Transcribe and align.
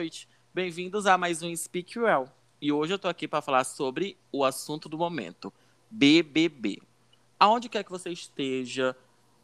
noite. 0.00 0.26
Bem-vindos 0.54 1.04
a 1.04 1.18
mais 1.18 1.42
um 1.42 1.54
Speak 1.54 1.98
Well. 1.98 2.26
E 2.58 2.72
hoje 2.72 2.94
eu 2.94 2.98
tô 2.98 3.06
aqui 3.06 3.28
para 3.28 3.42
falar 3.42 3.64
sobre 3.64 4.16
o 4.32 4.46
assunto 4.46 4.88
do 4.88 4.96
momento, 4.96 5.52
BBB. 5.90 6.80
Aonde 7.38 7.68
quer 7.68 7.84
que 7.84 7.90
você 7.90 8.08
esteja, 8.08 8.96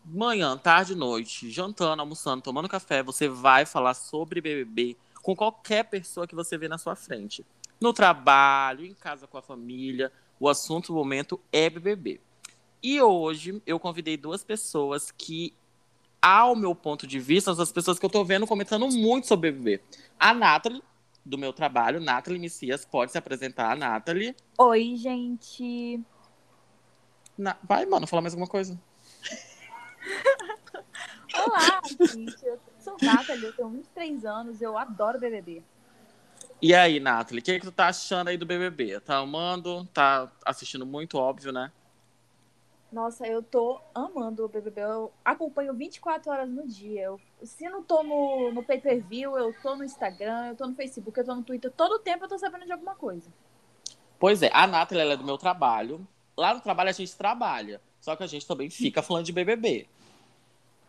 manhã, 0.03 0.57
tarde, 0.57 0.95
noite, 0.95 1.51
jantando, 1.51 2.01
almoçando, 2.01 2.41
tomando 2.41 2.71
café, 2.71 3.03
você 3.03 3.29
vai 3.29 3.67
falar 3.67 3.93
sobre 3.93 4.41
BBB 4.41 4.97
com 5.23 5.37
qualquer 5.37 5.85
pessoa 5.85 6.27
que 6.27 6.35
você 6.35 6.57
vê 6.57 6.69
na 6.69 6.79
sua 6.79 6.97
frente. 6.97 7.45
No 7.79 7.93
trabalho, 7.93 8.87
em 8.87 8.95
casa 8.95 9.27
com 9.27 9.37
a 9.37 9.43
família, 9.43 10.11
o 10.41 10.49
assunto 10.49 10.87
do 10.87 10.95
momento 10.95 11.39
é 11.53 11.69
BBB. 11.69 12.19
E 12.83 12.99
hoje 13.03 13.61
eu 13.67 13.79
convidei 13.79 14.17
duas 14.17 14.43
pessoas 14.43 15.11
que 15.11 15.53
ao 16.21 16.57
meu 16.57 16.75
ponto 16.75 17.07
de 17.07 17.19
vista, 17.19 17.51
as 17.51 17.73
pessoas 17.73 17.99
que 17.99 18.05
eu 18.05 18.11
tô 18.11 18.25
vendo 18.25 18.47
comentando 18.47 18.89
muito 18.89 19.27
sobre 19.27 19.53
BBB. 19.53 19.83
A 20.19 20.35
Nathalie, 20.35 20.83
do 21.25 21.37
meu 21.37 21.53
trabalho, 21.53 22.01
Nathalie 22.01 22.41
Messias, 22.41 22.85
pode 22.85 23.13
se 23.13 23.19
apresentar, 23.19 23.77
Nathalie. 23.77 24.35
Oi, 24.59 24.97
gente. 24.97 26.01
Na... 27.37 27.57
Vai, 27.63 27.87
mano, 27.87 28.07
falar 28.07 28.23
mais 28.23 28.35
alguma 28.35 28.49
coisa. 28.49 28.81
Olá, 31.35 31.81
gente. 32.13 32.45
Eu 32.45 32.59
sou 32.79 32.97
Nathalie, 33.03 33.45
eu 33.45 33.53
tenho 33.53 33.69
23 33.69 34.25
anos, 34.25 34.63
eu 34.63 34.79
adoro 34.79 35.19
BBB. 35.19 35.63
E 36.63 36.75
aí, 36.75 36.99
Nathalie, 36.99 37.41
o 37.41 37.45
que, 37.45 37.53
é 37.53 37.61
que 37.61 37.67
tu 37.67 37.73
tá 37.73 37.89
achando 37.89 38.29
aí 38.29 38.37
do 38.37 38.47
BBB? 38.47 39.01
Tá 39.01 39.19
amando? 39.19 39.85
Tá 39.93 40.31
assistindo 40.45 40.87
muito, 40.87 41.19
óbvio, 41.19 41.53
né? 41.53 41.71
Nossa, 42.91 43.27
eu 43.27 43.43
tô 43.43 43.81
amando 43.95 44.45
o 44.45 44.49
BBB. 44.49 44.81
Eu 44.81 45.13
acompanho 45.25 45.75
24 45.75 46.31
horas 46.31 46.49
no 46.49 46.67
dia. 46.67 47.03
Eu, 47.03 47.21
se 47.43 47.69
não 47.69 47.83
tô 47.83 48.03
no, 48.03 48.53
no 48.53 48.63
pay-per-view, 48.63 49.37
eu 49.37 49.55
tô 49.61 49.75
no 49.75 49.85
Instagram, 49.85 50.49
eu 50.49 50.57
tô 50.57 50.67
no 50.67 50.75
Facebook, 50.75 51.19
eu 51.19 51.25
tô 51.25 51.35
no 51.35 51.43
Twitter. 51.43 51.71
Todo 51.71 51.99
tempo 51.99 52.25
eu 52.25 52.29
tô 52.29 52.39
sabendo 52.39 52.65
de 52.65 52.73
alguma 52.73 52.95
coisa. 52.95 53.29
Pois 54.19 54.43
é, 54.43 54.51
a 54.53 54.67
Nathalie 54.67 55.03
ela 55.03 55.13
é 55.15 55.17
do 55.17 55.25
meu 55.25 55.37
trabalho. 55.37 56.07
Lá 56.37 56.55
no 56.55 56.61
trabalho 56.61 56.91
a 56.91 56.93
gente 56.93 57.15
trabalha. 57.17 57.81
Só 58.01 58.15
que 58.15 58.23
a 58.23 58.27
gente 58.27 58.47
também 58.47 58.71
fica 58.71 59.03
falando 59.03 59.27
de 59.27 59.33
BBB. 59.33 59.89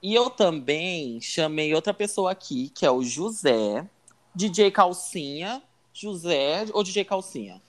E 0.01 0.13
eu 0.13 0.29
também 0.29 1.19
chamei 1.19 1.73
outra 1.73 1.93
pessoa 1.93 2.31
aqui, 2.31 2.69
que 2.69 2.85
é 2.85 2.91
o 2.91 3.01
José, 3.01 3.85
DJ 4.35 4.69
Calcinha, 4.69 5.63
José 5.99 6.65
ou 6.73 6.83
DJ 6.83 7.03
Calcinha? 7.03 7.61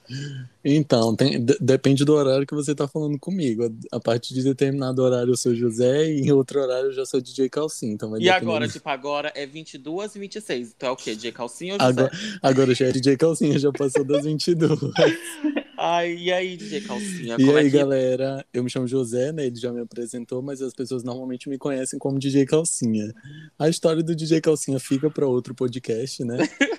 Então, 0.65 1.17
tem, 1.17 1.45
depende 1.61 2.05
do 2.05 2.15
horário 2.15 2.47
que 2.47 2.55
você 2.55 2.75
tá 2.75 2.87
falando 2.87 3.19
comigo. 3.19 3.75
A 3.91 3.99
partir 3.99 4.35
de 4.35 4.43
determinado 4.43 5.03
horário 5.03 5.33
eu 5.33 5.37
sou 5.37 5.55
José 5.55 6.11
e 6.11 6.21
em 6.21 6.33
outro 6.33 6.61
horário 6.61 6.89
eu 6.89 6.93
já 6.93 7.07
sou 7.07 7.21
DJ 7.21 7.49
Calcinha. 7.49 7.93
Então 7.93 8.19
e 8.19 8.29
agora, 8.29 8.69
tipo, 8.69 8.89
agora 8.89 9.33
é 9.35 9.47
22 9.47 10.15
e 10.15 10.19
26. 10.19 10.75
Então 10.77 10.91
é 10.91 10.93
o 10.93 10.97
quê? 10.97 11.15
DJ 11.15 11.33
Calcinha 11.33 11.75
ou 11.75 11.81
José? 11.81 11.91
Agora, 11.91 12.11
agora 12.43 12.75
já 12.75 12.87
é 12.87 12.93
DJ 12.93 13.17
Calcinha, 13.17 13.59
já 13.59 13.73
passou 13.73 14.05
das 14.05 14.25
22. 14.25 14.79
Ai, 15.81 16.13
e 16.17 16.33
aí, 16.33 16.57
DJ 16.57 16.81
Calcinha? 16.81 17.37
E 17.39 17.45
Como 17.45 17.57
aí, 17.57 17.69
é 17.69 17.71
que... 17.71 17.77
galera? 17.77 18.45
Eu 18.53 18.65
me 18.65 18.69
chamo 18.69 18.89
José, 18.89 19.31
né? 19.31 19.47
Ele 19.47 19.55
já 19.55 19.73
me 19.73 19.81
apresentou, 19.81 20.43
mas 20.43 20.61
as 20.61 20.75
pessoas 20.75 21.05
normalmente 21.05 21.49
me 21.49 21.57
conhecem 21.57 22.01
como 22.01 22.19
DJ 22.19 22.47
Calcinha. 22.47 23.15
A 23.57 23.69
história 23.69 24.03
do 24.03 24.15
DJ 24.15 24.41
Calcinha 24.41 24.81
fica 24.81 25.09
para 25.09 25.25
outro 25.25 25.55
podcast, 25.55 26.25
né? 26.25 26.37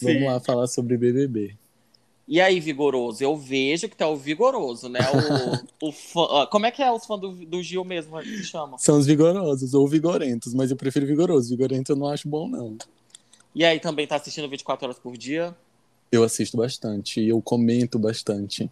Vamos 0.00 0.22
lá 0.24 0.40
falar 0.40 0.66
sobre 0.66 0.96
BBB. 0.96 1.56
E 2.28 2.40
aí, 2.40 2.58
Vigoroso? 2.58 3.22
Eu 3.22 3.36
vejo 3.36 3.88
que 3.88 3.96
tá 3.96 4.08
o 4.08 4.16
Vigoroso, 4.16 4.88
né? 4.88 4.98
O, 5.80 5.88
o 5.88 5.92
fã, 5.92 6.46
como 6.50 6.66
é 6.66 6.72
que 6.72 6.82
é 6.82 6.90
os 6.90 7.06
fãs 7.06 7.20
do, 7.20 7.30
do 7.30 7.62
Gil 7.62 7.84
mesmo 7.84 8.20
que 8.20 8.38
se 8.38 8.44
chamam? 8.44 8.76
São 8.78 8.98
os 8.98 9.06
vigorosos 9.06 9.74
ou 9.74 9.86
vigorentos, 9.86 10.52
mas 10.52 10.72
eu 10.72 10.76
prefiro 10.76 11.06
vigoroso. 11.06 11.50
Vigorento 11.50 11.92
eu 11.92 11.96
não 11.96 12.08
acho 12.08 12.28
bom, 12.28 12.48
não. 12.48 12.76
E 13.54 13.64
aí, 13.64 13.78
também 13.78 14.06
tá 14.06 14.16
assistindo 14.16 14.48
24 14.48 14.86
horas 14.86 14.98
por 14.98 15.16
dia? 15.16 15.56
Eu 16.10 16.24
assisto 16.24 16.56
bastante 16.56 17.20
e 17.20 17.28
eu 17.28 17.40
comento 17.40 17.98
bastante. 17.98 18.68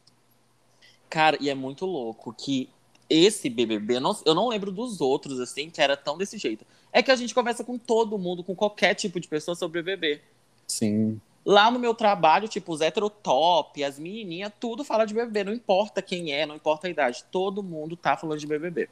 Cara, 1.08 1.38
e 1.40 1.48
é 1.48 1.54
muito 1.54 1.86
louco 1.86 2.34
que 2.36 2.68
esse 3.08 3.48
BBB, 3.48 3.96
eu 3.96 4.00
não, 4.00 4.18
eu 4.24 4.34
não 4.34 4.48
lembro 4.48 4.72
dos 4.72 5.00
outros, 5.00 5.38
assim, 5.38 5.70
que 5.70 5.80
era 5.80 5.96
tão 5.96 6.18
desse 6.18 6.38
jeito. 6.38 6.66
É 6.92 7.02
que 7.02 7.10
a 7.10 7.16
gente 7.16 7.34
conversa 7.34 7.62
com 7.62 7.78
todo 7.78 8.18
mundo, 8.18 8.42
com 8.42 8.54
qualquer 8.54 8.94
tipo 8.94 9.20
de 9.20 9.28
pessoa 9.28 9.54
sobre 9.54 9.80
BBB. 9.82 10.20
Sim. 10.66 11.20
Lá 11.44 11.70
no 11.70 11.78
meu 11.78 11.94
trabalho, 11.94 12.48
tipo, 12.48 12.72
os 12.72 12.80
heterotop, 12.80 13.84
as 13.84 13.98
menininhas, 13.98 14.50
tudo 14.58 14.82
fala 14.82 15.04
de 15.04 15.12
BBB. 15.12 15.44
Não 15.44 15.52
importa 15.52 16.00
quem 16.00 16.32
é, 16.32 16.46
não 16.46 16.56
importa 16.56 16.86
a 16.86 16.90
idade. 16.90 17.24
Todo 17.30 17.62
mundo 17.62 17.96
tá 17.96 18.16
falando 18.16 18.38
de 18.38 18.46
BBB. 18.46 18.88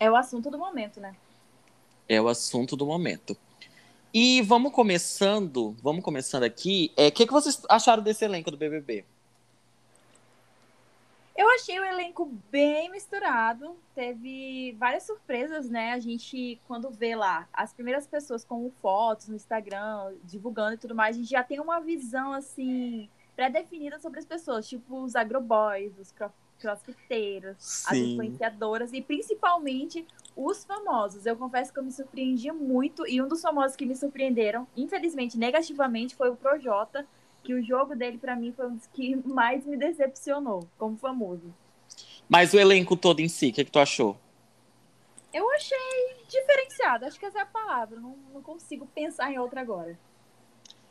É 0.00 0.10
o 0.10 0.16
assunto 0.16 0.50
do 0.50 0.58
momento, 0.58 1.00
né? 1.00 1.14
É 2.08 2.20
o 2.20 2.26
assunto 2.26 2.76
do 2.76 2.84
momento. 2.84 3.36
E 4.12 4.42
vamos 4.42 4.72
começando, 4.72 5.76
vamos 5.80 6.04
começando 6.04 6.42
aqui. 6.42 6.92
O 6.98 7.00
é, 7.00 7.10
que, 7.10 7.24
que 7.24 7.32
vocês 7.32 7.62
acharam 7.68 8.02
desse 8.02 8.24
elenco 8.24 8.50
do 8.50 8.56
BBB? 8.56 9.04
Eu 11.34 11.48
achei 11.50 11.78
o 11.80 11.84
elenco 11.84 12.26
bem 12.50 12.90
misturado. 12.90 13.76
Teve 13.94 14.76
várias 14.78 15.04
surpresas, 15.04 15.68
né? 15.68 15.92
A 15.92 15.98
gente, 15.98 16.60
quando 16.66 16.90
vê 16.90 17.16
lá 17.16 17.48
as 17.52 17.72
primeiras 17.72 18.06
pessoas 18.06 18.44
com 18.44 18.70
fotos 18.82 19.28
no 19.28 19.36
Instagram, 19.36 20.14
divulgando 20.24 20.74
e 20.74 20.78
tudo 20.78 20.94
mais, 20.94 21.16
a 21.16 21.18
gente 21.18 21.30
já 21.30 21.42
tem 21.42 21.58
uma 21.58 21.80
visão, 21.80 22.32
assim, 22.32 23.08
pré-definida 23.34 23.98
sobre 23.98 24.18
as 24.18 24.26
pessoas. 24.26 24.68
Tipo 24.68 25.02
os 25.02 25.16
agroboys, 25.16 25.98
os 25.98 26.14
crossfiteiros, 26.58 27.86
as 27.86 27.96
influenciadoras 27.96 28.92
e 28.92 29.00
principalmente 29.00 30.06
os 30.36 30.64
famosos. 30.64 31.24
Eu 31.24 31.36
confesso 31.36 31.72
que 31.72 31.78
eu 31.78 31.84
me 31.84 31.92
surpreendi 31.92 32.52
muito. 32.52 33.06
E 33.06 33.22
um 33.22 33.26
dos 33.26 33.40
famosos 33.40 33.74
que 33.74 33.86
me 33.86 33.96
surpreenderam, 33.96 34.66
infelizmente, 34.76 35.38
negativamente, 35.38 36.14
foi 36.14 36.28
o 36.28 36.36
Projota 36.36 37.06
que 37.42 37.54
o 37.54 37.62
jogo 37.62 37.96
dele, 37.96 38.18
para 38.18 38.36
mim, 38.36 38.52
foi 38.56 38.66
um 38.66 38.76
dos 38.76 38.86
que 38.86 39.16
mais 39.16 39.66
me 39.66 39.76
decepcionou, 39.76 40.68
como 40.78 40.96
famoso. 40.96 41.52
Mas 42.28 42.54
o 42.54 42.58
elenco 42.58 42.96
todo 42.96 43.20
em 43.20 43.28
si, 43.28 43.48
o 43.48 43.52
que, 43.52 43.60
é 43.60 43.64
que 43.64 43.70
tu 43.70 43.78
achou? 43.78 44.16
Eu 45.32 45.50
achei 45.52 45.78
diferenciado, 46.28 47.04
acho 47.04 47.18
que 47.18 47.26
essa 47.26 47.38
é 47.38 47.42
a 47.42 47.46
palavra. 47.46 47.98
Não, 47.98 48.16
não 48.32 48.42
consigo 48.42 48.86
pensar 48.94 49.32
em 49.32 49.38
outra 49.38 49.60
agora. 49.60 49.98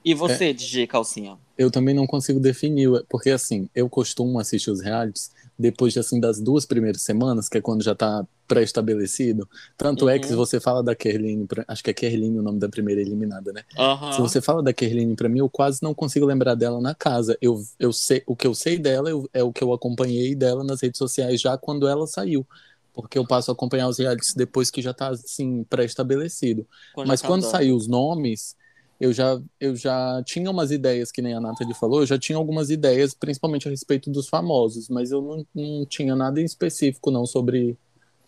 E 0.04 0.14
você, 0.14 0.50
é, 0.50 0.54
DJ 0.54 0.88
Calcinha? 0.88 1.38
Eu 1.58 1.70
também 1.70 1.94
não 1.94 2.08
consigo 2.08 2.40
definir, 2.40 2.90
porque 3.08 3.30
assim, 3.30 3.70
eu 3.74 3.88
costumo 3.88 4.40
assistir 4.40 4.72
os 4.72 4.82
realities 4.82 5.32
depois 5.58 5.96
assim, 5.98 6.20
das 6.20 6.40
duas 6.40 6.66
primeiras 6.66 7.02
semanas, 7.02 7.48
que 7.48 7.58
é 7.58 7.62
quando 7.62 7.84
já 7.84 7.94
tá 7.94 8.26
pré-estabelecido. 8.48 9.48
Tanto 9.78 10.06
uhum. 10.06 10.10
é 10.10 10.20
que 10.20 10.28
se 10.28 10.34
uhum. 10.34 10.40
você 10.40 10.60
fala 10.60 10.84
da 10.84 10.94
Kerline, 10.94 11.48
acho 11.68 11.84
que 11.84 11.90
é 11.90 11.94
Kerline 11.94 12.38
o 12.38 12.42
nome 12.42 12.60
da 12.60 12.68
primeira 12.68 13.00
eliminada, 13.00 13.54
né? 13.54 13.64
Uhum. 13.78 14.12
Se 14.12 14.20
você 14.20 14.42
fala 14.42 14.62
da 14.62 14.74
Kerline 14.74 15.16
para 15.16 15.30
mim, 15.30 15.40
eu 15.40 15.50
quase 15.50 15.82
não 15.82 15.94
consigo 15.94 16.26
lembrar 16.26 16.56
dela 16.56 16.82
na 16.82 16.94
casa. 16.94 17.38
Eu, 17.42 17.64
eu 17.80 17.94
sei, 17.94 18.24
o 18.26 18.36
que 18.36 18.46
eu 18.46 18.54
sei 18.54 18.78
dela 18.78 19.10
eu, 19.10 19.30
é 19.34 19.44
o 19.44 19.54
que 19.54 19.64
eu 19.64 19.72
acompanhei 19.72 20.36
dela 20.36 20.64
nas 20.64 20.82
redes 20.82 20.98
sociais 20.98 21.40
já 21.40 21.58
quando 21.58 21.88
ela 21.88 22.06
saiu. 22.06 22.46
Porque 22.94 23.18
eu 23.18 23.26
passo 23.26 23.50
a 23.50 23.54
acompanhar 23.54 23.88
os 23.88 24.00
realities 24.00 24.34
depois 24.34 24.70
que 24.70 24.82
já 24.82 24.94
tá 24.94 25.10
assim 25.10 25.64
pré-estabelecido. 25.70 26.68
Mas 27.08 27.22
quando 27.22 27.44
saiu 27.44 27.74
os 27.74 27.88
nomes, 27.88 28.56
eu 29.02 29.12
já, 29.12 29.42
eu 29.60 29.76
já 29.76 30.22
tinha 30.24 30.52
umas 30.52 30.70
ideias, 30.70 31.12
que 31.12 31.24
nem 31.24 31.34
a 31.34 31.40
Nathalie 31.40 31.74
falou, 31.74 32.02
eu 32.02 32.06
já 32.06 32.20
tinha 32.20 32.38
algumas 32.38 32.70
ideias, 32.70 33.16
principalmente 33.16 33.68
a 33.68 33.72
respeito 33.72 34.12
dos 34.12 34.30
famosos, 34.30 34.90
mas 34.90 35.10
eu 35.10 35.24
não, 35.24 35.46
não 35.56 35.86
tinha 35.88 36.16
nada 36.16 36.40
em 36.40 36.46
específico, 36.46 37.10
não, 37.10 37.26
sobre, 37.26 37.76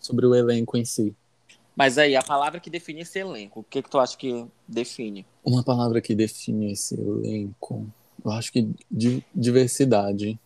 sobre 0.00 0.26
o 0.26 0.34
elenco 0.34 0.76
em 0.76 0.84
si. 0.84 1.14
Mas 1.76 1.96
aí, 1.96 2.16
a 2.16 2.22
palavra 2.24 2.58
que 2.58 2.68
define 2.68 3.02
esse 3.02 3.20
elenco, 3.20 3.60
o 3.60 3.62
que, 3.62 3.82
que 3.82 3.88
tu 3.88 4.00
acha 4.00 4.16
que 4.16 4.46
define? 4.66 5.24
Uma 5.44 5.62
palavra 5.62 6.00
que 6.00 6.12
define 6.12 6.72
esse 6.72 7.00
elenco, 7.00 7.86
eu 8.24 8.32
acho 8.32 8.50
que 8.52 8.68
diversidade. 9.32 10.36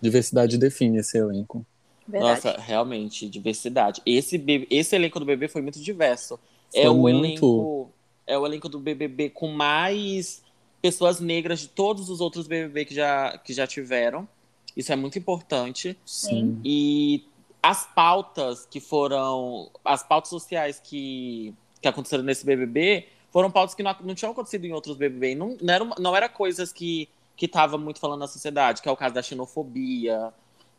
Diversidade 0.00 0.58
define 0.58 0.98
esse 0.98 1.16
elenco. 1.16 1.64
Verdade. 2.04 2.32
Nossa, 2.32 2.60
realmente, 2.60 3.28
diversidade. 3.28 4.02
Esse, 4.04 4.42
esse 4.68 4.96
elenco 4.96 5.20
do 5.20 5.26
bebê 5.26 5.46
foi 5.46 5.62
muito 5.62 5.80
diverso. 5.80 6.36
Foi 6.72 6.82
é 6.82 6.90
o 6.90 6.94
muito... 6.96 7.24
elenco 7.24 7.92
é 8.30 8.38
o 8.38 8.46
elenco 8.46 8.68
do 8.68 8.78
BBB 8.78 9.30
com 9.30 9.48
mais 9.48 10.42
pessoas 10.80 11.20
negras 11.20 11.60
de 11.60 11.68
todos 11.68 12.08
os 12.08 12.20
outros 12.20 12.46
BBB 12.46 12.84
que 12.86 12.94
já, 12.94 13.38
que 13.38 13.52
já 13.52 13.66
tiveram. 13.66 14.28
Isso 14.76 14.92
é 14.92 14.96
muito 14.96 15.18
importante. 15.18 15.98
Sim. 16.06 16.60
E 16.64 17.24
as 17.62 17.86
pautas 17.86 18.66
que 18.66 18.80
foram. 18.80 19.70
As 19.84 20.02
pautas 20.02 20.30
sociais 20.30 20.80
que, 20.82 21.52
que 21.82 21.88
aconteceram 21.88 22.22
nesse 22.22 22.46
BBB 22.46 23.08
foram 23.30 23.50
pautas 23.50 23.74
que 23.74 23.82
não, 23.82 23.94
não 24.02 24.14
tinham 24.14 24.32
acontecido 24.32 24.64
em 24.64 24.72
outros 24.72 24.96
BBB. 24.96 25.34
Não, 25.34 25.56
não, 25.60 25.74
era, 25.74 25.84
não 25.98 26.16
era 26.16 26.28
coisas 26.28 26.72
que 26.72 27.08
que 27.40 27.46
estava 27.46 27.78
muito 27.78 27.98
falando 27.98 28.20
na 28.20 28.26
sociedade, 28.26 28.82
que 28.82 28.88
é 28.88 28.92
o 28.92 28.96
caso 28.96 29.14
da 29.14 29.22
xenofobia, 29.22 30.30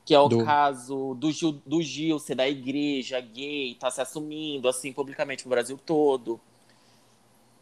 que 0.06 0.14
é 0.14 0.20
o 0.20 0.28
do... 0.28 0.46
caso 0.46 1.16
do 1.16 1.32
Gil, 1.32 1.54
do 1.66 1.82
Gil 1.82 2.20
ser 2.20 2.36
da 2.36 2.48
igreja 2.48 3.20
gay, 3.20 3.74
tá 3.80 3.90
se 3.90 4.00
assumindo 4.00 4.70
assim 4.70 4.94
publicamente 4.94 5.44
no 5.44 5.50
Brasil 5.50 5.76
todo. 5.84 6.40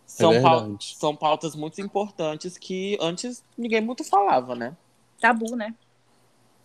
São, 0.10 0.34
é 0.34 0.42
pautas, 0.42 0.96
são 0.98 1.16
pautas 1.16 1.56
muito 1.56 1.80
importantes 1.80 2.58
que 2.58 2.98
antes 3.00 3.44
ninguém 3.56 3.80
muito 3.80 4.04
falava, 4.04 4.56
né? 4.56 4.76
Tabu, 5.22 5.56
né? 5.56 5.76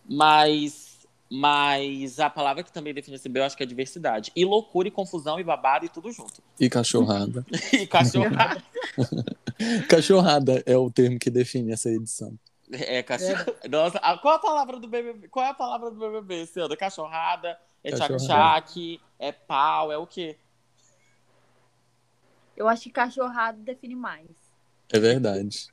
Mas 0.09 1.07
Mas 1.31 2.19
a 2.19 2.31
palavra 2.31 2.63
que 2.63 2.73
também 2.73 2.95
define 2.95 3.17
esse 3.17 3.29
B, 3.29 3.41
eu 3.41 3.45
acho 3.45 3.55
que 3.57 3.63
é 3.63 3.67
diversidade. 3.67 4.33
E 4.35 4.45
loucura, 4.47 4.89
e 4.89 4.91
confusão, 4.91 5.39
e 5.39 5.45
babado, 5.45 5.85
e 5.85 5.91
tudo 5.91 6.11
junto. 6.11 6.43
E 6.59 6.71
cachorrada. 6.71 7.45
e 7.73 7.87
cachorrada. 7.87 8.63
cachorrada 9.91 10.63
é 10.65 10.77
o 10.77 10.91
termo 10.91 11.19
que 11.19 11.31
define 11.31 11.73
essa 11.73 11.91
edição. 11.91 12.39
É, 12.73 13.03
cachorrada. 13.03 13.57
É. 13.63 13.69
Nossa, 13.69 14.01
qual 14.23 14.37
a 14.37 14.39
palavra 14.39 14.81
do 14.81 14.89
BBB? 14.89 15.29
Qual 15.29 15.45
é 15.45 15.51
a 15.51 15.55
palavra 15.55 15.91
do 15.91 15.99
BBB 15.99 16.49
ano? 16.57 16.77
Cachorrada, 16.79 17.59
é 17.83 17.91
tchac-tchac, 17.91 19.01
é 19.19 19.33
pau, 19.33 19.93
é 19.93 19.99
o 19.99 20.07
quê? 20.07 20.39
Eu 22.57 22.69
acho 22.69 22.83
que 22.85 22.91
cachorrada 22.91 23.59
define 23.59 23.95
mais. 23.95 24.29
É 24.93 24.99
verdade. 24.99 25.69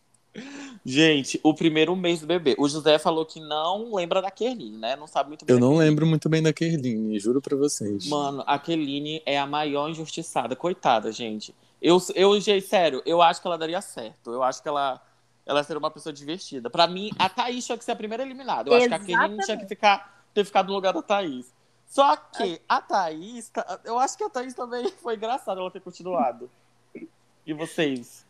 Gente, 0.84 1.40
o 1.44 1.54
primeiro 1.54 1.96
mês 1.96 2.22
do 2.22 2.28
bebê. 2.28 2.56
O 2.58 2.68
José 2.68 2.98
falou 2.98 3.26
que 3.26 3.40
não 3.40 3.94
lembra 3.94 4.22
da 4.22 4.32
Kerline, 4.32 4.78
né? 4.78 4.96
Não 4.96 5.06
sabe 5.06 5.30
muito 5.30 5.46
bem. 5.46 5.54
Eu 5.54 5.60
não 5.60 5.76
lembro 5.76 6.06
muito 6.06 6.30
bem 6.30 6.42
da 6.42 6.54
Kerline, 6.54 7.20
juro 7.20 7.42
pra 7.42 7.56
vocês. 7.56 8.08
Mano, 8.08 8.44
a 8.48 8.58
Kerline 8.58 9.22
é 9.26 9.38
a 9.38 9.46
maior 9.46 9.90
injustiçada. 9.90 10.56
Coitada, 10.56 11.12
gente. 11.12 11.54
Eu, 11.82 12.02
eu, 12.16 12.40
gente, 12.40 12.66
sério, 12.66 13.02
eu 13.06 13.22
acho 13.22 13.42
que 13.42 13.48
ela 13.48 13.58
daria 13.58 13.82
certo. 13.82 14.32
Eu 14.32 14.42
acho 14.42 14.62
que 14.62 14.70
ela, 14.70 15.02
ela 15.46 15.64
seria 15.64 15.80
uma 15.80 15.92
pessoa 15.92 16.14
divertida. 16.14 16.70
Pra 16.70 16.88
mim, 16.88 17.12
a 17.20 17.28
Thaís 17.28 17.66
tinha 17.66 17.78
que 17.78 17.84
ser 17.84 17.92
a 17.92 17.96
primeira 17.96 18.24
eliminada. 18.24 18.70
Eu 18.70 18.78
Exatamente. 18.78 18.94
acho 18.94 19.06
que 19.06 19.14
a 19.14 19.20
Kerline 19.20 19.44
tinha 19.44 19.58
que 19.58 19.68
ficar, 19.68 20.26
ter 20.34 20.46
ficado 20.46 20.68
no 20.68 20.74
lugar 20.74 20.94
da 20.94 21.02
Thaís. 21.02 21.54
Só 21.86 22.16
que 22.16 22.62
a 22.70 22.82
Thaís, 22.82 23.52
eu 23.84 24.00
acho 24.00 24.18
que 24.18 24.24
a 24.24 24.30
Thaís 24.30 24.54
também 24.54 24.88
foi 25.04 25.16
engraçada 25.16 25.60
ela 25.60 25.70
ter 25.70 25.82
continuado. 25.82 26.50
E 27.46 27.54
vocês? 27.54 28.26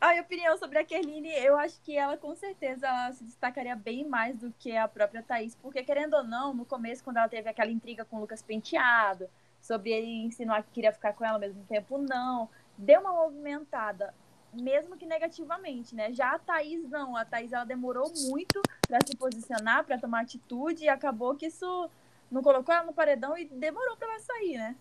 A 0.00 0.10
minha 0.10 0.22
opinião 0.22 0.58
sobre 0.58 0.78
a 0.78 0.84
Kerline, 0.84 1.30
eu 1.30 1.56
acho 1.56 1.80
que 1.82 1.96
ela 1.96 2.16
com 2.16 2.34
certeza 2.36 2.86
ela 2.86 3.12
se 3.12 3.24
destacaria 3.24 3.74
bem 3.74 4.06
mais 4.06 4.36
do 4.36 4.52
que 4.58 4.76
a 4.76 4.86
própria 4.86 5.22
Thaís, 5.22 5.56
porque 5.62 5.82
querendo 5.82 6.14
ou 6.14 6.22
não, 6.22 6.52
no 6.52 6.66
começo, 6.66 7.02
quando 7.02 7.16
ela 7.16 7.28
teve 7.28 7.48
aquela 7.48 7.70
intriga 7.70 8.04
com 8.04 8.16
o 8.16 8.20
Lucas 8.20 8.42
Penteado, 8.42 9.28
sobre 9.62 9.92
ele 9.92 10.26
insinuar 10.26 10.62
que 10.62 10.72
queria 10.72 10.92
ficar 10.92 11.14
com 11.14 11.24
ela 11.24 11.36
ao 11.36 11.40
mesmo 11.40 11.64
tempo, 11.64 11.96
não, 11.96 12.50
deu 12.76 13.00
uma 13.00 13.12
movimentada, 13.12 14.12
mesmo 14.52 14.94
que 14.96 15.06
negativamente, 15.06 15.94
né? 15.94 16.12
Já 16.12 16.34
a 16.34 16.38
Thaís 16.38 16.86
não, 16.90 17.16
a 17.16 17.24
Thaís 17.24 17.50
ela 17.52 17.64
demorou 17.64 18.12
muito 18.28 18.60
para 18.86 18.98
se 19.06 19.16
posicionar, 19.16 19.84
para 19.84 19.98
tomar 19.98 20.20
atitude, 20.20 20.84
e 20.84 20.88
acabou 20.88 21.34
que 21.34 21.46
isso 21.46 21.88
não 22.30 22.42
colocou 22.42 22.74
ela 22.74 22.84
no 22.84 22.92
paredão 22.92 23.38
e 23.38 23.46
demorou 23.46 23.96
para 23.96 24.08
ela 24.08 24.20
sair, 24.20 24.58
né? 24.58 24.76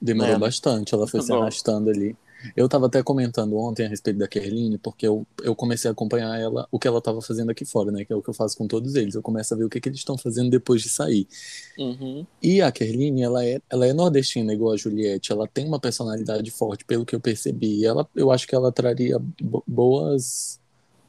Demorou 0.00 0.36
é. 0.36 0.38
bastante, 0.38 0.94
ela 0.94 1.08
foi 1.08 1.20
se 1.20 1.32
arrastando 1.32 1.90
ali. 1.90 2.16
Eu 2.56 2.66
estava 2.66 2.86
até 2.86 3.02
comentando 3.02 3.56
ontem 3.56 3.86
a 3.86 3.88
respeito 3.88 4.18
da 4.18 4.28
Kerline, 4.28 4.78
porque 4.78 5.06
eu, 5.06 5.26
eu 5.42 5.54
comecei 5.54 5.88
a 5.88 5.92
acompanhar 5.92 6.38
ela, 6.38 6.68
o 6.70 6.78
que 6.78 6.86
ela 6.86 6.98
estava 6.98 7.20
fazendo 7.20 7.50
aqui 7.50 7.64
fora, 7.64 7.90
né? 7.90 8.04
Que 8.04 8.12
é 8.12 8.16
o 8.16 8.22
que 8.22 8.30
eu 8.30 8.34
faço 8.34 8.56
com 8.56 8.66
todos 8.66 8.94
eles. 8.94 9.14
Eu 9.14 9.22
começo 9.22 9.52
a 9.52 9.56
ver 9.56 9.64
o 9.64 9.68
que, 9.68 9.80
que 9.80 9.88
eles 9.88 9.98
estão 9.98 10.16
fazendo 10.16 10.50
depois 10.50 10.82
de 10.82 10.88
sair. 10.88 11.26
Uhum. 11.78 12.26
E 12.42 12.60
a 12.62 12.70
Kerline, 12.70 13.22
ela 13.22 13.44
é, 13.44 13.60
ela 13.68 13.86
é 13.86 13.92
nordestina, 13.92 14.52
igual 14.52 14.74
a 14.74 14.76
Juliette. 14.76 15.32
Ela 15.32 15.46
tem 15.46 15.66
uma 15.66 15.80
personalidade 15.80 16.50
forte, 16.50 16.84
pelo 16.84 17.04
que 17.04 17.14
eu 17.14 17.20
percebi. 17.20 17.84
Ela, 17.84 18.06
eu 18.14 18.30
acho 18.30 18.46
que 18.46 18.54
ela 18.54 18.70
traria 18.72 19.20
boas 19.66 20.58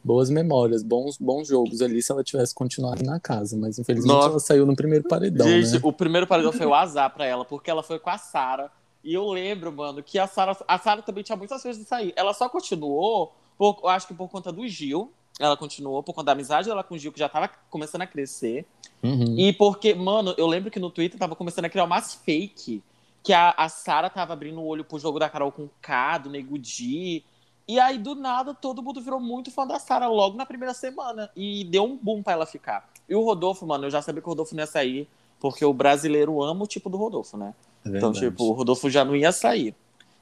boas 0.01 0.29
memórias, 0.29 0.81
bons, 0.81 1.17
bons 1.17 1.49
jogos 1.49 1.81
ali 1.81 2.01
se 2.01 2.09
ela 2.09 2.23
tivesse 2.23 2.55
continuado 2.55 3.03
na 3.03 3.19
casa, 3.19 3.57
mas 3.57 3.77
infelizmente 3.77 4.15
Nossa. 4.15 4.29
ela 4.29 4.39
saiu 4.39 4.65
no 4.65 4.73
primeiro 4.73 5.05
paredão, 5.07 5.45
Gente, 5.45 5.73
né? 5.73 5.79
o 5.83 5.91
primeiro 5.91 6.25
paredão 6.25 6.53
foi 6.53 6.65
o 6.65 6.73
azar 6.73 7.13
para 7.13 7.25
ela, 7.25 7.43
porque 7.43 7.69
ela 7.69 7.83
foi 7.83 7.99
com 7.99 8.09
a 8.09 8.17
Sara 8.17 8.71
e 9.03 9.13
eu 9.13 9.27
lembro, 9.29 9.71
mano, 9.71 10.03
que 10.03 10.19
a 10.19 10.27
Sara 10.27 10.57
a 10.67 10.77
Sarah 10.77 11.01
também 11.01 11.23
tinha 11.23 11.35
muitas 11.35 11.63
vezes 11.63 11.81
de 11.81 11.87
sair. 11.87 12.13
Ela 12.15 12.33
só 12.33 12.49
continuou, 12.49 13.33
por, 13.57 13.79
eu 13.83 13.89
acho 13.89 14.07
que 14.07 14.13
por 14.13 14.29
conta 14.29 14.51
do 14.51 14.67
Gil. 14.67 15.11
Ela 15.39 15.55
continuou 15.55 16.03
por 16.03 16.13
conta 16.13 16.25
da 16.25 16.31
amizade 16.33 16.67
dela 16.67 16.83
com 16.83 16.95
o 16.95 16.97
Gil, 16.97 17.13
que 17.13 17.19
já 17.19 17.29
tava 17.29 17.49
começando 17.69 18.01
a 18.01 18.07
crescer. 18.07 18.65
Uhum. 19.01 19.39
E 19.39 19.53
porque, 19.53 19.93
mano, 19.93 20.35
eu 20.37 20.45
lembro 20.45 20.69
que 20.69 20.79
no 20.79 20.89
Twitter 20.89 21.17
tava 21.17 21.33
começando 21.33 21.65
a 21.65 21.69
criar 21.69 21.85
umas 21.85 22.15
fake. 22.15 22.83
Que 23.23 23.31
a, 23.31 23.51
a 23.51 23.69
Sara 23.69 24.09
tava 24.09 24.33
abrindo 24.33 24.59
o 24.59 24.65
olho 24.65 24.83
pro 24.83 24.99
jogo 24.99 25.17
da 25.17 25.29
Carol 25.29 25.51
com 25.51 25.69
K, 25.81 26.17
do 26.17 26.29
Nego 26.29 26.57
Di. 26.57 27.23
E 27.67 27.79
aí, 27.79 27.97
do 27.97 28.15
nada, 28.15 28.53
todo 28.53 28.83
mundo 28.83 28.99
virou 29.01 29.19
muito 29.19 29.51
fã 29.51 29.65
da 29.65 29.79
Sara 29.79 30.07
logo 30.07 30.35
na 30.35 30.45
primeira 30.45 30.73
semana. 30.73 31.29
E 31.35 31.63
deu 31.63 31.85
um 31.85 31.95
boom 31.95 32.21
pra 32.21 32.33
ela 32.33 32.45
ficar. 32.45 32.89
E 33.07 33.15
o 33.15 33.23
Rodolfo, 33.23 33.65
mano, 33.65 33.85
eu 33.85 33.91
já 33.91 34.01
sabia 34.01 34.21
que 34.21 34.27
o 34.27 34.31
Rodolfo 34.31 34.53
não 34.55 34.63
ia 34.63 34.67
sair. 34.67 35.07
Porque 35.39 35.63
o 35.63 35.73
brasileiro 35.73 36.41
ama 36.43 36.65
o 36.65 36.67
tipo 36.67 36.89
do 36.89 36.97
Rodolfo, 36.97 37.37
né? 37.37 37.53
É 37.85 37.89
então, 37.89 38.11
tipo, 38.11 38.43
o 38.43 38.51
Rodolfo 38.51 38.89
já 38.89 39.03
não 39.05 39.15
ia 39.15 39.31
sair. 39.31 39.75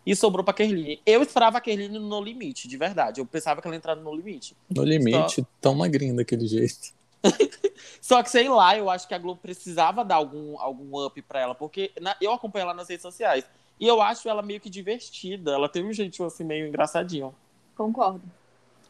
E 0.06 0.16
sobrou 0.16 0.44
pra 0.44 0.54
Kerline. 0.54 1.02
Eu 1.06 1.22
esperava 1.22 1.58
a 1.58 1.62
Kerline 1.62 2.00
no 2.00 2.22
limite, 2.22 2.68
de 2.68 2.78
verdade. 2.78 3.20
Eu 3.20 3.26
pensava 3.26 3.62
que 3.62 3.68
ela 3.68 3.76
entraria 3.76 4.02
no 4.02 4.16
limite. 4.16 4.56
No 4.74 4.84
limite, 4.84 5.42
Só... 5.42 5.48
tão 5.60 5.76
magrinha 5.76 6.14
daquele 6.14 6.48
jeito. 6.48 6.94
Só 8.02 8.24
que, 8.24 8.30
sei 8.30 8.48
lá, 8.48 8.78
eu 8.78 8.90
acho 8.90 9.08
que 9.08 9.14
a 9.14 9.18
Globo 9.18 9.42
precisava 9.42 10.06
dar 10.06 10.16
algum, 10.16 10.58
algum 10.60 11.06
up 11.06 11.22
pra 11.24 11.42
ela, 11.42 11.56
porque 11.56 11.92
na, 12.00 12.16
eu 12.22 12.32
acompanho 12.32 12.64
ela 12.64 12.74
nas 12.74 12.88
redes 12.88 13.02
sociais. 13.02 13.44
E 13.80 13.86
eu 13.86 14.02
acho 14.02 14.28
ela 14.30 14.42
meio 14.42 14.60
que 14.60 14.70
divertida. 14.70 15.52
Ela 15.52 15.70
tem 15.70 15.86
um 15.86 15.94
jeitinho 15.94 16.28
assim 16.28 16.44
meio 16.44 16.68
engraçadinho. 16.68 17.36
Concordo. 17.76 18.22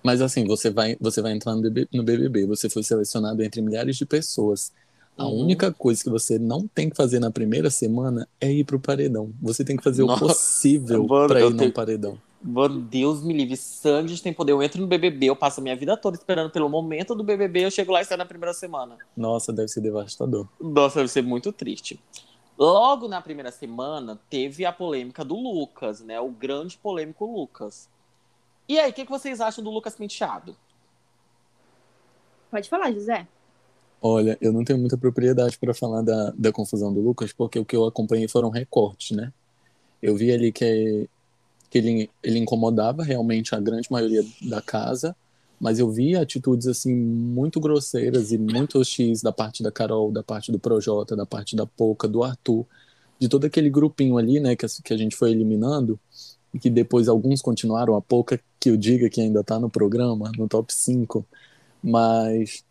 Mas 0.03 0.21
assim, 0.21 0.45
você 0.45 0.69
vai, 0.69 0.95
você 1.01 1.21
vai 1.21 1.33
entrar 1.33 1.55
no 1.55 2.03
BBB, 2.03 2.45
você 2.45 2.69
foi 2.69 2.83
selecionado 2.83 3.43
entre 3.43 3.61
milhares 3.61 3.97
de 3.97 4.05
pessoas. 4.05 4.71
A 5.17 5.25
uhum. 5.25 5.41
única 5.41 5.73
coisa 5.73 6.03
que 6.03 6.09
você 6.09 6.37
não 6.37 6.67
tem 6.67 6.89
que 6.89 6.95
fazer 6.95 7.19
na 7.19 7.31
primeira 7.31 7.69
semana 7.69 8.27
é 8.39 8.51
ir 8.51 8.63
pro 8.63 8.79
paredão. 8.79 9.31
Você 9.41 9.65
tem 9.65 9.75
que 9.75 9.83
fazer 9.83 10.03
Nossa, 10.03 10.23
o 10.23 10.27
possível 10.27 11.07
para 11.07 11.41
ir 11.41 11.55
tenho... 11.55 11.67
no 11.67 11.73
paredão. 11.73 12.17
Mano, 12.41 12.79
Deus 12.79 13.23
me 13.23 13.33
livre. 13.33 13.57
Sandy 13.57 14.21
tem 14.21 14.31
poder. 14.31 14.51
Eu 14.51 14.61
entro 14.61 14.79
no 14.79 14.87
BBB, 14.87 15.25
eu 15.25 15.35
passo 15.35 15.59
a 15.59 15.63
minha 15.63 15.75
vida 15.75 15.97
toda 15.97 16.15
esperando 16.15 16.51
pelo 16.51 16.69
momento 16.69 17.15
do 17.15 17.23
BBB, 17.23 17.65
eu 17.65 17.71
chego 17.71 17.91
lá 17.91 18.01
e 18.01 18.05
saio 18.05 18.19
na 18.19 18.25
primeira 18.25 18.53
semana. 18.53 18.97
Nossa, 19.15 19.51
deve 19.51 19.69
ser 19.69 19.81
devastador. 19.81 20.47
Nossa, 20.61 20.99
deve 20.99 21.09
ser 21.09 21.23
muito 21.23 21.51
triste. 21.51 21.99
Logo 22.57 23.07
na 23.07 23.21
primeira 23.21 23.51
semana, 23.51 24.19
teve 24.29 24.65
a 24.65 24.71
polêmica 24.71 25.25
do 25.25 25.35
Lucas, 25.35 26.01
né? 26.01 26.19
O 26.19 26.29
grande 26.29 26.77
polêmico 26.77 27.25
Lucas. 27.25 27.89
E 28.69 28.79
aí, 28.79 28.91
o 28.91 28.93
que, 28.93 29.05
que 29.05 29.11
vocês 29.11 29.41
acham 29.41 29.63
do 29.63 29.69
Lucas 29.71 29.95
Penteado? 29.95 30.55
Pode 32.51 32.69
falar, 32.69 32.91
José. 32.91 33.27
Olha, 34.01 34.37
eu 34.39 34.53
não 34.53 34.63
tenho 34.63 34.79
muita 34.79 34.97
propriedade 34.97 35.57
para 35.57 35.73
falar 35.73 36.01
da, 36.01 36.31
da 36.37 36.51
confusão 36.51 36.93
do 36.93 37.01
Lucas, 37.01 37.33
porque 37.33 37.57
o 37.57 37.65
que 37.65 37.75
eu 37.75 37.85
acompanhei 37.85 38.27
foram 38.27 38.49
recortes, 38.49 39.15
né? 39.15 39.33
Eu 40.01 40.15
vi 40.15 40.31
ali 40.31 40.51
que, 40.51 41.09
que 41.69 41.77
ele, 41.77 42.09
ele 42.21 42.39
incomodava 42.39 43.03
realmente 43.03 43.55
a 43.55 43.59
grande 43.59 43.91
maioria 43.91 44.23
da 44.43 44.61
casa, 44.61 45.15
mas 45.59 45.79
eu 45.79 45.89
vi 45.91 46.15
atitudes 46.15 46.67
assim 46.67 46.93
muito 46.95 47.59
grosseiras 47.59 48.31
e 48.31 48.37
muito 48.37 48.77
hostis 48.79 49.21
da 49.21 49.31
parte 49.31 49.63
da 49.63 49.71
Carol, 49.71 50.11
da 50.11 50.21
parte 50.21 50.51
do 50.51 50.59
Projota, 50.59 51.15
da 51.15 51.25
parte 51.25 51.55
da 51.55 51.65
Poca, 51.65 52.07
do 52.07 52.23
Arthur, 52.23 52.65
de 53.19 53.27
todo 53.27 53.45
aquele 53.45 53.69
grupinho 53.69 54.17
ali, 54.17 54.39
né, 54.39 54.55
que, 54.55 54.65
que 54.83 54.93
a 54.93 54.97
gente 54.97 55.15
foi 55.15 55.31
eliminando, 55.31 55.99
e 56.53 56.59
que 56.59 56.69
depois 56.69 57.07
alguns 57.07 57.41
continuaram, 57.41 57.95
a 57.95 58.01
Poca 58.01 58.39
que 58.59 58.69
eu 58.69 58.77
diga 58.77 59.09
que 59.09 59.21
ainda 59.21 59.43
tá 59.43 59.59
no 59.59 59.69
programa, 59.69 60.31
no 60.37 60.47
top 60.47 60.71
5, 60.71 61.25
mas 61.83 62.63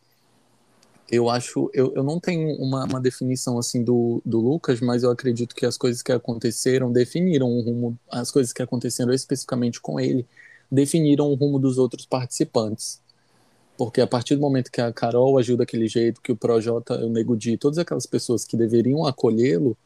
eu 1.11 1.31
acho, 1.31 1.71
eu, 1.73 1.93
eu 1.95 2.03
não 2.03 2.19
tenho 2.19 2.57
uma, 2.57 2.85
uma 2.85 3.01
definição 3.01 3.59
assim 3.59 3.83
do, 3.83 4.21
do 4.25 4.41
Lucas, 4.41 4.81
mas 4.81 5.03
eu 5.03 5.11
acredito 5.11 5.55
que 5.55 5.65
as 5.65 5.77
coisas 5.77 6.03
que 6.03 6.11
aconteceram 6.11 6.91
definiram 6.91 7.49
o 7.49 7.61
rumo, 7.61 7.99
as 8.11 8.31
coisas 8.31 8.53
que 8.53 8.63
aconteceram 8.63 9.13
especificamente 9.13 9.81
com 9.81 10.01
ele, 10.01 10.27
definiram 10.71 11.31
o 11.31 11.35
rumo 11.35 11.59
dos 11.59 11.79
outros 11.79 12.05
participantes. 12.07 13.01
Porque 13.77 14.01
a 14.01 14.07
partir 14.07 14.35
do 14.35 14.41
momento 14.41 14.71
que 14.71 14.81
a 14.81 14.93
Carol 14.93 15.39
agiu 15.39 15.57
daquele 15.57 15.87
jeito, 15.87 16.21
que 16.21 16.33
o 16.33 16.37
Projota, 16.37 17.05
o 17.05 17.11
Nego 17.11 17.37
Di, 17.37 17.57
todas 17.57 17.79
aquelas 17.79 18.07
pessoas 18.07 18.45
que 18.45 18.57
deveriam 18.57 19.05
acolhê-lo, 19.07 19.77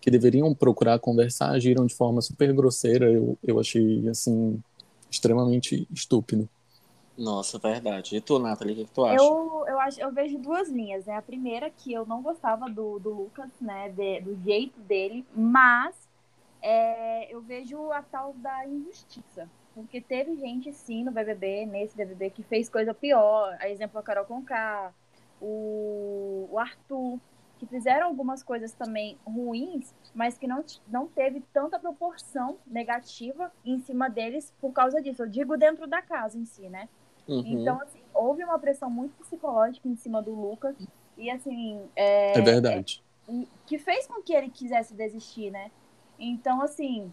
que 0.00 0.10
deveriam 0.10 0.54
procurar 0.54 0.98
conversar, 0.98 1.50
agiram 1.50 1.84
de 1.84 1.94
forma 1.94 2.22
super 2.22 2.52
grosseira, 2.54 3.10
eu, 3.10 3.36
eu 3.42 3.60
achei, 3.60 4.08
assim, 4.08 4.58
extremamente 5.10 5.86
estúpido. 5.92 6.48
Nossa, 7.20 7.58
verdade. 7.58 8.16
E 8.16 8.20
tu, 8.20 8.38
Nathalie, 8.38 8.72
o 8.72 8.76
que, 8.78 8.84
que, 8.86 8.92
tu 8.92 9.04
acha? 9.04 9.22
Eu, 9.22 9.64
eu, 9.68 9.78
acho, 9.78 10.00
eu 10.00 10.10
vejo 10.10 10.38
duas 10.38 10.70
linhas, 10.70 11.04
né? 11.04 11.18
A 11.18 11.22
primeira 11.22 11.68
que 11.68 11.92
eu 11.92 12.06
não 12.06 12.22
gostava 12.22 12.64
do, 12.64 12.98
do 12.98 13.10
Lucas, 13.10 13.50
né? 13.60 13.90
De, 13.90 14.22
do 14.22 14.34
jeito 14.42 14.80
dele, 14.80 15.26
mas 15.36 15.94
é, 16.62 17.30
eu 17.32 17.42
vejo 17.42 17.92
a 17.92 18.00
tal 18.00 18.32
da 18.32 18.66
injustiça. 18.66 19.46
Porque 19.74 20.00
teve 20.00 20.34
gente, 20.36 20.72
sim, 20.72 21.04
no 21.04 21.12
BBB, 21.12 21.66
nesse 21.66 21.94
BBB, 21.94 22.30
que 22.30 22.42
fez 22.42 22.70
coisa 22.70 22.94
pior. 22.94 23.54
A 23.60 23.68
exemplo, 23.68 24.00
a 24.00 24.02
Carol 24.02 24.24
Conká, 24.24 24.90
o, 25.42 26.48
o 26.50 26.58
Arthur, 26.58 27.20
que 27.58 27.66
fizeram 27.66 28.06
algumas 28.06 28.42
coisas 28.42 28.72
também 28.72 29.18
ruins, 29.26 29.94
mas 30.14 30.38
que 30.38 30.46
não, 30.46 30.64
não 30.88 31.06
teve 31.06 31.42
tanta 31.52 31.78
proporção 31.78 32.56
negativa 32.66 33.52
em 33.62 33.78
cima 33.80 34.08
deles 34.08 34.54
por 34.58 34.72
causa 34.72 35.02
disso. 35.02 35.22
Eu 35.22 35.28
digo 35.28 35.58
dentro 35.58 35.86
da 35.86 36.00
casa 36.00 36.38
em 36.38 36.46
si, 36.46 36.66
né? 36.70 36.88
Uhum. 37.34 37.44
Então, 37.46 37.80
assim, 37.80 38.00
houve 38.12 38.44
uma 38.44 38.58
pressão 38.58 38.90
muito 38.90 39.16
psicológica 39.18 39.88
em 39.88 39.96
cima 39.96 40.22
do 40.22 40.34
Lucas. 40.34 40.76
E, 41.16 41.30
assim. 41.30 41.80
É, 41.94 42.38
é 42.38 42.42
verdade. 42.42 43.02
É, 43.28 43.46
que 43.66 43.78
fez 43.78 44.06
com 44.06 44.22
que 44.22 44.32
ele 44.32 44.50
quisesse 44.50 44.94
desistir, 44.94 45.50
né? 45.50 45.70
Então, 46.18 46.60
assim. 46.60 47.12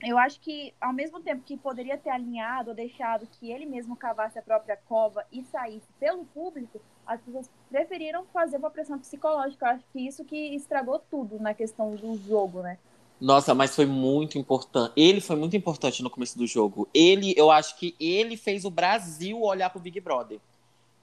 Eu 0.00 0.16
acho 0.16 0.38
que, 0.40 0.72
ao 0.80 0.92
mesmo 0.92 1.20
tempo 1.20 1.42
que 1.42 1.56
poderia 1.56 1.98
ter 1.98 2.10
alinhado 2.10 2.70
ou 2.70 2.76
deixado 2.76 3.26
que 3.26 3.50
ele 3.50 3.66
mesmo 3.66 3.96
cavasse 3.96 4.38
a 4.38 4.42
própria 4.42 4.76
cova 4.76 5.24
e 5.32 5.42
saísse 5.42 5.88
pelo 5.98 6.24
público, 6.26 6.80
as 7.04 7.20
pessoas 7.20 7.50
preferiram 7.68 8.24
fazer 8.26 8.58
uma 8.58 8.70
pressão 8.70 8.96
psicológica. 8.96 9.66
Eu 9.66 9.70
acho 9.70 9.84
que 9.92 10.06
isso 10.06 10.24
que 10.24 10.54
estragou 10.54 11.00
tudo 11.10 11.40
na 11.40 11.52
questão 11.52 11.96
do 11.96 12.16
jogo, 12.16 12.62
né? 12.62 12.78
Nossa, 13.20 13.54
mas 13.54 13.74
foi 13.74 13.86
muito 13.86 14.36
importante. 14.38 14.92
Ele 14.96 15.20
foi 15.20 15.36
muito 15.36 15.56
importante 15.56 16.02
no 16.02 16.10
começo 16.10 16.36
do 16.36 16.46
jogo. 16.46 16.86
Ele, 16.92 17.32
eu 17.36 17.50
acho 17.50 17.76
que 17.78 17.94
ele 17.98 18.36
fez 18.36 18.64
o 18.64 18.70
Brasil 18.70 19.40
olhar 19.42 19.70
pro 19.70 19.80
Big 19.80 19.98
Brother. 20.00 20.38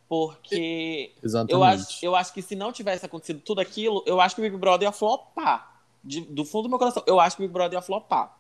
Porque 0.08 1.12
Exatamente. 1.24 1.54
eu 1.54 1.64
acho, 1.64 2.06
eu 2.06 2.16
acho 2.16 2.34
que 2.34 2.42
se 2.42 2.56
não 2.56 2.72
tivesse 2.72 3.06
acontecido 3.06 3.40
tudo 3.40 3.62
aquilo, 3.62 4.04
eu 4.06 4.22
acho 4.22 4.36
que 4.36 4.42
o 4.42 4.44
Big 4.44 4.56
Brother 4.58 4.88
ia 4.88 4.92
flopar. 4.92 5.82
De- 6.04 6.22
do 6.22 6.44
fundo 6.46 6.64
do 6.64 6.70
meu 6.70 6.78
coração, 6.78 7.02
eu 7.08 7.20
acho 7.20 7.36
que 7.36 7.42
o 7.42 7.46
Big 7.48 7.54
Brother 7.54 7.78
ia 7.78 7.82
flopar. 7.82 8.38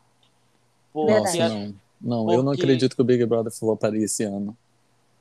Porque. 0.92 1.14
Nossa, 1.20 1.50
não. 1.50 1.76
Não, 2.00 2.32
eu 2.32 2.44
não 2.44 2.52
Porque- 2.52 2.62
acredito 2.64 2.96
que 2.96 3.02
o 3.02 3.06
Big 3.06 3.26
Brother 3.26 3.52
floparia 3.52 4.04
esse 4.06 4.24
ano. 4.24 4.56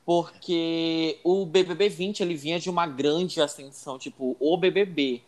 porque 0.05 1.17
o 1.23 1.45
BBB 1.45 1.87
20 1.87 2.19
ele 2.21 2.35
vinha 2.35 2.59
de 2.59 2.69
uma 2.69 2.85
grande 2.85 3.41
ascensão, 3.41 3.97
tipo, 3.97 4.35
o 4.39 4.57
BBB. 4.57 5.21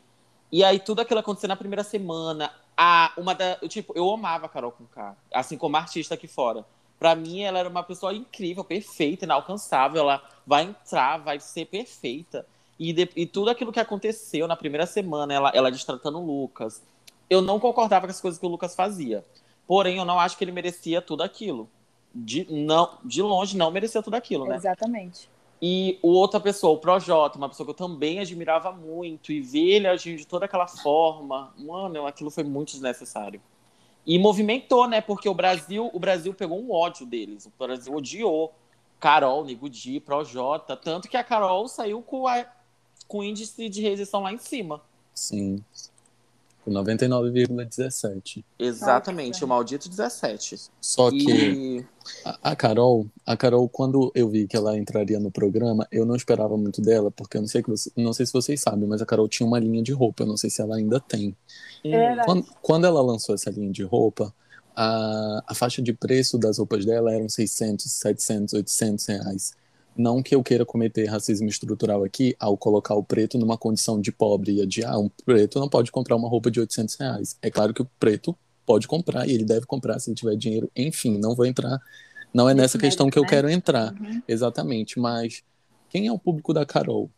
E 0.52 0.64
aí 0.66 0.80
tudo 0.80 1.00
aquilo 1.02 1.22
aconteceu 1.22 1.48
na 1.48 1.56
primeira 1.56 1.84
semana. 1.84 2.52
A, 2.78 3.14
uma 3.18 3.34
da, 3.34 3.56
tipo, 3.70 3.94
eu 3.96 4.10
amava 4.12 4.48
a 4.48 4.50
Carol 4.50 4.72
com 4.72 4.86
K, 4.86 5.16
assim 5.34 5.58
como 5.58 5.78
artista 5.78 6.16
aqui 6.16 6.28
fora. 6.28 6.66
Pra 7.00 7.16
mim, 7.16 7.42
ela 7.42 7.60
era 7.60 7.70
uma 7.70 7.84
pessoa 7.84 8.14
incrível, 8.14 8.64
perfeita, 8.64 9.26
inalcançável. 9.26 10.02
Ela 10.02 10.22
vai 10.46 10.64
entrar, 10.64 11.18
vai 11.18 11.40
ser 11.40 11.66
perfeita. 11.66 12.46
E, 12.80 12.92
de- 12.94 13.10
e 13.16 13.26
tudo 13.26 13.50
aquilo 13.50 13.72
que 13.72 13.80
aconteceu 13.80 14.48
na 14.48 14.56
primeira 14.56 14.86
semana, 14.86 15.34
ela, 15.34 15.52
ela 15.54 15.72
destratando 15.72 16.20
o 16.20 16.26
Lucas. 16.26 16.82
Eu 17.30 17.42
não 17.42 17.60
concordava 17.60 18.08
com 18.08 18.12
as 18.12 18.22
coisas 18.22 18.40
que 18.40 18.46
o 18.46 18.50
Lucas 18.50 18.76
fazia. 18.76 19.24
Porém, 19.68 19.98
eu 19.98 20.06
não 20.06 20.20
acho 20.20 20.38
que 20.38 20.44
ele 20.44 20.52
merecia 20.52 21.02
tudo 21.02 21.24
aquilo. 21.24 21.70
De, 22.14 22.46
não, 22.50 22.98
de 23.04 23.22
longe, 23.22 23.58
não 23.58 23.72
merecia 23.72 24.02
tudo 24.02 24.16
aquilo, 24.16 24.46
né? 24.46 24.56
Exatamente. 24.56 25.30
E 25.62 25.98
outra 26.02 26.40
pessoa, 26.40 26.74
o 26.74 26.78
Projota, 26.78 27.38
uma 27.38 27.50
pessoa 27.50 27.66
que 27.66 27.72
eu 27.72 27.76
também 27.76 28.20
admirava 28.20 28.72
muito, 28.72 29.32
e 29.32 29.40
ver 29.40 29.76
ele 29.76 29.88
agindo 29.88 30.18
de 30.18 30.28
toda 30.28 30.46
aquela 30.46 30.68
forma, 30.68 31.54
mano, 31.58 32.06
aquilo 32.06 32.30
foi 32.30 32.44
muito 32.44 32.72
desnecessário. 32.72 33.42
E 34.06 34.20
movimentou, 34.20 34.88
né? 34.88 35.02
Porque 35.02 35.28
o 35.28 35.34
Brasil, 35.34 35.90
o 35.92 36.00
Brasil 36.00 36.34
pegou 36.34 36.62
um 36.62 36.72
ódio 36.72 37.06
deles. 37.06 37.46
O 37.46 37.52
Brasil 37.58 37.94
odiou 37.94 38.54
Carol, 39.00 39.44
Nego 39.44 39.70
Di, 39.70 40.00
Projota, 40.00 40.78
tanto 40.78 41.08
que 41.08 41.18
a 41.18 41.24
Carol 41.24 41.68
saiu 41.68 42.02
com, 42.02 42.28
a, 42.28 42.46
com 43.08 43.20
o 43.20 43.24
índice 43.24 43.68
de 43.68 43.82
rejeição 43.82 44.22
lá 44.22 44.32
em 44.32 44.38
cima. 44.38 44.82
Sim. 45.14 45.64
Com 46.66 46.72
99,17. 46.72 48.44
Exatamente, 48.58 49.46
o 49.46 49.48
maldito 49.48 49.88
17. 49.88 50.72
Só 50.82 51.12
que 51.12 51.18
E 51.32 51.86
a, 52.26 52.52
a 52.52 52.56
Carol, 52.56 53.06
a 53.24 53.38
Carol, 53.38 53.70
quando 53.70 54.12
eu 54.16 54.28
vi 54.28 54.48
que 54.48 54.58
ela 54.58 54.76
entraria 54.76 55.20
no 55.20 55.30
programa, 55.30 55.88
eu 55.92 56.08
não 56.08 56.16
esperava 56.16 56.58
muito 56.58 56.82
dela, 56.82 57.12
porque 57.12 57.38
eu 57.38 57.42
não 57.42 57.48
sei, 57.48 57.62
que 57.62 57.70
você, 57.70 57.92
não 57.96 58.14
sei 58.14 58.26
se 58.26 58.34
vocês 58.34 58.60
sabem, 58.60 58.88
mas 58.88 59.00
a 59.00 59.06
Carol 59.06 59.28
tinha 59.28 59.46
uma 59.46 59.60
linha 59.60 59.84
de 59.84 59.94
roupa, 59.94 60.24
eu 60.24 60.28
não 60.28 60.38
sei 60.38 60.50
se 60.50 60.60
ela 60.60 60.76
ainda 60.76 61.00
tem. 61.00 61.36
Quando, 62.26 62.46
quando 62.64 62.86
ela 62.88 63.00
lançou 63.00 63.36
essa 63.36 63.52
linha 63.52 63.72
de 63.72 63.84
roupa, 63.84 64.34
a, 64.76 65.44
a 65.48 65.54
faixa 65.54 65.84
de 65.84 65.94
preço 65.94 66.38
das 66.40 66.58
roupas 66.58 66.84
dela 66.84 67.14
eram 67.14 67.30
600, 67.30 67.92
700, 67.92 68.54
800 68.56 69.06
reais. 69.06 69.54
Não 69.98 70.22
que 70.22 70.36
eu 70.36 70.44
queira 70.44 70.66
cometer 70.66 71.06
racismo 71.06 71.48
estrutural 71.48 72.04
aqui 72.04 72.36
ao 72.40 72.58
colocar 72.58 72.96
o 72.96 73.04
preto 73.04 73.38
numa 73.38 73.58
condição 73.58 74.00
de 74.02 74.12
pobre 74.12 74.54
e 74.54 74.62
adiar, 74.62 75.00
um 75.00 75.10
preto 75.26 75.60
não 75.60 75.70
pode 75.70 75.92
comprar 75.92 76.16
uma 76.16 76.28
roupa 76.28 76.52
de 76.52 76.60
800 76.60 76.96
reais. 76.96 77.38
É 77.42 77.50
claro 77.50 77.74
que 77.74 77.82
o 77.82 77.90
preto 77.98 78.36
pode 78.66 78.88
comprar 78.88 79.28
e 79.28 79.32
ele 79.32 79.46
deve 79.46 79.66
comprar 79.66 80.00
se 80.00 80.10
ele 80.10 80.16
tiver 80.16 80.36
dinheiro. 80.36 80.70
Enfim, 80.76 81.18
não 81.18 81.34
vou 81.36 81.46
entrar. 81.46 81.80
Não 82.34 82.50
é 82.50 82.54
nessa 82.54 82.78
questão 82.78 83.10
que 83.10 83.18
eu 83.18 83.24
né? 83.24 83.30
quero 83.30 83.50
entrar. 83.50 83.94
Uhum. 83.94 84.22
Exatamente, 84.28 85.00
mas 85.00 85.42
quem 85.90 86.08
é 86.08 86.12
o 86.12 86.20
público 86.20 86.54
da 86.54 86.66
Carol? 86.66 87.10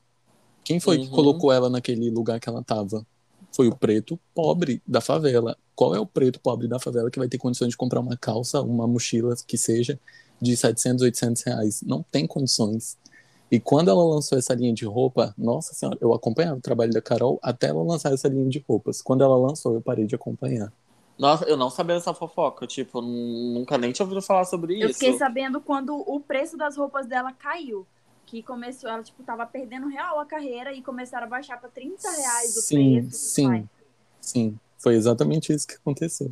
Quem 0.63 0.79
foi 0.79 0.99
que 0.99 1.05
Uhum. 1.05 1.11
colocou 1.11 1.51
ela 1.51 1.69
naquele 1.69 2.11
lugar 2.11 2.39
que 2.39 2.47
ela 2.47 2.59
estava? 2.59 3.03
Foi 3.51 3.67
o 3.67 3.75
preto 3.75 4.19
pobre 4.35 4.83
da 4.85 5.01
favela. 5.01 5.57
Qual 5.73 5.95
é 5.95 5.99
o 5.99 6.05
preto 6.05 6.39
pobre 6.39 6.67
da 6.67 6.77
favela 6.77 7.09
que 7.09 7.17
vai 7.17 7.27
ter 7.27 7.39
condições 7.39 7.69
de 7.69 7.77
comprar 7.77 8.01
uma 8.01 8.15
calça, 8.15 8.61
uma 8.61 8.85
mochila 8.85 9.33
que 9.47 9.57
seja 9.57 9.99
de 10.41 10.55
700, 10.55 11.03
800 11.03 11.41
reais? 11.43 11.81
Não 11.81 12.03
tem 12.03 12.25
condições. 12.27 12.97
E 13.49 13.59
quando 13.59 13.89
ela 13.89 14.03
lançou 14.03 14.37
essa 14.37 14.53
linha 14.53 14.73
de 14.73 14.85
roupa, 14.85 15.33
nossa 15.37 15.73
senhora, 15.73 15.97
eu 16.01 16.13
acompanhava 16.13 16.57
o 16.57 16.61
trabalho 16.61 16.91
da 16.91 17.01
Carol 17.01 17.39
até 17.41 17.67
ela 17.67 17.81
lançar 17.81 18.13
essa 18.13 18.27
linha 18.27 18.47
de 18.49 18.63
roupas. 18.67 19.01
Quando 19.01 19.23
ela 19.23 19.37
lançou, 19.37 19.73
eu 19.73 19.81
parei 19.81 20.05
de 20.05 20.15
acompanhar. 20.15 20.71
Nossa, 21.17 21.45
eu 21.45 21.55
não 21.57 21.69
sabia 21.69 21.95
dessa 21.95 22.13
fofoca. 22.13 22.67
Tipo, 22.67 23.01
nu- 23.01 23.53
nunca 23.53 23.77
nem 23.77 23.91
tinha 23.91 24.05
ouvido 24.05 24.21
falar 24.21 24.43
sobre 24.45 24.79
Eu 24.81 24.89
isso. 24.89 24.99
fiquei 24.99 25.17
sabendo 25.17 25.61
quando 25.61 25.95
o 25.95 26.19
preço 26.19 26.57
das 26.57 26.75
roupas 26.77 27.07
dela 27.07 27.31
caiu. 27.31 27.87
Que 28.25 28.43
começou, 28.43 28.89
ela, 28.89 29.01
tipo, 29.01 29.23
tava 29.23 29.45
perdendo 29.45 29.87
real 29.87 30.19
a 30.19 30.25
carreira 30.25 30.73
e 30.73 30.81
começaram 30.81 31.25
a 31.25 31.29
baixar 31.29 31.57
pra 31.59 31.69
30 31.69 32.11
reais 32.11 32.57
o 32.57 32.61
sim, 32.61 33.01
preço. 33.01 33.17
sim, 33.17 33.47
Vai. 33.47 33.65
sim. 34.19 34.59
Foi 34.77 34.95
exatamente 34.95 35.53
isso 35.53 35.65
que 35.65 35.75
aconteceu. 35.75 36.29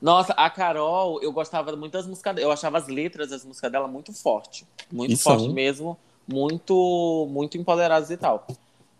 Nossa, 0.00 0.32
a 0.34 0.50
Carol, 0.50 1.22
eu 1.22 1.32
gostava 1.32 1.74
muito 1.76 1.92
das 1.92 2.06
músicas 2.06 2.34
dela. 2.34 2.46
Eu 2.48 2.52
achava 2.52 2.78
as 2.78 2.86
letras 2.86 3.30
das 3.30 3.44
músicas 3.44 3.72
dela 3.72 3.88
muito 3.88 4.12
forte. 4.12 4.66
Muito 4.90 5.12
E 5.12 5.16
forte 5.16 5.44
são. 5.44 5.52
mesmo. 5.52 5.98
Muito, 6.28 7.26
muito 7.30 7.56
empoderadas 7.56 8.10
e 8.10 8.16
tal. 8.16 8.46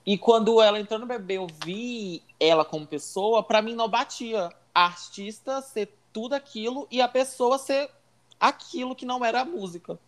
E 0.06 0.16
quando 0.16 0.62
ela 0.62 0.78
entrou 0.78 1.00
no 1.00 1.06
bebê, 1.06 1.34
eu 1.38 1.48
vi 1.64 2.22
ela 2.38 2.64
como 2.64 2.86
pessoa, 2.86 3.42
pra 3.42 3.60
mim 3.60 3.74
não 3.74 3.88
batia. 3.88 4.50
A 4.74 4.84
artista 4.84 5.60
ser 5.60 5.92
tudo 6.12 6.34
aquilo 6.34 6.86
e 6.90 7.00
a 7.02 7.08
pessoa 7.08 7.58
ser 7.58 7.90
aquilo 8.38 8.94
que 8.94 9.04
não 9.04 9.24
era 9.24 9.40
a 9.40 9.44
música. 9.44 9.98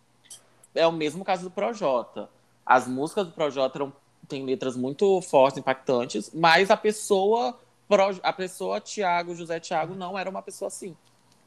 É 0.73 0.87
o 0.87 0.91
mesmo 0.91 1.25
caso 1.25 1.43
do 1.43 1.51
Projota. 1.51 2.29
As 2.65 2.87
músicas 2.87 3.25
do 3.27 3.33
Projota 3.33 3.77
eram, 3.77 3.91
têm 4.27 4.45
letras 4.45 4.77
muito 4.77 5.19
fortes, 5.21 5.57
impactantes, 5.57 6.31
mas 6.33 6.71
a 6.71 6.77
pessoa, 6.77 7.59
a 8.21 8.33
pessoa 8.33 8.79
Tiago, 8.79 9.35
José 9.35 9.59
Tiago, 9.59 9.95
não 9.95 10.17
era 10.17 10.29
uma 10.29 10.41
pessoa 10.41 10.67
assim. 10.67 10.95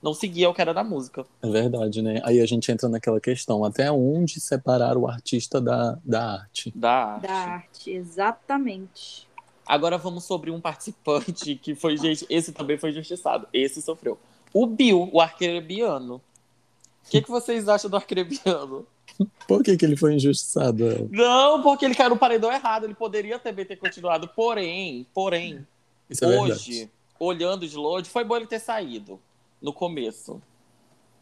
Não 0.02 0.12
seguia 0.12 0.50
o 0.50 0.54
que 0.54 0.61
era 0.61 0.75
da 0.75 0.82
música. 0.82 1.25
É 1.40 1.49
verdade, 1.49 2.02
né? 2.02 2.20
Aí 2.25 2.40
a 2.40 2.46
gente 2.46 2.72
entra 2.72 2.88
naquela 2.88 3.20
questão, 3.20 3.64
até 3.64 3.90
onde 3.92 4.40
separar 4.40 4.96
o 4.96 5.06
artista 5.06 5.61
da, 5.61 5.96
da 6.04 6.40
arte? 6.40 6.72
Da 6.75 6.92
arte. 6.92 7.22
Da 7.22 7.32
arte, 7.32 7.90
exatamente. 7.90 9.28
Agora 9.64 9.96
vamos 9.96 10.25
sobre 10.25 10.50
um 10.50 10.61
participante 10.61 11.54
que 11.62 11.76
foi, 11.76 11.96
gente, 11.96 12.26
esse 12.28 12.52
também 12.52 12.76
foi 12.76 12.90
injustiçado. 12.90 13.46
Esse 13.52 13.80
sofreu. 13.80 14.18
O 14.52 14.66
Bill, 14.66 15.08
o 15.12 15.20
arquerebiano. 15.20 16.16
O 16.16 17.11
que, 17.11 17.22
que 17.22 17.30
vocês 17.30 17.68
acham 17.68 17.88
do 17.88 17.96
arquerebiano? 17.96 18.84
Por 19.46 19.62
que, 19.62 19.76
que 19.76 19.84
ele 19.84 19.96
foi 19.96 20.14
injustiçado? 20.14 21.08
Não, 21.11 21.62
porque 21.62 21.84
ele 21.84 21.94
caiu 21.94 22.11
no 22.11 22.16
paredão 22.16 22.50
errado. 22.50 22.84
Ele 22.84 22.94
poderia 22.94 23.38
também 23.38 23.64
ter 23.64 23.76
continuado. 23.76 24.26
Porém, 24.28 25.06
porém, 25.12 25.66
Isso 26.12 26.25
é 26.25 26.28
hoje, 26.40 26.71
verdade. 26.73 26.92
olhando 27.19 27.66
de 27.69 27.76
longe, 27.76 28.09
foi 28.11 28.25
bom 28.25 28.37
ele 28.37 28.47
ter 28.47 28.59
saído 28.59 29.21
no 29.61 29.73
começo. 29.73 30.40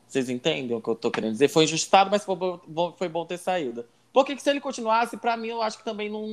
Vocês 0.07 0.29
entendem 0.29 0.77
o 0.77 0.81
que 0.83 0.89
eu 0.91 0.95
tô 0.97 1.11
querendo 1.11 1.33
dizer? 1.33 1.49
Foi 1.49 1.65
injustiçado, 1.65 2.11
mas 2.11 2.25
foi 2.25 2.35
bom, 2.37 2.93
foi 2.97 3.09
bom 3.09 3.25
ter 3.25 3.39
saído. 3.39 3.85
Porque 4.13 4.35
que 4.35 4.43
se 4.43 4.51
ele 4.51 4.61
continuasse, 4.61 5.17
pra 5.17 5.37
mim, 5.37 5.49
eu 5.49 5.63
acho 5.63 5.79
que 5.79 5.85
também 5.85 6.09
não. 6.11 6.27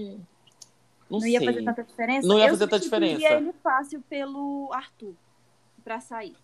Não, 1.10 1.20
Não, 1.20 1.20
sei. 1.22 1.34
ia 1.34 1.40
fazer 1.42 1.64
tanta 1.64 1.84
diferença? 1.84 2.28
Não 2.28 2.38
ia 2.40 2.46
Eu 2.46 2.50
fazer 2.50 2.68
tanta 2.68 2.80
diferença. 2.84 3.34
ele 3.34 3.54
fácil 3.64 4.02
pelo 4.10 4.70
Arthur 4.74 5.14
pra 5.84 6.00
sair. 6.02 6.36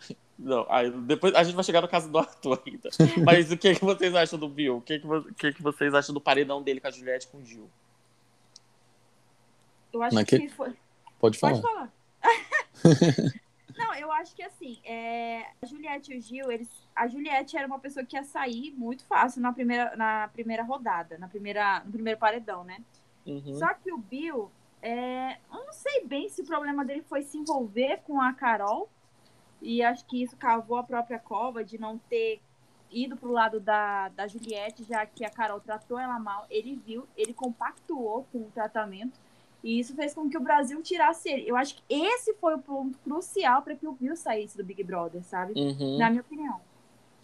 Não, 0.38 0.66
aí 0.68 0.90
depois 0.90 1.34
a 1.34 1.42
gente 1.44 1.54
vai 1.54 1.64
chegar 1.64 1.80
no 1.80 1.88
caso 1.88 2.08
do 2.10 2.18
Arthur 2.18 2.60
ainda. 2.66 2.90
Mas 3.24 3.50
o 3.50 3.56
que, 3.56 3.74
que 3.76 3.84
vocês 3.84 4.14
acham 4.14 4.38
do 4.38 4.48
Bill? 4.48 4.76
O 4.76 4.80
que, 4.82 4.98
que, 4.98 5.06
o 5.06 5.34
que, 5.34 5.52
que 5.54 5.62
vocês 5.62 5.94
acham 5.94 6.12
do 6.12 6.20
paredão 6.20 6.60
dele 6.62 6.80
com 6.80 6.88
a 6.88 6.90
Juliette 6.90 7.26
e 7.26 7.30
com 7.30 7.38
o 7.38 7.44
Gil? 7.44 7.68
Eu 9.92 10.02
acho 10.02 10.14
Naquele- 10.14 10.48
que 10.48 10.54
foi. 10.54 10.72
Pode 11.18 11.38
falar. 11.38 11.60
Pode 11.60 11.62
falar. 11.62 11.92
Não, 13.76 13.94
eu 13.94 14.12
acho 14.12 14.34
que 14.36 14.42
assim, 14.42 14.78
é, 14.84 15.48
a 15.60 15.66
Juliette 15.66 16.12
e 16.12 16.18
o 16.18 16.20
Gil, 16.20 16.50
eles, 16.50 16.68
a 16.94 17.08
Juliette 17.08 17.56
era 17.56 17.66
uma 17.66 17.78
pessoa 17.78 18.04
que 18.04 18.16
ia 18.16 18.22
sair 18.22 18.72
muito 18.72 19.04
fácil 19.04 19.42
na 19.42 19.52
primeira, 19.52 19.96
na 19.96 20.28
primeira 20.28 20.62
rodada, 20.62 21.18
na 21.18 21.26
primeira, 21.26 21.82
no 21.84 21.90
primeiro 21.90 22.18
paredão, 22.18 22.62
né? 22.62 22.78
Uhum. 23.26 23.58
Só 23.58 23.74
que 23.74 23.92
o 23.92 23.98
Bill, 23.98 24.50
é, 24.80 25.38
eu 25.52 25.64
não 25.64 25.72
sei 25.72 26.04
bem 26.04 26.28
se 26.28 26.42
o 26.42 26.46
problema 26.46 26.84
dele 26.84 27.02
foi 27.02 27.22
se 27.22 27.36
envolver 27.36 28.00
com 28.06 28.20
a 28.20 28.32
Carol, 28.32 28.88
e 29.60 29.82
acho 29.82 30.04
que 30.04 30.22
isso 30.22 30.36
cavou 30.36 30.76
a 30.76 30.82
própria 30.82 31.18
cova 31.18 31.64
de 31.64 31.78
não 31.78 31.98
ter 31.98 32.40
ido 32.90 33.16
pro 33.16 33.32
lado 33.32 33.58
da, 33.58 34.08
da 34.10 34.28
Juliette, 34.28 34.84
já 34.84 35.04
que 35.04 35.24
a 35.24 35.30
Carol 35.30 35.58
tratou 35.58 35.98
ela 35.98 36.18
mal. 36.18 36.46
Ele 36.48 36.80
viu, 36.86 37.08
ele 37.16 37.32
compactuou 37.32 38.26
com 38.30 38.38
o 38.38 38.50
tratamento, 38.54 39.18
e 39.64 39.80
isso 39.80 39.94
fez 39.96 40.14
com 40.14 40.28
que 40.28 40.36
o 40.36 40.40
Brasil 40.40 40.80
tirasse 40.82 41.28
ele. 41.28 41.48
Eu 41.48 41.56
acho 41.56 41.74
que 41.76 41.82
esse 41.88 42.34
foi 42.34 42.54
o 42.54 42.58
ponto 42.58 42.96
crucial 42.98 43.62
para 43.62 43.74
que 43.74 43.86
o 43.86 43.92
Bill 43.92 44.14
saísse 44.16 44.56
do 44.56 44.64
Big 44.64 44.84
Brother, 44.84 45.22
sabe? 45.24 45.54
Uhum. 45.58 45.98
Na 45.98 46.10
minha 46.10 46.22
opinião. 46.22 46.60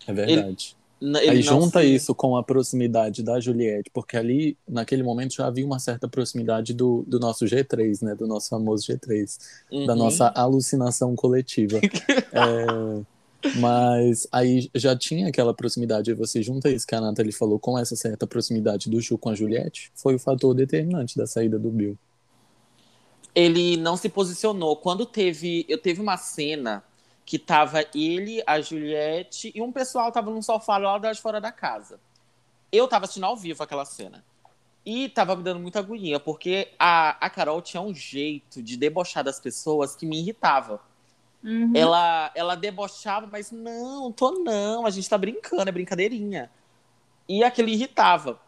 É 0.07 0.13
verdade. 0.13 0.77
N- 1.01 1.19
ele 1.19 1.31
Aí 1.31 1.43
junta 1.43 1.81
se- 1.81 1.95
isso 1.95 2.15
com 2.15 2.37
a 2.37 2.43
proximidade 2.43 3.23
da 3.23 3.41
Juliette, 3.41 3.91
porque 3.93 4.17
ali, 4.17 4.57
naquele 4.69 5.03
momento, 5.03 5.35
já 5.35 5.47
havia 5.47 5.65
uma 5.65 5.79
certa 5.79 6.09
proximidade 6.09 6.75
do, 6.75 7.05
do 7.07 7.19
nosso 7.19 7.47
G3, 7.47 8.03
né? 8.03 8.15
Do 8.15 8.27
nosso 8.27 8.49
famoso 8.51 8.87
G3, 8.87 9.39
da 9.87 9.93
Uhum. 9.93 9.99
nossa 9.99 10.29
alucinação 10.29 11.15
coletiva. 11.15 11.81
É, 12.33 13.05
Mas 13.61 14.29
aí 14.31 14.71
já 14.75 14.97
tinha 14.97 15.29
aquela 15.29 15.55
proximidade, 15.55 16.11
aí 16.11 16.17
você 16.17 16.43
junta 16.43 16.71
isso 16.71 16.87
que 16.87 16.95
a 16.95 17.01
Nathalie 17.01 17.33
falou 17.33 17.59
com 17.59 17.79
essa 17.79 17.97
certa 17.97 18.27
proximidade 18.27 18.89
do 18.91 19.01
Ju 19.01 19.19
com 19.19 19.31
a 19.31 19.35
Juliette, 19.35 19.91
foi 19.95 20.15
o 20.15 20.19
fator 20.19 20.55
determinante 20.55 21.17
da 21.17 21.27
saída 21.27 21.59
do 21.59 21.71
Bill. 21.71 21.97
Ele 23.35 23.77
não 23.77 23.97
se 23.97 24.09
posicionou. 24.09 24.77
Quando 24.77 25.07
teve. 25.07 25.65
Eu 25.69 25.79
teve 25.79 26.01
uma 26.01 26.17
cena 26.17 26.85
que 27.25 27.39
tava 27.39 27.85
ele, 27.95 28.43
a 28.45 28.61
Juliette 28.61 29.53
e 29.55 29.63
um 29.63 29.71
pessoal 29.71 30.11
tava 30.11 30.33
num 30.33 30.43
sofá 30.43 30.79
lá 30.79 30.99
de 30.99 31.21
fora 31.21 31.41
da 31.41 31.53
casa. 31.53 32.01
Eu 32.73 32.89
tava 32.89 33.05
assistindo 33.05 33.25
ao 33.25 33.37
vivo 33.37 33.63
aquela 33.63 33.85
cena. 33.85 34.25
E 34.85 35.09
tava 35.11 35.37
me 35.37 35.43
dando 35.45 35.61
muita 35.61 35.79
agonia, 35.79 36.19
porque 36.19 36.73
a, 36.77 37.11
a 37.25 37.31
Carol 37.31 37.63
tinha 37.63 37.81
um 37.81 37.95
jeito 37.95 38.61
de 38.63 38.77
debochar 38.77 39.23
das 39.23 39.39
pessoas 39.39 39.95
que 39.95 40.07
me 40.07 40.19
irritava. 40.19 40.81
Uhum. 41.45 41.73
Ela, 41.75 42.33
ela 42.35 42.55
debochava, 42.55 43.29
mas 43.31 43.53
não, 43.53 44.11
tô 44.11 44.33
não, 44.33 44.85
a 44.85 44.91
gente 44.91 45.09
tá 45.09 45.17
brincando, 45.17 45.69
é 45.69 45.73
brincadeirinha. 45.73 46.51
E 47.29 47.45
aquilo 47.45 47.69
irritava. 47.69 48.41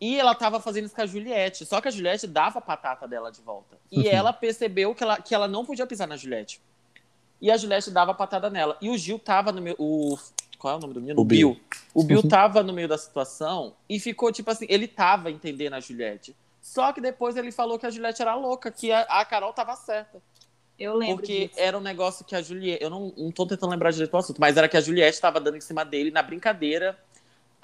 E 0.00 0.18
ela 0.18 0.34
tava 0.34 0.60
fazendo 0.60 0.84
isso 0.84 0.94
com 0.94 1.00
a 1.00 1.06
Juliette, 1.06 1.64
só 1.64 1.80
que 1.80 1.88
a 1.88 1.90
Juliette 1.90 2.26
dava 2.26 2.58
a 2.58 2.62
patata 2.62 3.08
dela 3.08 3.32
de 3.32 3.40
volta. 3.40 3.78
E 3.90 4.06
ela 4.06 4.32
percebeu 4.32 4.94
que 4.94 5.02
ela, 5.02 5.18
que 5.18 5.34
ela 5.34 5.48
não 5.48 5.64
podia 5.64 5.86
pisar 5.86 6.06
na 6.06 6.16
Juliette. 6.16 6.60
E 7.40 7.50
a 7.50 7.56
Juliette 7.56 7.90
dava 7.90 8.12
a 8.12 8.14
patada 8.14 8.50
nela. 8.50 8.76
E 8.80 8.90
o 8.90 8.96
Gil 8.96 9.18
tava 9.18 9.52
no 9.52 9.60
meio. 9.60 9.76
O, 9.78 10.18
qual 10.58 10.74
é 10.74 10.76
o 10.76 10.80
nome 10.80 10.94
do 10.94 11.00
menino? 11.00 11.20
O 11.20 11.24
Bill. 11.24 11.58
O 11.94 12.02
Bill 12.02 12.26
tava 12.28 12.62
no 12.62 12.72
meio 12.72 12.88
da 12.88 12.98
situação 12.98 13.74
e 13.88 13.98
ficou 13.98 14.32
tipo 14.32 14.50
assim, 14.50 14.66
ele 14.68 14.86
tava 14.86 15.30
entendendo 15.30 15.74
a 15.74 15.80
Juliette. 15.80 16.34
Só 16.60 16.92
que 16.92 17.00
depois 17.00 17.36
ele 17.36 17.52
falou 17.52 17.78
que 17.78 17.86
a 17.86 17.90
Juliette 17.90 18.20
era 18.20 18.34
louca, 18.34 18.70
que 18.70 18.90
a, 18.90 19.02
a 19.02 19.24
Carol 19.24 19.52
tava 19.52 19.76
certa. 19.76 20.20
Eu 20.78 20.94
lembro 20.94 21.16
Porque 21.16 21.48
disso. 21.48 21.60
era 21.60 21.78
um 21.78 21.80
negócio 21.80 22.24
que 22.24 22.34
a 22.34 22.42
Juliette. 22.42 22.82
Eu 22.82 22.90
não, 22.90 23.12
não 23.16 23.30
tô 23.30 23.46
tentando 23.46 23.70
lembrar 23.70 23.92
direito 23.92 24.10
do 24.10 24.16
assunto, 24.16 24.40
mas 24.40 24.56
era 24.56 24.68
que 24.68 24.76
a 24.76 24.80
Juliette 24.80 25.20
tava 25.20 25.40
dando 25.40 25.56
em 25.56 25.60
cima 25.60 25.84
dele 25.84 26.10
na 26.10 26.22
brincadeira. 26.22 26.98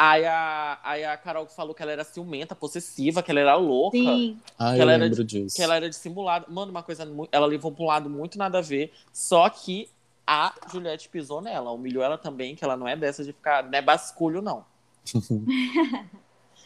Aí 0.05 0.25
a, 0.27 0.81
aí 0.83 1.05
a 1.05 1.17
Carol 1.17 1.47
falou 1.47 1.73
que 1.73 1.81
ela 1.81 1.93
era 1.93 2.03
ciumenta, 2.03 2.57
possessiva, 2.57 3.23
que 3.23 3.31
ela 3.31 3.39
era 3.39 3.55
louca. 3.55 3.97
Sim, 3.97 4.37
Ah, 4.59 4.73
Que 4.73 4.79
eu 4.79 4.83
ela 4.83 4.93
era 4.95 5.05
lembro 5.05 5.23
disso. 5.23 5.55
Que 5.55 5.63
ela 5.63 5.77
era 5.77 5.89
dissimulada. 5.89 6.45
Mano, 6.49 6.73
uma 6.73 6.83
coisa. 6.83 7.07
Ela 7.31 7.47
levou 7.47 7.71
pra 7.71 7.85
um 7.85 7.87
lado 7.87 8.11
muito 8.11 8.37
nada 8.37 8.59
a 8.59 8.63
ver. 8.63 8.93
Só 9.13 9.49
que 9.49 9.89
a 10.27 10.53
Juliette 10.73 11.09
pisou 11.09 11.41
nela. 11.41 11.71
Humilhou 11.71 12.03
ela 12.03 12.19
também, 12.19 12.57
que 12.57 12.65
ela 12.65 12.77
não 12.77 12.89
é 12.89 12.97
dessa 12.97 13.23
de 13.23 13.33
ficar. 13.33 13.63
Não 13.63 13.79
é 13.79 13.81
basculho, 13.81 14.43
não. 14.43 14.65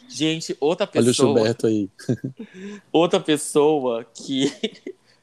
Gente, 0.09 0.57
outra 0.59 0.89
Olha 0.95 1.03
o 1.03 1.05
pessoa. 1.05 1.27
Gilberto 1.35 1.67
aí. 1.67 1.89
Outra 2.91 3.19
pessoa 3.19 4.03
que. 4.05 4.49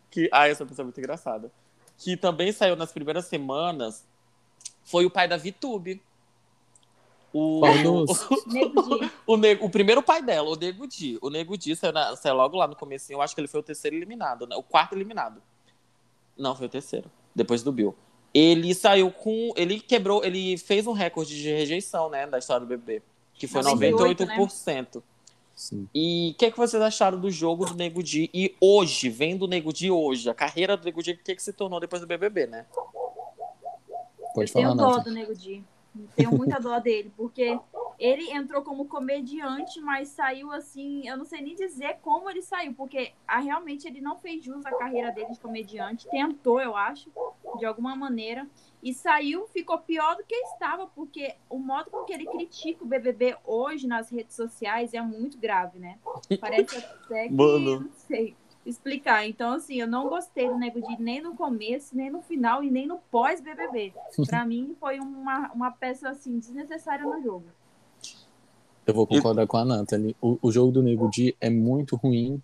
que 0.08 0.28
ai, 0.30 0.50
essa 0.50 0.64
pessoa 0.64 0.84
é 0.84 0.86
muito 0.86 1.00
engraçada. 1.00 1.50
Que 1.98 2.16
também 2.16 2.52
saiu 2.52 2.76
nas 2.76 2.92
primeiras 2.92 3.24
semanas 3.26 4.04
foi 4.84 5.06
o 5.06 5.10
pai 5.10 5.26
da 5.26 5.36
VTube. 5.36 6.00
O, 7.36 7.60
o, 9.26 9.36
nego, 9.36 9.66
o 9.66 9.70
primeiro 9.70 10.00
pai 10.00 10.22
dela, 10.22 10.48
o 10.48 10.54
Nego 10.54 10.86
Di. 10.86 11.18
O 11.20 11.28
Nego 11.28 11.58
Di 11.58 11.74
saiu, 11.74 11.92
na- 11.92 12.14
saiu 12.14 12.36
logo 12.36 12.56
lá 12.56 12.68
no 12.68 12.76
começo. 12.76 13.12
Eu 13.12 13.20
acho 13.20 13.34
que 13.34 13.40
ele 13.40 13.48
foi 13.48 13.58
o 13.58 13.62
terceiro 13.62 13.96
eliminado, 13.96 14.46
né? 14.46 14.54
O 14.54 14.62
quarto 14.62 14.94
eliminado. 14.94 15.42
Não, 16.38 16.54
foi 16.54 16.66
o 16.66 16.68
terceiro. 16.70 17.10
Depois 17.34 17.60
do 17.64 17.72
Bill. 17.72 17.92
Ele 18.32 18.72
saiu 18.72 19.10
com. 19.10 19.52
Ele 19.56 19.80
quebrou. 19.80 20.24
Ele 20.24 20.56
fez 20.56 20.86
um 20.86 20.92
recorde 20.92 21.34
de 21.34 21.50
rejeição, 21.50 22.08
né? 22.08 22.24
Da 22.24 22.38
história 22.38 22.64
do 22.64 22.68
bebê. 22.68 23.02
Que 23.34 23.48
foi 23.48 23.62
98, 23.62 24.24
98%. 24.24 25.02
Sim. 25.56 25.88
E 25.92 26.32
o 26.34 26.38
que, 26.38 26.52
que 26.52 26.56
vocês 26.56 26.80
acharam 26.80 27.18
do 27.18 27.30
jogo 27.32 27.64
do 27.66 27.74
Nego 27.74 28.00
Di? 28.00 28.30
E 28.32 28.54
hoje, 28.60 29.08
vendo 29.08 29.42
o 29.42 29.48
Nego 29.48 29.72
Di 29.72 29.90
hoje, 29.90 30.30
a 30.30 30.34
carreira 30.34 30.76
do 30.76 30.84
Nego 30.84 31.02
Di, 31.02 31.12
o 31.12 31.18
que, 31.18 31.34
que 31.34 31.42
se 31.42 31.52
tornou 31.52 31.80
depois 31.80 32.00
do 32.00 32.06
BBB, 32.06 32.46
né? 32.46 32.66
Pode 34.34 34.48
eu 34.50 34.52
falar, 34.52 34.66
tenho 34.66 34.74
dó 34.76 34.98
do 34.98 35.10
Nego 35.10 35.34
Di. 35.34 35.64
Tenho 36.16 36.32
muita 36.32 36.58
dó 36.58 36.78
dele, 36.78 37.12
porque 37.16 37.58
ele 37.98 38.30
entrou 38.32 38.62
como 38.62 38.86
comediante, 38.86 39.80
mas 39.80 40.08
saiu 40.08 40.50
assim, 40.50 41.06
eu 41.06 41.16
não 41.16 41.24
sei 41.24 41.40
nem 41.40 41.54
dizer 41.54 41.98
como 42.02 42.28
ele 42.28 42.42
saiu, 42.42 42.74
porque 42.74 43.12
ah, 43.26 43.38
realmente 43.38 43.86
ele 43.86 44.00
não 44.00 44.18
fez 44.18 44.44
jus 44.44 44.64
à 44.66 44.72
carreira 44.72 45.12
dele 45.12 45.32
de 45.32 45.40
comediante, 45.40 46.08
tentou, 46.08 46.60
eu 46.60 46.76
acho, 46.76 47.10
de 47.58 47.64
alguma 47.64 47.94
maneira, 47.94 48.48
e 48.82 48.92
saiu, 48.92 49.46
ficou 49.46 49.78
pior 49.78 50.16
do 50.16 50.24
que 50.24 50.34
estava, 50.34 50.86
porque 50.86 51.34
o 51.48 51.58
modo 51.58 51.90
com 51.90 52.04
que 52.04 52.12
ele 52.12 52.26
critica 52.26 52.84
o 52.84 52.86
BBB 52.86 53.36
hoje 53.44 53.86
nas 53.86 54.10
redes 54.10 54.34
sociais 54.34 54.92
é 54.92 55.00
muito 55.00 55.38
grave, 55.38 55.78
né? 55.78 55.98
Parece 56.40 56.76
até 56.76 57.28
que, 57.28 57.34
Mano. 57.34 57.80
não 57.80 57.90
sei 57.92 58.36
explicar. 58.66 59.26
Então, 59.26 59.52
assim, 59.52 59.74
eu 59.80 59.86
não 59.86 60.08
gostei 60.08 60.48
do 60.48 60.56
Nego 60.58 60.80
Di 60.80 60.96
nem 61.00 61.20
no 61.20 61.34
começo, 61.34 61.96
nem 61.96 62.10
no 62.10 62.22
final 62.22 62.62
e 62.62 62.70
nem 62.70 62.86
no 62.86 62.98
pós-BBB. 63.10 63.92
Pra 64.26 64.44
mim, 64.44 64.74
foi 64.80 64.98
uma, 65.00 65.50
uma 65.52 65.70
peça, 65.70 66.08
assim, 66.08 66.38
desnecessária 66.38 67.04
no 67.04 67.22
jogo. 67.22 67.44
Eu 68.86 68.92
vou 68.94 69.06
concordar 69.06 69.46
com 69.46 69.56
a 69.56 69.64
Nathalie. 69.64 70.14
O, 70.20 70.38
o 70.42 70.52
jogo 70.52 70.70
do 70.72 70.82
Nego 70.82 71.08
Di 71.10 71.34
é 71.40 71.48
muito 71.48 71.96
ruim, 71.96 72.40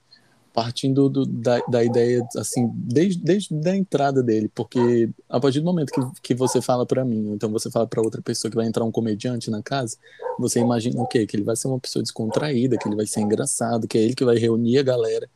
partindo 0.54 1.08
do- 1.08 1.26
da, 1.26 1.58
da 1.68 1.84
ideia, 1.84 2.26
assim, 2.36 2.68
desde, 2.74 3.22
desde 3.22 3.68
a 3.68 3.76
entrada 3.76 4.22
dele. 4.22 4.50
Porque 4.54 5.10
a 5.28 5.38
partir 5.38 5.60
do 5.60 5.66
momento 5.66 5.92
que, 5.92 6.00
que 6.22 6.34
você 6.34 6.62
fala 6.62 6.86
pra 6.86 7.04
mim, 7.04 7.28
ou 7.28 7.34
então 7.34 7.50
você 7.50 7.70
fala 7.70 7.86
pra 7.86 8.00
outra 8.02 8.22
pessoa 8.22 8.50
que 8.50 8.56
vai 8.56 8.66
entrar 8.66 8.84
um 8.84 8.90
comediante 8.90 9.50
na 9.50 9.62
casa, 9.62 9.96
você 10.38 10.60
imagina 10.60 11.00
o 11.02 11.06
quê? 11.06 11.26
Que 11.26 11.36
ele 11.36 11.44
vai 11.44 11.54
ser 11.56 11.68
uma 11.68 11.78
pessoa 11.78 12.02
descontraída, 12.02 12.78
que 12.78 12.88
ele 12.88 12.96
vai 12.96 13.06
ser 13.06 13.20
engraçado, 13.20 13.86
que 13.86 13.98
é 13.98 14.00
ele 14.00 14.14
que 14.14 14.24
vai 14.24 14.36
reunir 14.38 14.78
a 14.78 14.82
galera. 14.82 15.28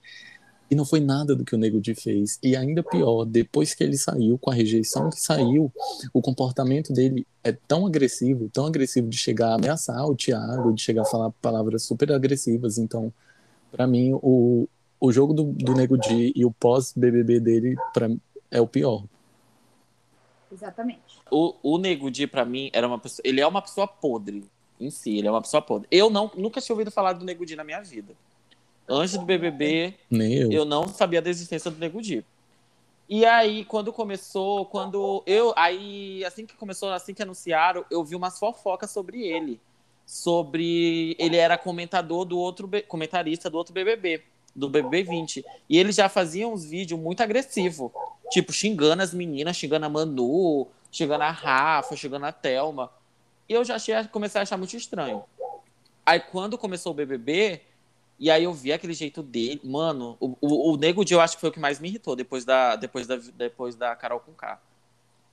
E 0.75 0.77
não 0.77 0.85
foi 0.85 0.99
nada 0.99 1.37
do 1.37 1.45
que 1.45 1.55
o 1.55 1.59
Nego 1.59 1.81
Di 1.81 1.95
fez. 1.95 2.37
E 2.43 2.57
ainda 2.57 2.83
pior, 2.83 3.25
depois 3.25 3.73
que 3.75 3.85
ele 3.85 3.97
saiu, 3.97 4.37
com 4.37 4.51
a 4.51 4.55
rejeição 4.55 5.09
que 5.09 5.21
saiu, 5.21 5.73
o 6.13 6.21
comportamento 6.21 6.93
dele 6.93 7.25
é 7.45 7.53
tão 7.53 7.87
agressivo, 7.87 8.51
tão 8.53 8.67
agressivo 8.67 9.09
de 9.09 9.17
chegar 9.17 9.51
a 9.51 9.55
ameaçar 9.55 10.05
o 10.05 10.17
Thiago, 10.17 10.73
de 10.73 10.83
chegar 10.83 11.03
a 11.03 11.05
falar 11.05 11.31
palavras 11.41 11.85
super 11.85 12.11
agressivas. 12.11 12.77
Então, 12.77 13.13
pra 13.71 13.87
mim, 13.87 14.19
o, 14.21 14.67
o 14.99 15.13
jogo 15.13 15.33
do, 15.33 15.45
do 15.45 15.75
Nego 15.75 15.97
Di 15.97 16.33
e 16.35 16.45
o 16.45 16.51
pós-BBB 16.51 17.39
dele 17.39 17.77
pra, 17.93 18.11
é 18.51 18.61
o 18.61 18.67
pior. 18.67 19.05
Exatamente. 20.53 21.21
O, 21.31 21.55
o 21.63 21.79
Nego 21.79 22.11
Di, 22.11 22.27
pra 22.27 22.45
mim, 22.45 22.69
era 22.73 22.89
uma 22.89 22.99
pessoa. 22.99 23.23
Ele 23.25 23.41
é 23.41 23.47
uma 23.47 23.63
pessoa 23.63 23.87
podre 23.87 24.43
em 24.81 24.91
si, 24.91 25.19
ele 25.19 25.29
é 25.29 25.31
uma 25.31 25.41
pessoa 25.41 25.63
podre. 25.63 25.87
Eu 25.89 26.11
não, 26.11 26.33
nunca 26.37 26.61
tinha 26.61 26.75
ouvido 26.75 26.91
falar 26.91 27.13
do 27.13 27.25
Nego 27.25 27.47
Di 27.47 27.55
na 27.55 27.63
minha 27.63 27.81
vida. 27.81 28.13
Antes 28.89 29.17
do 29.17 29.25
BBB, 29.25 29.95
eu. 30.11 30.53
eu 30.53 30.65
não 30.65 30.87
sabia 30.87 31.23
da 31.23 31.31
existência 31.31 31.71
do 31.71 31.79
Nego 31.79 32.03
Di. 32.03 32.25
E 33.09 33.25
aí, 33.25 33.65
quando 33.65 33.93
começou, 33.93 34.67
quando 34.67 35.23
eu. 35.27 35.53
Aí, 35.57 36.25
assim 36.25 36.47
que 36.47 36.55
começou, 36.55 36.91
assim 36.91 37.13
que 37.13 37.23
anunciaram, 37.23 37.85
eu 37.91 38.03
vi 38.05 38.15
umas 38.17 38.39
fofocas 38.39 38.91
sobre 38.91 39.23
ele. 39.27 39.61
Sobre. 40.07 41.15
Ele 41.19 41.37
era 41.37 41.59
comentador 41.59 42.25
do 42.25 42.39
outro. 42.39 42.69
Comentarista 42.89 43.51
do 43.51 43.59
outro 43.59 43.75
BBB, 43.75 44.23
do 44.55 44.69
BBB 44.69 45.03
20. 45.03 45.45
E 45.69 45.79
ele 45.79 45.93
já 45.93 46.09
fazia 46.09 46.49
uns 46.49 46.65
vídeos 46.65 46.99
muito 46.99 47.23
agressivos. 47.23 47.91
Tipo, 48.31 48.53
xingando 48.53 49.03
as 49.03 49.13
meninas, 49.13 49.57
xingando 49.57 49.85
a 49.85 49.89
Manu, 49.89 50.67
xingando 50.91 51.25
a 51.25 51.31
Rafa, 51.31 51.97
xingando 51.97 52.25
a 52.25 52.33
Thelma. 52.33 52.91
E 53.47 53.53
eu 53.53 53.65
já 53.65 53.77
achei, 53.77 53.95
comecei 54.05 54.39
a 54.39 54.43
achar 54.43 54.57
muito 54.57 54.77
estranho. 54.77 55.23
Aí, 56.07 56.21
quando 56.21 56.57
começou 56.57 56.93
o 56.93 56.95
BBB, 56.95 57.61
e 58.19 58.31
aí 58.31 58.45
eu 58.45 58.53
vi 58.53 58.73
aquele 58.73 58.95
jeito 58.95 59.23
dele. 59.23 59.61
Mano, 59.65 60.17
o, 60.21 60.37
o, 60.41 60.73
o 60.73 60.77
Nego 60.77 61.05
Di 61.05 61.15
eu 61.15 61.21
acho 61.21 61.37
que 61.37 61.41
foi 61.41 61.51
o 61.51 61.53
que 61.53 61.61
mais 61.61 61.81
me 61.81 61.89
irritou 61.89 62.15
depois 62.17 62.45
da, 62.45 62.77
depois 62.77 63.07
da, 63.07 63.17
depois 63.17 63.75
da 63.75 63.95
Carol 63.97 64.21
com 64.21 64.33
K. 64.33 64.61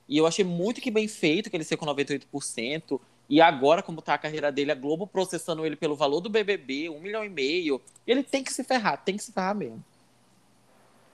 E 0.08 0.18
eu 0.18 0.26
achei 0.26 0.44
muito 0.44 0.80
que 0.80 0.90
bem 0.90 1.06
feito 1.08 1.48
que 1.48 1.56
ele 1.56 1.64
ser 1.64 1.76
com 1.76 1.86
98%. 1.86 3.00
E 3.28 3.40
agora, 3.40 3.82
como 3.82 4.02
tá 4.02 4.14
a 4.14 4.18
carreira 4.18 4.52
dele, 4.52 4.72
a 4.72 4.74
Globo 4.74 5.06
processando 5.06 5.64
ele 5.64 5.76
pelo 5.76 5.96
valor 5.96 6.20
do 6.20 6.28
BBB, 6.28 6.90
um 6.90 7.00
milhão 7.00 7.24
e 7.24 7.28
meio. 7.30 7.80
Ele 8.06 8.22
tem 8.22 8.42
que 8.44 8.52
se 8.52 8.62
ferrar, 8.64 9.02
tem 9.02 9.16
que 9.16 9.22
se 9.22 9.32
ferrar 9.32 9.54
mesmo. 9.54 9.82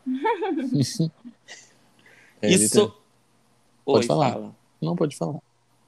É, 2.41 2.51
Isso. 2.51 2.89
tem- 2.89 2.99
Pode 3.85 4.05
Oi, 4.05 4.07
falar. 4.07 4.33
fala. 4.33 4.57
Não 4.81 4.95
pode 4.95 5.17
falar. 5.17 5.39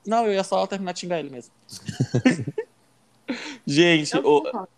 Não, 0.05 0.27
eu 0.27 0.33
ia 0.33 0.43
só 0.43 0.66
terminar 0.66 0.93
de 0.93 1.01
xingar 1.01 1.21
ele 1.21 1.31
mesmo. 1.31 1.53
Gente, 3.66 4.12
Eu 4.14 4.21
o, 4.21 4.43
concordo. 4.43 4.69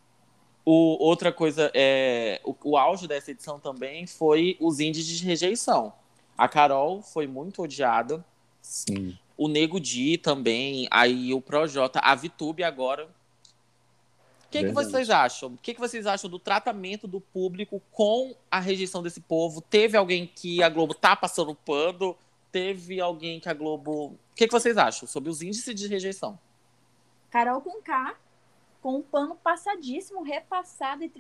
O, 0.64 1.05
outra 1.05 1.33
coisa 1.33 1.70
é. 1.75 2.40
O, 2.44 2.55
o 2.64 2.77
auge 2.77 3.09
dessa 3.09 3.31
edição 3.31 3.59
também 3.59 4.07
foi 4.07 4.57
os 4.61 4.79
índices 4.79 5.18
de 5.18 5.25
rejeição. 5.25 5.92
A 6.38 6.48
Carol 6.48 7.03
foi 7.03 7.27
muito 7.27 7.62
odiada. 7.62 8.25
Sim. 8.61 9.18
O 9.37 9.48
Nego 9.48 9.81
Di 9.81 10.18
também. 10.18 10.87
Aí 10.90 11.35
o 11.35 11.40
Projota. 11.40 11.98
A 12.01 12.14
Vitube 12.14 12.62
agora. 12.62 13.07
O 14.46 14.51
que, 14.53 14.64
que 14.64 14.72
vocês 14.72 15.09
acham? 15.09 15.48
O 15.48 15.59
que, 15.59 15.72
que 15.72 15.81
vocês 15.81 16.07
acham 16.07 16.29
do 16.29 16.38
tratamento 16.38 17.09
do 17.09 17.20
público 17.20 17.81
com 17.90 18.35
a 18.51 18.61
rejeição 18.61 19.03
desse 19.03 19.20
povo? 19.20 19.62
Teve 19.62 19.96
alguém 19.96 20.27
que 20.27 20.62
a 20.62 20.68
Globo 20.68 20.92
tá 20.92 21.16
passando 21.16 21.55
pano? 21.55 22.14
Teve 22.53 23.01
alguém 23.01 23.40
que 23.40 23.48
a 23.48 23.55
Globo. 23.55 24.09
O 24.09 24.18
que, 24.37 24.46
que 24.46 24.53
vocês 24.53 24.77
acham 24.77 25.09
sobre 25.09 25.31
os 25.31 25.40
índices 25.40 25.75
de 25.75 25.88
rejeição? 25.88 26.38
Carol 27.31 27.62
com 27.62 27.81
K, 27.81 28.14
com 28.83 28.97
um 28.97 29.03
pano 29.03 29.37
passadíssimo, 29.37 30.23
repassado 30.23 31.03
e 31.05 31.12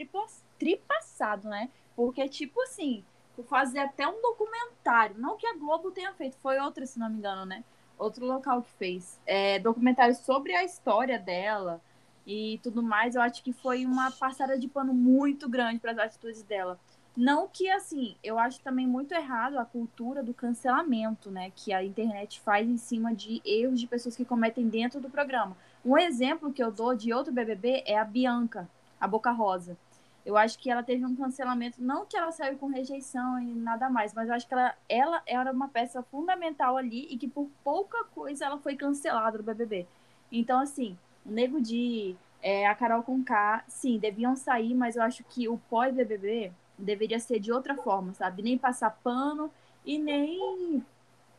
tripassado, 0.58 1.48
né? 1.48 1.70
Porque, 1.96 2.28
tipo 2.28 2.60
assim, 2.62 3.04
fazer 3.48 3.78
até 3.78 4.06
um 4.06 4.20
documentário, 4.20 5.16
não 5.18 5.36
que 5.36 5.46
a 5.46 5.54
Globo 5.54 5.90
tenha 5.90 6.12
feito, 6.12 6.36
foi 6.38 6.58
outra, 6.58 6.84
se 6.84 6.98
não 6.98 7.08
me 7.08 7.16
engano, 7.16 7.46
né? 7.46 7.64
outro 8.02 8.26
local 8.26 8.62
que 8.62 8.70
fez. 8.72 9.20
É, 9.26 9.58
documentário 9.58 10.14
sobre 10.14 10.54
a 10.54 10.64
história 10.64 11.18
dela 11.18 11.80
e 12.26 12.58
tudo 12.62 12.82
mais. 12.82 13.14
Eu 13.14 13.22
acho 13.22 13.42
que 13.42 13.52
foi 13.52 13.86
uma 13.86 14.10
passada 14.10 14.58
de 14.58 14.68
pano 14.68 14.92
muito 14.92 15.48
grande 15.48 15.78
para 15.78 15.92
as 15.92 15.98
atitudes 15.98 16.42
dela. 16.42 16.78
Não 17.14 17.46
que, 17.46 17.68
assim, 17.70 18.16
eu 18.24 18.38
acho 18.38 18.60
também 18.60 18.86
muito 18.86 19.12
errado 19.12 19.58
a 19.58 19.66
cultura 19.66 20.22
do 20.22 20.32
cancelamento, 20.32 21.30
né? 21.30 21.52
Que 21.54 21.72
a 21.72 21.84
internet 21.84 22.40
faz 22.40 22.66
em 22.66 22.78
cima 22.78 23.14
de 23.14 23.42
erros 23.44 23.78
de 23.78 23.86
pessoas 23.86 24.16
que 24.16 24.24
cometem 24.24 24.66
dentro 24.66 24.98
do 24.98 25.10
programa. 25.10 25.56
Um 25.84 25.98
exemplo 25.98 26.52
que 26.52 26.62
eu 26.62 26.70
dou 26.70 26.94
de 26.94 27.12
outro 27.12 27.32
BBB 27.32 27.82
é 27.86 27.98
a 27.98 28.04
Bianca, 28.04 28.68
a 29.00 29.06
Boca 29.06 29.30
Rosa. 29.30 29.76
Eu 30.24 30.36
acho 30.36 30.56
que 30.58 30.70
ela 30.70 30.84
teve 30.84 31.04
um 31.04 31.16
cancelamento, 31.16 31.82
não 31.82 32.06
que 32.06 32.16
ela 32.16 32.30
saiu 32.30 32.56
com 32.56 32.68
rejeição 32.68 33.40
e 33.40 33.46
nada 33.46 33.90
mais, 33.90 34.14
mas 34.14 34.28
eu 34.28 34.34
acho 34.34 34.46
que 34.46 34.54
ela, 34.54 34.74
ela 34.88 35.22
era 35.26 35.50
uma 35.50 35.66
peça 35.66 36.00
fundamental 36.04 36.76
ali 36.76 37.08
e 37.10 37.18
que 37.18 37.26
por 37.26 37.48
pouca 37.64 38.04
coisa 38.14 38.44
ela 38.44 38.58
foi 38.58 38.76
cancelada 38.76 39.38
do 39.38 39.42
BBB. 39.42 39.84
Então, 40.30 40.60
assim, 40.60 40.96
o 41.26 41.30
Nego 41.32 41.60
Di, 41.60 42.16
é, 42.40 42.68
a 42.68 42.74
Carol 42.76 43.02
Conká, 43.02 43.64
sim, 43.66 43.98
deviam 43.98 44.36
sair, 44.36 44.74
mas 44.74 44.94
eu 44.94 45.02
acho 45.02 45.24
que 45.24 45.48
o 45.48 45.58
pós-BBB 45.68 46.52
deveria 46.78 47.18
ser 47.18 47.40
de 47.40 47.52
outra 47.52 47.74
forma, 47.74 48.14
sabe? 48.14 48.42
Nem 48.42 48.56
passar 48.56 48.90
pano 49.02 49.50
e 49.84 49.98
nem 49.98 50.84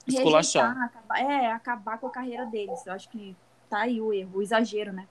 Esculachar. 0.06 0.78
acabar, 0.82 1.20
é, 1.20 1.52
acabar 1.52 1.98
com 1.98 2.08
a 2.08 2.12
carreira 2.12 2.46
deles. 2.46 2.86
Eu 2.86 2.94
acho 2.94 3.10
que 3.10 3.36
tá 3.74 3.82
aí 3.82 4.00
o 4.00 4.14
erro, 4.14 4.38
o 4.38 4.42
exagero, 4.42 4.94
né? 4.94 5.08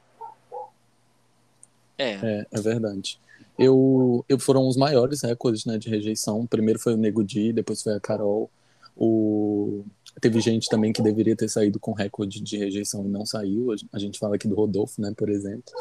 É. 1.98 2.12
É, 2.12 2.46
é 2.50 2.60
verdade. 2.60 3.20
Eu, 3.58 4.24
eu 4.28 4.38
foram 4.38 4.66
os 4.66 4.76
maiores 4.76 5.22
recordes 5.22 5.64
né, 5.64 5.76
de 5.78 5.88
rejeição. 5.88 6.46
Primeiro 6.46 6.78
foi 6.78 6.94
o 6.94 6.96
Nego 6.96 7.24
Di, 7.24 7.52
depois 7.52 7.82
foi 7.82 7.94
a 7.94 8.00
Carol. 8.00 8.48
O... 8.96 9.84
Teve 10.20 10.40
gente 10.40 10.68
também 10.68 10.92
que 10.92 11.02
deveria 11.02 11.34
ter 11.34 11.48
saído 11.48 11.80
com 11.80 11.92
recorde 11.92 12.40
de 12.40 12.56
rejeição 12.56 13.04
e 13.04 13.08
não 13.08 13.26
saiu. 13.26 13.74
A 13.92 13.98
gente 13.98 14.18
fala 14.18 14.36
aqui 14.36 14.46
do 14.46 14.54
Rodolfo, 14.54 15.00
né, 15.00 15.12
por 15.16 15.28
exemplo. 15.28 15.72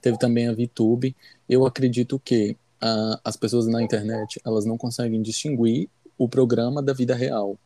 Teve 0.00 0.18
também 0.18 0.46
a 0.46 0.52
VTube. 0.52 1.16
Eu 1.48 1.66
acredito 1.66 2.20
que 2.20 2.56
ah, 2.80 3.20
as 3.24 3.36
pessoas 3.36 3.66
na 3.66 3.82
internet 3.82 4.40
elas 4.44 4.64
não 4.64 4.78
conseguem 4.78 5.20
distinguir 5.20 5.88
o 6.16 6.28
programa 6.28 6.80
da 6.82 6.92
vida 6.92 7.14
real. 7.14 7.58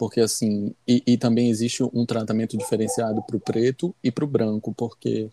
Porque 0.00 0.18
assim, 0.18 0.74
e, 0.88 1.02
e 1.06 1.18
também 1.18 1.50
existe 1.50 1.82
um 1.82 2.06
tratamento 2.06 2.56
diferenciado 2.56 3.20
para 3.20 3.36
o 3.36 3.40
preto 3.40 3.94
e 4.02 4.10
para 4.10 4.24
o 4.24 4.26
branco, 4.26 4.72
porque 4.72 5.28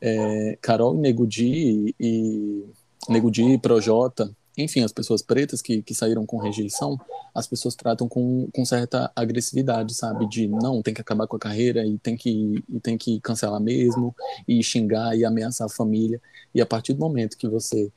é, 0.00 0.58
Carol 0.60 0.96
e 0.96 0.98
Nego 0.98 1.24
Di 1.24 1.94
e 2.00 2.64
Nego 3.08 3.30
Di, 3.30 3.56
Projota, 3.58 4.28
enfim, 4.58 4.82
as 4.82 4.90
pessoas 4.90 5.22
pretas 5.22 5.62
que, 5.62 5.82
que 5.82 5.94
saíram 5.94 6.26
com 6.26 6.36
rejeição, 6.36 6.98
as 7.32 7.46
pessoas 7.46 7.76
tratam 7.76 8.08
com, 8.08 8.48
com 8.52 8.64
certa 8.64 9.08
agressividade, 9.14 9.94
sabe? 9.94 10.28
De 10.28 10.48
não, 10.48 10.82
tem 10.82 10.92
que 10.92 11.00
acabar 11.00 11.28
com 11.28 11.36
a 11.36 11.38
carreira 11.38 11.86
e 11.86 11.96
tem 11.96 12.16
que, 12.16 12.64
e 12.68 12.80
tem 12.80 12.98
que 12.98 13.20
cancelar 13.20 13.60
mesmo, 13.60 14.12
e 14.48 14.64
xingar 14.64 15.16
e 15.16 15.24
ameaçar 15.24 15.68
a 15.68 15.70
família. 15.70 16.20
E 16.52 16.60
a 16.60 16.66
partir 16.66 16.92
do 16.92 16.98
momento 16.98 17.38
que 17.38 17.46
você 17.46 17.88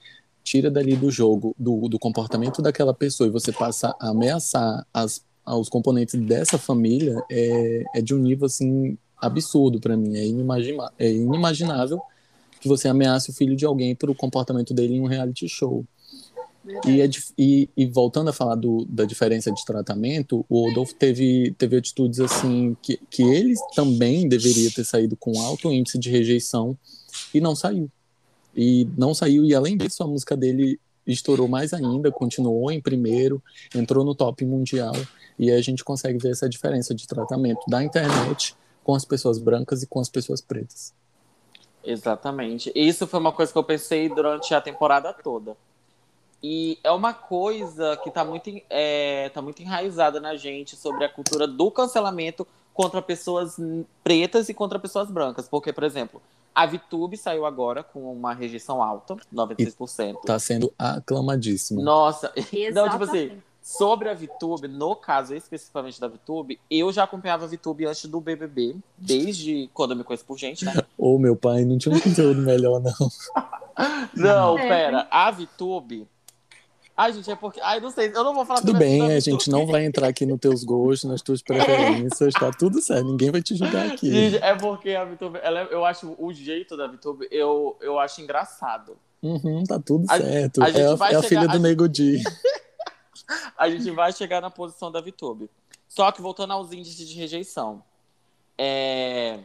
tira 0.44 0.70
dali 0.70 0.96
do 0.96 1.10
jogo, 1.10 1.56
do, 1.58 1.90
do 1.90 1.98
comportamento 1.98 2.62
daquela 2.62 2.94
pessoa 2.94 3.28
e 3.28 3.32
você 3.32 3.52
passa 3.52 3.96
a 4.00 4.10
ameaçar 4.10 4.86
as, 4.94 5.24
os 5.56 5.70
componentes 5.70 6.20
dessa 6.20 6.58
família, 6.58 7.22
é, 7.30 7.84
é 7.96 8.02
de 8.02 8.14
um 8.14 8.20
nível 8.20 8.46
assim 8.46 8.98
absurdo 9.18 9.80
para 9.80 9.98
mim, 9.98 10.16
é, 10.16 10.24
é 11.00 11.12
inimaginável 11.12 12.02
que 12.60 12.68
você 12.68 12.88
ameace 12.88 13.30
o 13.30 13.34
filho 13.34 13.56
de 13.56 13.66
alguém 13.66 13.96
por 13.96 14.10
o 14.10 14.16
comportamento 14.16 14.74
dele 14.74 14.96
em 14.96 15.02
um 15.02 15.06
reality 15.06 15.48
show. 15.48 15.86
E, 16.86 17.02
é, 17.02 17.10
e, 17.38 17.70
e, 17.76 17.86
voltando 17.88 18.30
a 18.30 18.34
falar 18.34 18.56
do, 18.56 18.86
da 18.86 19.06
diferença 19.06 19.52
de 19.52 19.64
tratamento, 19.66 20.46
o 20.50 20.68
Rodolfo 20.68 20.94
teve, 20.94 21.56
teve 21.58 21.78
atitudes 21.78 22.20
assim 22.20 22.76
que, 22.82 23.00
que 23.10 23.24
ele 23.24 23.56
também 23.74 24.28
deveria 24.28 24.70
ter 24.70 24.84
saído 24.84 25.16
com 25.16 25.40
alto 25.42 25.72
índice 25.72 25.98
de 25.98 26.10
rejeição 26.10 26.78
e 27.34 27.40
não 27.40 27.56
saiu. 27.56 27.90
E 28.56 28.88
não 28.98 29.14
saiu, 29.14 29.46
e 29.46 29.56
além 29.56 29.78
disso, 29.78 30.04
a 30.04 30.08
música 30.08 30.36
dele 30.36 30.80
estourou 31.12 31.48
mais 31.48 31.74
ainda, 31.74 32.12
continuou 32.12 32.72
em 32.72 32.82
primeiro, 32.82 33.42
entrou 33.74 34.06
no 34.06 34.16
top 34.16 34.46
mundial, 34.46 34.96
e 35.38 35.52
a 35.52 35.62
gente 35.62 35.84
consegue 35.84 36.18
ver 36.18 36.32
essa 36.32 36.50
diferença 36.50 36.94
de 36.94 37.08
tratamento 37.08 37.62
da 37.68 37.84
internet 37.84 38.56
com 38.84 38.94
as 38.94 39.06
pessoas 39.06 39.38
brancas 39.38 39.84
e 39.84 39.88
com 39.88 40.00
as 40.00 40.10
pessoas 40.10 40.42
pretas. 40.42 40.94
Exatamente. 41.84 42.72
Isso 42.76 43.08
foi 43.08 43.20
uma 43.20 43.32
coisa 43.32 43.52
que 43.52 43.58
eu 43.58 43.64
pensei 43.64 44.10
durante 44.10 44.54
a 44.54 44.62
temporada 44.62 45.14
toda. 45.14 45.56
E 46.42 46.78
é 46.84 46.92
uma 46.92 47.14
coisa 47.14 47.98
que 47.98 48.10
está 48.10 48.24
muito, 48.24 48.50
é, 48.70 49.30
tá 49.30 49.42
muito 49.42 49.62
enraizada 49.62 50.20
na 50.20 50.36
gente 50.36 50.76
sobre 50.76 51.04
a 51.04 51.10
cultura 51.10 51.46
do 51.46 51.70
cancelamento 51.70 52.48
contra 52.74 53.02
pessoas 53.02 53.58
pretas 54.04 54.48
e 54.48 54.54
contra 54.54 54.80
pessoas 54.80 55.12
brancas. 55.12 55.50
Porque, 55.50 55.74
por 55.74 55.84
exemplo, 55.84 56.22
a 56.60 56.66
VTube 56.66 57.16
saiu 57.16 57.46
agora 57.46 57.82
com 57.82 58.12
uma 58.12 58.34
rejeição 58.34 58.84
alta, 58.84 59.16
96%. 59.34 60.18
Está 60.20 60.38
sendo 60.38 60.74
aclamadíssima. 60.78 61.82
Nossa, 61.82 62.34
não, 62.74 62.90
tipo 62.90 63.04
assim, 63.06 63.42
Sobre 63.62 64.10
a 64.10 64.14
VTube, 64.14 64.68
no 64.68 64.96
caso 64.96 65.36
especificamente 65.36 66.02
da 66.02 66.08
VTube, 66.08 66.60
eu 66.72 66.92
já 66.92 67.04
acompanhava 67.04 67.46
a 67.46 67.48
VTube 67.48 67.86
antes 67.86 68.06
do 68.06 68.20
BBB, 68.20 68.76
desde 68.98 69.70
quando 69.74 69.92
eu 69.92 69.98
me 69.98 70.04
conheço 70.04 70.26
por 70.26 70.38
gente, 70.38 70.66
né? 70.66 70.74
Ô, 70.98 71.20
meu 71.20 71.36
pai, 71.36 71.64
não 71.66 71.78
tinha 71.78 71.94
um 71.96 72.00
conteúdo 72.00 72.42
melhor, 72.42 72.82
não. 72.82 73.12
não, 74.16 74.58
é. 74.58 74.68
pera. 74.68 75.08
A 75.12 75.30
VTube... 75.30 76.08
Ai, 77.00 77.14
gente, 77.14 77.32
é 77.32 77.36
porque... 77.36 77.62
Ai, 77.62 77.80
não 77.80 77.90
sei, 77.92 78.10
eu 78.10 78.24
não 78.26 78.34
vou 78.34 78.46
falar... 78.46 78.60
Tudo 78.60 78.78
bem, 78.78 79.02
a 79.16 79.20
gente 79.22 79.50
não 79.50 79.66
vai 79.66 79.86
entrar 79.86 80.10
aqui 80.10 80.26
nos 80.26 80.38
teus 80.38 80.66
gostos, 80.66 81.10
nas 81.10 81.22
tuas 81.22 81.42
preferências, 81.42 82.34
tá 82.34 82.52
tudo 82.52 82.82
certo, 82.82 83.06
ninguém 83.06 83.32
vai 83.32 83.42
te 83.42 83.56
julgar 83.56 83.88
aqui. 83.94 84.12
Gente, 84.12 84.44
é 84.44 84.54
porque 84.54 84.90
a 84.92 85.06
VTube, 85.06 85.40
ela, 85.42 85.62
eu 85.72 85.86
acho 85.86 86.14
o 86.20 86.34
jeito 86.34 86.76
da 86.76 86.88
VTube, 86.88 87.26
eu, 87.32 87.78
eu 87.80 87.98
acho 87.98 88.20
engraçado. 88.20 88.98
Uhum, 89.24 89.64
tá 89.64 89.80
tudo 89.80 90.06
a, 90.10 90.18
certo. 90.18 90.62
A 90.62 90.70
é, 90.70 90.74
a, 90.74 91.12
é 91.14 91.16
a 91.16 91.24
filha 91.24 91.48
do 91.48 91.60
Nego 91.60 91.88
Di. 91.88 92.22
a 93.58 93.70
gente 93.70 93.90
vai 93.92 94.12
chegar 94.12 94.42
na 94.42 94.50
posição 94.50 94.92
da 94.92 95.02
VTube. 95.02 95.50
Só 95.88 96.12
que 96.12 96.22
voltando 96.22 96.52
aos 96.52 96.72
índices 96.72 97.08
de 97.08 97.16
rejeição. 97.16 97.84
É... 98.58 99.40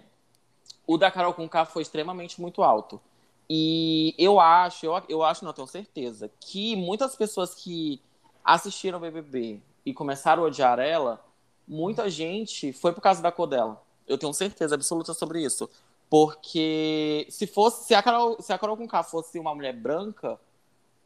O 0.86 0.98
da 0.98 1.10
Carol 1.10 1.32
Conká 1.32 1.64
foi 1.64 1.82
extremamente 1.82 2.40
muito 2.40 2.62
alto. 2.62 3.00
E 3.48 4.14
eu 4.18 4.40
acho, 4.40 4.86
eu, 4.86 5.02
eu 5.08 5.22
acho, 5.22 5.44
não 5.44 5.52
tenho 5.52 5.66
certeza, 5.66 6.30
que 6.40 6.74
muitas 6.76 7.14
pessoas 7.14 7.54
que 7.54 8.00
assistiram 8.44 8.98
o 8.98 9.00
BBB 9.00 9.60
e 9.84 9.92
começaram 9.92 10.42
a 10.42 10.46
odiar 10.46 10.78
ela, 10.78 11.22
muita 11.66 12.08
gente 12.08 12.72
foi 12.72 12.92
por 12.92 13.00
causa 13.00 13.22
da 13.22 13.30
cor 13.30 13.46
dela. 13.46 13.82
Eu 14.06 14.18
tenho 14.18 14.32
certeza 14.32 14.74
absoluta 14.74 15.14
sobre 15.14 15.42
isso. 15.42 15.68
Porque 16.10 17.26
se 17.30 17.46
fosse, 17.46 17.86
se 17.86 17.94
a 17.94 18.02
Carol, 18.02 18.40
se 18.40 18.52
a 18.52 18.58
Carol 18.58 18.76
Conká 18.76 19.02
fosse 19.02 19.38
uma 19.38 19.54
mulher 19.54 19.74
branca, 19.74 20.38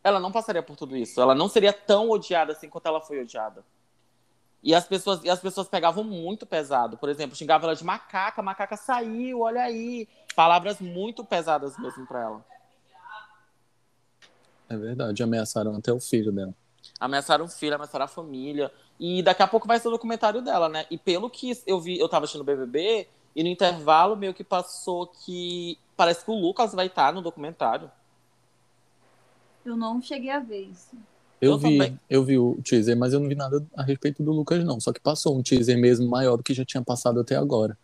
ela 0.03 0.21
não 0.21 0.33
passaria 0.33 0.63
por 0.63 0.77
tudo 0.77 0.97
isso. 0.97 1.21
Ela 1.21 1.35
não 1.35 1.49
seria 1.49 1.73
tão 1.73 2.11
odiada 2.11 2.53
assim 2.53 2.69
quanto 2.69 2.87
ela 2.87 3.01
foi 3.01 3.21
odiada. 3.21 3.65
E 4.63 4.75
as 4.75 4.87
pessoas, 4.87 5.23
e 5.23 5.31
as 5.31 5.41
pessoas 5.41 5.69
pegavam 5.69 6.03
muito 6.03 6.45
pesado. 6.45 6.97
Por 6.97 7.09
exemplo, 7.09 7.37
xingavam 7.37 7.69
ela 7.69 7.77
de 7.77 7.85
macaca, 7.85 8.43
macaca 8.43 8.77
saiu, 8.77 9.41
olha 9.41 9.63
aí. 9.63 10.09
Palavras 10.35 10.81
muito 10.81 11.25
pesadas 11.25 11.79
mesmo 11.79 12.07
para 12.07 12.23
ela. 12.23 12.45
É 14.69 14.77
verdade, 14.77 15.23
ameaçaram 15.23 15.75
até 15.77 15.93
o 15.93 16.01
filho 16.01 16.31
dela. 16.31 16.55
Ameaçaram 17.01 17.45
o 17.45 17.49
filho, 17.49 17.75
ameaçaram 17.75 18.05
a 18.05 18.09
família. 18.09 18.71
E 18.99 19.23
daqui 19.23 19.43
a 19.43 19.47
pouco 19.47 19.67
vai 19.67 19.79
ser 19.79 19.89
o 19.89 19.93
documentário 19.93 20.43
dela, 20.43 20.69
né? 20.69 20.87
E 20.91 20.99
pelo 20.99 21.31
que 21.31 21.53
eu 21.67 21.81
vi, 21.81 21.99
eu 21.99 22.09
tava 22.09 22.25
assistindo 22.25 22.43
o 22.43 22.45
BBB, 22.45 23.09
e 23.35 23.43
no 23.43 23.49
intervalo 23.49 24.17
meio 24.17 24.35
que 24.35 24.43
passou 24.43 25.07
que 25.07 25.79
parece 25.97 26.25
que 26.25 26.31
o 26.31 26.35
Lucas 26.35 26.75
vai 26.75 26.87
estar 26.87 27.13
no 27.13 27.23
documentário. 27.23 27.91
Eu 29.65 29.77
não 29.77 30.01
cheguei 30.03 30.31
a 30.31 30.41
ver 30.41 30.63
isso. 30.63 30.97
Eu, 31.41 31.53
eu 31.53 31.59
vi, 31.59 31.79
também. 31.79 32.01
eu 32.11 32.25
vi 32.25 32.39
o 32.39 32.59
teaser, 32.63 32.97
mas 32.97 33.13
eu 33.13 33.21
não 33.21 33.29
vi 33.29 33.35
nada 33.35 33.65
a 33.77 33.83
respeito 33.83 34.23
do 34.23 34.33
Lucas, 34.33 34.65
não. 34.65 34.81
Só 34.81 34.93
que 34.93 35.01
passou 35.01 35.39
um 35.39 35.43
teaser 35.43 35.79
mesmo 35.79 36.09
maior 36.09 36.37
do 36.37 36.43
que 36.43 36.53
já 36.53 36.65
tinha 36.65 36.83
passado 36.83 37.21
até 37.21 37.37
agora. 37.37 37.79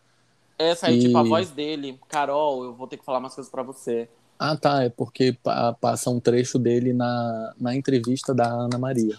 Essa 0.58 0.88
aí, 0.88 0.98
e... 0.98 1.00
tipo, 1.02 1.16
a 1.16 1.22
voz 1.22 1.50
dele. 1.50 1.98
Carol, 2.08 2.64
eu 2.64 2.74
vou 2.74 2.86
ter 2.86 2.96
que 2.96 3.04
falar 3.04 3.18
umas 3.18 3.34
coisas 3.34 3.50
para 3.50 3.62
você. 3.62 4.08
Ah, 4.38 4.56
tá. 4.56 4.82
É 4.82 4.88
porque 4.88 5.36
passa 5.80 6.10
um 6.10 6.18
trecho 6.18 6.58
dele 6.58 6.92
na, 6.92 7.54
na 7.58 7.74
entrevista 7.74 8.34
da 8.34 8.46
Ana 8.46 8.78
Maria. 8.78 9.16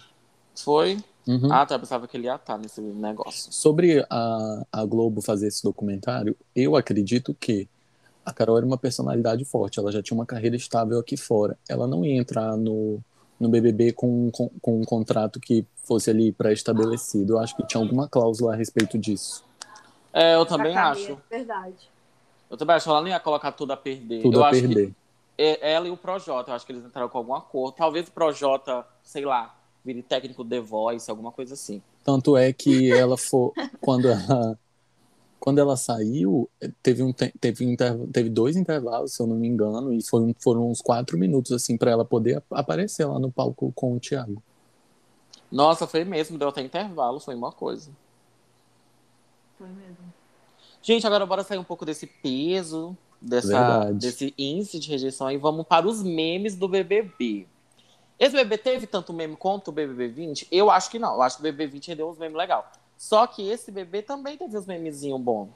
Foi? 0.54 0.98
Uhum. 1.26 1.50
Ah, 1.50 1.64
tá. 1.64 1.74
Eu 1.74 1.80
pensava 1.80 2.06
que 2.06 2.16
ele 2.16 2.26
ia 2.26 2.36
estar 2.36 2.58
nesse 2.58 2.80
negócio. 2.80 3.52
Sobre 3.52 4.04
a, 4.10 4.66
a 4.70 4.84
Globo 4.84 5.22
fazer 5.22 5.48
esse 5.48 5.62
documentário, 5.62 6.36
eu 6.54 6.76
acredito 6.76 7.34
que 7.34 7.68
a 8.24 8.32
Carol 8.32 8.58
era 8.58 8.66
uma 8.66 8.76
personalidade 8.76 9.44
forte, 9.44 9.78
ela 9.78 9.92
já 9.92 10.02
tinha 10.02 10.18
uma 10.18 10.26
carreira 10.26 10.56
estável 10.56 10.98
aqui 10.98 11.16
fora. 11.16 11.56
Ela 11.68 11.86
não 11.86 12.04
ia 12.04 12.16
entrar 12.16 12.56
no, 12.56 13.00
no 13.38 13.48
BBB 13.48 13.92
com, 13.92 14.30
com, 14.30 14.48
com 14.60 14.80
um 14.80 14.84
contrato 14.84 15.38
que 15.38 15.64
fosse 15.84 16.10
ali 16.10 16.32
pré-estabelecido. 16.32 17.34
Eu 17.34 17.38
acho 17.38 17.56
que 17.56 17.66
tinha 17.66 17.82
alguma 17.82 18.08
cláusula 18.08 18.54
a 18.54 18.56
respeito 18.56 18.98
disso. 18.98 19.44
É, 20.12 20.34
eu 20.34 20.46
também 20.46 20.76
acho. 20.76 21.18
Verdade. 21.30 21.90
Eu 22.50 22.56
também 22.56 22.76
acho 22.76 22.84
que 22.84 22.90
ela 22.90 23.00
não 23.00 23.08
ia 23.08 23.20
colocar 23.20 23.52
tudo 23.52 23.72
a 23.72 23.76
perder. 23.76 24.22
Tudo 24.22 24.38
eu 24.38 24.44
a 24.44 24.50
perder. 24.50 24.92
ela 25.36 25.86
e 25.86 25.90
o 25.90 25.96
Projota, 25.96 26.50
eu 26.50 26.54
acho 26.54 26.64
que 26.64 26.72
eles 26.72 26.84
entraram 26.84 27.08
com 27.08 27.18
algum 27.18 27.34
acordo. 27.34 27.76
Talvez 27.76 28.08
o 28.08 28.12
Projota, 28.12 28.86
sei 29.02 29.24
lá, 29.24 29.54
vire 29.84 30.02
técnico 30.02 30.44
The 30.44 30.60
Voice, 30.60 31.10
alguma 31.10 31.30
coisa 31.30 31.54
assim. 31.54 31.82
Tanto 32.04 32.36
é 32.36 32.52
que 32.52 32.90
ela 32.90 33.16
for. 33.16 33.52
quando 33.80 34.08
ela 34.08 34.58
quando 35.38 35.58
ela 35.58 35.76
saiu, 35.76 36.48
teve, 36.82 37.02
um, 37.02 37.12
te- 37.12 37.32
teve, 37.40 37.64
inter- 37.64 37.98
teve 38.12 38.28
dois 38.28 38.56
intervalos, 38.56 39.12
se 39.14 39.22
eu 39.22 39.26
não 39.26 39.36
me 39.36 39.46
engano, 39.46 39.92
e 39.92 40.02
foram, 40.02 40.34
foram 40.38 40.70
uns 40.70 40.80
quatro 40.80 41.16
minutos, 41.18 41.52
assim, 41.52 41.76
pra 41.76 41.90
ela 41.90 42.04
poder 42.04 42.38
ap- 42.38 42.52
aparecer 42.52 43.04
lá 43.04 43.18
no 43.18 43.30
palco 43.30 43.72
com 43.74 43.94
o 43.94 44.00
Thiago. 44.00 44.42
Nossa, 45.50 45.86
foi 45.86 46.04
mesmo, 46.04 46.38
deu 46.38 46.48
até 46.48 46.62
intervalo, 46.62 47.20
foi 47.20 47.34
uma 47.34 47.52
coisa. 47.52 47.90
Foi 49.58 49.68
mesmo. 49.68 50.12
Gente, 50.82 51.06
agora 51.06 51.24
bora 51.26 51.42
sair 51.44 51.58
um 51.58 51.64
pouco 51.64 51.84
desse 51.84 52.06
peso, 52.06 52.96
dessa, 53.20 53.48
Verdade. 53.48 53.98
desse 53.98 54.34
índice 54.36 54.78
de 54.78 54.88
rejeição 54.90 55.30
e 55.30 55.36
vamos 55.36 55.66
para 55.66 55.86
os 55.86 56.02
memes 56.02 56.54
do 56.56 56.68
BBB. 56.68 57.46
Esse 58.18 58.32
BBB 58.34 58.58
teve 58.58 58.86
tanto 58.86 59.12
meme 59.12 59.36
quanto 59.36 59.68
o 59.68 59.72
BBB 59.72 60.08
20? 60.08 60.48
Eu 60.50 60.70
acho 60.70 60.90
que 60.90 60.98
não. 60.98 61.14
Eu 61.14 61.22
acho 61.22 61.36
que 61.36 61.42
o 61.42 61.44
BBB 61.44 61.66
20 61.72 61.88
rendeu 61.88 62.08
uns 62.08 62.18
memes 62.18 62.36
legal. 62.36 62.70
Só 62.96 63.26
que 63.26 63.48
esse 63.48 63.70
BBB 63.70 64.02
também 64.02 64.36
teve 64.36 64.56
uns 64.56 64.66
memezinhos 64.66 65.20
bons. 65.20 65.48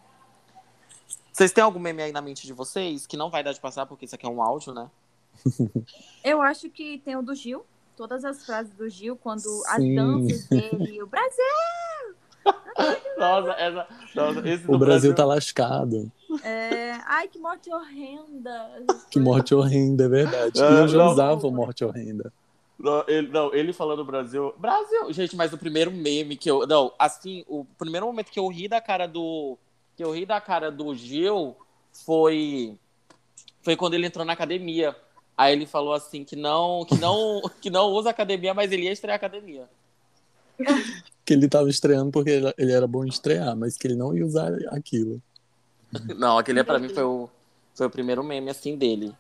Vocês 1.33 1.53
têm 1.53 1.65
algum 1.65 1.79
meme 1.79 2.03
aí 2.03 2.13
na 2.13 2.21
mente 2.21 2.47
de 2.47 2.53
vocês? 2.53 3.07
Que 3.07 3.17
não 3.17 3.31
vai 3.31 3.43
dar 3.43 3.53
de 3.53 3.61
passar, 3.61 3.87
porque 3.87 4.05
isso 4.05 4.15
aqui 4.15 4.27
é 4.27 4.29
um 4.29 4.43
áudio, 4.43 4.75
né? 4.75 4.91
Eu 6.23 6.43
acho 6.43 6.69
que 6.69 6.99
tem 6.99 7.17
o 7.17 7.23
do 7.23 7.35
Gil. 7.35 7.65
Todas 7.97 8.25
as 8.25 8.45
frases 8.45 8.73
do 8.75 8.89
Gil, 8.89 9.17
quando 9.17 9.47
as 9.67 9.77
Sim. 9.77 9.95
danças 9.95 10.47
dele, 10.47 11.03
o 11.03 11.07
Brasil. 11.07 11.45
Nossa, 13.19 13.51
essa, 13.53 13.87
nossa, 14.15 14.49
esse 14.49 14.65
O 14.67 14.73
do 14.73 14.79
Brasil 14.79 15.15
tá 15.15 15.27
lascado. 15.27 16.11
É... 16.43 16.93
Ai, 17.05 17.29
que 17.29 17.39
morte 17.39 17.71
horrenda. 17.71 18.85
Que 19.11 19.21
morte 19.21 19.55
horrenda, 19.55 20.05
é 20.05 20.09
verdade. 20.09 20.63
Ah, 20.63 20.81
eu 20.81 20.89
já 20.89 20.99
não. 20.99 21.13
usava 21.13 21.47
o 21.47 21.51
morte 21.51 21.85
horrenda. 21.85 22.33
Não 22.81 23.05
ele, 23.07 23.29
não, 23.29 23.55
ele 23.55 23.73
falando 23.75 24.03
Brasil. 24.05 24.55
Brasil! 24.57 25.13
Gente, 25.13 25.37
mas 25.37 25.53
o 25.53 25.59
primeiro 25.59 25.93
meme 25.93 26.35
que 26.35 26.51
eu. 26.51 26.67
Não, 26.67 26.93
assim, 26.99 27.45
o 27.47 27.65
primeiro 27.77 28.07
momento 28.07 28.31
que 28.31 28.41
eu 28.41 28.49
ri 28.49 28.69
da 28.69 28.81
cara 28.81 29.07
do. 29.07 29.59
Que 29.97 30.03
eu 30.03 30.13
ri 30.13 30.25
da 30.25 30.41
cara 30.41 30.71
do 30.71 30.95
Gil 30.95 31.55
foi. 31.93 32.79
Foi 33.63 33.77
quando 33.77 33.95
ele 33.95 34.07
entrou 34.07 34.25
na 34.25 34.33
academia. 34.33 34.97
Aí 35.37 35.53
ele 35.53 35.67
falou 35.67 35.93
assim 35.93 36.25
que 36.25 36.35
não, 36.35 36.85
que 36.87 36.97
não, 36.97 37.43
que 37.61 37.69
não 37.69 37.87
usa 37.89 38.09
academia, 38.09 38.55
mas 38.55 38.73
ele 38.73 38.85
ia 38.85 38.93
estrear 38.93 39.17
academia. 39.17 39.69
Que 41.25 41.35
ele 41.35 41.49
tava 41.49 41.69
estreando 41.69 42.11
porque 42.11 42.31
ele- 42.31 42.55
ele 42.57 42.73
era 42.73 42.87
bom 42.87 43.05
em 43.05 43.09
estrear, 43.09 43.55
mas 43.57 43.77
que 43.77 43.87
ele 43.87 43.95
não 43.95 44.17
ia 44.17 44.25
usar 44.25 44.53
aquilo. 44.71 45.21
Não, 46.17 46.39
aquele 46.39 46.63
pra 46.63 46.79
mim 46.79 46.89
foi 46.89 47.03
o, 47.03 47.29
foi 47.75 47.87
o 47.87 47.91
primeiro 47.91 48.23
meme 48.23 48.49
assim 48.49 48.77
dele. 48.77 49.13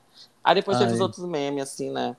Aí 0.44 0.54
depois 0.54 0.78
teve 0.78 0.90
Ai. 0.90 0.94
os 0.94 1.00
outros 1.00 1.26
memes, 1.26 1.64
assim, 1.64 1.90
né? 1.90 2.16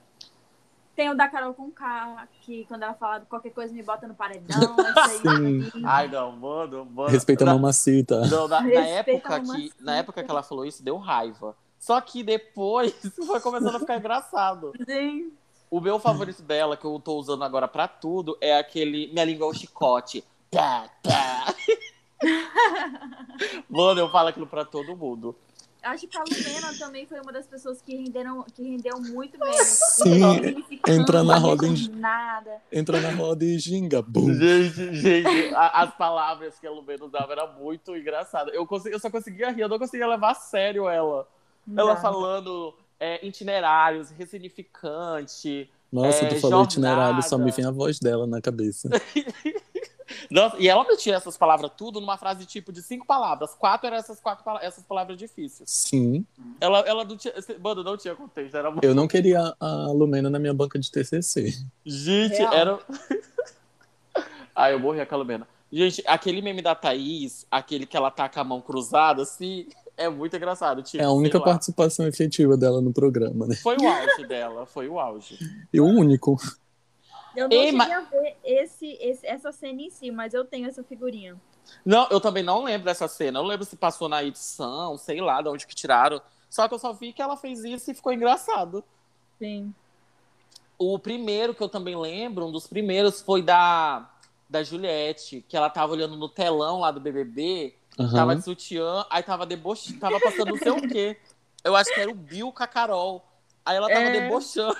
Tem 1.01 1.09
o 1.09 1.15
da 1.15 1.27
Carol 1.27 1.51
com 1.55 1.71
K, 1.71 2.27
que 2.43 2.63
quando 2.65 2.83
ela 2.83 2.93
fala 2.93 3.21
qualquer 3.21 3.49
coisa 3.49 3.73
me 3.73 3.81
bota 3.81 4.07
no 4.07 4.13
paredão. 4.13 4.75
Sim. 5.19 5.81
Ai, 5.83 6.07
não, 6.07 6.31
mano, 6.33 6.85
mano. 6.85 7.09
Respeita 7.09 7.43
a 7.43 7.47
Na- 7.47 7.53
mamacita. 7.55 8.21
Não, 8.27 8.47
na, 8.47 8.61
na 8.61 8.69
época 8.69 9.39
que, 9.41 9.71
na 9.79 9.95
época 9.95 10.23
que 10.23 10.29
ela 10.29 10.43
falou 10.43 10.63
isso, 10.63 10.83
deu 10.83 10.97
raiva. 10.97 11.55
Só 11.79 11.99
que 12.01 12.21
depois 12.21 12.93
foi 13.25 13.39
começando 13.39 13.77
a 13.77 13.79
ficar 13.79 13.97
engraçado. 13.97 14.73
Sim. 14.85 15.31
O 15.71 15.81
meu 15.81 15.97
favorito 15.97 16.43
dela, 16.43 16.77
que 16.77 16.85
eu 16.85 16.99
tô 17.03 17.15
usando 17.17 17.43
agora 17.43 17.67
pra 17.67 17.87
tudo, 17.87 18.37
é 18.39 18.59
aquele 18.59 19.07
Minha 19.11 19.25
língua 19.25 19.47
é 19.47 19.49
o 19.49 19.53
chicote. 19.55 20.23
Pá, 20.51 20.87
pá. 21.01 21.55
Mano, 23.67 23.99
eu 24.01 24.09
falo 24.11 24.27
aquilo 24.27 24.45
pra 24.45 24.63
todo 24.63 24.95
mundo. 24.95 25.35
Acho 25.83 26.07
que 26.07 26.15
a 26.17 26.21
Lumena 26.23 26.77
também 26.77 27.07
foi 27.07 27.19
uma 27.19 27.31
das 27.33 27.47
pessoas 27.47 27.81
que 27.81 27.95
renderam, 27.95 28.43
que 28.53 28.61
rendeu 28.61 28.99
muito 28.99 29.39
mesmo. 29.39 29.55
Sim, 29.63 30.63
entra 30.87 31.23
na 31.23 31.37
roda 31.37 31.65
em- 31.65 31.89
Nada. 31.89 32.61
Entra 32.71 33.01
na 33.01 33.09
roda 33.11 33.43
e 33.43 33.57
ginga. 33.57 34.01
Bum. 34.01 34.31
Gente, 34.33 34.93
gente, 34.95 35.55
a- 35.55 35.81
as 35.83 35.95
palavras 35.95 36.59
que 36.59 36.67
a 36.67 36.71
Lumena 36.71 37.03
usava 37.05 37.31
era 37.31 37.47
muito 37.47 37.95
engraçada. 37.97 38.51
Eu, 38.51 38.67
consegui- 38.67 38.93
eu 38.93 38.99
só 38.99 39.09
conseguia 39.09 39.49
rir, 39.51 39.61
eu 39.61 39.69
não 39.69 39.79
conseguia 39.79 40.07
levar 40.07 40.31
a 40.31 40.35
sério 40.35 40.87
ela. 40.87 41.27
Ela 41.75 41.95
Não. 41.95 42.01
falando 42.01 42.75
é, 42.99 43.25
itinerários, 43.25 44.11
ressignificante. 44.11 45.67
Nossa, 45.91 46.23
É, 46.25 46.27
tu 46.27 46.35
falou 46.35 46.49
jornada. 46.63 46.71
itinerário, 46.71 47.23
só 47.23 47.37
me 47.37 47.51
vem 47.51 47.65
a 47.65 47.71
voz 47.71 47.99
dela 47.99 48.27
na 48.27 48.39
cabeça. 48.39 48.87
Nossa, 50.29 50.57
e 50.59 50.67
ela 50.67 50.83
metia 50.83 51.15
essas 51.15 51.37
palavras 51.37 51.71
tudo 51.77 51.99
numa 51.99 52.17
frase 52.17 52.45
tipo 52.45 52.71
de 52.71 52.81
cinco 52.81 53.05
palavras. 53.05 53.53
Quatro 53.53 53.87
eram 53.87 53.97
essas 53.97 54.19
quatro 54.19 54.43
essas 54.61 54.83
palavras 54.83 55.17
difíceis. 55.17 55.69
Sim, 55.69 56.25
Ela, 56.59 56.79
ela 56.81 57.03
não 57.05 57.17
tinha. 57.17 57.33
Mano, 57.59 57.83
não 57.83 57.97
tinha 57.97 58.15
contexto. 58.15 58.55
Era 58.55 58.71
muito. 58.71 58.83
eu 58.83 58.95
não 58.95 59.07
queria 59.07 59.53
a 59.59 59.87
Lumena 59.91 60.29
na 60.29 60.39
minha 60.39 60.53
banca 60.53 60.79
de 60.79 60.91
TCC. 60.91 61.53
Gente, 61.85 62.37
Real. 62.37 62.53
era. 62.53 62.79
Ai, 64.55 64.73
eu 64.73 64.79
morri 64.79 65.01
a 65.01 65.05
Calumena. 65.05 65.47
Gente, 65.71 66.03
aquele 66.05 66.41
meme 66.41 66.61
da 66.61 66.75
Thaís, 66.75 67.45
aquele 67.49 67.85
que 67.85 67.95
ela 67.95 68.11
tá 68.11 68.27
com 68.27 68.41
a 68.41 68.43
mão 68.43 68.59
cruzada, 68.59 69.21
assim, 69.21 69.67
é 69.95 70.09
muito 70.09 70.35
engraçado. 70.35 70.81
Tipo, 70.81 71.01
É 71.01 71.05
a 71.05 71.11
única 71.11 71.39
participação 71.39 72.07
efetiva 72.07 72.57
dela 72.57 72.81
no 72.81 72.91
programa, 72.91 73.47
né? 73.47 73.55
Foi 73.55 73.77
o 73.77 73.87
auge 73.87 74.27
dela, 74.27 74.65
foi 74.65 74.89
o 74.89 74.99
auge. 74.99 75.37
E 75.71 75.79
o 75.79 75.85
único. 75.85 76.37
Eu 77.35 77.47
não 77.47 77.55
Ei, 77.57 77.65
cheguei 77.71 77.77
mas- 77.77 77.91
a 77.91 77.99
ver 78.01 78.37
esse, 78.43 78.87
esse- 78.99 79.25
essa 79.25 79.51
cena 79.51 79.81
em 79.81 79.89
si, 79.89 80.11
mas 80.11 80.33
eu 80.33 80.43
tenho 80.45 80.67
essa 80.67 80.83
figurinha. 80.83 81.39
Não, 81.85 82.07
eu 82.09 82.19
também 82.19 82.43
não 82.43 82.63
lembro 82.63 82.85
dessa 82.85 83.07
cena. 83.07 83.39
Eu 83.39 83.43
não 83.43 83.49
lembro 83.49 83.65
se 83.65 83.75
passou 83.77 84.09
na 84.09 84.23
edição, 84.23 84.97
sei 84.97 85.21
lá 85.21 85.41
de 85.41 85.47
onde 85.49 85.65
que 85.67 85.75
tiraram. 85.75 86.21
Só 86.49 86.67
que 86.67 86.73
eu 86.73 86.79
só 86.79 86.91
vi 86.91 87.13
que 87.13 87.21
ela 87.21 87.37
fez 87.37 87.63
isso 87.63 87.89
e 87.91 87.93
ficou 87.93 88.11
engraçado. 88.11 88.83
Sim. 89.39 89.73
O 90.77 90.97
primeiro 90.99 91.53
que 91.53 91.61
eu 91.61 91.69
também 91.69 91.95
lembro, 91.95 92.45
um 92.47 92.51
dos 92.51 92.67
primeiros, 92.67 93.21
foi 93.21 93.41
da, 93.41 94.09
da 94.49 94.63
Juliette, 94.63 95.45
que 95.47 95.55
ela 95.55 95.69
tava 95.69 95.93
olhando 95.93 96.17
no 96.17 96.27
telão 96.27 96.79
lá 96.79 96.91
do 96.91 96.99
BBB, 96.99 97.75
Aham. 97.99 98.11
tava 98.13 98.35
de 98.35 98.43
sutiã, 98.43 99.05
aí 99.09 99.21
tava 99.23 99.45
deboche... 99.45 99.93
tava 99.93 100.19
passando 100.19 100.49
não 100.49 100.57
sei 100.57 100.71
o 100.71 100.81
quê. 100.89 101.17
Eu 101.63 101.75
acho 101.75 101.93
que 101.93 101.99
era 101.99 102.09
o 102.09 102.15
Bill 102.15 102.51
com 102.51 102.63
a 102.63 102.67
Carol. 102.67 103.23
Aí 103.63 103.77
ela 103.77 103.87
tava 103.87 104.01
É. 104.01 104.21
debochando. 104.21 104.75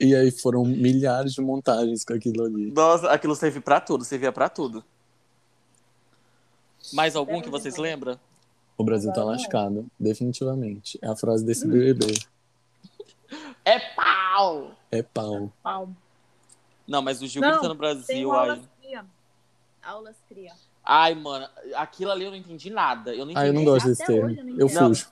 E 0.00 0.14
aí 0.16 0.30
foram 0.30 0.64
milhares 0.64 1.34
de 1.34 1.40
montagens 1.42 2.04
com 2.04 2.14
aquilo 2.14 2.44
ali. 2.46 2.70
Nossa, 2.72 3.10
aquilo 3.10 3.36
serve 3.36 3.60
pra 3.60 3.80
tudo, 3.80 4.02
servia 4.04 4.32
pra 4.32 4.48
tudo. 4.48 4.82
Mais 6.92 7.14
algum 7.14 7.36
É 7.36 7.42
que 7.42 7.50
vocês 7.50 7.76
lembram? 7.76 8.18
O 8.78 8.82
Brasil 8.84 9.12
tá 9.12 9.22
lascado, 9.22 9.86
definitivamente. 9.98 10.98
É 11.02 11.08
a 11.08 11.14
frase 11.16 11.44
desse 11.44 11.66
BBB. 11.68 12.14
É 13.64 13.78
pau! 13.94 14.74
É 14.90 15.02
pau. 15.02 15.52
Pau. 15.62 15.90
Não, 16.88 17.02
mas 17.02 17.20
o 17.20 17.26
Gil 17.26 17.42
Não, 17.42 17.50
gritando 17.50 17.74
no 17.74 17.78
Tem 17.78 17.78
Brasil, 17.78 18.32
ai. 18.32 18.38
aulas 18.48 18.60
cria. 18.80 19.04
Aulas 19.82 20.16
cria. 20.28 20.52
Ai, 20.82 21.14
mano, 21.14 21.46
aquilo 21.74 22.10
ali 22.10 22.24
eu 22.24 22.30
não 22.30 22.38
entendi 22.38 22.70
nada. 22.70 23.14
Eu 23.14 23.26
não 23.26 23.34
Ah, 23.36 23.46
eu 23.46 23.52
não 23.52 23.60
entendi. 23.60 23.70
gosto 23.76 23.86
desse 23.88 24.02
Até 24.02 24.12
termo. 24.14 24.28
hoje 24.30 24.38
eu 24.48 24.58
Eu 24.60 24.68
fujo. 24.70 25.06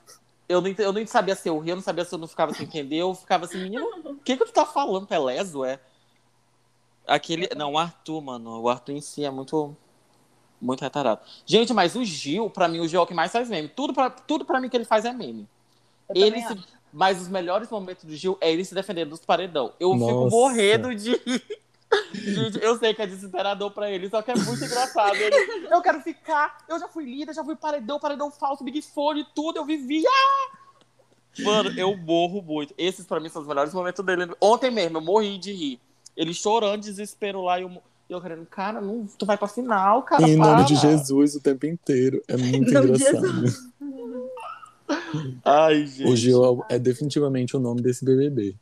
Eu 0.49 0.59
não, 0.61 0.67
ent- 0.67 0.79
eu 0.79 0.91
não 0.91 1.05
sabia 1.07 1.35
se 1.35 1.47
eu 1.47 1.59
ria, 1.59 1.73
eu 1.73 1.75
não 1.75 1.83
sabia 1.83 2.03
se 2.03 2.13
eu 2.13 2.17
não 2.19 2.27
ficava 2.27 2.51
sem 2.53 2.65
entender. 2.65 2.95
Eu 2.97 3.13
ficava 3.13 3.45
assim, 3.45 3.61
menino, 3.61 3.85
o 4.03 4.15
que 4.15 4.35
que 4.35 4.43
tu 4.45 4.51
tá 4.51 4.65
falando, 4.65 5.05
Pelezo, 5.05 5.63
é? 5.63 5.79
Aquele. 7.07 7.47
Não, 7.55 7.73
o 7.73 7.77
Arthur, 7.77 8.19
mano. 8.21 8.59
O 8.61 8.67
Arthur 8.67 8.93
em 8.93 9.01
si 9.01 9.23
é 9.23 9.29
muito. 9.29 9.75
Muito 10.61 10.81
retardado. 10.81 11.21
Gente, 11.45 11.73
mas 11.73 11.95
o 11.95 12.03
Gil, 12.03 12.49
pra 12.49 12.67
mim, 12.67 12.79
o 12.81 12.87
Gil 12.87 12.99
é 12.99 13.03
o 13.03 13.07
que 13.07 13.13
mais 13.13 13.31
faz 13.31 13.47
meme. 13.47 13.69
Tudo 13.69 13.93
pra, 13.93 14.09
tudo 14.09 14.43
pra 14.43 14.59
mim 14.59 14.67
que 14.67 14.75
ele 14.75 14.83
faz 14.85 15.05
é 15.05 15.13
meme. 15.13 15.47
Eu 16.13 16.25
Ele 16.25 16.41
se-. 16.41 16.57
Mas 16.91 17.21
os 17.21 17.27
melhores 17.29 17.69
momentos 17.69 18.03
do 18.03 18.13
Gil 18.15 18.37
é 18.41 18.51
ele 18.51 18.65
se 18.65 18.73
defendendo 18.75 19.11
dos 19.11 19.23
paredão. 19.23 19.71
Eu 19.79 19.93
fico 19.93 20.05
Nossa. 20.05 20.35
morrendo 20.35 20.93
de. 20.95 21.11
Eu 22.61 22.77
sei 22.77 22.93
que 22.93 23.01
é 23.01 23.07
desesperador 23.07 23.71
pra 23.71 23.89
ele, 23.89 24.09
só 24.09 24.21
que 24.21 24.31
é 24.31 24.35
muito 24.35 24.63
engraçado. 24.63 25.15
Ele, 25.15 25.67
eu 25.71 25.81
quero 25.81 26.01
ficar, 26.01 26.57
eu 26.67 26.79
já 26.79 26.87
fui 26.87 27.05
líder, 27.05 27.33
já 27.33 27.43
fui 27.43 27.55
paredão, 27.55 27.99
paredão 27.99 28.31
falso, 28.31 28.63
Big 28.63 28.81
Fone, 28.81 29.25
tudo, 29.35 29.57
eu 29.57 29.65
vivia. 29.65 30.09
Mano, 31.39 31.71
eu 31.77 31.95
morro 31.97 32.41
muito. 32.41 32.73
Esses 32.77 33.05
pra 33.05 33.19
mim 33.19 33.29
são 33.29 33.41
os 33.41 33.47
melhores 33.47 33.73
momentos 33.73 34.03
dele. 34.03 34.31
Ontem 34.41 34.71
mesmo, 34.71 34.97
eu 34.97 35.01
morri 35.01 35.37
de 35.37 35.53
rir. 35.53 35.79
Ele 36.15 36.33
chorando, 36.33 36.81
desespero 36.81 37.41
lá, 37.41 37.59
e 37.59 37.63
eu, 37.63 37.71
eu 38.09 38.21
querendo, 38.21 38.45
cara, 38.45 38.81
não, 38.81 39.07
tu 39.17 39.25
vai 39.25 39.37
pra 39.37 39.47
final, 39.47 40.03
cara. 40.03 40.27
Em 40.27 40.35
nome 40.35 40.65
de 40.65 40.73
para." 40.75 40.89
Jesus 40.89 41.35
o 41.35 41.41
tempo 41.41 41.65
inteiro. 41.65 42.21
É 42.27 42.35
muito 42.35 42.69
engraçado. 42.69 43.69
Ai, 45.45 45.85
gente. 45.85 46.11
O 46.11 46.15
Gil 46.15 46.65
é 46.67 46.79
definitivamente 46.79 47.55
o 47.55 47.59
nome 47.59 47.81
desse 47.81 48.03
BBB. 48.03 48.55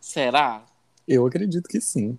Será? 0.00 0.64
Eu 1.06 1.26
acredito 1.26 1.68
que 1.68 1.80
sim. 1.80 2.18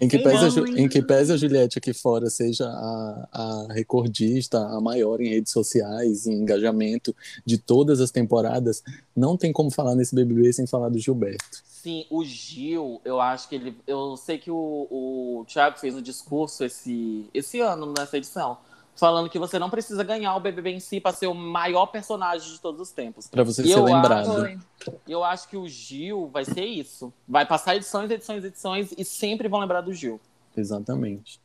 Em 0.00 0.08
que, 0.08 0.18
pese 0.18 0.58
a, 0.58 0.62
em 0.80 0.88
que 0.88 1.02
pese 1.02 1.32
a 1.32 1.36
Juliette 1.36 1.78
aqui 1.78 1.92
fora 1.92 2.28
seja 2.28 2.66
a, 2.66 3.28
a 3.32 3.72
recordista, 3.72 4.58
a 4.58 4.80
maior 4.80 5.20
em 5.20 5.28
redes 5.28 5.52
sociais, 5.52 6.26
em 6.26 6.34
engajamento 6.34 7.14
de 7.44 7.58
todas 7.58 8.00
as 8.00 8.10
temporadas, 8.10 8.82
não 9.14 9.36
tem 9.36 9.52
como 9.52 9.70
falar 9.70 9.94
nesse 9.94 10.14
BBB 10.14 10.52
sem 10.52 10.66
falar 10.66 10.88
do 10.88 10.98
Gilberto. 10.98 11.62
Sim, 11.64 12.06
o 12.10 12.24
Gil, 12.24 13.00
eu 13.04 13.20
acho 13.20 13.48
que 13.48 13.56
ele. 13.56 13.76
Eu 13.86 14.16
sei 14.16 14.38
que 14.38 14.50
o, 14.50 14.86
o 14.88 15.44
Thiago 15.48 15.78
fez 15.78 15.96
um 15.96 16.02
discurso 16.02 16.64
esse, 16.64 17.28
esse 17.34 17.60
ano, 17.60 17.92
nessa 17.96 18.16
edição, 18.16 18.56
falando 18.94 19.28
que 19.30 19.38
você 19.38 19.58
não 19.58 19.70
precisa 19.70 20.04
ganhar 20.04 20.34
o 20.36 20.40
BBB 20.40 20.70
em 20.70 20.80
si 20.80 21.00
para 21.00 21.12
ser 21.12 21.26
o 21.26 21.34
maior 21.34 21.86
personagem 21.86 22.52
de 22.52 22.60
todos 22.60 22.80
os 22.80 22.90
tempos. 22.92 23.26
Pra 23.26 23.42
você 23.42 23.62
E 23.62 23.68
ser 23.68 23.78
eu 23.78 23.84
lembrado. 23.84 24.60
E 25.06 25.12
eu 25.12 25.24
acho 25.24 25.48
que 25.48 25.56
o 25.56 25.66
Gil 25.68 26.28
vai 26.28 26.44
ser 26.44 26.64
isso. 26.64 27.12
Vai 27.26 27.46
passar 27.46 27.74
edições, 27.76 28.10
edições, 28.10 28.44
edições 28.44 28.92
e 28.96 29.04
sempre 29.04 29.48
vão 29.48 29.60
lembrar 29.60 29.80
do 29.80 29.92
Gil. 29.92 30.20
Exatamente. 30.56 31.40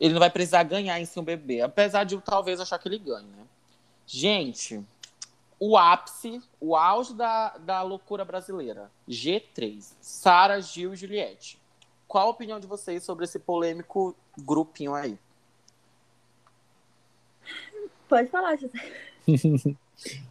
ele 0.00 0.14
não 0.14 0.20
vai 0.20 0.30
precisar 0.30 0.62
ganhar 0.62 0.98
em 1.00 1.04
si 1.04 1.18
um 1.20 1.24
bebê. 1.24 1.60
Apesar 1.60 2.04
de 2.04 2.14
eu 2.14 2.20
talvez 2.20 2.60
achar 2.60 2.78
que 2.78 2.88
ele 2.88 2.98
ganhe, 2.98 3.26
né? 3.26 3.44
Gente, 4.06 4.82
o 5.60 5.76
ápice, 5.76 6.40
o 6.60 6.74
auge 6.74 7.12
da, 7.14 7.58
da 7.58 7.82
loucura 7.82 8.24
brasileira. 8.24 8.90
G3. 9.08 9.84
Sara, 10.00 10.60
Gil 10.60 10.94
e 10.94 10.96
Juliette. 10.96 11.60
Qual 12.06 12.28
a 12.28 12.30
opinião 12.30 12.58
de 12.58 12.66
vocês 12.66 13.04
sobre 13.04 13.24
esse 13.26 13.38
polêmico 13.38 14.16
grupinho 14.38 14.94
aí? 14.94 15.18
Pode 18.08 18.28
falar, 18.28 18.56
José. 18.56 18.78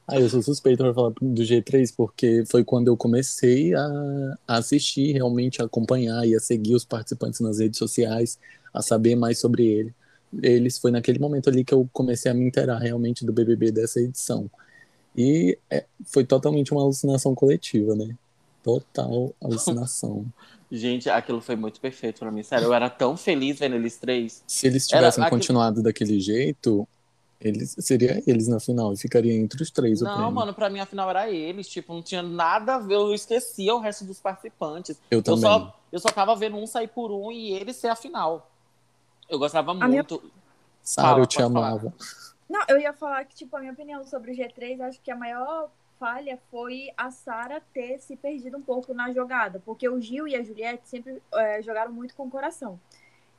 ah, 0.08 0.20
eu 0.20 0.30
sou 0.30 0.42
suspeito 0.42 0.84
para 0.84 0.94
falar 0.94 1.12
do 1.22 1.42
G3 1.44 1.94
porque 1.96 2.44
foi 2.50 2.64
quando 2.64 2.88
eu 2.88 2.98
comecei 2.98 3.74
a, 3.76 4.38
a 4.48 4.58
assistir, 4.58 5.14
realmente 5.14 5.62
a 5.62 5.66
acompanhar 5.66 6.26
e 6.26 6.36
a 6.36 6.40
seguir 6.40 6.76
os 6.76 6.84
participantes 6.86 7.40
nas 7.40 7.60
redes 7.60 7.78
sociais, 7.78 8.40
a 8.74 8.82
saber 8.82 9.16
mais 9.16 9.40
sobre 9.40 9.66
ele. 9.66 9.94
Eles 10.42 10.78
foi 10.78 10.92
naquele 10.92 11.20
momento 11.20 11.50
ali 11.50 11.64
que 11.64 11.74
eu 11.74 11.88
comecei 11.94 12.32
a 12.32 12.34
me 12.34 12.46
inteirar 12.46 12.80
realmente 12.80 13.26
do 13.26 13.32
BBB 13.32 13.72
dessa 13.72 14.00
edição. 14.00 14.50
E 15.16 15.58
é, 15.70 15.86
foi 16.06 16.24
totalmente 16.26 16.72
uma 16.72 16.82
alucinação 16.82 17.34
coletiva, 17.34 17.96
né? 17.96 18.16
Total 18.64 19.34
alucinação. 19.42 20.26
Gente, 20.70 21.10
aquilo 21.10 21.40
foi 21.40 21.56
muito 21.56 21.80
perfeito 21.80 22.20
para 22.20 22.30
mim. 22.30 22.44
Sério, 22.44 22.66
eu 22.66 22.74
era 22.74 22.90
tão 22.90 23.16
feliz 23.16 23.58
vendo 23.58 23.76
eles 23.76 23.98
três. 23.98 24.44
Se 24.46 24.68
eles 24.68 24.86
tivessem 24.86 25.24
era, 25.24 25.32
continuado 25.32 25.82
daquele 25.82 26.20
jeito, 26.20 26.86
eles, 27.40 27.76
seria 27.80 28.24
eles 28.26 28.48
na 28.48 28.60
final, 28.60 28.94
e 28.94 28.98
ficaria 28.98 29.34
entre 29.34 29.62
os 29.62 29.70
três. 29.70 30.02
Não, 30.02 30.32
mano, 30.32 30.54
pra 30.54 30.70
mim 30.70 30.80
a 30.80 30.86
final 30.86 31.10
era 31.10 31.30
eles. 31.30 31.68
Tipo, 31.68 31.94
não 31.94 32.02
tinha 32.02 32.24
nada 32.24 32.76
a 32.76 32.80
ver. 32.80 32.96
Eu 32.96 33.14
esquecia 33.14 33.76
o 33.76 33.80
resto 33.80 34.06
dos 34.06 34.20
participantes. 34.20 35.00
Eu 35.12 35.22
também. 35.22 35.44
Eu 35.44 35.50
só, 35.50 35.80
eu 35.92 36.00
só 36.00 36.10
tava 36.10 36.36
vendo 36.36 36.58
um 36.58 36.66
sair 36.66 36.88
por 36.88 37.12
um 37.12 37.32
e 37.32 37.52
ele 37.52 37.74
ser 37.74 37.90
a 37.90 37.96
final. 37.96 38.50
Eu 39.30 39.38
gostava 39.38 39.72
a 39.72 39.74
muito. 39.74 40.20
Minha... 40.20 40.32
Sara, 40.82 41.20
eu 41.20 41.28
te 41.28 41.42
amava. 41.42 41.92
Falar. 41.92 42.28
Não, 42.50 42.64
eu 42.70 42.80
ia 42.80 42.94
falar 42.94 43.26
que, 43.26 43.36
tipo, 43.36 43.56
a 43.56 43.60
minha 43.60 43.74
opinião 43.74 44.04
sobre 44.06 44.32
o 44.32 44.36
G3, 44.36 44.80
acho 44.82 45.02
que 45.02 45.12
a 45.12 45.16
maior 45.16 45.70
falha 46.00 46.40
foi 46.50 46.90
a 46.96 47.12
Sara 47.12 47.62
ter 47.74 48.00
se 48.00 48.16
perdido 48.16 48.58
um 48.58 48.62
pouco 48.62 48.94
na 48.94 49.12
jogada. 49.12 49.62
Porque 49.64 49.88
o 49.88 50.00
Gil 50.02 50.28
e 50.28 50.36
a 50.36 50.44
Juliette 50.44 50.88
sempre 50.88 51.22
é, 51.34 51.62
jogaram 51.62 51.92
muito 51.92 52.16
com 52.16 52.24
o 52.24 52.32
coração. 52.32 52.80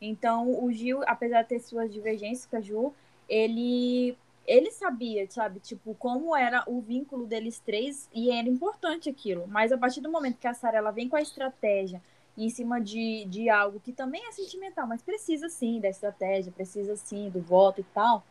Então, 0.01 0.63
o 0.63 0.71
Gil, 0.71 1.01
apesar 1.07 1.43
de 1.43 1.49
ter 1.49 1.61
suas 1.61 1.93
divergências 1.93 2.47
com 2.47 2.57
a 2.57 2.61
Ju, 2.61 2.95
ele 3.29 4.17
ele 4.47 4.71
sabia, 4.71 5.31
sabe, 5.31 5.61
tipo, 5.61 5.95
como 5.97 6.35
era 6.35 6.65
o 6.67 6.81
vínculo 6.81 7.27
deles 7.27 7.61
três 7.61 8.09
e 8.15 8.31
era 8.31 8.49
importante 8.49 9.11
aquilo. 9.11 9.47
Mas 9.47 9.71
a 9.73 9.77
partir 9.77 10.01
do 10.01 10.11
momento 10.11 10.39
que 10.39 10.47
a 10.47 10.55
Sarah 10.55 10.79
ela 10.79 10.91
vem 10.91 11.07
com 11.07 11.17
a 11.17 11.21
estratégia 11.21 12.01
em 12.37 12.49
cima 12.49 12.81
de, 12.81 13.27
de 13.27 13.51
algo 13.51 13.79
que 13.79 13.93
também 13.93 14.27
é 14.27 14.33
sentimental, 14.33 14.87
mas 14.87 15.03
precisa 15.03 15.51
sim 15.51 15.81
da 15.81 15.89
estratégia, 15.89 16.51
precisa 16.51 16.97
sim 16.97 17.29
do 17.29 17.41
voto 17.43 17.83
e 17.83 17.85
tal. 17.93 18.25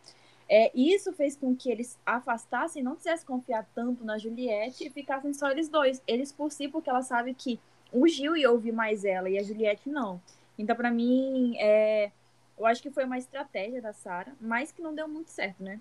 É, 0.50 0.72
isso 0.74 1.12
fez 1.14 1.36
com 1.36 1.56
que 1.56 1.70
eles 1.70 2.00
afastassem, 2.06 2.82
não 2.82 2.96
quisessem 2.96 3.26
confiar 3.26 3.68
tanto 3.76 4.04
na 4.06 4.18
Juliette 4.18 4.88
e 4.88 4.90
ficassem 4.90 5.34
só 5.34 5.52
eles 5.52 5.68
dois. 5.68 6.02
Eles 6.08 6.32
por 6.32 6.52
si, 6.52 6.68
porque 6.68 6.90
ela 6.90 7.02
sabe 7.02 7.34
que 7.34 7.60
o 7.92 8.08
Gil 8.08 8.36
ia 8.36 8.50
ouvir 8.50 8.72
mais 8.72 9.04
ela 9.04 9.30
e 9.30 9.38
a 9.38 9.44
Juliette 9.44 9.90
não. 9.90 10.22
Então, 10.58 10.76
para 10.76 10.90
mim, 10.90 11.56
é, 11.58 12.12
eu 12.58 12.66
acho 12.66 12.82
que 12.82 12.90
foi 12.90 13.06
uma 13.06 13.18
estratégia 13.18 13.82
da 13.82 13.94
Sara, 13.94 14.34
mas 14.42 14.72
que 14.72 14.82
não 14.82 14.94
deu 14.94 15.08
muito 15.08 15.30
certo, 15.30 15.64
né? 15.64 15.80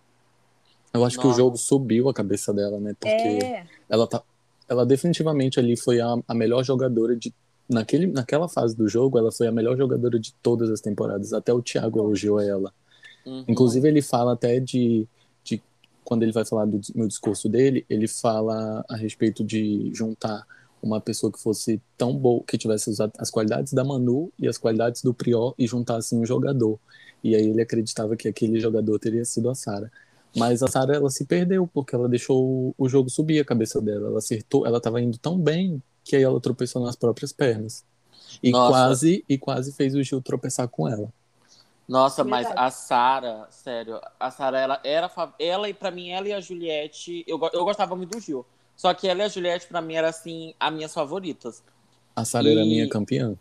Eu 0.92 1.04
acho 1.04 1.16
Nossa. 1.16 1.28
que 1.28 1.34
o 1.34 1.36
jogo 1.36 1.56
subiu 1.56 2.08
a 2.08 2.14
cabeça 2.14 2.52
dela, 2.52 2.78
né? 2.78 2.94
Porque 2.98 3.10
é... 3.10 3.66
ela 3.88 4.06
tá. 4.06 4.22
Ela 4.68 4.84
definitivamente 4.84 5.60
ali 5.60 5.76
foi 5.76 6.00
a, 6.00 6.16
a 6.26 6.34
melhor 6.34 6.64
jogadora 6.64 7.14
de. 7.16 7.32
Naquele, 7.68 8.06
naquela 8.06 8.48
fase 8.48 8.76
do 8.76 8.88
jogo, 8.88 9.18
ela 9.18 9.32
foi 9.32 9.48
a 9.48 9.52
melhor 9.52 9.76
jogadora 9.76 10.20
de 10.20 10.32
todas 10.34 10.70
as 10.70 10.80
temporadas. 10.80 11.32
Até 11.32 11.52
o 11.52 11.62
Thiago 11.62 11.98
elogiou 11.98 12.40
ela. 12.40 12.72
Uhum. 13.24 13.44
Inclusive, 13.48 13.88
ele 13.88 14.02
fala 14.02 14.34
até 14.34 14.60
de, 14.60 15.06
de. 15.42 15.60
Quando 16.04 16.22
ele 16.22 16.32
vai 16.32 16.44
falar 16.44 16.64
do, 16.64 16.80
no 16.94 17.08
discurso 17.08 17.48
dele, 17.48 17.84
ele 17.90 18.06
fala 18.06 18.84
a 18.88 18.96
respeito 18.96 19.42
de 19.44 19.90
juntar 19.92 20.46
uma 20.86 21.00
pessoa 21.00 21.32
que 21.32 21.40
fosse 21.40 21.80
tão 21.96 22.16
boa, 22.16 22.42
que 22.46 22.56
tivesse 22.56 22.90
as 23.18 23.30
qualidades 23.30 23.72
da 23.72 23.84
Manu 23.84 24.32
e 24.38 24.48
as 24.48 24.56
qualidades 24.56 25.02
do 25.02 25.12
Prior 25.12 25.54
e 25.58 25.66
juntasse 25.66 26.14
um 26.14 26.24
jogador. 26.24 26.78
E 27.22 27.34
aí 27.34 27.48
ele 27.48 27.60
acreditava 27.60 28.16
que 28.16 28.28
aquele 28.28 28.60
jogador 28.60 28.98
teria 28.98 29.24
sido 29.24 29.50
a 29.50 29.54
Sara. 29.54 29.90
Mas 30.36 30.62
a 30.62 30.68
Sara 30.68 30.94
ela 30.94 31.10
se 31.10 31.24
perdeu 31.24 31.66
porque 31.66 31.94
ela 31.94 32.08
deixou 32.08 32.74
o 32.76 32.88
jogo 32.88 33.10
subir 33.10 33.40
a 33.40 33.44
cabeça 33.44 33.80
dela. 33.80 34.08
Ela 34.08 34.18
acertou, 34.18 34.66
ela 34.66 34.78
estava 34.78 35.00
indo 35.00 35.18
tão 35.18 35.38
bem 35.38 35.82
que 36.04 36.14
aí 36.14 36.22
ela 36.22 36.40
tropeçou 36.40 36.82
nas 36.82 36.94
próprias 36.94 37.32
pernas. 37.32 37.84
E 38.42 38.50
Nossa. 38.50 38.70
quase 38.70 39.24
e 39.28 39.38
quase 39.38 39.72
fez 39.72 39.94
o 39.94 40.02
Gil 40.02 40.20
tropeçar 40.20 40.68
com 40.68 40.88
ela. 40.88 41.12
Nossa, 41.88 42.24
mas 42.24 42.48
a 42.56 42.70
Sara, 42.70 43.46
sério, 43.48 44.00
a 44.18 44.30
Sara 44.30 44.58
ela 44.58 44.80
era 44.82 45.10
ela 45.38 45.68
e 45.68 45.74
para 45.74 45.90
mim 45.90 46.08
ela 46.10 46.28
e 46.28 46.32
a 46.32 46.40
Juliette, 46.40 47.24
eu, 47.28 47.38
eu 47.52 47.64
gostava 47.64 47.94
muito 47.94 48.10
do 48.10 48.20
Gil. 48.20 48.44
Só 48.76 48.92
que 48.92 49.08
ela 49.08 49.22
e 49.22 49.24
a 49.24 49.28
Juliette, 49.28 49.66
pra 49.66 49.80
mim, 49.80 49.94
eram, 49.94 50.08
assim, 50.08 50.54
as 50.60 50.72
minhas 50.72 50.92
favoritas. 50.92 51.62
A 52.14 52.24
Sara 52.24 52.50
era 52.50 52.60
minha 52.60 52.88
campeã. 52.88 53.34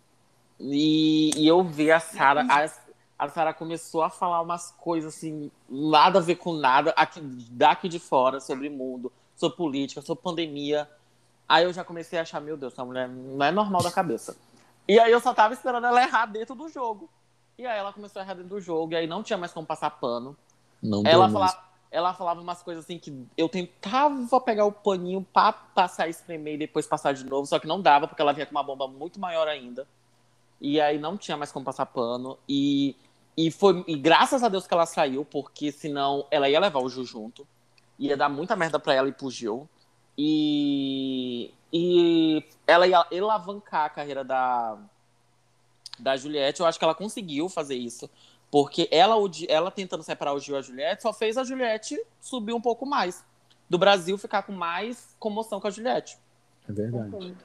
E, 0.59 1.31
e 1.35 1.47
eu 1.47 1.63
vi 1.63 1.91
a 1.91 1.99
Sara. 1.99 2.45
A, 2.49 3.25
a 3.25 3.29
Sara 3.29 3.53
começou 3.53 4.01
a 4.01 4.09
falar 4.09 4.41
umas 4.41 4.71
coisas, 4.71 5.15
assim, 5.15 5.51
nada 5.69 6.19
a 6.19 6.21
ver 6.21 6.35
com 6.35 6.53
nada, 6.53 6.91
aqui, 6.91 7.19
daqui 7.51 7.89
de 7.89 7.99
fora, 7.99 8.39
sobre 8.39 8.69
mundo, 8.69 9.11
sobre 9.35 9.57
política, 9.57 10.01
sobre 10.01 10.23
pandemia. 10.23 10.89
Aí 11.47 11.65
eu 11.65 11.73
já 11.73 11.83
comecei 11.83 12.17
a 12.17 12.21
achar, 12.23 12.39
meu 12.39 12.57
Deus, 12.57 12.73
essa 12.73 12.83
mulher 12.83 13.07
não 13.07 13.45
é 13.45 13.51
normal 13.51 13.83
da 13.83 13.91
cabeça. 13.91 14.35
E 14.87 14.97
aí 14.99 15.11
eu 15.11 15.19
só 15.19 15.33
tava 15.33 15.53
esperando 15.53 15.85
ela 15.85 16.01
errar 16.01 16.25
dentro 16.25 16.55
do 16.55 16.69
jogo. 16.69 17.09
E 17.57 17.65
aí 17.65 17.77
ela 17.77 17.93
começou 17.93 18.21
a 18.21 18.25
errar 18.25 18.33
dentro 18.33 18.49
do 18.49 18.61
jogo, 18.61 18.93
e 18.93 18.95
aí 18.95 19.07
não 19.07 19.23
tinha 19.23 19.37
mais 19.37 19.51
como 19.51 19.65
passar 19.65 19.89
pano. 19.91 20.35
Não 20.81 21.03
ela 21.05 21.29
falava, 21.29 21.57
ela 21.95 22.13
falava 22.13 22.41
umas 22.41 22.61
coisas 22.61 22.83
assim 22.83 22.99
que 22.99 23.25
eu 23.37 23.47
tentava 23.47 24.41
pegar 24.41 24.65
o 24.65 24.71
paninho 24.71 25.25
pra 25.31 25.53
passar, 25.53 26.09
espremer 26.09 26.55
e 26.55 26.57
depois 26.57 26.85
passar 26.85 27.13
de 27.13 27.23
novo, 27.23 27.47
só 27.47 27.57
que 27.57 27.65
não 27.65 27.81
dava, 27.81 28.05
porque 28.05 28.21
ela 28.21 28.33
vinha 28.33 28.45
com 28.45 28.51
uma 28.51 28.63
bomba 28.63 28.85
muito 28.85 29.17
maior 29.17 29.47
ainda. 29.47 29.87
E 30.59 30.81
aí 30.81 30.99
não 30.99 31.17
tinha 31.17 31.37
mais 31.37 31.53
como 31.53 31.65
passar 31.65 31.85
pano. 31.85 32.37
E, 32.49 32.97
e 33.37 33.49
foi 33.49 33.81
e 33.87 33.95
graças 33.95 34.43
a 34.43 34.49
Deus 34.49 34.67
que 34.67 34.73
ela 34.73 34.85
saiu, 34.85 35.23
porque 35.23 35.71
senão 35.71 36.27
ela 36.29 36.49
ia 36.49 36.59
levar 36.59 36.81
o 36.81 36.89
Ju 36.89 37.05
junto. 37.05 37.47
Ia 37.97 38.17
dar 38.17 38.27
muita 38.27 38.57
merda 38.57 38.77
pra 38.77 38.93
ela 38.93 39.07
e 39.07 39.13
pro 39.13 39.31
Gil. 39.31 39.69
E, 40.17 41.53
e 41.71 42.43
ela 42.67 42.85
ia 42.87 43.05
alavancar 43.21 43.85
a 43.85 43.89
carreira 43.89 44.23
da, 44.25 44.77
da 45.97 46.17
Juliette. 46.17 46.59
Eu 46.59 46.65
acho 46.65 46.77
que 46.77 46.83
ela 46.83 46.93
conseguiu 46.93 47.47
fazer 47.47 47.75
isso. 47.75 48.09
Porque 48.51 48.87
ela, 48.91 49.15
ela 49.49 49.71
tentando 49.71 50.03
separar 50.03 50.33
o 50.33 50.39
Gil 50.39 50.55
e 50.55 50.59
a 50.59 50.61
Juliette 50.61 51.01
só 51.01 51.11
fez 51.11 51.37
a 51.37 51.43
Juliette 51.43 52.01
subir 52.21 52.53
um 52.53 52.61
pouco 52.61 52.85
mais. 52.85 53.23
Do 53.69 53.77
Brasil 53.77 54.17
ficar 54.17 54.43
com 54.43 54.53
mais 54.53 55.15
comoção 55.19 55.59
com 55.59 55.67
a 55.67 55.71
Juliette. 55.71 56.17
É 56.69 56.71
verdade. 56.71 57.35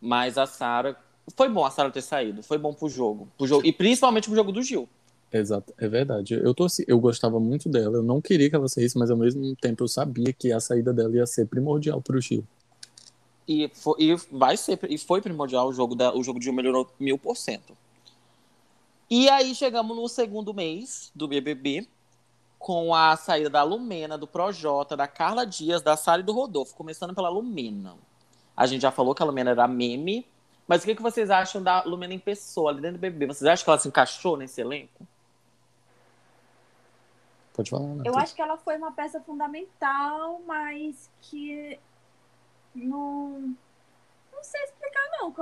Mas 0.00 0.38
a 0.38 0.46
Sara. 0.46 0.96
Foi 1.36 1.48
bom 1.48 1.64
a 1.64 1.70
Sara 1.70 1.90
ter 1.90 2.02
saído. 2.02 2.42
Foi 2.42 2.58
bom 2.58 2.72
pro 2.72 2.88
jogo. 2.88 3.28
Pro 3.36 3.46
jogo 3.46 3.66
e 3.66 3.72
principalmente 3.72 4.28
pro 4.28 4.36
jogo 4.36 4.52
do 4.52 4.62
Gil. 4.62 4.88
Exato, 5.32 5.72
é 5.78 5.88
verdade. 5.88 6.34
Eu, 6.34 6.52
torci, 6.52 6.84
eu 6.88 6.98
gostava 6.98 7.38
muito 7.38 7.68
dela. 7.68 7.98
Eu 7.98 8.02
não 8.02 8.20
queria 8.20 8.50
que 8.50 8.56
ela 8.56 8.68
saísse, 8.68 8.98
mas 8.98 9.10
ao 9.10 9.16
mesmo 9.16 9.54
tempo 9.56 9.84
eu 9.84 9.88
sabia 9.88 10.32
que 10.32 10.52
a 10.52 10.58
saída 10.58 10.92
dela 10.92 11.14
ia 11.14 11.26
ser 11.26 11.46
primordial 11.46 12.00
pro 12.00 12.20
Gil. 12.20 12.44
E, 13.46 13.68
foi, 13.72 13.94
e 13.98 14.16
vai 14.30 14.56
ser, 14.56 14.78
e 14.88 14.98
foi 14.98 15.20
primordial 15.20 15.68
o 15.68 15.72
jogo 15.72 15.94
da, 15.94 16.14
o 16.14 16.22
jogo 16.22 16.38
de 16.38 16.46
Gil 16.46 16.54
melhorou 16.54 16.90
mil 16.98 17.16
por 17.16 17.36
cento. 17.36 17.76
E 19.10 19.28
aí 19.28 19.56
chegamos 19.56 19.96
no 19.96 20.08
segundo 20.08 20.54
mês 20.54 21.10
do 21.16 21.26
BBB, 21.26 21.88
com 22.60 22.94
a 22.94 23.16
saída 23.16 23.50
da 23.50 23.62
Lumena, 23.64 24.16
do 24.16 24.26
Projota, 24.26 24.96
da 24.96 25.08
Carla 25.08 25.44
Dias, 25.44 25.82
da 25.82 25.96
Sara 25.96 26.20
e 26.20 26.24
do 26.24 26.32
Rodolfo. 26.32 26.76
Começando 26.76 27.12
pela 27.12 27.28
Lumena. 27.28 27.96
A 28.56 28.66
gente 28.66 28.82
já 28.82 28.92
falou 28.92 29.12
que 29.12 29.20
a 29.20 29.26
Lumena 29.26 29.50
era 29.50 29.66
meme. 29.66 30.24
Mas 30.68 30.82
o 30.82 30.84
que, 30.84 30.94
que 30.94 31.02
vocês 31.02 31.28
acham 31.28 31.60
da 31.60 31.82
Lumena 31.82 32.14
em 32.14 32.18
pessoa, 32.20 32.70
ali 32.70 32.80
dentro 32.80 32.98
do 32.98 33.00
BBB? 33.00 33.26
Vocês 33.26 33.50
acham 33.50 33.64
que 33.64 33.70
ela 33.70 33.78
se 33.80 33.88
encaixou 33.88 34.36
nesse 34.36 34.60
elenco? 34.60 35.04
Pode 37.52 37.68
falar. 37.68 38.06
Eu 38.06 38.16
acho 38.16 38.32
que 38.32 38.40
ela 38.40 38.56
foi 38.58 38.76
uma 38.76 38.92
peça 38.92 39.20
fundamental, 39.20 40.40
mas 40.46 41.10
que 41.22 41.80
não. 42.72 43.56
Não 44.32 44.44
sei 44.44 44.62
explicar, 44.62 45.02
não. 45.20 45.34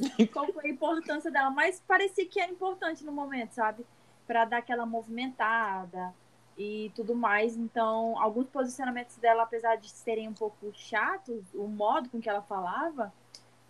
Qual 0.32 0.52
foi 0.52 0.66
a 0.66 0.70
importância 0.70 1.30
dela, 1.30 1.50
mas 1.50 1.82
parecia 1.86 2.26
que 2.26 2.40
era 2.40 2.50
importante 2.50 3.04
no 3.04 3.12
momento, 3.12 3.52
sabe? 3.52 3.84
Para 4.26 4.44
dar 4.44 4.58
aquela 4.58 4.86
movimentada 4.86 6.14
e 6.56 6.90
tudo 6.94 7.14
mais. 7.14 7.56
Então, 7.56 8.20
alguns 8.20 8.46
posicionamentos 8.48 9.16
dela, 9.16 9.42
apesar 9.42 9.76
de 9.76 9.90
serem 9.90 10.28
um 10.28 10.32
pouco 10.32 10.72
chatos, 10.72 11.42
o 11.54 11.66
modo 11.66 12.08
com 12.08 12.20
que 12.20 12.28
ela 12.28 12.42
falava 12.42 13.12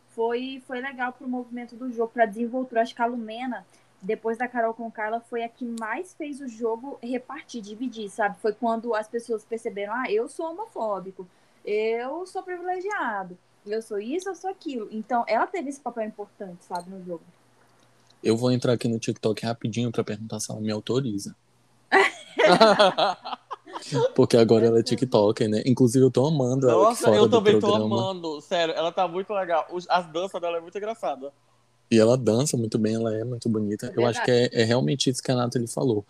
foi, 0.09 0.63
foi 0.67 0.81
legal 0.81 1.13
pro 1.13 1.29
movimento 1.29 1.77
do 1.77 1.91
jogo, 1.93 2.13
para 2.13 2.27
desenvoltura. 2.27 2.83
Acho 2.83 2.95
que 2.95 3.03
a 3.03 3.07
Lumena, 3.07 3.67
depois 4.03 4.39
da 4.39 4.49
Carol 4.49 4.75
com 4.75 4.91
Carla, 4.91 5.21
foi 5.21 5.43
a 5.43 5.49
que 5.49 5.65
mais 5.65 6.15
fez 6.15 6.41
o 6.41 6.49
jogo 6.49 6.99
repartir, 7.03 7.63
dividir, 7.63 8.09
sabe? 8.09 8.39
Foi 8.41 8.53
quando 8.53 8.95
as 8.95 9.09
pessoas 9.09 9.45
perceberam: 9.45 9.95
ah, 9.95 10.11
eu 10.11 10.29
sou 10.29 10.51
homofóbico, 10.51 11.27
eu 11.65 12.27
sou 12.27 12.43
privilegiado 12.43 13.39
eu 13.67 13.83
sou 13.83 13.99
isso, 13.99 14.29
eu 14.29 14.35
sou 14.35 14.51
aquilo. 14.51 14.89
Então, 14.91 15.25
ela 15.27 15.47
teve 15.47 15.69
esse 15.69 15.81
papel 15.81 16.05
importante, 16.05 16.65
sabe, 16.65 16.91
no 16.91 17.05
jogo. 17.05 17.23
Eu 18.23 18.37
vou 18.37 18.53
entrar 18.53 18.75
aqui 18.75 18.89
no 18.89 18.99
TikTok 18.99 19.45
rapidinho 19.45 19.91
pra 19.91 20.05
perguntar 20.05 20.41
se 20.41 20.51
ela 20.51 20.61
me 20.61 20.71
autoriza. 20.71 21.35
Porque 24.15 24.37
agora 24.37 24.67
ela 24.67 24.81
é 24.81 24.83
TikToker, 24.83 25.49
né? 25.49 25.63
Inclusive 25.65 26.05
eu 26.05 26.11
tô 26.11 26.27
amando 26.27 26.69
ela 26.69 26.85
Nossa, 26.85 27.07
fora 27.07 27.17
eu 27.17 27.27
do 27.27 27.39
também 27.39 27.59
tô 27.59 27.75
amando. 27.75 28.41
Sério, 28.43 28.75
ela 28.75 28.93
tá 28.93 29.09
muito 29.09 29.33
legal. 29.33 29.67
As 29.89 30.07
danças 30.13 30.41
dela 30.41 30.59
é 30.59 30.61
muito 30.61 30.77
engraçada. 30.77 31.33
E 31.91 31.99
ela 31.99 32.17
dança 32.17 32.57
muito 32.57 32.79
bem, 32.79 32.95
ela 32.95 33.17
é 33.17 33.25
muito 33.25 33.49
bonita. 33.49 33.87
É 33.87 33.99
eu 33.99 34.07
acho 34.07 34.23
que 34.23 34.31
é, 34.31 34.49
é 34.53 34.65
realmente 34.65 35.11
isso 35.11 35.23
que 35.23 35.31
a 35.31 35.35
Nathalie 35.35 35.67
falou. 35.67 36.07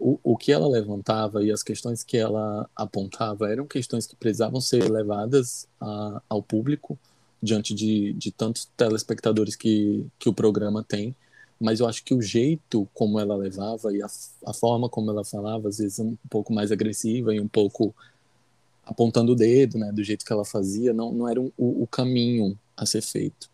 O, 0.00 0.18
o 0.24 0.36
que 0.36 0.50
ela 0.50 0.66
levantava 0.66 1.44
e 1.44 1.52
as 1.52 1.62
questões 1.62 2.02
que 2.02 2.16
ela 2.16 2.68
apontava 2.74 3.50
eram 3.52 3.66
questões 3.66 4.06
que 4.06 4.16
precisavam 4.16 4.60
ser 4.60 4.90
levadas 4.90 5.68
a- 5.80 6.22
ao 6.28 6.42
público 6.42 6.98
diante 7.42 7.74
de, 7.74 8.12
de 8.14 8.30
tantos 8.32 8.66
telespectadores 8.76 9.54
que, 9.56 10.06
que 10.18 10.28
o 10.28 10.34
programa 10.34 10.82
tem. 10.82 11.14
Mas 11.60 11.80
eu 11.80 11.86
acho 11.86 12.02
que 12.02 12.14
o 12.14 12.22
jeito 12.22 12.88
como 12.94 13.20
ela 13.20 13.36
levava 13.36 13.94
e 13.94 14.02
a, 14.02 14.06
a 14.46 14.54
forma 14.54 14.88
como 14.88 15.10
ela 15.10 15.24
falava, 15.24 15.68
às 15.68 15.78
vezes 15.78 15.98
um 15.98 16.16
pouco 16.30 16.52
mais 16.52 16.72
agressiva 16.72 17.34
e 17.34 17.40
um 17.40 17.48
pouco 17.48 17.94
apontando 18.84 19.32
o 19.32 19.36
dedo, 19.36 19.78
né, 19.78 19.92
do 19.92 20.02
jeito 20.02 20.24
que 20.24 20.32
ela 20.32 20.44
fazia, 20.44 20.92
não, 20.94 21.12
não 21.12 21.28
era 21.28 21.40
um- 21.40 21.52
o, 21.58 21.82
o 21.82 21.86
caminho 21.86 22.58
a 22.76 22.86
ser 22.86 23.02
feito. 23.02 23.48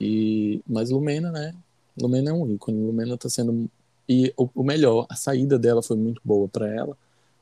E, 0.00 0.60
mas 0.66 0.90
Lumena, 0.90 1.30
né? 1.32 1.54
Lumena 2.00 2.30
é 2.30 2.32
um 2.32 2.50
ícone. 2.52 2.80
Lumena 2.80 3.16
tá 3.16 3.28
sendo. 3.28 3.68
E 4.08 4.32
o, 4.36 4.48
o 4.54 4.62
melhor, 4.62 5.06
a 5.08 5.14
saída 5.16 5.58
dela 5.58 5.82
foi 5.82 5.96
muito 5.96 6.20
boa 6.24 6.46
para 6.48 6.68
ela, 6.68 6.96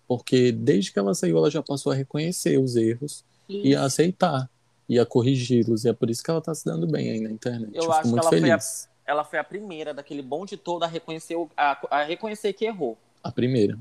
porque 0.07 0.53
desde 0.53 0.93
que 0.93 0.99
ela 0.99 1.15
saiu, 1.15 1.39
ela 1.39 1.51
já 1.51 1.63
passou 1.63 1.91
a 1.93 1.95
reconhecer 1.95 2.59
os 2.59 2.77
erros 2.77 3.25
e 3.49 3.75
a 3.75 3.85
aceitar 3.85 4.49
e 4.89 4.99
a 4.99 5.07
corrigi-los. 5.07 5.85
E 5.85 5.89
é 5.89 5.93
por 5.93 6.09
isso 6.11 6.23
que 6.23 6.31
ela 6.31 6.41
tá 6.41 6.55
se 6.55 6.65
dando 6.65 6.87
bem 6.87 7.11
aí 7.11 7.21
na 7.21 7.31
internet. 7.31 7.71
Eu 7.75 7.85
Eu, 7.85 7.93
acho 7.93 8.03
que 8.03 8.09
muito 8.09 8.21
ela 8.21 8.29
foi 8.31 8.39
a- 8.39 8.59
feliz. 8.59 8.89
Ela 9.05 9.25
foi 9.25 9.39
a 9.41 9.45
primeira 9.45 9.93
daquele 9.93 10.23
bonde 10.23 10.57
todo 10.57 10.85
a 10.85 10.87
reconhecer, 10.87 11.37
a, 11.57 11.79
a 11.91 12.05
reconhecer 12.05 12.53
que 12.53 12.65
errou. 12.65 12.97
A 13.23 13.33
primeira. 13.33 13.77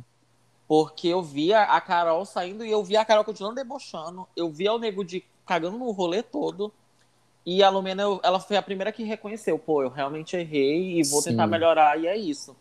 Porque 0.67 1.07
eu 1.09 1.21
via 1.21 1.61
a 1.63 1.79
Carol 1.79 2.25
saindo 2.25 2.65
e 2.65 2.71
eu 2.71 2.83
via 2.83 3.01
a 3.01 3.05
Carol 3.05 3.23
continuando 3.23 3.55
debochando. 3.55 4.25
Eu 4.35 4.49
via 4.49 4.73
o 4.73 4.79
Nego 4.79 5.03
de 5.05 5.23
cagando 5.45 5.77
no 5.77 5.91
rolê 5.91 6.23
todo. 6.23 6.71
E 7.45 7.61
a 7.61 7.69
Lumena, 7.69 8.03
ela 8.23 8.39
foi 8.39 8.55
a 8.57 8.61
primeira 8.61 8.91
que 8.91 9.03
reconheceu. 9.03 9.59
Pô, 9.59 9.83
eu 9.83 9.89
realmente 9.89 10.35
errei 10.35 10.99
e 10.99 11.03
vou 11.03 11.21
Sim. 11.21 11.31
tentar 11.31 11.45
melhorar, 11.47 11.99
e 11.99 12.07
é 12.07 12.15
isso. 12.15 12.55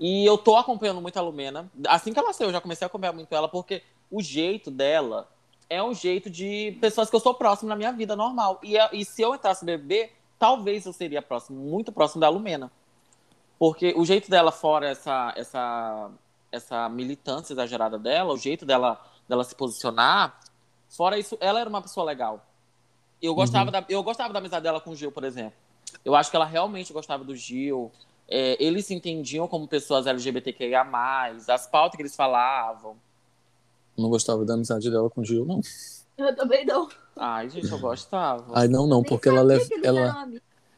E 0.00 0.24
eu 0.24 0.38
tô 0.38 0.56
acompanhando 0.56 1.00
muito 1.00 1.18
a 1.18 1.22
Lumena. 1.22 1.70
Assim 1.86 2.12
que 2.12 2.18
ela 2.18 2.32
saiu, 2.32 2.48
eu 2.48 2.52
já 2.54 2.60
comecei 2.60 2.84
a 2.84 2.88
acompanhar 2.88 3.12
muito 3.12 3.32
ela, 3.34 3.48
porque 3.48 3.82
o 4.10 4.22
jeito 4.22 4.70
dela 4.70 5.28
é 5.68 5.82
um 5.82 5.92
jeito 5.94 6.30
de 6.30 6.76
pessoas 6.80 7.10
que 7.10 7.14
eu 7.16 7.20
sou 7.20 7.34
próximo 7.34 7.68
na 7.68 7.76
minha 7.76 7.92
vida 7.92 8.16
normal. 8.16 8.58
E, 8.62 8.78
a- 8.78 8.88
e 8.92 9.04
se 9.04 9.20
eu 9.20 9.34
entrasse 9.34 9.64
BBB, 9.64 10.10
talvez 10.38 10.86
eu 10.86 10.92
seria 10.92 11.20
próximo, 11.20 11.60
muito 11.60 11.92
próximo 11.92 12.20
da 12.20 12.28
Lumena. 12.30 12.72
Porque 13.58 13.92
o 13.94 14.04
jeito 14.06 14.30
dela, 14.30 14.50
fora 14.50 14.88
essa, 14.88 15.34
essa, 15.36 16.10
essa 16.50 16.88
militância 16.88 17.52
exagerada 17.52 17.98
dela, 17.98 18.32
o 18.32 18.38
jeito 18.38 18.64
dela, 18.64 18.98
dela 19.28 19.44
se 19.44 19.54
posicionar, 19.54 20.40
fora 20.88 21.18
isso, 21.18 21.36
ela 21.40 21.60
era 21.60 21.68
uma 21.68 21.82
pessoa 21.82 22.06
legal. 22.06 22.44
Eu 23.20 23.34
gostava, 23.34 23.66
Uhum. 23.66 23.72
da, 23.72 23.84
eu 23.86 24.02
gostava 24.02 24.32
da 24.32 24.38
amizade 24.38 24.62
dela 24.62 24.80
com 24.80 24.92
o 24.92 24.96
Gil, 24.96 25.12
por 25.12 25.24
exemplo. 25.24 25.52
Eu 26.02 26.14
acho 26.14 26.30
que 26.30 26.36
ela 26.36 26.46
realmente 26.46 26.90
gostava 26.90 27.22
do 27.22 27.36
Gil. 27.36 27.92
É, 28.30 28.56
eles 28.64 28.86
se 28.86 28.94
entendiam 28.94 29.48
como 29.48 29.66
pessoas 29.66 30.06
LGBTQIA+, 30.06 30.86
as 31.48 31.66
pautas 31.66 31.96
que 31.96 32.02
eles 32.02 32.14
falavam. 32.14 32.96
Não 33.98 34.08
gostava 34.08 34.44
da 34.44 34.54
amizade 34.54 34.88
dela 34.90 35.10
com 35.10 35.20
o 35.20 35.24
Gil, 35.24 35.44
não. 35.44 35.60
Eu 36.16 36.34
também 36.36 36.64
não. 36.64 36.88
Ai, 37.16 37.50
gente, 37.50 37.70
eu 37.70 37.78
gostava. 37.78 38.44
Ai, 38.54 38.68
não, 38.68 38.86
não, 38.86 39.02
porque 39.02 39.28
ela, 39.28 39.42
lev- 39.42 39.68
ela, 39.82 40.28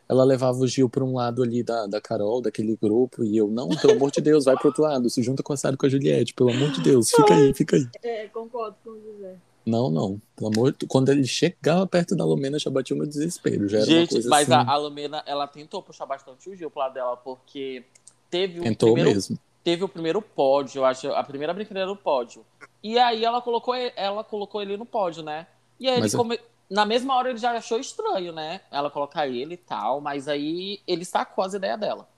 ela 0.09 0.25
levava 0.25 0.59
o 0.59 0.67
Gil 0.67 0.89
para 0.89 1.05
um 1.05 1.15
lado 1.15 1.43
ali 1.43 1.63
da, 1.63 1.87
da 1.87 2.01
Carol, 2.01 2.41
daquele 2.41 2.77
grupo, 2.81 3.23
e 3.23 3.37
eu, 3.37 3.49
não, 3.49 3.69
pelo 3.69 3.93
amor 3.95 4.11
de 4.11 4.21
Deus, 4.21 4.47
vai 4.47 4.57
pro 4.57 4.69
outro 4.69 4.83
lado, 4.83 5.11
se 5.11 5.23
junta 5.23 5.43
com 5.43 5.53
a 5.53 5.57
Sara 5.57 5.75
e 5.75 5.79
com 5.79 5.87
a 5.87 5.89
Juliette, 5.89 6.33
pelo 6.35 6.51
amor 6.51 6.71
de 6.73 6.83
Deus, 6.83 7.11
fica 7.11 7.35
aí, 7.35 7.53
fica 7.55 7.77
aí. 7.77 7.87
É, 8.03 8.29
concordo 8.29 8.77
com 8.83 8.91
o 8.91 9.01
José. 9.01 9.37
Não, 9.65 9.89
não, 9.91 10.21
pelo 10.35 10.51
amor 10.53 10.73
de... 10.73 10.87
Quando 10.87 11.09
ele 11.11 11.25
chegava 11.25 11.87
perto 11.87 12.17
da 12.17 12.25
Lumena, 12.25 12.59
já 12.59 12.69
batia 12.71 12.97
o 12.97 12.99
meu 12.99 13.07
desespero, 13.09 13.69
já 13.69 13.81
Gente, 13.81 14.27
mas 14.27 14.51
assim, 14.51 14.69
a, 14.69 14.73
a 14.73 14.77
Lumena, 14.77 15.23
ela 15.25 15.47
tentou 15.47 15.81
puxar 15.83 16.05
bastante 16.05 16.51
o 16.51 16.57
Gil 16.57 16.69
pro 16.71 16.81
lado 16.81 16.95
dela, 16.95 17.17
porque 17.17 17.85
teve 18.29 18.59
o 18.59 18.63
tentou 18.65 18.89
primeiro 18.89 19.11
mesmo. 19.11 19.39
teve 19.63 19.85
o 19.85 19.89
primeiro 19.89 20.21
pódio, 20.21 20.81
eu 20.81 20.85
acho, 20.85 21.09
a 21.13 21.23
primeira 21.23 21.55
brincadeira 21.55 21.87
do 21.89 21.95
pódio. 21.95 22.45
E 22.83 22.99
aí 22.99 23.25
ela 23.25 23.41
colocou 23.41 23.75
ele, 23.77 23.93
ela 23.95 24.25
colocou 24.25 24.61
ele 24.61 24.77
no 24.77 24.85
pódio, 24.85 25.23
né? 25.23 25.47
E 25.79 25.89
aí 25.89 25.97
ele 25.99 26.07
eu- 26.13 26.19
come- 26.19 26.41
na 26.69 26.85
mesma 26.85 27.15
hora 27.15 27.31
ele 27.31 27.39
já 27.39 27.53
achou 27.53 27.79
estranho, 27.79 28.33
né? 28.33 28.63
Ela 28.71 28.91
colocar 28.91 29.29
ele 29.29 29.55
e 29.55 29.59
tal, 29.59 30.01
mas 30.01 30.27
aí 30.27 30.81
ele 30.89 31.05
sacou 31.05 31.45
as 31.45 31.55
ideias 31.55 31.79
dela. 31.79 32.09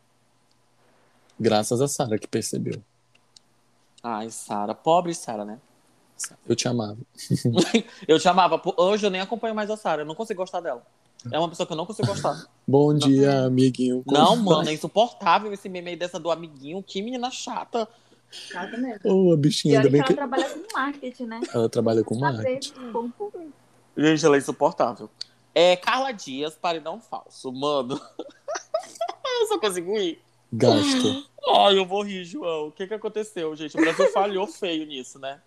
Graças 1.38 1.80
a 1.82 1.88
Sara 1.88 2.18
que 2.18 2.26
percebeu. 2.26 2.80
Ai, 4.02 4.30
Sara, 4.30 4.74
pobre 4.74 5.14
Sara, 5.14 5.44
né? 5.44 5.58
Eu 6.46 6.56
te 6.56 6.68
amava. 6.68 6.98
Eu 8.08 8.18
te 8.18 8.28
amava. 8.28 8.60
Hoje 8.76 9.06
eu 9.06 9.10
nem 9.10 9.20
acompanho 9.20 9.54
mais 9.54 9.70
a 9.70 9.76
Sara, 9.76 10.02
eu 10.02 10.06
não 10.06 10.14
consigo 10.14 10.40
gostar 10.40 10.60
dela. 10.60 10.82
É 11.30 11.38
uma 11.38 11.48
pessoa 11.48 11.66
que 11.66 11.72
eu 11.72 11.76
não 11.76 11.86
consigo 11.86 12.06
gostar. 12.08 12.44
Bom 12.68 12.92
dia, 12.92 13.46
amiguinho. 13.46 14.02
Não, 14.06 14.28
Como 14.28 14.42
mano, 14.44 14.64
vai? 14.64 14.72
é 14.72 14.74
insuportável 14.74 15.52
esse 15.52 15.68
meme 15.68 15.90
aí 15.90 15.96
dessa 15.96 16.20
do 16.20 16.30
amiguinho. 16.30 16.82
Que 16.82 17.00
menina 17.00 17.30
chata. 17.30 17.88
Chata 18.30 18.76
mesmo. 18.76 19.00
Ô, 19.04 19.32
a 19.32 19.36
bichinha, 19.36 19.78
ainda 19.78 19.88
é 19.88 19.90
que 19.90 19.92
bem 19.92 20.00
ela 20.02 20.14
trabalha 20.14 20.48
com 20.50 20.72
marketing, 20.74 21.24
né? 21.24 21.40
ela 21.54 21.68
trabalha 21.68 22.04
com 22.04 22.14
marketing. 22.16 22.74
Gente, 23.96 24.26
ela 24.26 24.36
é 24.36 24.38
insuportável. 24.38 25.08
É 25.54 25.76
Carla 25.76 26.12
Dias, 26.12 26.54
paredão 26.56 27.00
falso. 27.00 27.50
Mano. 27.52 27.98
eu 29.40 29.46
só 29.48 29.58
consigo 29.58 29.96
ir. 29.96 30.20
Gasto. 30.52 31.26
Ai, 31.56 31.78
eu 31.78 31.86
vou 31.86 32.02
rir, 32.02 32.24
João. 32.24 32.68
O 32.68 32.72
que 32.72 32.86
que 32.86 32.94
aconteceu, 32.94 33.54
gente? 33.56 33.76
O 33.76 33.80
Brasil 33.80 34.12
falhou 34.12 34.46
feio 34.46 34.86
nisso, 34.86 35.18
né? 35.18 35.40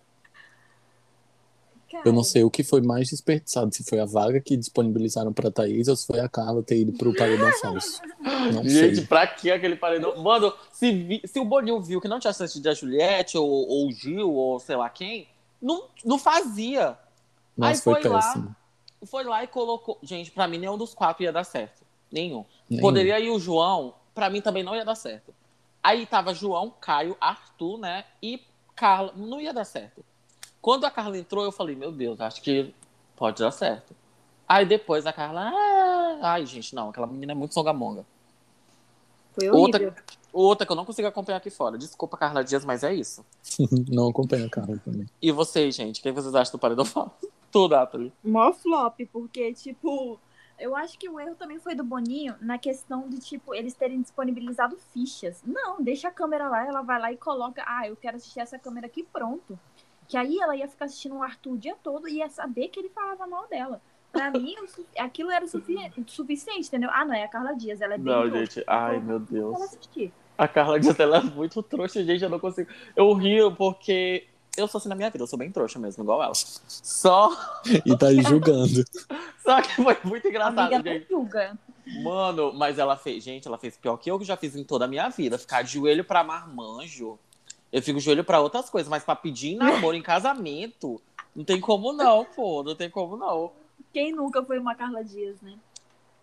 Eu 2.04 2.12
não 2.12 2.22
sei 2.22 2.44
o 2.44 2.50
que 2.50 2.62
foi 2.62 2.80
mais 2.80 3.08
desperdiçado, 3.08 3.74
se 3.74 3.82
foi 3.82 3.98
a 3.98 4.04
vaga 4.04 4.40
que 4.40 4.56
disponibilizaram 4.56 5.32
pra 5.32 5.50
Thaís 5.50 5.88
ou 5.88 5.96
se 5.96 6.06
foi 6.06 6.20
a 6.20 6.28
Carla 6.28 6.62
ter 6.62 6.78
ido 6.80 6.92
pro 6.92 7.14
paredão 7.14 7.50
falso. 7.60 8.00
Não 8.52 8.62
Gente, 8.64 8.96
sei. 8.96 9.06
pra 9.06 9.26
que 9.26 9.50
aquele 9.50 9.76
paredão? 9.76 10.22
Mano, 10.22 10.52
se, 10.72 10.90
vi- 10.92 11.22
se 11.24 11.38
o 11.40 11.44
Boninho 11.44 11.80
viu 11.80 12.00
que 12.00 12.08
não 12.08 12.18
tinha 12.20 12.30
assistido 12.30 12.66
a 12.68 12.74
Juliette 12.74 13.38
ou, 13.38 13.48
ou 13.48 13.88
o 13.88 13.92
Gil 13.92 14.30
ou 14.32 14.60
sei 14.60 14.76
lá 14.76 14.88
quem, 14.90 15.26
não, 15.60 15.84
não 16.04 16.18
fazia. 16.18 16.96
Aí 17.60 17.76
foi, 17.76 18.00
foi 18.02 18.10
lá. 18.10 18.20
péssimo. 18.22 18.56
Foi 19.06 19.24
lá 19.24 19.42
e 19.44 19.46
colocou. 19.46 19.98
Gente, 20.02 20.30
pra 20.30 20.46
mim 20.48 20.58
nenhum 20.58 20.76
dos 20.76 20.92
quatro 20.94 21.22
ia 21.22 21.32
dar 21.32 21.44
certo. 21.44 21.82
Nenhum. 22.12 22.44
Nenhum. 22.68 22.82
Poderia 22.82 23.18
ir 23.20 23.30
o 23.30 23.38
João, 23.38 23.94
pra 24.14 24.28
mim 24.30 24.40
também 24.40 24.62
não 24.62 24.74
ia 24.76 24.84
dar 24.84 24.94
certo. 24.94 25.34
Aí 25.82 26.04
tava 26.06 26.34
João, 26.34 26.72
Caio, 26.80 27.16
Arthur, 27.20 27.78
né? 27.78 28.04
E 28.22 28.40
Carla. 28.74 29.12
Não 29.16 29.40
ia 29.40 29.52
dar 29.54 29.64
certo. 29.64 30.04
Quando 30.60 30.84
a 30.84 30.90
Carla 30.90 31.16
entrou, 31.18 31.44
eu 31.44 31.52
falei, 31.52 31.74
meu 31.76 31.92
Deus, 31.92 32.20
acho 32.20 32.42
que 32.42 32.74
pode 33.16 33.40
dar 33.42 33.50
certo. 33.50 33.94
Aí 34.48 34.64
depois 34.66 35.06
a 35.06 35.12
Carla. 35.12 35.50
"Ah", 35.54 36.18
Ai, 36.32 36.46
gente, 36.46 36.74
não, 36.74 36.90
aquela 36.90 37.06
menina 37.06 37.32
é 37.32 37.34
muito 37.34 37.54
songamonga. 37.54 38.04
Foi 39.34 39.48
horrível. 39.48 39.60
Outra, 39.88 40.04
outra 40.32 40.66
que 40.66 40.72
eu 40.72 40.76
não 40.76 40.84
consigo 40.84 41.06
acompanhar 41.06 41.38
aqui 41.38 41.50
fora. 41.50 41.78
Desculpa, 41.78 42.16
Carla 42.16 42.42
Dias, 42.42 42.64
mas 42.64 42.82
é 42.82 42.92
isso. 42.92 43.24
Não 43.88 44.08
acompanha 44.08 44.46
a 44.46 44.50
Carla 44.50 44.76
também. 44.84 45.06
E 45.22 45.30
vocês, 45.30 45.74
gente? 45.76 46.00
O 46.00 46.02
que 46.02 46.10
vocês 46.10 46.34
acham 46.34 46.52
do 46.52 46.58
Paredão 46.58 46.84
Falso? 46.84 47.12
Tu, 47.52 47.68
Nathalie. 47.68 48.12
Mó 48.22 48.52
flop, 48.52 48.98
porque, 49.12 49.54
tipo, 49.54 50.18
eu 50.58 50.76
acho 50.76 50.98
que 50.98 51.08
o 51.08 51.18
erro 51.18 51.34
também 51.34 51.58
foi 51.58 51.74
do 51.74 51.82
Boninho 51.84 52.34
na 52.42 52.58
questão 52.58 53.08
de, 53.08 53.18
tipo, 53.18 53.54
eles 53.54 53.72
terem 53.74 54.02
disponibilizado 54.02 54.76
fichas. 54.92 55.40
Não, 55.46 55.80
deixa 55.82 56.08
a 56.08 56.10
câmera 56.10 56.46
lá, 56.48 56.66
ela 56.66 56.82
vai 56.82 57.00
lá 57.00 57.10
e 57.12 57.16
coloca, 57.16 57.62
ah, 57.66 57.86
eu 57.88 57.96
quero 57.96 58.16
assistir 58.18 58.40
essa 58.40 58.58
câmera 58.58 58.86
aqui, 58.86 59.02
pronto. 59.02 59.58
Que 60.08 60.16
aí 60.16 60.38
ela 60.40 60.56
ia 60.56 60.66
ficar 60.66 60.86
assistindo 60.86 61.16
o 61.16 61.22
Arthur 61.22 61.52
o 61.52 61.58
dia 61.58 61.76
todo 61.82 62.08
e 62.08 62.14
ia 62.16 62.28
saber 62.30 62.68
que 62.68 62.80
ele 62.80 62.88
falava 62.88 63.26
mal 63.26 63.46
dela. 63.48 63.80
Pra 64.10 64.30
mim, 64.32 64.54
aquilo 64.98 65.30
era 65.30 65.44
o 65.44 65.48
sufi- 65.48 65.92
suficiente, 66.06 66.66
entendeu? 66.66 66.88
Ah, 66.92 67.04
não, 67.04 67.14
é 67.14 67.24
a 67.24 67.28
Carla 67.28 67.52
Dias, 67.54 67.80
ela 67.80 67.94
é 67.94 67.98
bem 67.98 68.12
Não, 68.12 68.22
trouxa. 68.22 68.38
gente. 68.38 68.64
Ai, 68.66 68.98
meu 69.00 69.16
Ela 69.16 69.26
Deus. 69.30 69.62
assistir. 69.62 70.12
A 70.36 70.48
Carla 70.48 70.80
Dias, 70.80 70.98
ela 70.98 71.18
é 71.18 71.22
muito 71.22 71.62
trouxa, 71.62 72.02
gente. 72.04 72.22
Eu 72.24 72.30
não 72.30 72.38
consigo. 72.40 72.70
Eu 72.96 73.12
rio 73.12 73.54
porque 73.54 74.26
eu 74.56 74.66
sou 74.66 74.78
assim 74.78 74.88
na 74.88 74.94
minha 74.94 75.10
vida. 75.10 75.22
Eu 75.22 75.26
sou 75.26 75.38
bem 75.38 75.50
trouxa 75.52 75.78
mesmo, 75.78 76.02
igual 76.04 76.22
ela. 76.22 76.32
Só, 76.34 77.30
E 77.84 77.96
tá 77.96 78.06
aí 78.08 78.22
julgando. 78.22 78.68
só 79.44 79.60
que 79.60 79.74
foi 79.82 79.96
muito 80.04 80.26
engraçado, 80.28 80.72
Amiga, 80.74 80.90
gente. 80.92 81.10
não 81.10 81.20
julga. 81.20 81.58
Mano, 82.02 82.52
mas 82.54 82.78
ela 82.78 82.96
fez. 82.96 83.22
Gente, 83.24 83.48
ela 83.48 83.58
fez 83.58 83.76
pior 83.76 83.96
que 83.96 84.10
eu 84.10 84.18
que 84.18 84.24
já 84.24 84.36
fiz 84.36 84.54
em 84.54 84.62
toda 84.64 84.84
a 84.84 84.88
minha 84.88 85.08
vida. 85.08 85.36
Ficar 85.38 85.62
de 85.62 85.72
joelho 85.72 86.04
pra 86.04 86.22
marmanjo. 86.24 87.18
Eu 87.72 87.82
fico 87.82 87.98
de 87.98 88.04
joelho 88.04 88.24
pra 88.24 88.40
outras 88.40 88.70
coisas, 88.70 88.88
mas 88.88 89.04
pra 89.04 89.14
pedir 89.14 89.56
namoro 89.56 89.96
em 89.96 90.02
casamento. 90.02 91.00
Não 91.34 91.44
tem 91.44 91.60
como 91.60 91.92
não, 91.92 92.24
pô. 92.24 92.62
Não 92.62 92.74
tem 92.74 92.88
como 92.88 93.16
não. 93.16 93.52
Quem 93.92 94.12
nunca 94.12 94.42
foi 94.44 94.58
uma 94.58 94.74
Carla 94.74 95.04
Dias, 95.04 95.40
né? 95.40 95.54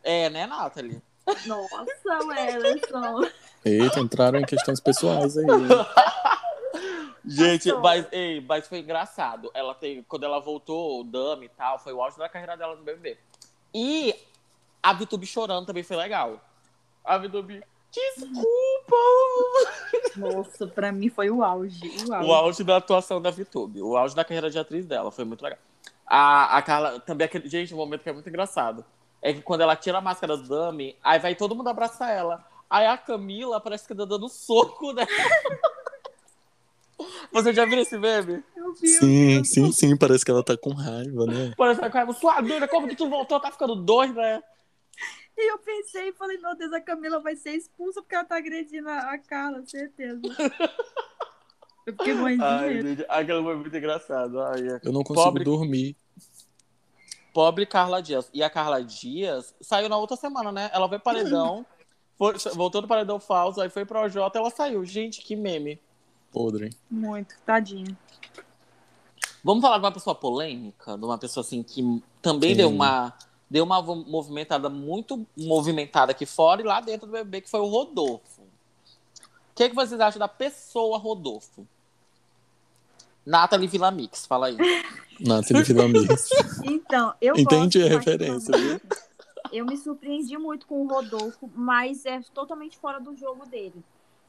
É, 0.04 0.30
né, 0.30 0.46
Nathalie? 0.46 1.02
Nossa, 1.46 1.86
Wellington. 2.28 3.30
Eita, 3.64 4.00
entraram 4.00 4.40
em 4.40 4.46
questões 4.46 4.80
pessoais 4.80 5.38
aí. 5.38 5.46
Gente, 7.28 7.70
Passou. 7.70 7.82
mas, 7.82 8.08
ei, 8.12 8.40
mas 8.42 8.68
foi 8.68 8.80
engraçado. 8.80 9.50
Ela 9.54 9.74
tem, 9.74 10.04
quando 10.04 10.24
ela 10.24 10.40
voltou, 10.40 11.02
o 11.02 11.04
Dami 11.04 11.48
e 11.48 11.50
tal, 11.50 11.80
foi 11.80 11.92
o 11.92 12.02
auge 12.02 12.18
da 12.18 12.30
carreira 12.30 12.56
dela 12.56 12.76
no 12.76 12.84
BBB. 12.84 13.18
E 13.74 14.16
a 14.82 14.94
Vitube 14.94 15.26
chorando 15.26 15.66
também 15.66 15.82
foi 15.82 15.98
legal. 15.98 16.40
A 17.04 17.18
Vitube 17.18 17.64
Desculpa! 17.96 18.96
Nossa, 20.18 20.68
pra 20.68 20.92
mim 20.92 21.10
foi 21.10 21.30
o 21.30 21.44
auge. 21.44 21.80
O 22.08 22.14
auge, 22.14 22.30
O 22.30 22.34
auge 22.34 22.64
da 22.64 22.78
atuação 22.78 23.22
da 23.22 23.32
VTube. 23.32 23.82
O 23.82 23.96
auge 23.96 24.16
da 24.16 24.24
carreira 24.26 24.50
de 24.50 24.60
atriz 24.60 24.86
dela. 24.86 25.12
Foi 25.12 25.24
muito 25.24 25.42
legal. 25.42 25.60
A, 26.06 26.58
a 26.58 26.62
Carla, 26.62 27.00
também 27.00 27.26
aquele. 27.26 27.48
Gente, 27.48 27.74
um 27.74 27.78
momento 27.78 28.02
que 28.02 28.10
é 28.10 28.14
muito 28.14 28.28
engraçado. 28.28 28.84
É 29.22 29.34
que 29.34 29.42
quando 29.42 29.62
ela 29.62 29.76
tira 29.76 29.98
a 29.98 30.02
máscara 30.02 30.38
do 30.38 30.48
Dami, 30.48 30.96
aí 31.04 31.20
vai 31.20 31.34
todo 31.36 31.56
mundo 31.56 31.70
abraçar 31.70 32.12
ela. 32.12 32.46
Aí 32.70 32.86
a 32.86 32.98
Camila 32.98 33.60
parece 33.62 33.88
que 33.88 33.96
tá 33.96 34.06
dando 34.06 34.28
soco 34.28 34.92
nela. 34.92 35.08
Você 37.32 37.54
já 37.54 37.66
viu 37.66 37.80
esse 37.80 37.98
meme? 37.98 38.44
Eu 38.56 38.74
vi, 38.74 38.88
Sim, 38.88 39.44
sim, 39.44 39.72
sim, 39.72 39.98
parece 39.98 40.24
que 40.24 40.32
ela 40.32 40.44
tá 40.44 40.56
com 40.56 40.74
raiva, 40.74 41.26
né? 41.26 41.54
Parece 41.58 41.82
que 41.82 41.98
ela 41.98 42.14
sua 42.14 42.40
doida, 42.42 42.68
como 42.68 42.88
que 42.88 42.96
tu 42.96 43.10
voltou? 43.10 43.40
Tá 43.40 43.52
ficando 43.52 43.76
doida, 43.76 44.22
né? 44.22 44.44
E 45.38 45.52
eu 45.52 45.58
pensei 45.60 46.10
e 46.10 46.14
falei, 46.14 46.38
meu 46.38 46.56
Deus, 46.56 46.72
a 46.72 46.80
Camila 46.80 47.20
vai 47.20 47.36
ser 47.36 47.52
expulsa 47.52 48.02
porque 48.02 48.16
ela 48.16 48.24
tá 48.24 48.38
agredindo 48.38 48.90
a 48.90 49.18
Carla, 49.18 49.62
certeza. 49.66 50.22
Eu 51.86 51.94
fiquei 51.94 52.14
morrendo 52.14 52.44
Ai, 52.44 52.70
medo. 52.76 52.88
gente, 52.90 53.06
aquilo 53.10 53.44
foi 53.44 53.56
muito 53.58 53.76
engraçado. 53.78 54.40
Ai, 54.42 54.68
é. 54.68 54.80
Eu 54.84 54.92
não 54.94 55.04
consigo 55.04 55.26
Pobre- 55.26 55.44
dormir. 55.44 55.96
Pobre 57.34 57.66
Carla 57.66 58.02
Dias. 58.02 58.30
E 58.34 58.42
a 58.42 58.50
Carla 58.50 58.82
Dias 58.84 59.54
saiu 59.62 59.90
na 59.90 59.98
outra 59.98 60.16
semana, 60.16 60.52
né? 60.52 60.70
Ela 60.74 60.88
foi 60.88 61.00
paredão, 61.00 61.66
foi- 62.18 62.38
voltou 62.56 62.82
do 62.82 62.88
paredão 62.88 63.20
falso, 63.20 63.60
aí 63.60 63.70
foi 63.70 63.86
pro 63.86 64.00
OJ 64.00 64.16
e 64.16 64.38
ela 64.38 64.50
saiu. 64.50 64.86
Gente, 64.86 65.22
que 65.22 65.36
meme. 65.36 65.80
Podre. 66.32 66.70
Muito, 66.90 67.36
tadinho. 67.46 67.96
Vamos 69.44 69.62
falar 69.62 69.78
de 69.78 69.84
uma 69.86 69.92
pessoa 69.92 70.16
polêmica, 70.16 70.98
de 70.98 71.06
uma 71.06 71.18
pessoa 71.18 71.44
assim 71.46 71.62
que 71.62 72.02
também 72.22 72.52
Sim. 72.52 72.58
deu 72.58 72.70
uma 72.70 73.14
deu 73.50 73.64
uma 73.64 73.82
movimentada 73.82 74.70
muito 74.70 75.26
movimentada 75.38 76.12
aqui 76.12 76.26
fora 76.26 76.62
e 76.62 76.66
lá 76.66 76.82
dentro 76.82 77.08
do 77.08 77.14
BBB, 77.14 77.42
que 77.42 77.50
foi 77.50 77.60
o 77.60 77.68
Rodolfo. 77.68 78.42
O 78.42 79.56
que, 79.56 79.70
que 79.70 79.76
vocês 79.76 80.00
acham 80.00 80.20
da 80.20 80.28
pessoa 80.28 80.98
Rodolfo? 80.98 81.66
Nathalie 83.26 83.68
Villamix, 83.68 84.26
fala 84.26 84.48
aí. 84.48 84.58
Nathalie 85.20 85.64
Villamix. 85.64 86.30
Então, 86.64 87.14
eu 87.22 87.36
Entendi 87.36 87.80
gosto 87.80 87.94
a 87.94 87.98
referência. 87.98 88.82
Eu 89.52 89.66
me 89.66 89.78
surpreendi 89.78 90.38
muito 90.38 90.68
com 90.68 90.84
o 90.84 90.88
Rodolfo, 90.88 91.50
mas 91.56 92.06
é 92.06 92.22
totalmente 92.34 92.78
fora 92.78 93.00
do 93.00 93.16
jogo 93.16 93.46
dele. 93.46 93.84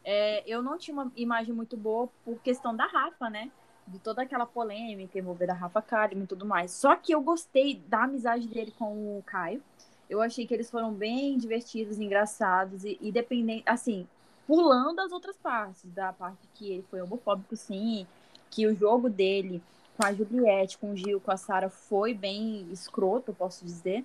É, 0.04 0.44
eu 0.46 0.62
não 0.62 0.78
tinha 0.78 0.94
uma 0.94 1.10
imagem 1.16 1.52
muito 1.52 1.76
boa 1.76 2.08
por 2.24 2.38
questão 2.38 2.74
da 2.74 2.86
Rafa, 2.86 3.28
né? 3.28 3.50
De 3.86 3.98
toda 3.98 4.22
aquela 4.22 4.46
polêmica 4.46 5.18
envolvendo 5.18 5.50
a 5.50 5.54
Rafa 5.54 5.80
Kalimann 5.80 6.24
e 6.24 6.26
tudo 6.26 6.44
mais. 6.44 6.72
Só 6.72 6.96
que 6.96 7.12
eu 7.12 7.20
gostei 7.20 7.76
da 7.86 8.04
amizade 8.04 8.48
dele 8.48 8.72
com 8.76 9.18
o 9.18 9.22
Caio. 9.24 9.62
Eu 10.08 10.20
achei 10.20 10.46
que 10.46 10.54
eles 10.54 10.70
foram 10.70 10.92
bem 10.92 11.38
divertidos, 11.38 11.98
engraçados 11.98 12.84
e, 12.84 12.98
e 13.00 13.10
dependendo, 13.12 13.62
assim, 13.66 14.06
pulando 14.46 15.00
as 15.00 15.12
outras 15.12 15.36
partes, 15.36 15.84
da 15.86 16.12
parte 16.12 16.48
que 16.54 16.70
ele 16.70 16.84
foi 16.90 17.00
homofóbico, 17.00 17.56
sim, 17.56 18.06
que 18.50 18.66
o 18.66 18.74
jogo 18.74 19.08
dele 19.10 19.62
com 19.96 20.06
a 20.06 20.12
Juliette, 20.12 20.78
com 20.78 20.92
o 20.92 20.96
Gil, 20.96 21.20
com 21.20 21.30
a 21.30 21.36
Sara 21.36 21.68
foi 21.68 22.14
bem 22.14 22.68
escroto, 22.70 23.32
posso 23.32 23.64
dizer. 23.64 24.04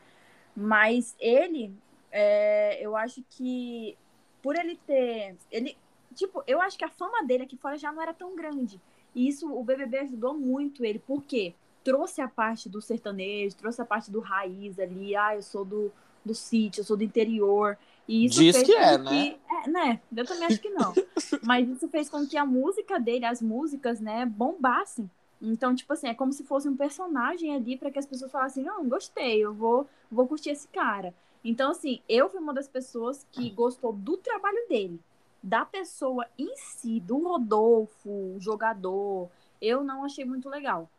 Mas 0.56 1.16
ele, 1.20 1.74
é, 2.12 2.80
eu 2.82 2.96
acho 2.96 3.24
que 3.30 3.98
por 4.42 4.56
ele 4.56 4.78
ter. 4.88 5.36
Ele, 5.52 5.78
tipo, 6.16 6.44
eu 6.48 6.62
acho 6.62 6.78
que 6.78 6.86
a 6.86 6.90
fama 6.90 7.24
dele 7.24 7.44
aqui 7.44 7.58
fora 7.58 7.78
já 7.78 7.92
não 7.92 8.02
era 8.02 8.14
tão 8.14 8.36
grande. 8.36 8.80
E 9.14 9.28
isso 9.28 9.52
o 9.52 9.64
BBB 9.64 10.00
ajudou 10.00 10.34
muito 10.34 10.86
ele, 10.86 11.00
porque 11.00 11.54
trouxe 11.84 12.22
a 12.22 12.28
parte 12.28 12.70
do 12.70 12.82
sertanejo, 12.82 13.56
trouxe 13.56 13.82
a 13.82 13.86
parte 13.86 14.12
do 14.12 14.20
raiz 14.20 14.80
ali. 14.80 15.16
Ah, 15.16 15.36
eu 15.36 15.42
sou 15.42 15.66
do, 15.66 15.92
do 16.24 16.34
sítio, 16.34 16.82
eu 16.82 16.86
sou 16.86 16.98
do 16.98 17.04
interior. 17.04 17.78
E 18.08 18.26
isso 18.26 18.40
Diz 18.40 18.56
fez 18.56 18.68
que 18.68 18.74
com 18.74 18.82
é, 18.82 18.98
né? 18.98 19.36
É, 19.50 19.70
né? 19.70 20.02
Eu 20.16 20.26
também 20.26 20.46
acho 20.46 20.60
que 20.60 20.70
não. 20.70 20.94
Mas 21.44 21.68
isso 21.70 21.88
fez 21.90 22.10
com 22.10 22.26
que 22.26 22.38
a 22.38 22.46
música 22.46 23.00
dele, 23.00 23.26
as 23.26 23.42
músicas, 23.42 24.00
né, 24.00 24.26
bombassem. 24.26 25.10
Então, 25.42 25.74
tipo 25.74 25.92
assim, 25.94 26.08
é 26.08 26.14
como 26.14 26.32
se 26.32 26.44
fosse 26.44 26.70
um 26.70 26.76
personagem 26.76 27.56
ali 27.56 27.76
para 27.76 27.90
que 27.90 27.98
as 27.98 28.06
pessoas 28.06 28.32
falassem, 28.32 28.64
não, 28.64 28.88
gostei, 28.88 29.40
eu 29.40 29.54
vou, 29.54 29.88
vou 30.12 30.28
curtir 30.28 30.52
esse 30.52 30.68
cara. 30.68 31.14
Então, 31.44 31.72
assim, 31.72 32.00
eu 32.08 32.30
fui 32.30 32.40
uma 32.40 32.54
das 32.54 32.68
pessoas 32.68 33.26
que 33.32 33.50
gostou 33.50 33.92
do 33.92 34.18
trabalho 34.18 34.64
dele. 34.70 35.00
Da 35.44 35.66
pessoa 35.66 36.26
em 36.38 36.56
si, 36.56 37.00
do 37.00 37.18
Rodolfo, 37.18 38.10
o 38.10 38.40
jogador, 38.40 39.30
eu 39.62 39.84
não 39.84 40.04
achei 40.04 40.24
muito 40.24 40.48
legal. 40.50 40.90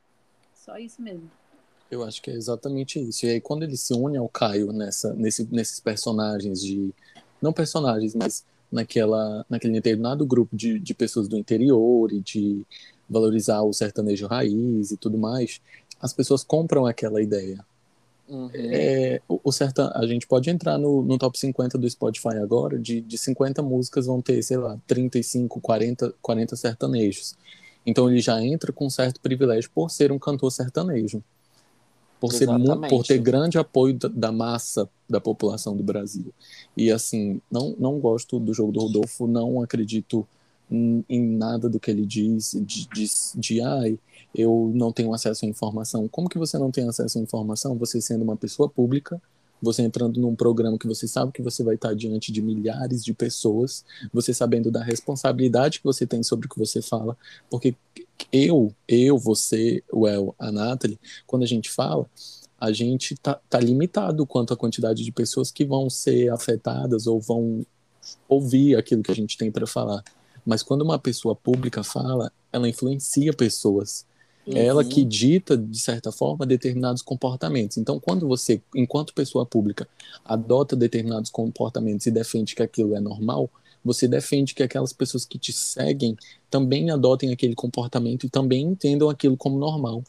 Só 0.55 0.79
isso 0.79 1.01
mesmo. 1.01 1.31
Eu 1.91 2.03
acho 2.03 2.23
que 2.23 2.31
é 2.31 2.35
exatamente 2.35 2.99
isso. 2.99 3.27
E 3.27 3.31
aí, 3.31 3.41
quando 3.41 3.65
ele 3.65 3.77
se 3.77 3.93
une 3.93 4.17
ao 4.17 4.29
Caio 4.29 4.73
nessa, 4.73 5.13
nesse, 5.15 5.47
nesses 5.53 5.79
personagens 5.79 6.61
de. 6.61 6.93
Não 7.41 7.53
personagens, 7.53 8.15
mas 8.15 8.45
naquela, 8.71 9.45
naquele 9.49 9.75
determinado 9.75 10.25
grupo 10.25 10.57
de, 10.57 10.79
de 10.79 10.95
pessoas 10.95 11.29
do 11.29 11.37
interior 11.37 12.11
e 12.13 12.21
de 12.21 12.65
valorizar 13.09 13.61
o 13.63 13.73
sertanejo 13.73 14.27
raiz 14.27 14.91
e 14.91 14.97
tudo 14.97 15.19
mais, 15.19 15.61
as 16.01 16.13
pessoas 16.13 16.43
compram 16.43 16.87
aquela 16.87 17.21
ideia. 17.21 17.65
Uhum. 18.33 18.51
É, 18.55 19.21
o, 19.29 19.35
o 19.45 19.51
a 19.95 20.07
gente 20.07 20.27
pode 20.27 20.49
entrar 20.49 20.79
no, 20.79 21.03
no 21.03 21.19
top 21.19 21.39
50 21.39 21.77
do 21.77 21.89
Spotify 21.89 22.39
agora, 22.43 22.79
de, 22.79 23.03
de 23.03 23.19
50 23.19 23.61
músicas 23.61 24.07
vão 24.07 24.23
ter, 24.23 24.43
sei 24.43 24.57
lá, 24.57 24.79
35, 24.87 25.61
40, 25.61 26.15
40 26.23 26.57
sertanejos. 26.57 27.35
Então 27.85 28.09
ele 28.09 28.21
já 28.21 28.43
entra 28.43 28.73
com 28.73 28.87
um 28.87 28.91
certo 28.91 29.21
privilégio 29.21 29.71
por 29.75 29.91
ser 29.91 30.11
um 30.11 30.19
cantor 30.19 30.51
sertanejo. 30.51 31.23
Por, 32.19 32.33
ser 32.33 32.47
por 32.89 33.05
ter 33.05 33.19
grande 33.19 33.59
apoio 33.59 33.95
da, 33.95 34.09
da 34.09 34.33
massa 34.33 34.89
da 35.11 35.21
população 35.21 35.77
do 35.77 35.83
Brasil. 35.83 36.33
E 36.75 36.91
assim, 36.91 37.41
não, 37.51 37.75
não 37.79 37.99
gosto 37.99 38.39
do 38.39 38.55
jogo 38.55 38.73
do 38.73 38.81
Rodolfo, 38.81 39.27
não 39.27 39.61
acredito 39.61 40.27
em, 41.09 41.37
nada 41.37 41.69
do 41.69 41.79
que 41.79 41.91
ele 41.91 42.07
diz, 42.07 42.57
de, 42.65 42.89
de, 42.89 43.07
de 43.35 43.61
ai, 43.61 43.99
eu 44.35 44.71
não 44.75 44.93
tenho 44.93 45.13
acesso 45.13 45.45
à 45.45 45.49
informação. 45.49 46.09
Como 46.09 46.29
que 46.29 46.39
você 46.39 46.59
não 46.59 46.71
tem 46.71 46.89
acesso 46.89 47.19
à 47.19 47.23
informação? 47.23 47.77
Você 47.77 48.01
sendo 48.01 48.23
uma 48.23 48.37
pessoa 48.37 48.69
pública, 48.69 49.21
você 49.61 49.83
entrando 49.83 50.21
num 50.21 50.35
programa 50.35 50.79
que 50.79 50.89
você 50.89 51.07
sabe 51.07 51.31
que 51.31 51.43
você 51.43 51.63
vai 51.63 51.77
estar 51.77 51.95
diante 51.95 52.33
de 52.33 52.43
milhares 52.43 53.05
de 53.05 53.15
pessoas, 53.15 53.85
você 54.13 54.35
sabendo 54.35 54.71
da 54.71 54.83
responsabilidade 54.83 55.79
que 55.79 55.85
você 55.85 56.07
tem 56.07 56.23
sobre 56.23 56.47
o 56.47 56.51
que 56.51 56.59
você 56.59 56.83
fala, 56.83 57.17
porque 57.51 57.75
eu, 58.33 58.75
eu, 58.89 59.19
você, 59.19 59.83
o 59.93 60.09
El, 60.09 60.35
a 60.39 60.51
Nathalie, 60.51 60.99
quando 61.27 61.43
a 61.43 61.47
gente 61.47 61.71
fala, 61.71 62.07
a 62.59 62.73
gente 62.73 63.15
tá, 63.17 63.41
tá 63.49 63.61
limitado 63.61 64.27
quanto 64.27 64.55
à 64.55 64.57
quantidade 64.57 65.05
de 65.05 65.13
pessoas 65.13 65.51
que 65.51 65.65
vão 65.65 65.91
ser 65.91 66.33
afetadas 66.33 67.07
ou 67.07 67.21
vão 67.21 67.65
ouvir 68.29 68.77
aquilo 68.77 69.03
que 69.03 69.13
a 69.13 69.15
gente 69.15 69.37
tem 69.37 69.51
para 69.51 69.67
falar. 69.67 70.03
Mas 70.45 70.63
quando 70.63 70.83
uma 70.83 70.99
pessoa 70.99 71.35
pública 71.35 71.83
fala, 71.85 72.33
ela 72.53 72.69
influencia 72.69 73.33
pessoas. 73.33 74.05
É 74.47 74.67
ela 74.67 74.83
Uhum. 74.83 74.89
que 74.89 75.05
dita, 75.05 75.57
de 75.57 75.79
certa 75.79 76.11
forma, 76.11 76.45
determinados 76.45 77.01
comportamentos. 77.01 77.77
Então, 77.77 78.01
quando 78.01 78.27
você, 78.27 78.61
enquanto 78.75 79.15
pessoa 79.15 79.47
pública, 79.47 79.87
adota 80.25 80.75
determinados 80.75 81.31
comportamentos 81.31 82.07
e 82.07 82.11
defende 82.11 82.55
que 82.57 82.63
aquilo 82.63 82.97
é 82.97 83.01
normal, 83.01 83.49
você 83.85 84.09
defende 84.09 84.53
que 84.55 84.63
aquelas 84.63 84.93
pessoas 84.93 85.25
que 85.25 85.39
te 85.39 85.53
seguem 85.53 86.17
também 86.51 86.91
adotem 86.91 87.33
aquele 87.33 87.55
comportamento 87.55 88.27
e 88.27 88.31
também 88.31 88.63
entendam 88.63 89.09
aquilo 89.09 89.37
como 89.37 89.59
normal. 89.59 90.03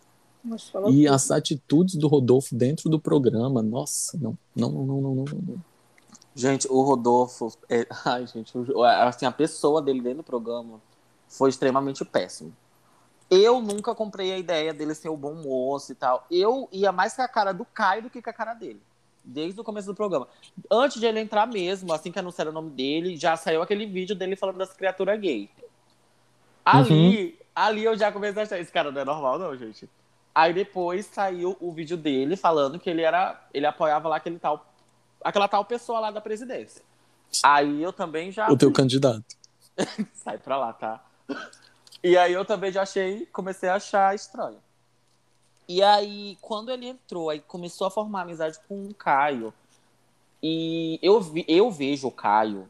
Nossa, 0.44 0.78
E 0.90 1.04
tudo. 1.04 1.14
as 1.14 1.32
atitudes 1.32 1.96
do 1.96 2.08
Rodolfo 2.08 2.56
dentro 2.56 2.90
do 2.90 3.00
programa, 3.00 3.62
nossa, 3.62 4.18
não, 4.18 4.38
não, 4.56 4.72
não, 4.72 4.86
não, 4.86 5.02
não, 5.02 5.26
não. 5.26 5.64
Gente, 6.36 6.68
o 6.70 6.82
Rodolfo. 6.82 7.52
é- 7.70 7.88
Ai, 8.06 8.26
gente, 8.28 8.58
o- 8.58 8.84
assim, 8.84 9.26
a 9.26 9.32
pessoa 9.32 9.82
dele 9.82 10.02
dentro 10.02 10.18
do 10.18 10.24
programa 10.24 10.80
foi 11.28 11.50
extremamente 11.50 12.04
péssimo. 12.06 12.54
Eu 13.30 13.62
nunca 13.62 13.96
comprei 13.96 14.32
a 14.32 14.38
ideia 14.38 14.74
dele 14.74 14.94
ser 14.94 15.10
o 15.10 15.18
bom 15.18 15.34
moço 15.34 15.92
e 15.92 15.96
tal. 15.96 16.26
Eu 16.30 16.68
ia 16.72 16.92
mais 16.92 17.16
com 17.16 17.22
a 17.22 17.28
cara 17.28 17.52
do 17.52 17.66
Caio 17.66 18.04
do 18.04 18.10
que 18.10 18.22
com 18.22 18.30
a 18.30 18.34
cara 18.34 18.54
dele. 18.54 18.82
Desde 19.24 19.60
o 19.60 19.64
começo 19.64 19.88
do 19.88 19.96
programa. 19.96 20.28
Antes 20.70 21.00
de 21.00 21.06
ele 21.06 21.20
entrar 21.20 21.48
mesmo, 21.48 21.94
assim 21.94 22.12
que 22.12 22.20
anunciaram 22.20 22.52
o 22.52 22.54
nome 22.54 22.70
dele, 22.72 23.16
já 23.16 23.36
saiu 23.38 23.62
aquele 23.62 23.86
vídeo 23.86 24.16
dele 24.16 24.36
falando 24.36 24.58
das 24.58 24.74
criaturas 24.74 25.20
gay. 25.20 25.50
Ali, 26.66 27.40
ali 27.56 27.84
eu 27.84 27.98
já 27.98 28.12
comecei 28.12 28.42
a 28.42 28.46
achar, 28.46 28.60
esse 28.60 28.72
cara 28.72 28.92
não 28.92 29.02
é 29.02 29.06
normal, 29.06 29.40
não, 29.40 29.56
gente. 29.58 29.90
Aí 30.36 30.54
depois 30.54 31.06
saiu 31.06 31.56
o 31.60 31.72
vídeo 31.72 31.96
dele 31.98 32.36
falando 32.36 32.80
que 32.80 32.90
ele 32.90 33.02
era. 33.02 33.40
Ele 33.54 33.66
apoiava 33.66 34.10
lá 34.10 34.18
aquele 34.18 34.40
tal. 34.40 34.66
Aquela 35.24 35.48
tal 35.48 35.66
pessoa 35.66 36.00
lá 36.00 36.12
da 36.12 36.22
presidência. 36.22 36.84
Aí 37.42 37.82
eu 37.82 37.94
também 37.94 38.32
já. 38.32 38.50
O 38.52 38.58
teu 38.58 38.72
candidato. 38.72 39.24
Sai 40.14 40.38
pra 40.38 40.58
lá, 40.58 40.74
tá? 40.74 41.04
E 42.04 42.18
aí 42.18 42.34
eu 42.34 42.44
também 42.44 42.72
já 42.72 42.84
achei, 42.84 43.26
comecei 43.28 43.70
a 43.70 43.76
achar 43.76 44.14
estranho. 44.14 44.60
E 45.68 45.82
aí, 45.82 46.38
quando 46.42 46.70
ele 46.70 46.88
entrou, 46.88 47.30
aí 47.30 47.40
começou 47.40 47.88
a 47.88 47.92
formar 47.92 48.22
amizade 48.22 48.60
com 48.68 48.86
o 48.86 48.94
Caio. 48.94 49.54
E 50.42 51.00
eu, 51.02 51.22
vi, 51.22 51.46
eu 51.48 51.72
vejo 51.72 52.08
o 52.08 52.12
Caio, 52.12 52.68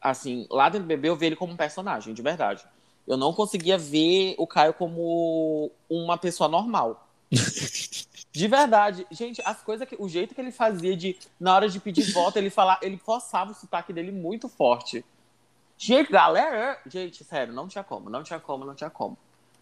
assim, 0.00 0.46
lá 0.50 0.68
dentro 0.68 0.84
do 0.84 0.88
bebê 0.88 1.08
eu 1.08 1.16
vejo 1.16 1.28
ele 1.28 1.36
como 1.36 1.52
um 1.52 1.56
personagem, 1.56 2.12
de 2.12 2.20
verdade. 2.20 2.64
Eu 3.06 3.16
não 3.16 3.32
conseguia 3.32 3.78
ver 3.78 4.34
o 4.38 4.46
Caio 4.46 4.74
como 4.74 5.70
uma 5.88 6.18
pessoa 6.18 6.48
normal. 6.48 7.06
De 8.32 8.48
verdade. 8.48 9.06
Gente, 9.10 9.42
as 9.44 9.62
coisas 9.62 9.86
que. 9.86 9.94
O 9.98 10.08
jeito 10.08 10.34
que 10.34 10.40
ele 10.40 10.50
fazia 10.50 10.96
de, 10.96 11.16
na 11.38 11.54
hora 11.54 11.68
de 11.68 11.78
pedir 11.78 12.02
voto, 12.12 12.36
ele 12.38 12.48
falar, 12.50 12.78
ele 12.82 12.96
forçava 12.96 13.50
o 13.52 13.54
sotaque 13.54 13.92
dele 13.92 14.10
muito 14.10 14.48
forte. 14.48 15.04
Gente, 15.76 16.10
galera, 16.10 16.80
gente, 16.86 17.22
sério, 17.24 17.52
não 17.52 17.66
tinha 17.68 17.82
como, 17.84 18.08
não 18.08 18.22
tinha 18.22 18.38
como, 18.40 18.64
não 18.64 18.74
tinha 18.74 18.88
como. 18.90 19.18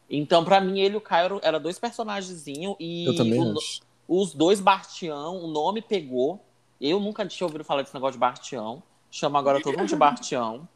Então, 0.09 0.45
pra 0.45 0.61
mim, 0.61 0.79
ele 0.81 0.95
e 0.95 0.97
o 0.99 1.01
Caio 1.01 1.41
eram 1.43 1.61
dois 1.61 1.79
personagenzinhos 1.79 2.77
e 2.79 3.07
Eu 3.07 3.16
também 3.16 3.41
o- 3.41 3.57
acho. 3.57 3.81
os 4.09 4.35
dois 4.35 4.61
Bastião, 4.61 5.37
o 5.43 5.47
nome 5.49 5.81
pegou. 5.83 6.45
Eu 6.81 6.99
nunca 7.01 7.27
tinha 7.27 7.47
ouvido 7.47 7.64
falar 7.64 7.83
desse 7.83 7.95
negócio 7.95 8.12
de 8.14 8.18
Bastião. 8.18 8.83
Chama 9.11 9.39
agora 9.39 9.61
todo 9.62 9.77
mundo 9.79 9.89
de 9.89 9.97
Bastião. 9.97 10.68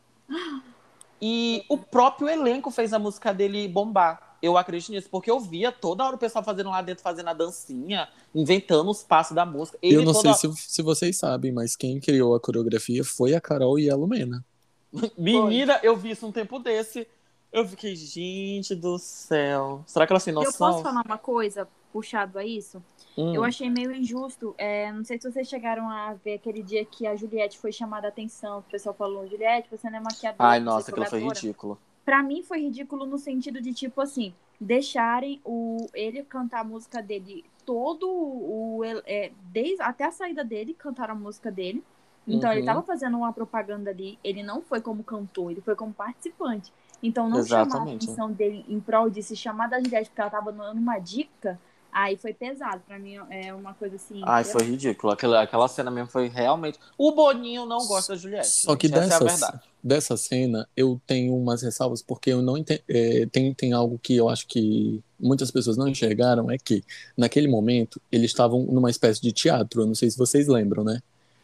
E 1.21 1.65
o 1.69 1.79
próprio 1.79 2.29
elenco 2.29 2.71
fez 2.71 2.93
a 2.93 2.99
música 2.99 3.33
dele 3.33 3.67
bombar. 3.69 4.34
Eu 4.45 4.59
acredito 4.59 4.93
nisso, 4.93 5.09
porque 5.11 5.31
eu 5.31 5.41
via 5.41 5.73
toda 5.73 6.05
hora 6.05 6.17
o 6.17 6.19
pessoal 6.19 6.45
fazendo 6.45 6.71
lá 6.71 6.83
dentro, 6.83 7.03
fazendo 7.03 7.29
a 7.29 7.33
dancinha, 7.33 8.09
inventando 8.35 8.91
os 8.91 9.03
passos 9.03 9.35
da 9.35 9.47
música. 9.47 9.79
Ele 9.81 9.97
Eu 9.97 10.03
não 10.05 10.13
toda... 10.13 10.35
sei 10.35 10.51
se, 10.53 10.63
se 10.71 10.83
vocês 10.83 11.17
sabem, 11.17 11.51
mas 11.53 11.75
quem 11.75 11.99
criou 11.99 12.35
a 12.35 12.41
coreografia 12.41 13.03
foi 13.05 13.35
a 13.35 13.41
Carol 13.41 13.79
e 13.79 13.89
a 13.91 13.97
Lumena. 13.97 14.45
Menina, 15.17 15.81
eu 15.83 15.97
vi 15.97 16.11
isso 16.11 16.27
um 16.27 16.33
tempo 16.33 16.59
desse. 16.59 17.07
Eu 17.53 17.67
fiquei, 17.67 17.95
gente 17.95 18.75
do 18.75 18.99
céu. 18.99 19.83
Será 19.87 20.07
que 20.07 20.13
ela 20.13 20.21
tem 20.21 20.35
Eu 20.35 20.43
noção? 20.43 20.73
posso 20.73 20.83
falar 20.83 21.03
uma 21.05 21.19
coisa 21.19 21.69
puxado 21.93 22.39
a 22.39 22.45
isso? 22.45 22.83
Hum. 23.17 23.33
Eu 23.33 23.45
achei 23.45 23.71
meio 23.71 23.95
injusto. 23.95 24.55
é, 24.59 24.91
não 24.93 25.05
sei 25.05 25.21
se 25.21 25.31
vocês 25.31 25.49
chegaram 25.49 25.89
a 25.89 26.15
ver 26.15 26.35
aquele 26.35 26.63
dia 26.63 26.85
que 26.85 27.07
a 27.07 27.15
Juliette 27.15 27.57
foi 27.57 27.71
chamada 27.71 28.09
a 28.09 28.11
atenção. 28.11 28.59
O 28.59 28.63
pessoal 28.63 28.95
falou, 28.95 29.27
Juliette, 29.29 29.69
você 29.71 29.89
não 29.89 29.99
é 29.99 30.01
maquiadora. 30.01 30.51
Ai, 30.51 30.59
é 30.59 30.61
nossa, 30.61 30.91
aquilo 30.91 31.07
foi 31.07 31.21
coreógrafa." 31.21 31.47
ridículo. 31.47 31.79
Pra 32.05 32.23
mim 32.23 32.43
foi 32.43 32.61
ridículo 32.61 33.07
no 33.07 33.19
sentido 33.19 33.61
de, 33.61 33.73
tipo 33.73 34.01
assim, 34.01 34.35
deixarem 34.61 35.41
o, 35.45 35.91
ele 35.95 36.23
cantar 36.25 36.61
a 36.61 36.65
música 36.65 37.03
dele 37.03 37.45
todo 37.65 38.07
o. 38.11 38.83
É, 39.07 39.33
desde, 39.53 39.83
até 39.83 40.05
a 40.05 40.13
saída 40.13 40.45
dele, 40.45 40.75
cantaram 40.75 41.15
a 41.15 41.19
música 41.19 41.51
dele. 41.51 41.85
Então 42.29 42.51
ele 42.53 42.63
Uhum. 42.63 42.65
tava 42.65 42.83
fazendo 42.83 43.17
uma 43.19 43.33
propaganda 43.33 43.91
ali. 43.91 44.19
Ele 44.25 44.43
não 44.43 44.63
foi 44.63 44.81
como 44.81 45.05
cantor, 45.05 45.51
ele 45.51 45.61
foi 45.61 45.77
como 45.77 45.93
participante. 45.93 46.73
Então 47.03 47.29
não 47.29 47.45
chamar 47.45 47.81
a 47.81 47.85
Exatamente. 47.85 47.85
atenção 47.85 48.33
dele 48.33 48.65
em 48.69 48.81
prol 48.81 49.11
de 49.11 49.23
se 49.23 49.37
chamar 49.37 49.69
da 49.69 49.79
Juliette 49.81 50.09
porque 50.11 50.21
ela 50.21 50.31
tava 50.31 50.53
dando 50.53 50.79
uma 50.79 50.99
dica. 50.99 51.61
Aí 51.95 52.17
foi 52.17 52.35
pesado. 52.35 52.83
Pra 52.89 52.99
mim 52.99 53.15
é 53.31 53.55
uma 53.55 53.73
coisa 53.73 53.95
assim. 53.95 54.21
Ai, 54.25 54.43
eu- 54.43 54.47
foi 54.47 54.63
ridículo. 54.65 55.13
Aquela, 55.13 55.43
aquela 55.43 55.69
cena 55.69 55.91
mesmo 55.93 56.09
foi 56.11 56.27
realmente. 56.29 56.77
O 56.99 57.13
Boninho 57.13 57.65
não 57.67 57.87
gosta 57.87 58.15
da 58.15 58.19
Juliette. 58.19 58.49
Só 58.49 58.75
que 58.75 58.89
gente, 58.89 58.99
essa 58.99 59.15
é 59.15 59.17
a 59.17 59.19
dessas- 59.21 59.41
verdade. 59.41 59.63
Dessa 59.83 60.17
cena, 60.17 60.69
eu 60.77 61.01
tenho 61.07 61.37
umas 61.37 61.63
ressalvas, 61.63 62.03
porque 62.03 62.31
eu 62.31 62.43
não 62.43 62.57
enten- 62.59 62.81
é, 62.89 63.27
tem, 63.27 63.53
tem 63.55 63.73
algo 63.75 63.99
que 64.03 64.17
eu 64.17 64.29
acho 64.29 64.47
que 64.47 65.01
muitas 65.21 65.51
pessoas 65.51 65.77
não 65.77 65.87
enxergaram, 65.87 66.51
é 66.51 66.57
que, 66.59 66.83
naquele 67.17 67.47
momento, 67.47 68.01
eles 68.11 68.31
estavam 68.31 68.63
numa 68.65 68.91
espécie 68.91 69.21
de 69.21 69.31
teatro, 69.31 69.83
eu 69.83 69.87
não 69.87 69.95
sei 69.95 70.11
se 70.11 70.17
vocês 70.19 70.49
lembram, 70.49 70.83
né? 70.83 71.01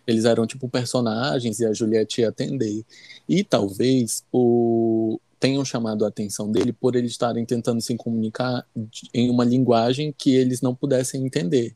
Eles 0.06 0.24
eram 0.24 0.46
tipo 0.46 0.68
personagens 0.68 1.60
e 1.60 1.66
a 1.66 1.72
Juliette 1.74 2.22
ia 2.22 2.30
atender. 2.30 2.82
E 3.28 3.44
talvez 3.44 4.24
o 4.32 5.20
tenham 5.40 5.64
chamado 5.64 6.04
a 6.04 6.08
atenção 6.08 6.52
dele 6.52 6.70
por 6.72 6.94
eles 6.94 7.12
estarem 7.12 7.46
tentando 7.46 7.80
se 7.80 7.96
comunicar 7.96 8.66
em 9.14 9.30
uma 9.30 9.44
linguagem 9.44 10.14
que 10.16 10.34
eles 10.34 10.60
não 10.60 10.74
pudessem 10.74 11.24
entender. 11.24 11.74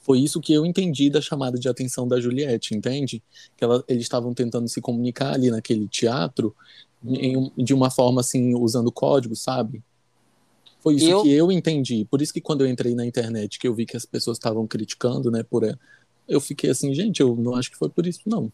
Foi 0.00 0.18
isso 0.18 0.40
que 0.40 0.54
eu 0.54 0.64
entendi 0.64 1.10
da 1.10 1.20
chamada 1.20 1.58
de 1.58 1.68
atenção 1.68 2.08
da 2.08 2.18
Juliette, 2.18 2.74
entende? 2.74 3.22
Que 3.58 3.62
ela- 3.62 3.84
eles 3.86 4.04
estavam 4.04 4.32
tentando 4.32 4.66
se 4.66 4.80
comunicar 4.80 5.34
ali 5.34 5.50
naquele 5.50 5.86
teatro 5.86 6.56
em 7.06 7.52
de 7.56 7.74
uma 7.74 7.90
forma 7.90 8.22
assim, 8.22 8.54
usando 8.54 8.90
código, 8.90 9.36
sabe? 9.36 9.82
Foi 10.80 10.94
isso 10.94 11.10
Eu- 11.10 11.22
que 11.22 11.30
eu 11.30 11.52
entendi. 11.52 12.06
Por 12.10 12.22
isso 12.22 12.32
que 12.32 12.40
quando 12.40 12.62
eu 12.64 12.70
entrei 12.70 12.94
na 12.94 13.04
internet, 13.04 13.58
que 13.58 13.68
eu 13.68 13.74
vi 13.74 13.84
que 13.84 13.96
as 13.98 14.06
pessoas 14.06 14.38
estavam 14.38 14.66
criticando, 14.66 15.30
né, 15.30 15.42
por 15.42 15.62
ela, 15.62 15.78
eu 16.26 16.40
fiquei 16.40 16.70
assim, 16.70 16.94
gente, 16.94 17.20
eu 17.20 17.36
não 17.36 17.54
acho 17.54 17.70
que 17.70 17.76
foi 17.76 17.90
por 17.90 18.06
isso, 18.06 18.20
não. 18.24 18.50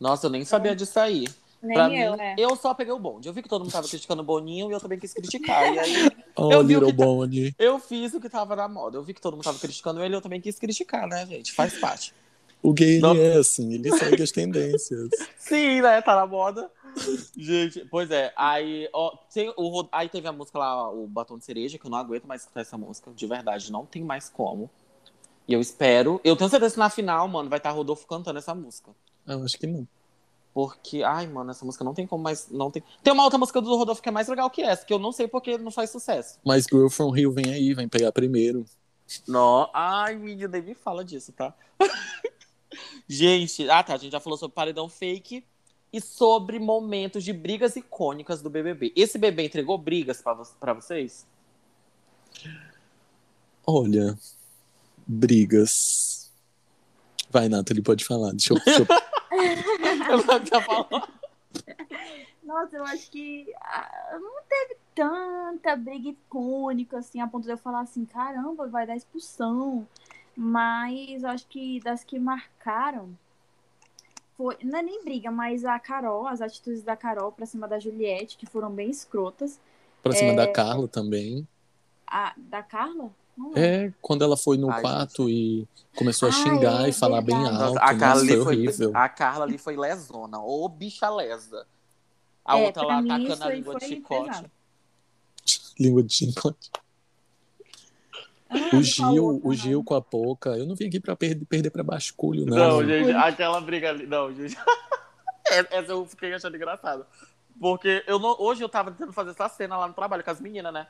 Nossa, 0.00 0.26
eu 0.26 0.30
nem 0.30 0.44
sabia 0.44 0.74
disso 0.74 0.98
aí. 0.98 1.26
Nem 1.62 1.74
Pra 1.74 1.86
eu, 1.94 2.12
mim, 2.12 2.16
né? 2.18 2.34
eu 2.38 2.54
só 2.56 2.74
peguei 2.74 2.92
o 2.92 2.98
bonde. 2.98 3.28
Eu 3.28 3.32
vi 3.32 3.42
que 3.42 3.48
todo 3.48 3.62
mundo 3.62 3.72
tava 3.72 3.88
criticando 3.88 4.22
o 4.22 4.24
Boninho 4.24 4.70
e 4.70 4.72
eu 4.72 4.80
também 4.80 4.98
quis 4.98 5.12
criticar. 5.14 5.72
E 5.74 5.78
aí 5.78 6.10
Oh, 6.36 6.52
Eu 6.52 6.64
vi 6.64 6.76
o 6.76 6.80
que 6.84 6.92
tá- 6.92 7.04
Bonnie. 7.04 7.54
eu 7.58 7.78
fiz 7.78 8.12
o 8.14 8.20
que 8.20 8.28
tava 8.28 8.54
na 8.54 8.68
moda. 8.68 8.96
Eu 8.98 9.02
vi 9.02 9.14
que 9.14 9.20
todo 9.20 9.34
mundo 9.34 9.44
tava 9.44 9.58
criticando 9.58 10.02
ele 10.02 10.14
e 10.14 10.16
eu 10.16 10.20
também 10.20 10.40
quis 10.40 10.58
criticar, 10.58 11.06
né, 11.08 11.24
gente? 11.26 11.52
Faz 11.52 11.76
parte. 11.80 12.12
O 12.62 12.72
gay, 12.72 12.94
ele 12.94 13.00
Não. 13.02 13.14
é 13.16 13.36
assim, 13.36 13.72
ele 13.74 13.90
segue 13.96 14.22
as 14.22 14.30
tendências. 14.32 15.10
Sim, 15.38 15.80
né? 15.82 16.00
Tá 16.02 16.14
na 16.16 16.26
moda. 16.26 16.70
Gente, 17.36 17.84
pois 17.90 18.10
é. 18.10 18.32
Aí, 18.36 18.88
ó, 18.92 19.16
tem 19.32 19.52
o, 19.56 19.86
aí 19.92 20.08
teve 20.08 20.26
a 20.26 20.32
música 20.32 20.58
lá, 20.58 20.90
o 20.90 21.06
Batom 21.06 21.38
de 21.38 21.44
Cereja, 21.44 21.78
que 21.78 21.86
eu 21.86 21.90
não 21.90 21.98
aguento 21.98 22.24
mais 22.26 22.42
escutar 22.42 22.60
essa 22.62 22.76
música. 22.78 23.10
De 23.14 23.26
verdade, 23.26 23.70
não 23.70 23.84
tem 23.86 24.02
mais 24.02 24.28
como. 24.28 24.68
E 25.46 25.52
eu 25.52 25.60
espero. 25.60 26.20
Eu 26.24 26.34
tenho 26.36 26.50
certeza 26.50 26.74
que 26.74 26.80
na 26.80 26.90
final, 26.90 27.28
mano, 27.28 27.48
vai 27.48 27.58
estar 27.58 27.70
Rodolfo 27.70 28.06
cantando 28.06 28.38
essa 28.38 28.54
música. 28.54 28.90
Eu 29.26 29.42
acho 29.44 29.58
que 29.58 29.66
não. 29.66 29.86
Porque, 30.56 31.02
ai, 31.02 31.26
mano, 31.26 31.50
essa 31.50 31.66
música 31.66 31.84
não 31.84 31.92
tem 31.92 32.06
como 32.06 32.24
mais. 32.24 32.48
Não 32.50 32.70
tem... 32.70 32.82
tem 33.02 33.12
uma 33.12 33.24
outra 33.24 33.38
música 33.38 33.60
do 33.60 33.76
Rodolfo 33.76 34.00
que 34.00 34.08
é 34.08 34.12
mais 34.12 34.26
legal 34.26 34.48
que 34.48 34.62
essa, 34.62 34.86
que 34.86 34.94
eu 34.94 34.98
não 34.98 35.12
sei 35.12 35.28
porque 35.28 35.58
não 35.58 35.70
faz 35.70 35.90
sucesso. 35.90 36.38
Mas 36.42 36.64
Girl 36.64 36.88
From 36.88 37.10
Rio 37.10 37.30
vem 37.30 37.52
aí, 37.52 37.74
vem 37.74 37.86
pegar 37.86 38.10
primeiro. 38.10 38.64
Não. 39.28 39.68
Ai, 39.74 40.16
menina, 40.16 40.48
nem 40.48 40.62
me 40.62 40.74
fala 40.74 41.04
disso, 41.04 41.30
tá? 41.30 41.54
gente, 43.06 43.68
ah 43.68 43.82
tá, 43.82 43.92
a 43.92 43.98
gente 43.98 44.12
já 44.12 44.18
falou 44.18 44.38
sobre 44.38 44.54
paredão 44.54 44.88
fake 44.88 45.44
e 45.92 46.00
sobre 46.00 46.58
momentos 46.58 47.22
de 47.22 47.34
brigas 47.34 47.76
icônicas 47.76 48.40
do 48.40 48.48
BBB. 48.48 48.94
Esse 48.96 49.18
bebê 49.18 49.44
entregou 49.44 49.76
brigas 49.76 50.22
pra, 50.22 50.32
vo 50.32 50.42
pra 50.58 50.72
vocês? 50.72 51.26
Olha, 53.66 54.18
brigas. 55.06 56.15
Vai, 57.36 57.50
Nathalie, 57.50 57.82
pode 57.82 58.02
falar. 58.02 58.30
Deixa 58.30 58.54
eu, 58.54 58.58
deixa 58.64 58.80
eu. 58.80 58.86
Nossa, 62.42 62.76
eu 62.76 62.84
acho 62.84 63.10
que 63.10 63.52
ah, 63.60 64.18
não 64.18 64.42
teve 64.48 64.76
tanta 64.94 65.76
briga 65.76 66.08
icônica, 66.08 66.96
assim, 66.96 67.20
a 67.20 67.26
ponto 67.26 67.44
de 67.44 67.50
eu 67.50 67.58
falar 67.58 67.80
assim, 67.80 68.06
caramba, 68.06 68.66
vai 68.68 68.86
dar 68.86 68.96
expulsão. 68.96 69.86
Mas 70.34 71.22
eu 71.22 71.28
acho 71.28 71.46
que 71.46 71.78
das 71.80 72.04
que 72.04 72.18
marcaram 72.18 73.10
foi, 74.38 74.56
não 74.62 74.78
é 74.78 74.82
nem 74.82 75.04
briga, 75.04 75.30
mas 75.30 75.62
a 75.66 75.78
Carol, 75.78 76.26
as 76.26 76.40
atitudes 76.40 76.82
da 76.82 76.96
Carol 76.96 77.32
pra 77.32 77.44
cima 77.44 77.68
da 77.68 77.78
Juliette, 77.78 78.38
que 78.38 78.46
foram 78.46 78.70
bem 78.70 78.88
escrotas. 78.88 79.60
pra 80.02 80.12
cima 80.12 80.32
É. 80.32 80.36
da 80.36 80.50
Carla 80.50 80.88
também. 80.88 81.46
A, 82.06 82.32
da 82.36 82.62
Carla? 82.62 83.10
É, 83.54 83.92
quando 84.00 84.22
ela 84.24 84.36
foi 84.36 84.56
no 84.56 84.70
Ai, 84.70 84.80
quarto 84.80 85.28
e 85.28 85.66
começou 85.94 86.28
a 86.28 86.32
xingar 86.32 86.86
é 86.86 86.88
e 86.88 86.92
falar 86.92 87.20
bem 87.20 87.36
alto. 87.36 87.52
Nossa, 87.52 87.78
a, 87.80 87.94
Carla 87.94 88.06
Nossa, 88.06 88.20
ali 88.20 88.28
foi 88.28 88.44
foi, 88.44 88.56
horrível. 88.56 88.92
a 88.94 89.08
Carla 89.08 89.44
ali 89.44 89.58
foi 89.58 89.76
lesona. 89.76 90.38
Ô, 90.40 90.68
bicha 90.68 91.08
lesa. 91.10 91.66
A 92.44 92.58
É, 92.58 92.64
outra 92.66 92.82
lá 92.82 93.02
mim 93.02 93.08
tacando 93.08 93.32
isso 93.32 93.44
a 93.44 93.52
língua 93.52 93.74
de 93.76 93.86
chicote. 93.86 94.44
Língua 95.78 96.02
de 96.02 96.12
chicote. 96.14 96.70
Ah, 98.48 98.76
O 98.76 98.82
Gil, 98.82 99.40
o? 99.44 99.54
Gil 99.54 99.84
com 99.84 99.94
a 99.94 100.00
Poca. 100.00 100.50
Eu 100.56 100.64
não 100.66 100.74
vim 100.74 100.86
aqui 100.86 101.00
pra 101.00 101.14
perder, 101.16 101.44
perder 101.44 101.70
pra 101.70 101.82
basculho, 101.82 102.46
não. 102.46 102.56
Não, 102.56 102.84
gente, 102.86 103.10
aquela 103.10 103.60
briga 103.60 103.90
ali. 103.90 104.06
Não, 104.06 104.32
gente. 104.32 104.56
Essa 105.48 105.92
eu 105.92 106.06
fiquei 106.06 106.32
achando 106.32 106.56
engraçado. 106.56 107.04
Porque 107.60 108.02
eu 108.06 108.18
não, 108.18 108.36
hoje 108.38 108.62
eu 108.62 108.68
tava 108.68 108.90
tentando 108.90 109.12
fazer 109.12 109.30
essa 109.30 109.48
cena 109.48 109.76
lá 109.76 109.88
no 109.88 109.94
trabalho 109.94 110.22
com 110.24 110.30
as 110.30 110.40
meninas, 110.40 110.72
né? 110.72 110.86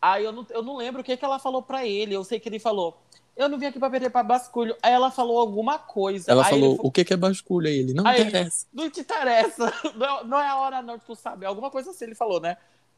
Aí 0.00 0.24
eu 0.24 0.32
não, 0.32 0.46
eu 0.50 0.62
não 0.62 0.76
lembro 0.76 1.00
o 1.00 1.04
que, 1.04 1.16
que 1.16 1.24
ela 1.24 1.38
falou 1.38 1.62
pra 1.62 1.86
ele. 1.86 2.14
Eu 2.14 2.24
sei 2.24 2.40
que 2.40 2.48
ele 2.48 2.58
falou. 2.58 2.96
Eu 3.36 3.48
não 3.48 3.58
vim 3.58 3.66
aqui 3.66 3.78
pra 3.78 3.88
perder 3.90 4.10
pra 4.10 4.22
basculho. 4.22 4.76
Aí 4.82 4.92
ela 4.92 5.10
falou 5.10 5.38
alguma 5.38 5.78
coisa. 5.78 6.30
Ela 6.30 6.42
Aí 6.44 6.50
falou, 6.50 6.70
ele 6.72 6.80
o 6.82 6.90
que 6.90 7.04
que 7.04 7.12
é 7.14 7.16
basculho? 7.16 7.66
Aí 7.68 7.74
ele, 7.78 7.94
não 7.94 8.06
Aí 8.06 8.20
ele- 8.20 8.28
interessa. 8.28 8.66
não 8.72 8.90
te 8.90 9.00
interessa. 9.00 9.72
Não, 9.96 10.24
não 10.24 10.38
é 10.40 10.48
a 10.48 10.58
hora, 10.58 10.82
não, 10.82 10.98
tu 10.98 11.14
sabe. 11.14 11.46
Alguma 11.46 11.70
coisa 11.70 11.90
assim 11.90 12.04
ele 12.06 12.14
falou, 12.14 12.40
né? 12.40 12.56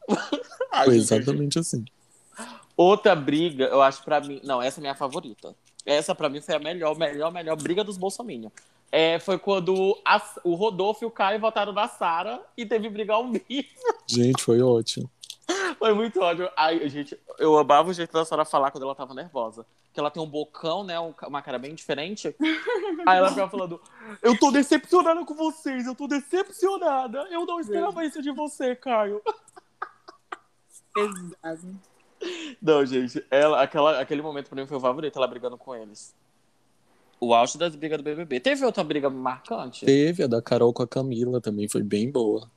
Foi 0.84 0.96
exatamente 0.96 1.58
assim. 1.58 1.84
Outra 2.76 3.14
briga, 3.14 3.64
eu 3.66 3.82
acho 3.82 4.02
pra 4.02 4.20
mim. 4.20 4.40
Não, 4.42 4.60
essa 4.60 4.80
é 4.80 4.82
minha 4.82 4.94
favorita. 4.94 5.54
Essa 5.84 6.14
pra 6.14 6.28
mim 6.28 6.40
foi 6.40 6.54
a 6.54 6.58
melhor, 6.58 6.96
melhor, 6.96 7.30
melhor 7.32 7.56
briga 7.56 7.84
dos 7.84 7.96
Bolsonaro. 7.98 8.50
É, 8.90 9.18
foi 9.18 9.38
quando 9.38 9.96
a- 10.04 10.22
o 10.44 10.54
Rodolfo 10.54 11.04
e 11.04 11.06
o 11.06 11.10
Caio 11.10 11.40
votaram 11.40 11.72
na 11.72 11.88
Sara 11.88 12.40
e 12.56 12.64
teve 12.66 12.88
briga 12.88 13.14
ao 13.14 13.28
vivo. 13.30 13.68
Gente, 14.06 14.42
foi 14.42 14.60
ótimo. 14.62 15.10
Foi 15.78 15.92
muito 15.92 16.20
ódio. 16.20 16.48
Ai, 16.56 16.88
gente, 16.88 17.18
eu 17.38 17.56
amava 17.58 17.90
o 17.90 17.92
jeito 17.92 18.12
da 18.12 18.24
Sara 18.24 18.44
falar 18.44 18.70
quando 18.70 18.84
ela 18.84 18.94
tava 18.94 19.12
nervosa. 19.14 19.66
Que 19.92 19.98
ela 20.00 20.10
tem 20.10 20.22
um 20.22 20.26
bocão, 20.26 20.84
né? 20.84 20.98
um- 21.00 21.12
uma 21.26 21.42
cara 21.42 21.58
bem 21.58 21.74
diferente. 21.74 22.34
Aí 23.06 23.18
ela 23.18 23.28
ficava 23.28 23.50
falando: 23.50 23.80
Eu 24.22 24.38
tô 24.38 24.50
decepcionada 24.50 25.24
com 25.24 25.34
vocês, 25.34 25.86
eu 25.86 25.94
tô 25.94 26.06
decepcionada. 26.06 27.26
Eu 27.30 27.44
não 27.44 27.60
esperava 27.60 28.04
isso 28.04 28.22
de 28.22 28.30
você, 28.30 28.74
Caio. 28.76 29.20
Pesado. 30.94 31.76
Não, 32.60 32.86
gente, 32.86 33.24
ela, 33.30 33.62
aquela, 33.62 33.98
aquele 34.00 34.22
momento 34.22 34.48
pra 34.48 34.60
mim 34.60 34.66
foi 34.66 34.76
o 34.76 34.80
favorito, 34.80 35.16
ela 35.16 35.26
brigando 35.26 35.58
com 35.58 35.74
eles. 35.74 36.14
O 37.18 37.34
auge 37.34 37.58
das 37.58 37.74
brigas 37.74 37.98
do 37.98 38.04
BBB. 38.04 38.40
Teve 38.40 38.64
outra 38.64 38.82
briga 38.84 39.08
marcante? 39.10 39.84
Teve 39.84 40.22
a 40.24 40.26
da 40.26 40.40
Carol 40.42 40.72
com 40.72 40.82
a 40.82 40.88
Camila 40.88 41.40
também, 41.40 41.68
foi 41.68 41.82
bem 41.82 42.10
boa. 42.10 42.48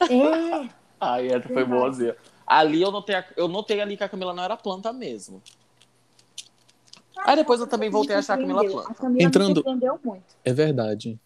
É, 0.00 0.68
Ai, 1.00 1.28
essa 1.28 1.48
foi 1.48 1.64
boazinha. 1.64 2.16
Ali 2.46 2.82
eu 2.82 2.90
notei, 2.90 3.14
a- 3.16 3.24
eu 3.36 3.48
notei 3.48 3.80
ali 3.80 3.96
que 3.96 4.04
a 4.04 4.08
Camila 4.08 4.34
não 4.34 4.42
era 4.42 4.56
planta 4.56 4.92
mesmo. 4.92 5.42
Aí 7.18 7.36
depois 7.36 7.60
eu 7.60 7.66
também 7.66 7.90
voltei 7.90 8.16
a 8.16 8.18
achar 8.20 8.34
a 8.34 8.38
Camila 8.38 8.64
planta. 8.64 8.90
A 8.90 8.94
Camila 8.94 9.22
Entrando- 9.22 9.48
me 9.48 9.54
surpreendeu 9.54 10.00
muito. 10.02 10.24
É 10.44 10.52
verdade. 10.52 11.18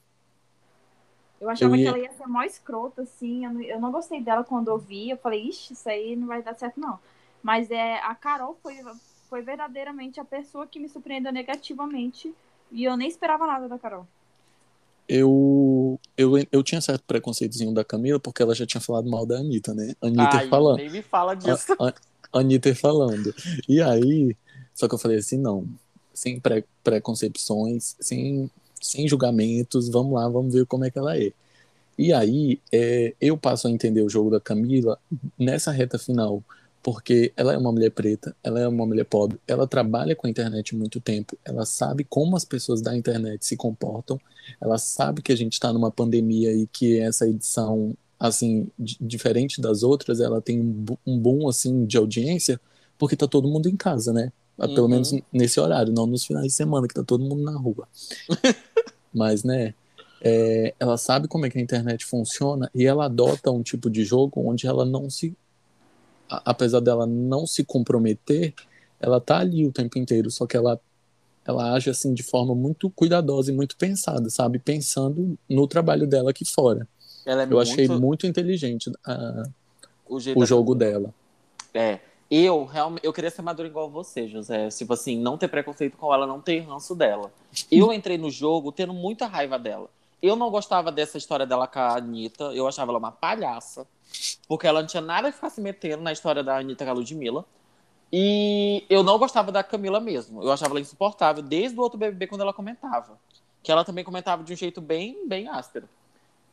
Eu 1.41 1.51
achava 1.51 1.73
Eu 1.73 1.77
ia- 1.77 1.83
que 1.93 1.99
ela 1.99 1.99
ia 2.07 2.13
ser 2.13 2.27
mó 2.27 2.43
escrota, 2.43 3.03
assim. 3.03 3.45
Eu 3.45 3.53
não, 3.53 3.63
eu 3.63 3.81
não 3.81 3.93
gostei 3.93 4.21
dela 4.21 4.43
quando 4.45 4.69
eu 4.69 4.79
vi. 4.79 5.11
Eu 5.11 5.17
falei, 5.19 5.43
ixi, 5.49 5.73
isso 5.73 5.89
aí 5.89 6.17
não 6.17 6.27
vai 6.27 6.43
dar 6.43 6.55
certo, 6.55 6.81
não. 6.81 6.99
Mas 7.43 7.71
é, 7.71 7.99
a 8.01 8.15
Carol 8.15 8.57
foi, 8.63 8.77
foi 9.29 9.43
verdadeiramente 9.43 10.19
a 10.19 10.25
pessoa 10.25 10.67
que 10.67 10.79
me 10.81 10.89
surpreendeu 10.89 11.33
negativamente. 11.33 12.35
E 12.73 12.85
eu 12.85 12.97
nem 12.97 13.09
esperava 13.09 13.47
nada 13.47 13.69
da 13.69 13.79
Carol. 13.79 14.07
Eu, 15.09 16.01
eu, 16.17 16.33
eu 16.51 16.63
tinha 16.63 16.81
certo 16.81 17.05
preconceitozinho 17.07 17.75
da 17.75 17.85
Camila, 17.85 18.19
porque 18.19 18.43
ela 18.43 18.55
já 18.55 18.67
tinha 18.67 18.81
falado 18.81 19.09
mal 19.09 19.27
da 19.27 19.39
Anitta, 19.39 19.75
né? 19.75 19.95
Anitta 20.01 20.39
Ai, 20.39 20.49
falando. 20.49 20.79
nem 20.79 20.91
me 20.91 21.03
fala 21.03 21.35
disso. 21.35 21.75
A, 21.79 21.89
a, 21.89 22.41
Anitta 22.41 22.75
falando. 22.75 23.35
E 23.69 23.81
aí, 23.83 24.37
só 24.75 24.89
que 24.89 24.95
eu 24.95 24.99
falei 24.99 25.19
assim, 25.19 25.39
não, 25.39 25.67
sem 26.13 26.41
pré, 26.41 26.65
preconcepções, 26.83 27.97
sem, 28.01 28.51
sem 28.81 29.07
julgamentos, 29.07 29.89
vamos 29.89 30.15
lá, 30.15 30.29
vamos 30.29 30.55
ver 30.55 30.65
como 30.67 30.85
é 30.85 30.91
que 30.91 30.99
ela 30.99 31.19
é. 31.19 31.33
E 31.99 32.13
aí, 32.13 32.61
é, 32.73 33.15
eu 33.21 33.37
passo 33.37 33.69
a 33.69 33.71
entender 33.71 34.03
o 34.03 34.09
jogo 34.09 34.31
da 34.31 34.41
Camila 34.41 34.99
nessa 35.39 35.71
reta 35.71 35.99
final, 35.99 36.43
porque 36.85 37.33
ela 37.37 37.55
é 37.55 37.59
uma 37.59 37.73
mulher 37.73 37.91
preta, 37.91 38.37
ela 38.45 38.61
é 38.61 38.69
uma 38.69 38.87
mulher 38.87 39.07
pobre, 39.07 39.41
ela 39.49 39.67
trabalha 39.67 40.15
com 40.15 40.27
a 40.27 40.31
internet 40.31 40.75
há 40.75 40.79
muito 40.79 41.01
tempo, 41.01 41.37
ela 41.45 41.65
sabe 41.67 42.05
como 42.05 42.37
as 42.37 42.45
pessoas 42.45 42.83
da 42.83 42.95
internet 42.97 43.47
se 43.47 43.57
comportam, 43.57 44.21
ela 44.61 44.77
sabe 44.79 45.23
que 45.23 45.33
a 45.33 45.37
gente 45.37 45.55
está 45.55 45.73
numa 45.73 45.91
pandemia 45.91 46.53
e 46.53 46.67
que 46.67 47.01
essa 47.01 47.27
edição, 47.27 47.95
assim, 48.21 48.69
di- 48.79 48.99
diferente 49.01 49.63
das 49.63 49.83
outras, 49.83 50.21
ela 50.21 50.43
tem 50.43 50.61
um, 50.61 50.85
um 51.07 51.19
boom, 51.19 51.49
assim, 51.49 51.87
de 51.87 51.97
audiência, 51.97 52.61
porque 52.99 53.17
tá 53.17 53.27
todo 53.27 53.49
mundo 53.49 53.67
em 53.69 53.77
casa, 53.77 54.13
né? 54.13 54.31
Pelo 54.57 54.83
Uhum. 54.83 54.89
menos 54.89 55.13
nesse 55.33 55.59
horário, 55.59 55.93
não 55.93 56.07
nos 56.07 56.25
finais 56.27 56.47
de 56.47 56.53
semana, 56.53 56.87
que 56.87 56.95
tá 56.95 57.03
todo 57.03 57.25
mundo 57.25 57.43
na 57.43 57.59
rua. 57.59 57.89
Mas, 59.13 59.43
né, 59.45 59.75
é, 60.21 60.75
ela 60.79 60.97
sabe 60.97 61.29
como 61.29 61.47
é 61.47 61.51
que 61.51 61.59
a 61.59 61.63
internet 61.63 62.05
funciona 62.05 62.71
e 62.75 62.85
ela 62.87 63.07
adota 63.07 63.51
um 63.51 63.63
tipo 63.63 63.91
de 63.91 64.05
jogo 64.05 64.41
onde 64.49 64.67
ela 64.67 64.85
não 64.85 65.09
se. 65.11 65.37
A- 66.29 66.43
Apesar 66.47 66.81
dela 66.81 67.07
não 67.07 67.47
se 67.47 67.65
comprometer, 67.65 68.55
ela 69.01 69.21
tá 69.21 69.39
ali 69.39 69.67
o 69.67 69.73
tempo 69.73 69.99
inteiro, 69.99 70.31
só 70.31 70.47
que 70.47 70.57
ela, 70.57 70.81
ela 71.45 71.73
age 71.73 71.91
assim 71.91 72.15
de 72.15 72.23
forma 72.23 72.55
muito 72.55 72.89
cuidadosa 72.91 73.53
e 73.53 73.55
muito 73.55 73.77
pensada, 73.77 74.31
sabe? 74.31 74.59
Pensando 74.59 75.39
no 75.49 75.67
trabalho 75.67 76.07
dela 76.07 76.31
aqui 76.31 76.45
fora. 76.45 76.89
É 77.27 77.33
Eu 77.33 77.37
muito, 77.47 77.59
achei 77.61 77.89
muito 77.89 78.27
inteligente 78.27 78.91
ah, 79.07 79.45
o, 80.09 80.17
o 80.17 80.47
jogo 80.47 80.75
dela. 80.75 81.13
É. 81.73 81.99
Eu 82.31 82.65
realmente 82.65 83.05
eu 83.05 83.13
queria 83.13 83.31
ser 83.31 83.43
madura 83.43 83.69
igual 83.69 83.89
você, 83.91 84.27
José. 84.27 84.69
Tipo 84.71 84.95
assim, 84.95 85.19
não 85.19 85.37
ter 85.39 85.49
preconceito 85.49 85.97
com 85.97 86.13
ela, 86.13 86.27
não 86.27 86.41
ter 86.41 86.61
ranço 86.61 86.95
dela. 86.95 87.31
Eu 87.71 87.93
entrei 87.93 88.19
no 88.19 88.31
jogo 88.31 88.73
tendo 88.73 88.93
muita 88.93 89.27
raiva 89.27 89.59
dela. 89.59 89.89
Eu 90.23 90.35
não 90.35 90.51
gostava 90.51 90.91
dessa 90.91 91.19
história 91.19 91.47
dela 91.47 91.67
com 91.67 91.79
a 91.79 91.97
Anitta. 91.99 92.45
Eu 92.45 92.67
achava 92.67 92.91
ela 92.91 92.99
uma 92.99 93.13
palhaça. 93.13 93.87
Porque 94.49 94.67
ela 94.67 94.81
não 94.81 94.87
tinha 94.87 95.01
nada 95.01 95.31
que 95.31 95.37
ficar 95.37 95.51
se 95.51 95.61
metendo 95.61 96.03
na 96.03 96.13
história 96.13 96.43
da 96.43 96.59
Anitta 96.59 96.85
com 96.85 96.91
a 96.91 96.95
Ludmilla. 96.95 97.45
E 98.13 98.85
eu 98.89 99.03
não 99.03 99.19
gostava 99.19 99.51
da 99.51 99.65
Camila 99.65 99.99
mesmo. 100.01 100.43
Eu 100.43 100.53
achava 100.53 100.73
ela 100.73 100.81
insuportável 100.81 101.43
desde 101.43 101.79
o 101.79 101.83
outro 101.83 101.99
BBB 101.99 102.29
quando 102.29 102.43
ela 102.43 102.53
comentava. 102.53 103.19
Que 103.63 103.73
ela 103.73 103.85
também 103.85 104.05
comentava 104.05 104.45
de 104.45 104.53
um 104.53 104.57
jeito 104.57 104.81
bem, 104.81 105.27
bem 105.27 105.49
áspero. 105.49 105.89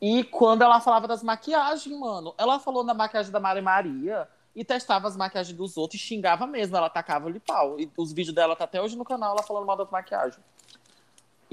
E 0.00 0.24
quando 0.24 0.62
ela 0.62 0.80
falava 0.80 1.06
das 1.06 1.22
maquiagens, 1.22 1.96
mano, 1.96 2.34
ela 2.36 2.58
falou 2.58 2.82
da 2.82 2.92
maquiagem 2.92 3.30
da 3.30 3.38
Mari 3.38 3.62
Maria 3.62 4.28
e 4.54 4.64
testava 4.64 5.06
as 5.06 5.16
maquiagens 5.16 5.56
dos 5.56 5.76
outros 5.76 6.00
e 6.00 6.04
xingava 6.04 6.46
mesmo, 6.46 6.76
ela 6.76 6.90
tacava-lhe 6.90 7.38
pau. 7.38 7.78
E 7.78 7.88
os 7.96 8.12
vídeos 8.12 8.34
dela 8.34 8.56
tá 8.56 8.64
até 8.64 8.82
hoje 8.82 8.96
no 8.96 9.04
canal, 9.04 9.32
ela 9.32 9.42
falando 9.44 9.64
mal 9.64 9.76
das 9.76 9.90
maquiagens. 9.90 10.40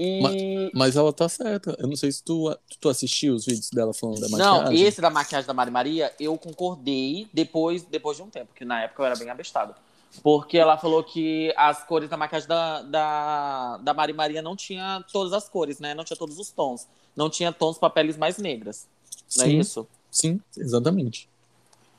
E. 0.02 0.70
Mas 0.74 0.96
ela 0.96 1.12
tá 1.12 1.28
certa. 1.28 1.76
Eu 1.78 1.86
não 1.86 1.94
sei 1.94 2.10
se 2.10 2.24
tu, 2.24 2.56
tu 2.80 2.88
assistiu 2.88 3.34
os 3.34 3.44
vídeos 3.44 3.68
dela 3.68 3.92
falando 3.92 4.18
da 4.18 4.28
Não, 4.30 4.62
maquiagem. 4.62 4.86
esse 4.86 4.98
da 4.98 5.10
maquiagem 5.10 5.46
da 5.46 5.52
Mari 5.52 5.70
Maria, 5.70 6.10
eu 6.18 6.38
concordei 6.38 7.28
depois, 7.34 7.82
depois 7.82 8.16
de 8.16 8.22
um 8.22 8.30
tempo, 8.30 8.54
que 8.54 8.64
na 8.64 8.84
época 8.84 9.02
eu 9.02 9.06
era 9.06 9.16
bem 9.16 9.28
abestado. 9.28 9.74
Porque 10.22 10.56
ela 10.56 10.78
falou 10.78 11.04
que 11.04 11.52
as 11.54 11.84
cores 11.84 12.08
da 12.08 12.16
maquiagem 12.16 12.48
da, 12.48 12.80
da, 12.80 13.76
da 13.76 13.92
Mari 13.92 14.14
Maria 14.14 14.40
não 14.40 14.56
tinha 14.56 15.04
todas 15.12 15.34
as 15.34 15.50
cores, 15.50 15.78
né? 15.78 15.92
Não 15.92 16.02
tinha 16.02 16.16
todos 16.16 16.38
os 16.38 16.50
tons. 16.50 16.88
Não 17.14 17.28
tinha 17.28 17.52
tons 17.52 17.76
para 17.76 17.90
peles 17.90 18.16
mais 18.16 18.38
negras. 18.38 18.88
Não 19.36 19.44
é 19.44 19.48
Sim. 19.48 19.58
isso? 19.58 19.86
Sim, 20.10 20.40
exatamente. 20.56 21.28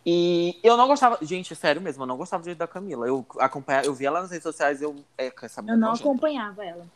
E 0.03 0.57
eu 0.63 0.75
não 0.75 0.87
gostava. 0.87 1.19
Gente, 1.21 1.55
sério 1.55 1.79
mesmo, 1.79 2.01
eu 2.01 2.07
não 2.07 2.17
gostava 2.17 2.41
do 2.41 2.45
jeito 2.45 2.57
da 2.57 2.67
Camila. 2.67 3.05
Eu 3.05 3.23
acompanhava, 3.37 3.85
eu 3.85 3.93
vi 3.93 4.07
ela 4.07 4.21
nas 4.21 4.31
redes 4.31 4.43
sociais, 4.43 4.81
eu. 4.81 4.95
É, 5.15 5.31
Eu 5.67 5.77
não 5.77 5.91
acompanhava 5.91 6.65
ela. 6.65 6.87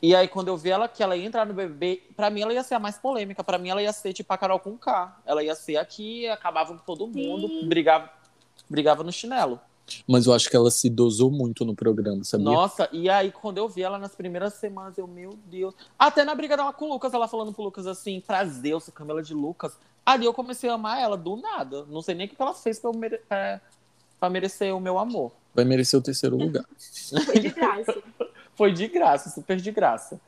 E 0.00 0.14
aí, 0.14 0.28
quando 0.28 0.48
eu 0.48 0.56
vi 0.56 0.70
ela 0.70 0.86
que 0.86 1.02
ela 1.02 1.16
ia 1.16 1.26
entrar 1.26 1.44
no 1.44 1.52
BBB, 1.52 2.02
pra 2.14 2.30
mim 2.30 2.40
ela 2.40 2.52
ia 2.52 2.62
ser 2.62 2.74
a 2.74 2.78
mais 2.78 2.96
polêmica. 2.96 3.42
Pra 3.42 3.58
mim 3.58 3.68
ela 3.68 3.82
ia 3.82 3.92
ser 3.92 4.12
tipo 4.12 4.32
a 4.32 4.38
Carol 4.38 4.60
com 4.60 4.76
K. 4.76 5.20
Ela 5.26 5.42
ia 5.42 5.54
ser 5.54 5.76
aqui, 5.76 6.28
acabava 6.28 6.72
com 6.72 6.84
todo 6.84 7.06
mundo, 7.06 7.48
Sim. 7.48 7.68
brigava, 7.68 8.10
brigava 8.68 9.02
no 9.02 9.10
chinelo. 9.10 9.60
Mas 10.06 10.26
eu 10.26 10.34
acho 10.34 10.50
que 10.50 10.56
ela 10.56 10.70
se 10.70 10.90
dosou 10.90 11.30
muito 11.30 11.64
no 11.64 11.74
programa, 11.74 12.22
sabia? 12.22 12.44
Nossa, 12.44 12.88
e 12.92 13.08
aí 13.08 13.32
quando 13.32 13.58
eu 13.58 13.68
vi 13.68 13.82
ela 13.82 13.98
nas 13.98 14.14
primeiras 14.14 14.54
semanas, 14.54 14.98
eu, 14.98 15.06
meu 15.06 15.38
Deus. 15.46 15.74
Até 15.98 16.24
na 16.24 16.34
briga 16.34 16.56
dela 16.56 16.72
com 16.72 16.86
o 16.86 16.88
Lucas, 16.90 17.14
ela 17.14 17.26
falando 17.26 17.52
pro 17.52 17.62
Lucas 17.62 17.86
assim, 17.86 18.20
prazer, 18.20 18.72
eu 18.72 18.80
sou 18.80 18.92
Camila 18.92 19.22
de 19.22 19.34
Lucas. 19.34 19.78
Ali 20.04 20.24
eu 20.26 20.34
comecei 20.34 20.68
a 20.70 20.74
amar 20.74 21.00
ela 21.00 21.16
do 21.16 21.36
nada. 21.36 21.84
Não 21.88 22.02
sei 22.02 22.14
nem 22.14 22.26
o 22.26 22.30
que 22.30 22.36
ela 22.40 22.54
fez 22.54 22.78
pra, 22.78 22.90
eu 22.90 22.94
mere 22.96 23.18
pra, 23.18 23.60
pra 24.20 24.30
merecer 24.30 24.74
o 24.74 24.80
meu 24.80 24.98
amor. 24.98 25.32
Vai 25.54 25.64
merecer 25.64 25.98
o 25.98 26.02
terceiro 26.02 26.36
lugar. 26.36 26.64
Foi 27.24 27.38
de 27.38 27.48
graça. 27.50 28.02
Foi 28.58 28.72
de 28.72 28.88
graça, 28.88 29.30
super 29.30 29.56
de 29.56 29.70
graça. 29.70 30.20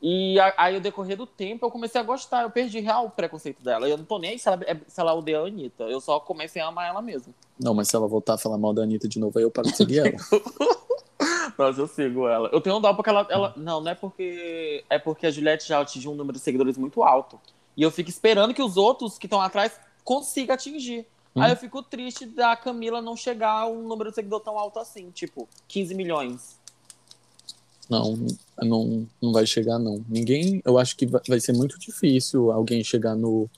E 0.00 0.38
aí, 0.56 0.74
ao 0.76 0.80
decorrer 0.80 1.16
do 1.16 1.26
tempo, 1.26 1.64
eu 1.66 1.70
comecei 1.70 1.98
a 2.00 2.04
gostar. 2.04 2.42
Eu 2.42 2.50
perdi 2.50 2.78
real 2.80 3.06
o 3.06 3.10
preconceito 3.10 3.62
dela. 3.64 3.88
Eu 3.88 3.96
não 3.96 4.04
tô 4.04 4.18
nem 4.18 4.32
aí 4.32 4.38
se 4.38 4.46
ela, 4.46 4.60
é- 4.64 4.76
se 4.86 5.00
ela 5.00 5.14
odeia 5.14 5.40
a 5.40 5.46
Anitta. 5.46 5.84
Eu 5.84 6.00
só 6.00 6.20
comecei 6.20 6.60
a 6.62 6.68
amar 6.68 6.86
ela 6.86 7.00
mesmo. 7.02 7.34
Não, 7.58 7.74
mas 7.74 7.88
se 7.88 7.96
ela 7.96 8.06
voltar 8.06 8.34
a 8.34 8.38
falar 8.38 8.58
mal 8.58 8.74
da 8.74 8.82
Anitta 8.82 9.08
de 9.08 9.18
novo, 9.18 9.38
aí 9.38 9.44
eu 9.44 9.50
paro 9.50 9.68
de 9.68 9.76
seguir 9.76 10.00
ela. 10.00 10.10
Mas 11.56 11.76
eu 11.76 11.88
sigo 11.88 12.28
ela. 12.28 12.48
Eu 12.52 12.60
tenho 12.60 12.76
um 12.76 12.80
dó 12.80 12.94
porque 12.94 13.10
ela, 13.10 13.26
ela. 13.28 13.52
Não, 13.56 13.80
não 13.80 13.90
é 13.90 13.94
porque. 13.94 14.84
É 14.88 14.96
porque 14.96 15.26
a 15.26 15.30
Juliette 15.30 15.66
já 15.66 15.80
atingiu 15.80 16.12
um 16.12 16.14
número 16.14 16.38
de 16.38 16.44
seguidores 16.44 16.78
muito 16.78 17.02
alto. 17.02 17.40
E 17.76 17.82
eu 17.82 17.90
fico 17.90 18.08
esperando 18.08 18.54
que 18.54 18.62
os 18.62 18.76
outros 18.76 19.18
que 19.18 19.26
estão 19.26 19.40
atrás 19.40 19.80
consigam 20.04 20.54
atingir. 20.54 21.04
Hum. 21.34 21.42
Aí 21.42 21.50
eu 21.50 21.56
fico 21.56 21.82
triste 21.82 22.26
da 22.26 22.54
Camila 22.54 23.02
não 23.02 23.16
chegar 23.16 23.62
a 23.62 23.66
um 23.66 23.82
número 23.82 24.10
de 24.10 24.14
seguidor 24.14 24.38
tão 24.40 24.56
alto 24.56 24.78
assim. 24.78 25.10
Tipo, 25.10 25.48
15 25.66 25.94
milhões. 25.96 26.57
Não, 27.88 28.26
não, 28.62 29.06
não 29.20 29.32
vai 29.32 29.46
chegar, 29.46 29.78
não. 29.78 30.04
Ninguém. 30.08 30.60
Eu 30.64 30.78
acho 30.78 30.96
que 30.96 31.06
vai 31.06 31.40
ser 31.40 31.52
muito 31.52 31.78
difícil 31.78 32.50
alguém 32.52 32.84
chegar 32.84 33.14
no, 33.14 33.48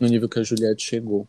no 0.00 0.08
nível 0.08 0.28
que 0.28 0.38
a 0.38 0.42
Juliette 0.42 0.84
chegou. 0.84 1.26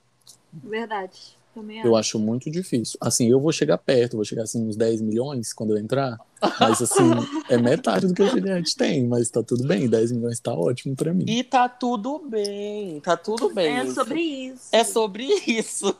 Verdade. 0.52 1.38
Também 1.54 1.78
Eu 1.82 1.96
acho. 1.96 2.18
acho 2.18 2.20
muito 2.20 2.50
difícil. 2.50 2.98
Assim, 3.00 3.30
eu 3.30 3.40
vou 3.40 3.52
chegar 3.52 3.78
perto, 3.78 4.16
vou 4.16 4.26
chegar 4.26 4.42
assim 4.44 4.66
uns 4.66 4.76
10 4.76 5.02
milhões 5.02 5.54
quando 5.54 5.72
eu 5.72 5.78
entrar. 5.78 6.18
Mas 6.60 6.82
assim, 6.82 7.04
é 7.48 7.58
metade 7.58 8.08
do 8.08 8.14
que 8.14 8.24
a 8.24 8.28
Juliette 8.28 8.76
tem, 8.76 9.06
mas 9.08 9.30
tá 9.30 9.44
tudo 9.44 9.68
bem, 9.68 9.88
10 9.88 10.14
milhões 10.14 10.40
tá 10.40 10.52
ótimo 10.52 10.96
pra 10.96 11.14
mim. 11.14 11.26
E 11.28 11.44
tá 11.44 11.70
tudo 11.70 12.18
bem. 12.28 13.00
Tá 13.02 13.16
tudo 13.16 13.54
bem. 13.54 13.68
É 13.78 13.84
isso. 13.84 13.94
sobre 13.94 14.22
isso. 14.22 14.70
É 14.72 14.84
sobre 14.84 15.28
isso. 15.48 15.96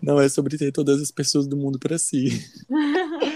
Não 0.00 0.20
é 0.20 0.28
sobre 0.28 0.56
ter 0.56 0.70
todas 0.70 1.02
as 1.02 1.10
pessoas 1.10 1.48
do 1.48 1.56
mundo 1.56 1.76
pra 1.76 1.98
si. 1.98 2.28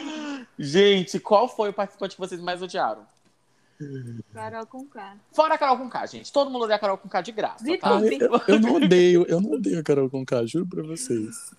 Gente, 0.58 1.20
qual 1.20 1.48
foi 1.48 1.68
o 1.70 1.72
participante 1.72 2.14
que 2.16 2.20
vocês 2.20 2.40
mais 2.40 2.60
odiaram? 2.60 3.06
Carol 4.32 4.66
com 4.66 4.84
K. 4.86 5.16
Fora 5.32 5.54
a 5.54 5.58
Carol 5.58 5.78
com 5.78 5.88
K, 5.88 6.06
gente. 6.06 6.32
Todo 6.32 6.50
mundo 6.50 6.64
odeia 6.64 6.76
a 6.76 6.80
Carol 6.80 6.98
com 6.98 7.08
K 7.08 7.20
de 7.20 7.30
graça, 7.32 7.62
Vitor, 7.64 7.78
tá? 7.78 7.96
Ah, 7.98 8.00
eu, 8.04 8.40
eu 8.56 8.60
não 8.60 8.74
odeio, 8.74 9.24
eu 9.28 9.40
não 9.40 9.52
odeio 9.52 9.78
a 9.78 9.82
Carol 9.84 10.10
Conká, 10.10 10.44
juro 10.44 10.66
pra 10.66 10.82
vocês. 10.82 11.52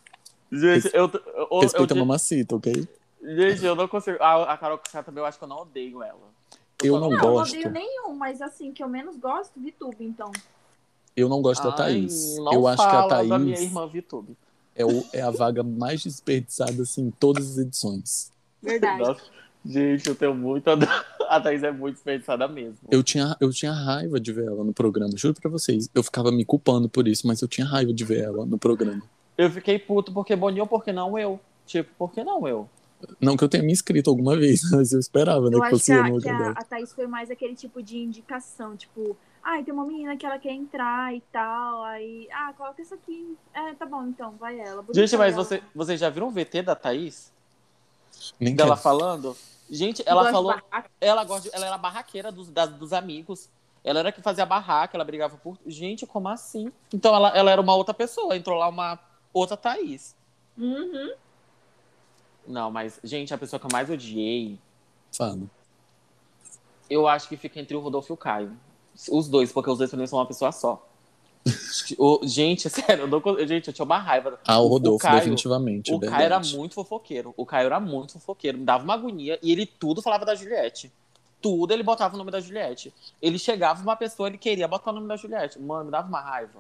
Gente, 0.52 0.89
eu, 0.93 1.10
eu, 1.14 1.47
eu, 1.52 1.60
Respeita 1.62 1.93
a 1.93 1.95
eu, 1.95 2.00
mamacita, 2.00 2.56
ok? 2.56 2.88
gente, 3.24 3.64
eu 3.64 3.76
não 3.76 3.88
consigo. 3.88 4.22
A, 4.22 4.52
a 4.54 4.58
Carol 4.58 4.78
com 4.78 4.89
K 4.91 5.02
também, 5.02 5.22
eu 5.22 5.26
acho 5.26 5.38
que 5.38 5.43
eu 5.43 5.47
não 5.47 5.60
odeio 5.60 6.04
ela. 6.04 6.20
Eu 6.84 7.00
não 7.00 7.10
Não, 7.10 7.14
eu 7.14 7.20
gosto. 7.22 7.54
não 7.54 7.60
odeio 7.60 7.72
nenhum, 7.72 8.14
mas 8.16 8.41
assim, 8.41 8.74
que 8.74 8.84
eu 8.84 8.89
menos 8.89 9.16
gosto, 9.16 9.54
VTube, 9.58 10.04
então. 10.04 10.32
Eu 11.16 11.30
não 11.30 11.41
gosto 11.41 11.64
da 11.64 11.70
Ai, 11.70 11.76
Thaís. 11.76 12.38
não 12.38 12.54
Eu 12.54 12.68
acho 12.68 12.84
que 12.84 12.95
a 12.95 13.02
fala 13.02 13.26
da 13.28 13.39
minha 13.39 13.56
Thaís 13.56 13.68
irmã 13.68 13.89
é, 14.76 14.86
o- 14.86 15.06
é 15.14 15.22
a 15.22 15.30
vaga 15.30 15.64
mais 15.64 16.02
desperdiçada 16.04 16.82
assim, 16.84 17.04
em 17.08 17.12
todas 17.12 17.52
as 17.52 17.58
edições. 17.58 18.32
Verdade. 18.62 18.99
Nossa, 18.99 19.22
gente, 19.66 20.07
eu 20.07 20.16
tenho 20.16 20.36
muita. 20.36 20.76
dó. 20.76 20.86
A 21.30 21.39
Thaís 21.39 21.62
é 21.62 21.72
muito 21.72 21.95
desperdiçada 21.95 22.47
mesmo. 22.47 22.78
Eu 22.89 23.03
tinha, 23.03 23.38
eu 23.39 23.51
tinha 23.51 23.72
raiva 23.72 24.20
de 24.20 24.34
ver 24.34 24.47
ela 24.47 24.64
no 24.64 24.74
programa, 24.74 25.12
juro 25.16 25.36
pra 25.39 25.49
vocês. 25.49 25.88
Eu 25.93 26.01
ficava 26.01 26.32
me 26.32 26.43
culpando 26.43 26.89
por 26.89 27.07
isso, 27.07 27.28
mas 27.28 27.41
eu 27.41 27.47
tinha 27.47 27.68
raiva 27.68 27.93
de 27.93 28.03
ver 28.03 28.24
ela 28.24 28.45
no 28.47 28.57
programa. 28.57 29.03
Eu 29.38 29.49
fiquei 29.51 29.78
puto 29.78 30.12
porque 30.12 30.36
Boninho, 30.36 30.66
por 30.66 30.84
que 30.84 30.91
não 30.91 31.18
eu? 31.18 31.39
Tipo, 31.68 31.89
por 31.97 32.12
que 32.12 32.24
não 32.24 32.47
eu? 32.47 32.68
Não 33.22 33.38
que 33.38 33.43
eu 33.43 33.49
tenha 33.49 33.64
me 33.64 33.72
inscrito 33.72 34.10
alguma 34.10 34.36
vez, 34.36 34.62
mas 34.72 34.91
eu 34.91 34.99
esperava, 34.99 35.49
né, 35.49 35.55
Eu 35.55 35.60
que 35.60 35.66
acho 35.68 35.76
fosse 35.76 35.86
que 35.86 35.91
eu 35.91 36.03
a, 36.03 36.10
no 36.10 36.20
que 36.20 36.30
a, 36.30 36.49
a 36.49 36.64
Thaís 36.64 36.91
foi 36.91 37.07
mais 37.07 37.32
aquele 37.32 37.55
tipo 37.55 37.82
de 37.82 37.97
indicação, 37.97 38.76
tipo, 38.76 39.16
ai, 39.43 39.64
tem 39.64 39.74
uma 39.74 39.86
menina 39.86 40.18
que 40.18 40.26
ela 40.26 40.38
quer 40.38 40.51
entrar 40.51 41.16
e 41.16 41.22
tal, 41.32 41.84
aí, 41.84 42.28
ah, 42.32 42.53
coloca 42.57 42.82
isso 42.82 42.93
aqui. 42.93 43.38
É, 43.53 43.74
tá 43.76 43.86
bom, 43.86 44.05
então, 44.07 44.36
vai 44.39 44.60
ela. 44.60 44.84
Gente, 44.91 45.16
mas 45.16 45.34
ela. 45.34 45.43
você, 45.43 45.62
vocês 45.74 45.99
já 45.99 46.10
viram 46.10 46.28
o 46.28 46.32
VT 46.32 46.64
da 46.64 46.76
Thaís? 46.76 47.32
Nem 48.40 48.56
Dela 48.56 48.72
quero. 48.72 48.82
falando? 48.82 49.38
Gente, 49.70 50.02
ela 50.06 50.22
Gosto 50.24 50.34
falou. 50.34 50.56
Ela, 51.00 51.24
gosta 51.24 51.50
de- 51.50 51.56
ela 51.56 51.66
era 51.68 51.78
barraqueira 51.78 52.32
dos, 52.32 52.50
das- 52.50 52.72
dos 52.72 52.92
amigos. 52.94 53.50
Ela 53.84 54.00
era 54.00 54.12
que 54.12 54.22
fazia 54.22 54.46
barraca, 54.46 54.98
ela 54.98 55.06
brigava 55.06 55.38
por. 55.38 55.58
Gente, 55.66 56.06
como 56.06 56.28
assim? 56.28 56.72
Então 56.94 57.16
ela, 57.16 57.30
ela 57.30 57.52
era 57.52 57.62
uma 57.62 57.76
outra 57.76 57.94
pessoa, 57.94 58.36
entrou 58.36 58.58
lá 58.58 58.68
uma 58.68 59.00
outra 59.34 59.56
Thaís. 59.56 60.16
Uhum. 60.58 61.14
Não, 62.48 62.72
mas, 62.72 63.00
gente, 63.04 63.34
a 63.34 63.38
pessoa 63.38 63.60
que 63.60 63.66
eu 63.66 63.70
mais 63.72 63.90
odiei, 63.90 64.60
Fala. 65.16 65.40
eu 66.90 67.08
acho 67.08 67.30
que 67.30 67.38
fica 67.38 67.60
entre 67.60 67.76
o 67.78 67.80
Rodolfo 67.80 68.12
e 68.12 68.16
o 68.16 68.18
Caio. 68.18 68.58
Os 69.12 69.28
dois, 69.30 69.52
porque 69.52 69.70
os 69.70 69.78
dois 69.78 69.90
pra 69.90 70.00
mim 70.00 70.08
são 70.08 70.18
uma 70.20 70.26
pessoa 70.26 70.52
só. 70.52 70.86
O- 71.97 72.20
gente, 72.24 72.70
sério, 72.70 73.04
eu 73.04 73.08
não 73.08 73.22
gente, 73.47 73.68
eu 73.68 73.74
tinha 73.74 73.86
uma 73.86 73.97
raiva. 73.97 74.39
Ah, 74.45 74.60
o 74.60 74.68
Rodolfo, 74.68 75.00
Caio- 75.06 75.20
definitivamente. 75.20 75.91
O 75.93 76.00
verdade. 76.00 76.24
Caio 76.24 76.26
era 76.34 76.58
muito 76.58 76.76
fofoqueiro. 76.76 77.34
O 77.38 77.45
Caio 77.45 77.66
era 77.68 77.80
muito 77.80 78.14
fofoqueiro. 78.14 78.58
Me 78.58 78.66
dava 78.66 78.84
uma 78.84 78.93
agonia 78.93 79.38
e 79.41 79.52
ele 79.52 79.66
tudo 79.66 80.02
falava 80.02 80.26
da 80.26 80.36
Juliette. 80.36 80.91
Tudo 81.41 81.72
ele 81.74 81.84
botava 81.84 82.16
o 82.16 82.18
nome 82.18 82.32
da 82.32 82.39
Juliette. 82.39 82.93
Ele 83.22 83.39
chegava 83.39 83.82
uma 83.82 83.95
pessoa, 83.95 84.28
ele 84.28 84.38
queria 84.38 84.68
botar 84.68 84.91
o 84.91 84.93
nome 84.93 85.08
da 85.08 85.16
Juliette. 85.16 85.58
Mano, 85.60 85.86
me 85.86 85.91
dava 85.91 86.08
uma 86.08 86.20
raiva. 86.22 86.60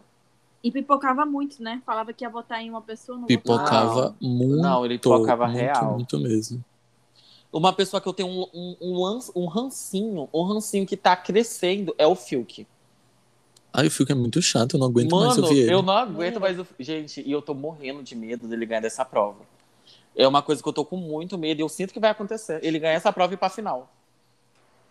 E 0.63 0.71
pipocava 0.71 1.25
muito, 1.25 1.61
né? 1.63 1.81
Falava 1.85 2.11
que 2.13 2.23
ia 2.23 2.29
votar 2.29 2.61
em 2.61 2.69
uma 2.69 2.81
pessoa, 2.81 3.17
não. 3.17 3.25
Pipocava 3.27 4.15
muito. 4.21 4.57
Não, 4.61 4.85
ele 4.85 4.97
pipocava 4.97 5.47
muito, 5.47 5.57
real. 5.59 5.93
Muito 5.95 6.19
mesmo. 6.19 6.63
Uma 7.51 7.73
pessoa 7.73 7.99
que 7.99 8.07
eu 8.07 8.13
tenho 8.13 8.29
um, 8.29 8.45
um, 8.53 8.75
um, 8.79 9.03
lance- 9.03 9.31
um 9.35 9.45
rancinho, 9.47 10.29
um 10.33 10.43
rancinho 10.43 10.85
que 10.85 10.95
tá 10.95 11.15
crescendo 11.15 11.95
é 11.97 12.05
o 12.05 12.13
Fiuk. 12.15 12.67
Ai, 13.71 13.87
o 13.87 13.91
Fiuk 13.91 14.11
é 14.11 14.15
muito 14.15 14.41
chato, 14.41 14.75
eu 14.75 14.79
não 14.79 14.87
aguento 14.87 15.15
mais 15.15 15.37
Mano, 15.37 15.47
ouvir 15.47 15.59
ele. 15.59 15.73
eu 15.73 15.81
não 15.83 15.93
aguento 15.93 16.39
mais. 16.39 16.59
o- 16.59 16.65
Gente, 16.79 17.21
e 17.21 17.31
eu 17.31 17.41
tô 17.41 17.53
morrendo 17.53 18.01
de 18.01 18.15
medo 18.15 18.47
dele 18.47 18.65
ganhar 18.65 18.81
dessa 18.81 19.05
prova. 19.05 19.37
É 20.15 20.27
uma 20.27 20.41
coisa 20.41 20.61
que 20.61 20.67
eu 20.67 20.73
tô 20.73 20.83
com 20.83 20.97
muito 20.97 21.37
medo 21.37 21.59
e 21.59 21.63
eu 21.63 21.69
sinto 21.69 21.93
que 21.93 21.99
vai 21.99 22.09
acontecer. 22.09 22.59
Ele 22.63 22.79
ganhar 22.79 22.93
essa 22.95 23.13
prova 23.13 23.33
e 23.33 23.35
ir 23.35 23.37
pra 23.37 23.49
final. 23.49 23.89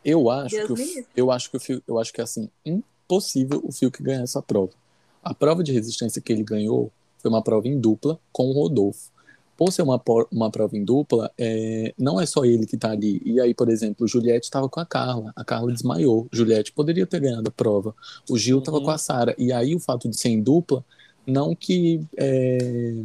Eu 0.05 0.31
acho 0.31 0.55
Deus 0.55 0.67
que 0.81 1.01
o, 1.01 1.05
eu 1.17 1.31
acho 1.31 1.51
que 1.51 1.57
o 1.57 1.61
Fiuk, 1.61 1.83
eu 1.87 1.99
acho 1.99 2.13
que 2.13 2.21
é 2.21 2.25
assim, 2.25 2.49
impossível 2.65 3.61
o 3.65 3.73
Fiuk 3.73 4.01
ganhar 4.03 4.23
essa 4.23 4.41
prova. 4.41 4.73
A 5.23 5.35
prova 5.35 5.63
de 5.63 5.73
resistência 5.73 6.23
que 6.23 6.33
ele 6.33 6.45
ganhou 6.45 6.91
foi 7.19 7.29
uma 7.31 7.43
prova 7.43 7.67
em 7.67 7.79
dupla 7.79 8.19
com 8.33 8.47
o 8.49 8.53
Rodolfo. 8.53 9.11
Por 9.59 9.73
ser 9.73 9.83
uma, 9.83 10.01
uma 10.31 10.51
prova 10.53 10.77
em 10.77 10.85
dupla, 10.85 11.33
é, 11.37 11.93
não 11.99 12.21
é 12.21 12.25
só 12.25 12.45
ele 12.45 12.65
que 12.65 12.77
tá 12.77 12.93
ali. 12.93 13.21
E 13.25 13.41
aí, 13.41 13.53
por 13.53 13.69
exemplo, 13.69 14.07
Juliette 14.07 14.47
estava 14.47 14.69
com 14.69 14.79
a 14.79 14.87
Carla. 14.87 15.33
A 15.35 15.45
Carla 15.45 15.73
desmaiou. 15.73 16.29
Juliette 16.31 16.71
poderia 16.71 17.05
ter 17.05 17.19
ganhado 17.19 17.49
a 17.49 17.51
prova. 17.51 17.93
O 18.31 18.39
Gil 18.39 18.61
estava 18.61 18.79
Uhum. 18.79 18.85
com 18.85 18.91
a 18.93 18.97
Sara. 18.99 19.35
E 19.37 19.53
aí, 19.53 19.75
o 19.75 19.81
fato 19.81 20.09
de 20.09 20.17
ser 20.17 20.29
em 20.29 20.41
dupla, 20.41 20.85
não 21.27 21.57
que 21.57 22.01
é, 22.17 23.03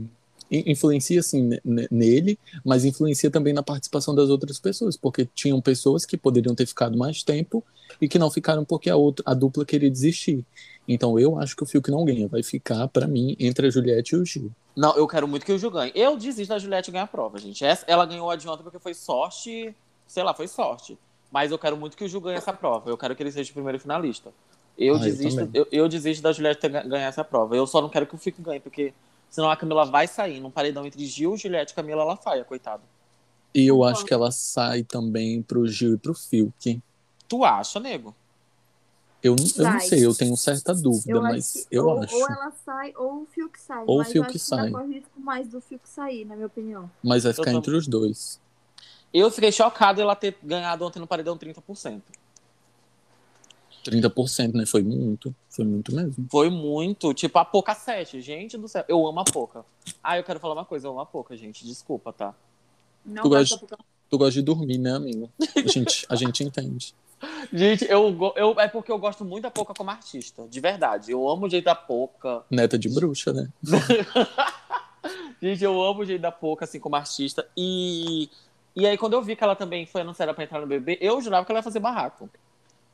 influencia 0.65 1.19
assim 1.19 1.41
ne- 1.43 1.61
ne- 1.63 1.87
nele, 1.89 2.39
mas 2.63 2.85
influencia 2.85 3.29
também 3.31 3.53
na 3.53 3.63
participação 3.63 4.13
das 4.13 4.29
outras 4.29 4.59
pessoas, 4.59 4.95
porque 4.97 5.27
tinham 5.33 5.59
pessoas 5.61 6.05
que 6.05 6.15
poderiam 6.17 6.53
ter 6.55 6.65
ficado 6.65 6.97
mais 6.97 7.23
tempo 7.23 7.63
e 8.01 8.07
que 8.07 8.19
não 8.19 8.29
ficaram 8.29 8.63
porque 8.65 8.89
a 8.89 8.95
outra 8.95 9.23
a 9.27 9.33
dupla 9.33 9.65
queria 9.65 9.89
desistir. 9.89 10.45
Então 10.87 11.17
eu 11.17 11.39
acho 11.39 11.55
que 11.55 11.63
o 11.63 11.65
Fiuk 11.65 11.89
não 11.89 12.03
ganha, 12.05 12.27
vai 12.27 12.43
ficar 12.43 12.87
pra 12.89 13.07
mim 13.07 13.35
entre 13.39 13.67
a 13.67 13.69
Juliette 13.69 14.15
e 14.15 14.17
o 14.17 14.25
Gil. 14.25 14.51
Não, 14.75 14.95
eu 14.97 15.07
quero 15.07 15.27
muito 15.27 15.45
que 15.45 15.53
o 15.53 15.57
Gil 15.57 15.71
ganhe. 15.71 15.91
Eu 15.95 16.17
desisto 16.17 16.49
da 16.53 16.59
Juliette 16.59 16.91
ganhar 16.91 17.03
a 17.03 17.07
prova, 17.07 17.37
gente. 17.37 17.63
Essa, 17.63 17.85
ela 17.87 18.05
ganhou 18.05 18.29
a 18.29 18.33
ontem 18.33 18.63
porque 18.63 18.79
foi 18.79 18.93
sorte. 18.93 19.73
Sei 20.07 20.23
lá, 20.23 20.33
foi 20.33 20.47
sorte. 20.47 20.97
Mas 21.31 21.51
eu 21.51 21.57
quero 21.59 21.77
muito 21.77 21.95
que 21.95 22.03
o 22.03 22.07
Gil 22.07 22.19
ganhe 22.21 22.37
essa 22.37 22.51
prova. 22.51 22.89
Eu 22.89 22.97
quero 22.97 23.15
que 23.15 23.23
ele 23.23 23.31
seja 23.31 23.49
o 23.51 23.53
primeiro 23.53 23.79
finalista. 23.79 24.31
Eu, 24.77 24.95
Ah, 24.95 24.97
eu 24.97 25.03
desisto, 25.03 25.39
também. 25.39 25.51
eu, 25.61 25.67
eu 25.71 25.87
desisto 25.87 26.21
da 26.23 26.31
Juliette 26.33 26.67
ganhar 26.67 27.07
essa 27.07 27.23
prova. 27.23 27.55
Eu 27.55 27.65
só 27.67 27.81
não 27.81 27.89
quero 27.89 28.05
que 28.07 28.15
o 28.15 28.17
Fiuk 28.17 28.41
ganhe, 28.41 28.59
porque 28.59 28.91
senão 29.33 29.49
a 29.49 29.57
Camila 29.57 29.83
vai 29.83 30.07
sair 30.07 30.39
num 30.39 30.51
paredão 30.51 30.85
entre 30.85 31.03
Gil, 31.07 31.35
Juliette 31.35 31.71
e 31.73 31.75
Camila 31.75 32.03
Lafaia, 32.03 32.43
coitado. 32.43 32.83
E 33.55 33.65
eu 33.65 33.83
acho 33.83 34.05
que 34.05 34.13
ela 34.13 34.29
sai 34.31 34.83
também 34.83 35.41
pro 35.41 35.67
Gil 35.67 35.95
e 35.95 35.97
pro 35.97 36.13
Fiuk. 36.13 36.79
Tu 37.27 37.43
acha, 37.43 37.79
nego? 37.79 38.15
Eu, 39.23 39.35
não- 39.35 39.45
eu 39.57 39.71
não 39.71 39.79
sei, 39.79 40.05
eu 40.05 40.13
tenho 40.13 40.35
certa 40.37 40.75
dúvida, 40.75 41.11
Eu 41.11 41.21
mas 41.21 41.55
acho 41.55 41.67
que 41.67 41.75
eu 41.75 41.85
ou, 41.87 41.99
acho. 42.03 42.15
ou 42.15 42.29
ela 42.29 42.51
sai 42.65 42.93
ou 42.95 43.21
o 43.23 43.25
Fiuk 43.25 43.59
sai. 43.59 43.83
Ou 43.87 44.01
o 44.01 44.05
Fiuk 44.05 44.37
sai. 44.37 44.69
risco 44.87 45.19
mais 45.19 45.47
do 45.47 45.59
Fiuk 45.61 45.87
sair, 45.89 46.25
na 46.25 46.35
minha 46.35 46.47
opinião. 46.47 46.91
Mas 47.01 47.23
vai 47.23 47.31
ficar 47.33 47.51
tô- 47.51 47.57
entre 47.57 47.75
os 47.75 47.87
dois. 47.87 48.39
Eu 49.13 49.31
fiquei 49.31 49.51
chocado 49.51 49.99
ela 50.01 50.15
ter 50.15 50.37
ganhado 50.43 50.85
ontem 50.85 50.99
no 50.99 51.07
paredão 51.07 51.37
30%. 51.37 52.01
30%, 53.83 54.53
né? 54.53 54.65
Foi 54.65 54.81
muito. 54.81 55.33
Foi 55.49 55.65
muito 55.65 55.93
mesmo. 55.93 56.25
Foi 56.31 56.49
muito, 56.49 57.13
tipo, 57.13 57.37
a 57.39 57.45
Poca 57.45 57.73
7. 57.75 58.21
Gente 58.21 58.57
do 58.57 58.67
céu, 58.67 58.83
eu 58.87 59.05
amo 59.07 59.19
a 59.19 59.23
Poca. 59.25 59.65
Ah, 60.03 60.17
eu 60.17 60.23
quero 60.23 60.39
falar 60.39 60.53
uma 60.53 60.65
coisa, 60.65 60.87
eu 60.87 60.91
amo 60.91 61.01
a 61.01 61.05
Poca, 61.05 61.35
gente. 61.37 61.65
Desculpa, 61.65 62.11
tá? 62.13 62.33
Não 63.05 63.23
Tu 63.23 63.29
gosta- 63.29 63.77
Tu 64.09 64.17
gosta 64.17 64.33
de 64.33 64.41
dormir, 64.43 64.77
né, 64.77 64.91
amigo? 64.95 65.29
A 65.55 65.67
gente, 65.67 66.05
a 66.09 66.15
gente 66.15 66.43
entende. 66.43 66.93
Gente, 67.53 67.85
eu, 67.89 68.33
eu, 68.35 68.59
é 68.59 68.67
porque 68.67 68.91
eu 68.91 68.99
gosto 68.99 69.23
muito 69.23 69.43
da 69.43 69.49
Poca 69.51 69.73
como 69.73 69.89
artista, 69.89 70.45
de 70.49 70.59
verdade. 70.59 71.11
Eu 71.13 71.27
amo 71.29 71.45
o 71.45 71.49
jeito 71.49 71.63
da 71.63 71.73
Poca. 71.73 72.43
Neta 72.51 72.77
de 72.77 72.89
bruxa, 72.89 73.31
né? 73.31 73.47
Gente, 75.41 75.63
eu 75.63 75.81
amo 75.81 76.01
o 76.01 76.05
jeito 76.05 76.21
da 76.21 76.31
Poca, 76.31 76.65
assim, 76.65 76.79
como 76.79 76.95
artista. 76.95 77.47
E, 77.55 78.29
e 78.75 78.85
aí, 78.87 78.97
quando 78.97 79.13
eu 79.13 79.21
vi 79.21 79.35
que 79.35 79.43
ela 79.43 79.55
também 79.55 79.85
foi 79.85 80.01
anunciada 80.01 80.33
pra 80.33 80.43
entrar 80.43 80.61
no 80.61 80.67
BBB, 80.67 80.97
eu 81.01 81.21
jurava 81.21 81.45
que 81.45 81.51
ela 81.51 81.59
ia 81.59 81.63
fazer 81.63 81.79
barraco. 81.79 82.29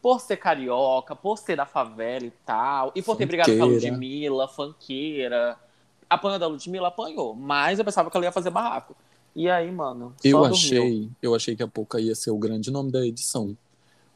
Por 0.01 0.21
ser 0.21 0.37
carioca, 0.37 1.15
por 1.15 1.37
ser 1.37 1.57
da 1.57 1.65
favela 1.65 2.25
e 2.25 2.31
tal. 2.45 2.91
E 2.95 3.01
por 3.01 3.17
ter 3.17 3.25
brigado 3.25 3.55
com 3.57 3.63
a. 3.63 3.65
Ludmilla, 3.65 4.47
fanqueira. 4.47 5.57
Apanhou 6.09 6.39
da 6.39 6.47
Ludmilla, 6.47 6.87
apanhou. 6.87 7.35
Mas 7.35 7.79
eu 7.79 7.85
pensava 7.85 8.09
que 8.09 8.15
ela 8.17 8.25
ia 8.25 8.31
fazer 8.31 8.49
barraco. 8.49 8.95
E 9.35 9.49
aí, 9.49 9.69
mano, 9.71 10.13
Eu 10.23 10.37
dormiu. 10.39 10.55
achei, 10.55 11.09
eu 11.21 11.35
achei 11.35 11.55
que 11.55 11.61
a 11.63 11.67
Poca 11.67 11.99
ia 12.01 12.15
ser 12.15 12.31
o 12.31 12.37
grande 12.37 12.71
nome 12.71 12.91
da 12.91 13.05
edição. 13.05 13.55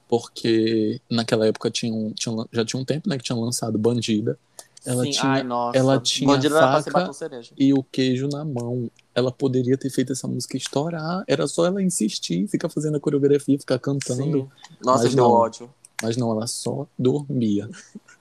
Porque 0.07 0.99
naquela 1.09 1.47
época 1.47 1.69
tinha 1.71 1.93
um- 1.93 2.11
tinha 2.11 2.36
já 2.51 2.63
tinha 2.65 2.79
um 2.81 2.86
tempo 2.86 3.09
né, 3.09 3.17
que 3.17 3.23
tinha 3.23 3.36
lançado 3.38 3.77
Bandida. 3.77 4.38
Ela 4.86 5.03
Sim, 5.03 5.11
tinha 5.11 5.31
ai, 5.31 5.43
nossa. 5.43 5.77
ela 5.77 5.99
tinha 5.99 6.41
faca 6.41 7.11
e 7.57 7.73
o 7.73 7.84
queijo 7.84 8.27
na 8.27 8.43
mão. 8.43 8.91
Ela 9.15 9.31
poderia 9.31 9.77
ter 9.77 9.89
feito 9.89 10.11
essa 10.11 10.27
música 10.27 10.57
estourar. 10.57 11.23
Era 11.27 11.47
só 11.47 11.65
ela 11.65 11.81
insistir, 11.81 12.47
ficar 12.47 12.67
fazendo 12.67 12.97
a 12.97 12.99
coreografia, 12.99 13.57
ficar 13.57 13.79
cantando. 13.79 14.23
Sim. 14.23 14.75
Nossa, 14.84 15.03
Mas 15.05 15.15
não. 15.15 15.31
ódio. 15.31 15.69
Mas 16.01 16.17
não, 16.17 16.31
ela 16.31 16.47
só 16.47 16.86
dormia. 16.99 17.69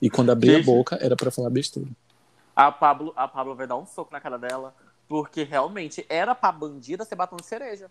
E 0.01 0.09
quando 0.09 0.31
abria 0.33 0.59
a 0.59 0.63
boca, 0.63 0.97
era 1.01 1.17
pra 1.17 1.33
falar 1.33 1.51
besteira. 1.51 1.91
A 2.55 2.71
Pablo, 2.71 3.13
a 3.17 3.27
Pablo 3.27 3.57
vai 3.57 3.67
dar 3.67 3.77
um 3.77 3.87
soco 3.87 4.13
na 4.13 4.21
cara 4.21 4.39
dela. 4.39 4.73
Porque 5.09 5.43
realmente 5.43 6.07
era 6.09 6.35
pra 6.35 6.53
bandida 6.53 7.05
ser 7.05 7.17
batom 7.17 7.37
de 7.37 7.45
cereja. 7.45 7.91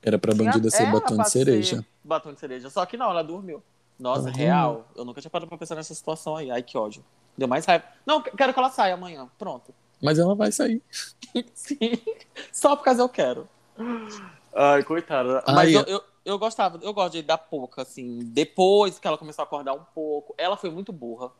Era 0.00 0.18
pra 0.18 0.34
bandida 0.34 0.70
ser 0.70 0.82
era 0.84 0.92
batom 0.92 1.16
de 1.16 1.30
cereja. 1.30 1.84
Batom 2.04 2.32
de 2.32 2.38
cereja. 2.38 2.70
Só 2.70 2.86
que 2.86 2.96
não, 2.96 3.10
ela 3.10 3.22
dormiu. 3.22 3.60
Nossa, 3.98 4.28
Ela 4.28 4.36
real. 4.36 4.88
Eu 4.96 5.04
nunca 5.04 5.20
tinha 5.20 5.30
parado 5.30 5.48
pra 5.48 5.56
pensar 5.58 5.74
nessa 5.74 5.94
situação 5.94 6.36
aí. 6.36 6.50
Ai, 6.50 6.62
que 6.62 6.76
ódio. 6.76 7.04
Deu 7.36 7.48
mais 7.48 7.64
raiva. 7.64 7.84
Não, 8.06 8.22
quero 8.22 8.52
que 8.52 8.58
ela 8.58 8.70
saia 8.70 8.94
amanhã. 8.94 9.28
Pronto. 9.38 9.74
Mas 10.02 10.18
ela 10.18 10.34
vai 10.34 10.50
sair. 10.52 10.82
Sim. 11.54 11.92
Só 12.52 12.76
por 12.76 12.84
causa 12.84 13.02
eu 13.02 13.08
quero. 13.08 13.48
Ai, 14.54 14.82
coitada. 14.82 15.42
Ai, 15.46 15.54
Mas 15.54 15.72
eu, 15.74 15.80
eu- 15.82 15.86
eu, 15.88 16.02
eu 16.24 16.38
gostava, 16.38 16.78
eu 16.82 16.92
gosto 16.92 17.12
de 17.12 17.22
dar 17.22 17.38
pouca, 17.38 17.82
assim. 17.82 18.20
Depois 18.24 18.98
que 18.98 19.06
ela 19.06 19.18
começou 19.18 19.42
a 19.42 19.46
acordar 19.46 19.72
um 19.74 19.84
pouco. 19.94 20.34
Ela 20.38 20.56
foi 20.56 20.70
muito 20.70 20.92
burra. 20.92 21.30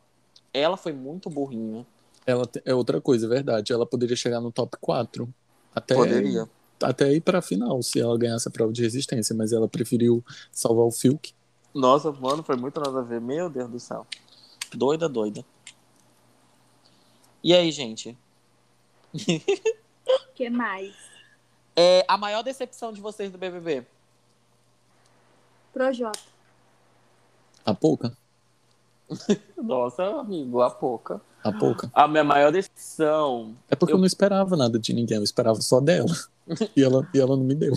Ela 0.53 0.77
foi 0.77 0.93
muito 0.93 1.29
burrinha. 1.29 1.85
Ela 2.25 2.49
é 2.65 2.73
outra 2.73 2.99
coisa, 2.99 3.25
é 3.25 3.29
verdade. 3.29 3.71
Ela 3.71 3.85
poderia 3.85 4.15
chegar 4.15 4.41
no 4.41 4.51
top 4.51 4.77
4. 4.81 5.27
Até, 5.73 5.93
Poderia. 5.93 6.49
até 6.81 7.11
ir 7.13 7.21
pra 7.21 7.41
final, 7.41 7.81
se 7.83 7.99
ela 7.99 8.17
ganhasse 8.17 8.47
a 8.47 8.51
prova 8.51 8.71
de 8.73 8.81
resistência. 8.81 9.35
Mas 9.35 9.51
ela 9.51 9.67
preferiu 9.67 10.23
salvar 10.51 10.85
o 10.85 10.91
Fiuk. 10.91 11.33
Nossa, 11.75 12.09
mano, 12.11 12.41
foi 12.41 12.55
muito 12.55 12.79
nada 12.79 12.99
a 12.99 13.03
ver. 13.03 13.19
Meu 13.19 13.49
Deus 13.49 13.69
do 13.69 13.79
céu. 13.79 14.07
Doida, 14.73 15.09
doida. 15.09 15.43
E 17.43 17.53
aí, 17.53 17.69
gente? 17.71 18.17
O 19.13 20.33
que 20.33 20.49
mais? 20.49 20.95
É 21.75 22.05
a 22.07 22.17
maior 22.17 22.41
decepção 22.43 22.93
de 22.93 23.01
vocês 23.01 23.29
do 23.31 23.37
BBB? 23.37 23.85
Projota. 25.73 26.19
A 27.65 27.73
pouca. 27.73 28.17
Nossa, 29.61 30.03
amigo, 30.21 30.61
a 30.61 30.69
pouca. 30.71 31.21
A 31.43 31.51
pouca. 31.51 31.91
A 31.93 32.07
minha 32.07 32.23
maior 32.23 32.51
decepção. 32.51 33.53
É 33.69 33.75
porque 33.75 33.91
eu... 33.93 33.97
Eu- 33.97 33.99
não 33.99 34.05
esperava 34.07 34.55
nada 34.55 34.79
de 34.79 34.93
ninguém, 34.93 35.17
eu 35.17 35.23
esperava 35.23 35.61
só 35.61 35.79
dela. 35.81 36.07
e, 36.75 36.81
ela, 36.83 37.07
e 37.13 37.19
ela 37.19 37.35
não 37.35 37.43
me 37.43 37.53
deu. 37.53 37.73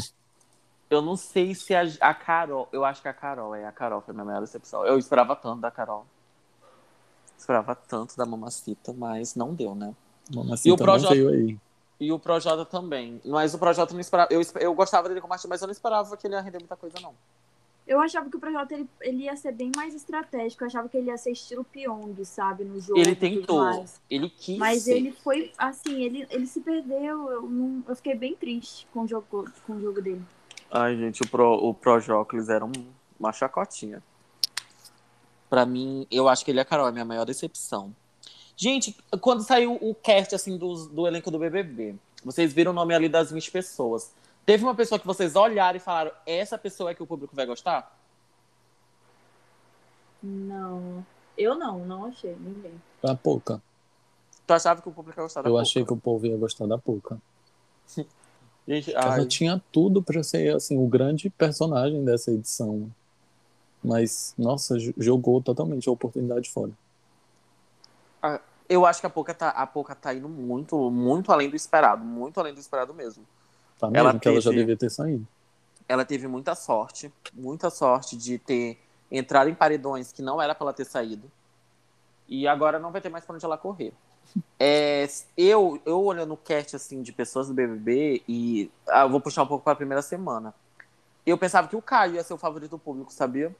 Eu 0.90 1.02
não 1.02 1.16
sei 1.16 1.54
se 1.54 1.74
a, 1.74 1.82
a 2.00 2.14
Carol. 2.14 2.68
Eu 2.72 2.84
acho 2.84 3.02
que 3.02 3.08
a 3.08 3.12
Carol 3.12 3.54
é. 3.54 3.66
A 3.66 3.72
Carol 3.72 4.00
foi 4.00 4.12
a 4.12 4.14
minha 4.14 4.24
maior 4.24 4.40
decepção. 4.40 4.84
Eu 4.86 4.98
esperava 4.98 5.36
tanto 5.36 5.60
da 5.60 5.70
Carol. 5.70 6.06
Esperava 7.36 7.74
tanto 7.74 8.16
da 8.16 8.24
Mamacita, 8.26 8.92
mas 8.92 9.34
não 9.34 9.54
deu, 9.54 9.74
né? 9.74 9.94
Mamacita 10.34 10.68
E 10.68 10.72
o 10.72 10.76
não 10.76 10.84
Projota- 10.84 11.14
veio 11.14 11.28
aí. 11.28 11.58
E 12.00 12.12
o 12.12 12.18
Projota 12.18 12.64
também. 12.64 13.20
Mas 13.24 13.54
o 13.54 13.58
Projota 13.58 13.92
não 13.92 14.00
esperava. 14.00 14.32
Eu, 14.32 14.40
eu 14.60 14.72
gostava 14.74 15.08
dele 15.08 15.20
como 15.20 15.32
artista, 15.32 15.48
mas 15.48 15.60
eu 15.60 15.66
não 15.66 15.72
esperava 15.72 16.16
que 16.16 16.26
ele 16.26 16.34
ia 16.34 16.40
render 16.40 16.58
muita 16.58 16.76
coisa, 16.76 16.98
não. 17.00 17.14
Eu 17.86 18.00
achava 18.00 18.28
que 18.28 18.36
o 18.36 18.40
Projota 18.40 18.74
ele, 18.74 18.88
ele 19.00 19.22
ia 19.24 19.34
ser 19.36 19.52
bem 19.52 19.72
mais 19.74 19.94
estratégico. 19.94 20.62
Eu 20.62 20.66
achava 20.66 20.88
que 20.88 20.96
ele 20.96 21.08
ia 21.08 21.16
ser 21.16 21.30
estilo 21.32 21.64
Pyong, 21.64 22.22
sabe? 22.24 22.64
No 22.64 22.78
jogo. 22.80 22.98
Ele 23.00 23.16
tentou. 23.16 23.84
Ele 24.10 24.28
quis. 24.28 24.58
Mas 24.58 24.82
ser. 24.82 24.96
ele 24.96 25.12
foi, 25.12 25.52
assim, 25.56 26.02
ele, 26.02 26.26
ele 26.30 26.46
se 26.46 26.60
perdeu. 26.60 27.30
Eu, 27.30 27.42
não, 27.42 27.82
eu 27.88 27.96
fiquei 27.96 28.14
bem 28.14 28.34
triste 28.36 28.86
com 28.92 29.00
o 29.02 29.06
jogo, 29.08 29.50
com 29.66 29.72
o 29.72 29.80
jogo 29.80 30.02
dele. 30.02 30.22
Ai, 30.70 30.96
gente, 30.96 31.22
o 31.22 31.28
Pro, 31.28 31.52
o 31.54 31.72
Projóclis 31.74 32.48
era 32.48 32.64
um- 32.64 32.72
uma 33.18 33.32
chacotinha. 33.32 34.02
Pra 35.48 35.64
mim, 35.64 36.06
eu 36.10 36.28
acho 36.28 36.44
que 36.44 36.50
ele 36.50 36.58
é 36.58 36.62
a 36.62 36.64
Carol, 36.64 36.86
é 36.86 36.88
a 36.90 36.92
minha 36.92 37.04
maior 37.04 37.24
decepção. 37.24 37.94
Gente, 38.56 38.94
quando 39.20 39.42
saiu 39.42 39.78
o 39.80 39.94
cast, 39.94 40.34
assim, 40.34 40.58
do, 40.58 40.86
do 40.88 41.06
elenco 41.06 41.30
do 41.30 41.38
BBB, 41.38 41.94
vocês 42.24 42.52
viram 42.52 42.72
o 42.72 42.74
nome 42.74 42.94
ali 42.94 43.08
das 43.08 43.30
20 43.30 43.50
pessoas. 43.50 44.12
Teve 44.44 44.64
uma 44.64 44.74
pessoa 44.74 44.98
que 44.98 45.06
vocês 45.06 45.36
olharam 45.36 45.76
e 45.76 45.80
falaram, 45.80 46.10
essa 46.26 46.58
pessoa 46.58 46.90
é 46.90 46.94
que 46.94 47.02
o 47.02 47.06
público 47.06 47.34
vai 47.34 47.46
gostar? 47.46 47.96
Não. 50.22 51.04
Eu 51.36 51.54
não, 51.54 51.78
não 51.86 52.04
achei 52.06 52.34
ninguém. 52.38 52.72
A 53.02 53.14
pouca. 53.14 53.62
Tu 54.46 54.52
achava 54.52 54.82
que 54.82 54.88
o 54.88 54.92
público 54.92 55.18
ia 55.20 55.22
gostar 55.22 55.42
da 55.42 55.48
Eu 55.48 55.52
Pouca? 55.52 55.62
achei 55.62 55.84
que 55.84 55.92
o 55.92 55.96
povo 55.96 56.26
ia 56.26 56.36
gostar 56.36 56.66
da 56.66 56.76
pouca. 56.78 57.18
Gente, 58.68 58.94
Ela 58.94 59.14
ai, 59.14 59.26
tinha 59.26 59.62
tudo 59.72 60.02
pra 60.02 60.22
ser 60.22 60.54
assim 60.54 60.76
o 60.76 60.86
grande 60.86 61.30
personagem 61.30 62.04
dessa 62.04 62.30
edição. 62.30 62.90
Mas, 63.82 64.34
nossa, 64.36 64.76
jogou 64.98 65.40
totalmente 65.40 65.88
a 65.88 65.92
oportunidade 65.92 66.50
fora. 66.50 66.70
eu 68.68 68.84
acho 68.84 69.00
que 69.00 69.06
a 69.06 69.10
Pouca 69.10 69.32
tá, 69.32 69.48
a 69.48 69.66
Pouca 69.66 69.94
tá 69.94 70.12
indo 70.12 70.28
muito, 70.28 70.90
muito 70.90 71.32
além 71.32 71.48
do 71.48 71.56
esperado. 71.56 72.04
Muito 72.04 72.38
além 72.38 72.52
do 72.52 72.60
esperado 72.60 72.92
mesmo. 72.92 73.24
Tá 73.78 73.86
mesmo 73.90 74.08
Ela 74.10 74.18
que 74.18 74.28
ela 74.28 74.40
já 74.40 74.50
teve- 74.50 74.60
devia 74.62 74.76
ter 74.76 74.90
saído. 74.90 75.26
ela 75.88 76.04
teve 76.04 76.28
muita 76.28 76.54
sorte, 76.54 77.10
muita 77.32 77.70
sorte 77.70 78.14
de 78.18 78.36
ter 78.38 78.78
entrado 79.10 79.48
em 79.48 79.54
paredões 79.54 80.12
que 80.12 80.20
não 80.20 80.42
era 80.42 80.54
pra 80.54 80.64
ela 80.66 80.72
ter 80.74 80.84
saído. 80.84 81.30
E 82.28 82.46
agora 82.46 82.78
não 82.78 82.92
vai 82.92 83.00
ter 83.00 83.08
mais 83.08 83.24
pra 83.24 83.34
onde 83.34 83.44
ela 83.46 83.56
correr. 83.56 83.94
É, 84.58 85.08
eu, 85.36 85.80
eu 85.86 86.02
olhando 86.02 86.34
o 86.34 86.36
cast 86.36 86.76
assim, 86.76 87.02
de 87.02 87.12
pessoas 87.12 87.48
do 87.48 87.54
BBB, 87.54 88.22
e 88.28 88.70
ah, 88.86 89.06
vou 89.06 89.20
puxar 89.20 89.42
um 89.42 89.46
pouco 89.46 89.64
pra 89.64 89.74
primeira 89.74 90.02
semana. 90.02 90.54
Eu 91.24 91.38
pensava 91.38 91.68
que 91.68 91.76
o 91.76 91.82
Caio 91.82 92.14
ia 92.14 92.24
ser 92.24 92.34
o 92.34 92.38
favorito 92.38 92.70
do 92.70 92.78
público, 92.78 93.12
sabia? 93.12 93.54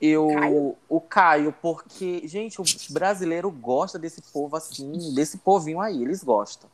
Eu, 0.00 0.28
Caio? 0.28 0.76
o 0.88 1.00
Caio, 1.00 1.54
porque, 1.62 2.26
gente, 2.26 2.60
o 2.60 2.64
brasileiro 2.90 3.50
gosta 3.50 3.98
desse 3.98 4.20
povo 4.20 4.56
assim, 4.56 5.14
desse 5.14 5.38
povinho 5.38 5.80
aí, 5.80 6.02
eles 6.02 6.24
gostam. 6.24 6.68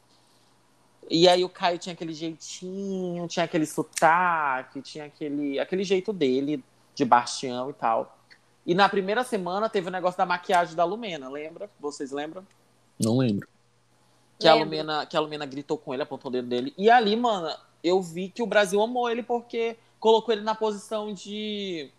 E 1.11 1.29
aí 1.29 1.45
o 1.45 1.49
Caio 1.49 1.79
tinha 1.79 1.93
aquele 1.93 2.13
jeitinho, 2.13 3.29
tinha 3.29 3.45
aquele 3.45 3.67
sotaque, 3.67 4.83
tinha 4.83 5.07
aquele, 5.07 5.59
aquele 5.59 5.85
jeito 5.85 6.13
dele, 6.13 6.63
de 6.95 7.05
bastião 7.05 7.71
e 7.71 7.73
tal. 7.73 8.18
E 8.69 8.75
na 8.75 8.87
primeira 8.87 9.25
semana 9.25 9.67
teve 9.67 9.89
o 9.89 9.91
negócio 9.91 10.19
da 10.19 10.27
maquiagem 10.27 10.77
da 10.77 10.85
Lumena, 10.85 11.31
lembra? 11.31 11.71
Vocês 11.81 12.13
lembram? 12.13 12.47
Não 13.03 13.17
lembro. 13.17 13.49
Que 14.39 14.47
a, 14.47 14.53
Lembro. 14.53 14.67
Lumena, 14.69 15.07
que 15.07 15.17
a 15.17 15.21
Lumena 15.21 15.47
gritou 15.47 15.79
com 15.79 15.95
ele, 15.95 16.03
apontou 16.03 16.29
o 16.29 16.33
dedo 16.33 16.47
dele. 16.49 16.75
E 16.77 16.91
ali, 16.91 17.17
mano, 17.17 17.51
eu 17.83 18.03
vi 18.03 18.29
que 18.29 18.43
o 18.43 18.47
Brasil 18.47 18.79
amou 18.83 19.09
ele 19.09 19.23
porque 19.23 19.79
colocou 19.99 20.35
ele 20.35 20.43
na 20.43 20.55
posição 20.55 21.15
de, 21.15 21.91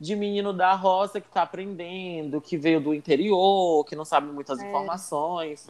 de 0.00 0.16
menino 0.16 0.54
da 0.54 0.72
roça 0.74 1.20
que 1.20 1.28
tá 1.28 1.42
aprendendo, 1.42 2.40
que 2.40 2.56
veio 2.56 2.80
do 2.80 2.94
interior, 2.94 3.84
que 3.84 3.94
não 3.94 4.06
sabe 4.06 4.32
muitas 4.32 4.58
É. 4.58 4.66
informações. 4.66 5.66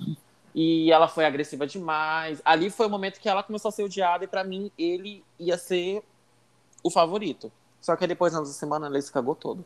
E 0.54 0.92
ela 0.92 1.08
foi 1.08 1.26
agressiva 1.26 1.66
demais. 1.66 2.40
Ali 2.44 2.70
foi 2.70 2.86
o 2.86 2.90
momento 2.90 3.18
que 3.20 3.28
ela 3.28 3.42
começou 3.42 3.68
a 3.70 3.72
ser 3.72 3.82
odiada 3.82 4.22
e 4.22 4.28
pra 4.28 4.44
mim 4.44 4.70
ele 4.78 5.24
ia 5.40 5.58
ser 5.58 6.04
o 6.84 6.90
favorito. 6.90 7.50
Só 7.80 7.96
que 7.96 8.06
depois, 8.06 8.32
na 8.32 8.44
semana, 8.44 8.86
ele 8.86 9.02
se 9.02 9.10
cagou 9.12 9.34
todo. 9.34 9.64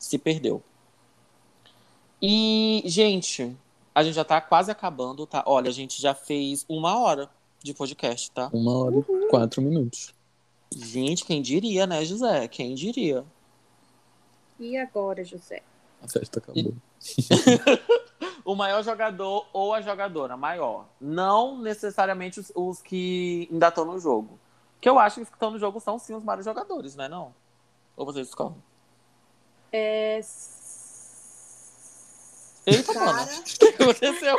Se 0.00 0.18
perdeu. 0.18 0.62
E, 2.20 2.82
gente, 2.86 3.54
a 3.94 4.02
gente 4.02 4.14
já 4.14 4.24
tá 4.24 4.40
quase 4.40 4.70
acabando, 4.70 5.26
tá? 5.26 5.44
Olha, 5.46 5.68
a 5.68 5.72
gente 5.72 6.00
já 6.00 6.14
fez 6.14 6.64
uma 6.66 6.98
hora 6.98 7.30
de 7.62 7.74
podcast, 7.74 8.30
tá? 8.30 8.48
Uma 8.52 8.76
hora 8.78 8.96
e 8.96 9.28
quatro 9.28 9.60
minutos. 9.60 10.14
Gente, 10.74 11.24
quem 11.24 11.42
diria, 11.42 11.86
né, 11.86 12.02
José? 12.04 12.48
Quem 12.48 12.74
diria? 12.74 13.24
E 14.58 14.76
agora, 14.78 15.22
José? 15.22 15.62
A 16.02 16.08
festa 16.08 16.38
acabou. 16.38 16.74
O 18.42 18.54
maior 18.54 18.82
jogador 18.82 19.46
ou 19.52 19.74
a 19.74 19.80
jogadora 19.80 20.36
maior. 20.36 20.86
Não 21.00 21.58
necessariamente 21.58 22.40
os, 22.40 22.50
os 22.54 22.82
que 22.82 23.46
ainda 23.52 23.68
estão 23.68 23.84
no 23.84 23.98
jogo. 23.98 24.38
Que 24.80 24.88
eu 24.88 24.98
acho 24.98 25.16
que 25.16 25.22
os 25.22 25.28
que 25.28 25.36
estão 25.36 25.50
no 25.50 25.58
jogo 25.58 25.78
são 25.78 25.98
sim 25.98 26.14
os 26.14 26.24
maiores 26.24 26.46
jogadores, 26.46 26.96
né? 26.96 27.06
Não? 27.06 27.34
Ou 27.96 28.04
vocês 28.06 28.26
discordam? 28.26 28.60
É... 29.72 30.20
Eita, 32.66 32.92
Sara. 32.92 33.12
mano. 33.12 33.30
O 33.40 33.42
que 33.44 33.82
aconteceu? 33.82 34.36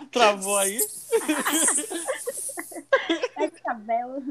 Travou 0.10 0.58
aí? 0.58 0.78
É 3.36 3.48
cabelo. 3.48 4.22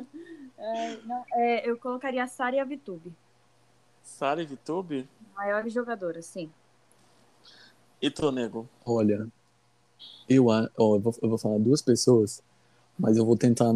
É, 0.57 0.97
não, 1.03 1.25
é, 1.33 1.69
eu 1.69 1.77
colocaria 1.77 2.23
a 2.23 2.27
Sara 2.27 2.55
e 2.55 2.59
a 2.59 2.63
Vitube. 2.63 3.13
Sara 4.03 4.41
e 4.41 4.45
Vitube? 4.45 5.09
Maiores 5.35 5.73
jogadoras, 5.73 6.25
sim. 6.25 6.49
E 8.01 8.09
tu, 8.09 8.31
nego? 8.31 8.69
Olha, 8.85 9.27
eu, 10.29 10.47
ó, 10.47 10.67
eu, 10.77 10.99
vou, 10.99 11.15
eu 11.21 11.29
vou 11.29 11.37
falar 11.37 11.57
duas 11.59 11.81
pessoas, 11.81 12.41
mas 12.97 13.17
eu 13.17 13.25
vou 13.25 13.35
tentar. 13.35 13.73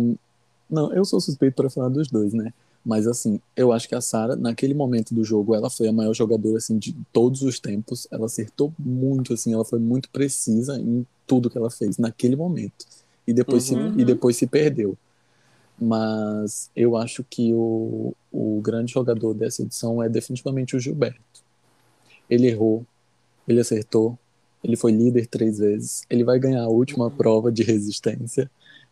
Não, 0.70 0.94
eu 0.94 1.04
sou 1.04 1.20
suspeito 1.20 1.56
para 1.56 1.70
falar 1.70 1.90
dos 1.90 2.08
dois, 2.08 2.34
né? 2.34 2.54
Mas 2.86 3.08
assim, 3.08 3.40
eu 3.56 3.72
acho 3.74 3.90
que 3.90 3.96
a 3.96 4.02
Sara, 4.02 4.36
naquele 4.36 4.74
momento 4.76 5.14
do 5.16 5.24
jogo, 5.24 5.56
ela 5.56 5.70
foi 5.72 5.88
a 5.88 5.94
maior 5.94 6.14
jogadora 6.14 6.58
assim 6.58 6.78
de 6.78 6.96
todos 7.12 7.42
os 7.42 7.60
tempos. 7.60 8.08
Ela 8.12 8.28
acertou 8.28 8.74
muito, 8.78 9.34
assim, 9.34 9.54
ela 9.54 9.66
foi 9.66 9.80
muito 9.80 10.10
precisa 10.12 10.80
em 10.80 11.06
tudo 11.26 11.50
que 11.50 11.58
ela 11.58 11.72
fez 11.72 11.98
naquele 11.98 12.36
momento. 12.36 12.86
E 13.28 13.34
depois, 13.34 13.72
Uhum. 13.72 13.92
se, 13.94 14.00
e 14.02 14.06
depois 14.06 14.38
se 14.38 14.46
perdeu. 14.48 14.96
Mas 15.80 16.70
eu 16.76 16.96
acho 16.96 17.24
que 17.30 17.54
o, 17.54 18.14
o 18.32 18.62
grande 18.62 18.94
jogador 18.94 19.34
dessa 19.34 19.62
edição 19.64 20.02
é 20.02 20.08
definitivamente 20.08 20.76
o 20.76 20.80
Gilberto. 20.80 21.20
Ele 22.30 22.48
errou, 22.48 22.86
ele 23.48 23.60
acertou, 23.60 24.18
ele 24.64 24.76
foi 24.76 24.92
líder 24.92 25.28
três 25.28 25.60
vezes, 25.60 26.04
ele 26.10 26.24
vai 26.24 26.40
ganhar 26.40 26.64
a 26.64 26.70
última 26.70 27.06
Uhum. 27.06 27.12
prova 27.12 27.52
de 27.52 27.64
resistência. 27.64 28.50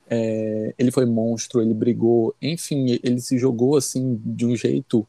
É, 0.10 0.74
ele 0.78 0.92
foi 0.92 1.06
monstro, 1.06 1.62
ele 1.62 1.74
brigou, 1.74 2.36
enfim, 2.42 3.00
ele 3.04 3.20
se 3.22 3.38
jogou 3.38 3.78
assim 3.78 4.22
de 4.24 4.46
um 4.46 4.56
jeito 4.56 5.08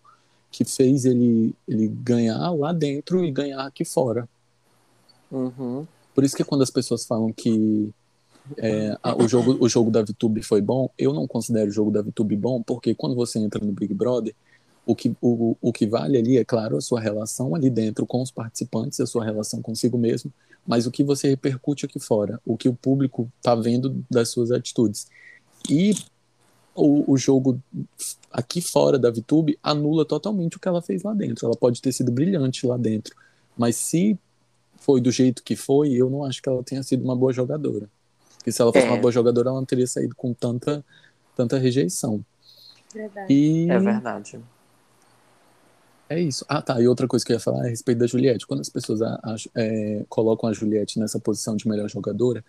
que 0.51 0.65
fez 0.65 1.05
ele, 1.05 1.53
ele 1.67 1.89
ganhar 1.89 2.51
lá 2.53 2.73
dentro 2.73 3.25
e 3.25 3.31
ganhar 3.31 3.67
aqui 3.67 3.85
fora. 3.85 4.29
Uhum. 5.31 5.85
Por 6.15 6.23
isso 6.23 6.37
que 6.37 6.45
quando 6.45 6.63
as 6.63 6.71
pessoas 6.71 7.05
falam 7.05 7.33
que 7.33 7.91
é, 8.57 8.97
a- 9.03 9.17
o, 9.17 9.27
jogo, 9.27 9.57
o 9.59 9.69
jogo 9.69 9.91
da 9.91 10.03
VTube 10.03 10.43
foi 10.43 10.61
bom, 10.61 10.89
eu 10.97 11.13
não 11.13 11.27
considero 11.27 11.69
o 11.69 11.73
jogo 11.73 11.91
da 11.91 12.03
VTube 12.03 12.37
bom, 12.37 12.63
porque 12.63 12.95
quando 12.95 13.17
você 13.17 13.39
entra 13.39 13.65
no 13.65 13.73
Big 13.73 13.93
Brother, 13.93 14.35
o 14.87 14.95
que, 14.95 15.15
o, 15.21 15.57
o 15.61 15.73
que 15.73 15.87
vale 15.87 16.19
ali 16.19 16.37
é, 16.39 16.45
claro, 16.45 16.77
a 16.77 16.81
sua 16.81 17.01
relação 17.01 17.55
ali 17.55 17.71
dentro 17.71 18.07
com 18.07 18.21
os 18.23 18.31
participantes, 18.31 19.01
a 19.01 19.07
sua 19.07 19.25
relação 19.25 19.63
consigo 19.63 19.97
mesmo, 19.97 20.33
mas 20.67 20.87
o 20.87 20.91
que 20.91 21.03
você 21.03 21.29
repercute 21.29 21.87
aqui 21.87 21.99
fora, 21.99 22.41
o 22.45 22.57
que 22.57 22.69
o 22.69 22.75
público 22.75 23.31
está 23.39 23.55
vendo 23.55 24.05
das 24.11 24.29
suas 24.31 24.51
atitudes. 24.51 25.07
E 25.71 25.95
o, 26.75 27.13
o 27.13 27.17
jogo 27.17 27.61
aqui 28.31 28.61
fora 28.61 28.99
da 28.99 29.11
VTube 29.11 29.59
anula 29.63 30.05
totalmente 30.05 30.57
o 30.57 30.61
que 30.61 30.69
ela 30.69 30.83
fez 30.83 31.03
lá 31.03 31.15
dentro. 31.15 31.47
Ela 31.47 31.57
pode 31.57 31.81
ter 31.81 31.93
sido 31.93 32.11
brilhante 32.13 32.67
lá 32.67 32.77
dentro, 32.77 33.15
mas 33.57 33.77
se 33.77 34.19
foi 34.79 35.01
do 35.01 35.11
jeito 35.11 35.43
que 35.43 35.57
foi, 35.57 35.93
eu 35.93 36.11
não 36.11 36.25
acho 36.25 36.43
que 36.43 36.49
ela 36.49 36.63
tenha 36.63 36.83
sido 36.83 37.05
uma 37.05 37.17
boa 37.17 37.33
jogadora. 37.33 37.89
Porque 38.37 38.53
se 38.53 38.61
ela 38.61 38.71
fosse 38.73 38.85
É. 38.85 38.91
uma 38.91 38.99
boa 38.99 39.11
jogadora, 39.11 39.49
ela 39.49 39.59
não 39.59 39.65
teria 39.65 39.87
saído 39.87 40.15
com 40.15 40.35
tanta, 40.35 40.85
tanta 41.35 41.57
rejeição. 41.57 42.23
Verdade. 42.93 43.33
E 43.33 43.71
É 43.71 43.79
verdade. 43.79 44.41
É 46.15 46.21
isso. 46.21 46.45
Ah, 46.49 46.63
tá. 46.63 46.81
E 46.81 46.89
outra 46.89 47.07
coisa 47.09 47.25
que 47.25 47.33
eu 47.33 47.37
ia 47.37 47.41
falar 47.41 47.65
é 47.65 47.67
a 47.69 47.71
respeito 47.71 47.99
da 47.99 48.07
Juliette. 48.07 48.47
Quando 48.47 48.61
as 48.61 48.69
pessoas 48.69 49.03
a- 49.03 49.21
ach- 49.23 49.49
é, 49.55 50.05
colocam 50.09 50.49
a 50.49 50.53
Juliette 50.53 50.99
nessa 50.99 51.19
posição 51.21 51.57
de 51.57 51.69
melhor 51.69 51.89
jogadora, 51.89 52.45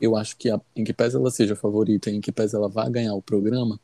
eu 0.00 0.16
acho 0.16 0.36
que 0.36 0.50
a- 0.50 0.60
em 0.74 0.84
que 0.84 0.92
pese 0.92 1.16
ela 1.16 1.30
seja 1.30 1.54
a 1.54 1.56
favorita, 1.56 2.10
em 2.10 2.20
que 2.20 2.32
pese 2.32 2.56
ela 2.56 2.68
vá 2.68 2.88
ganhar 2.88 3.14
o 3.14 3.22
programa, 3.22 3.80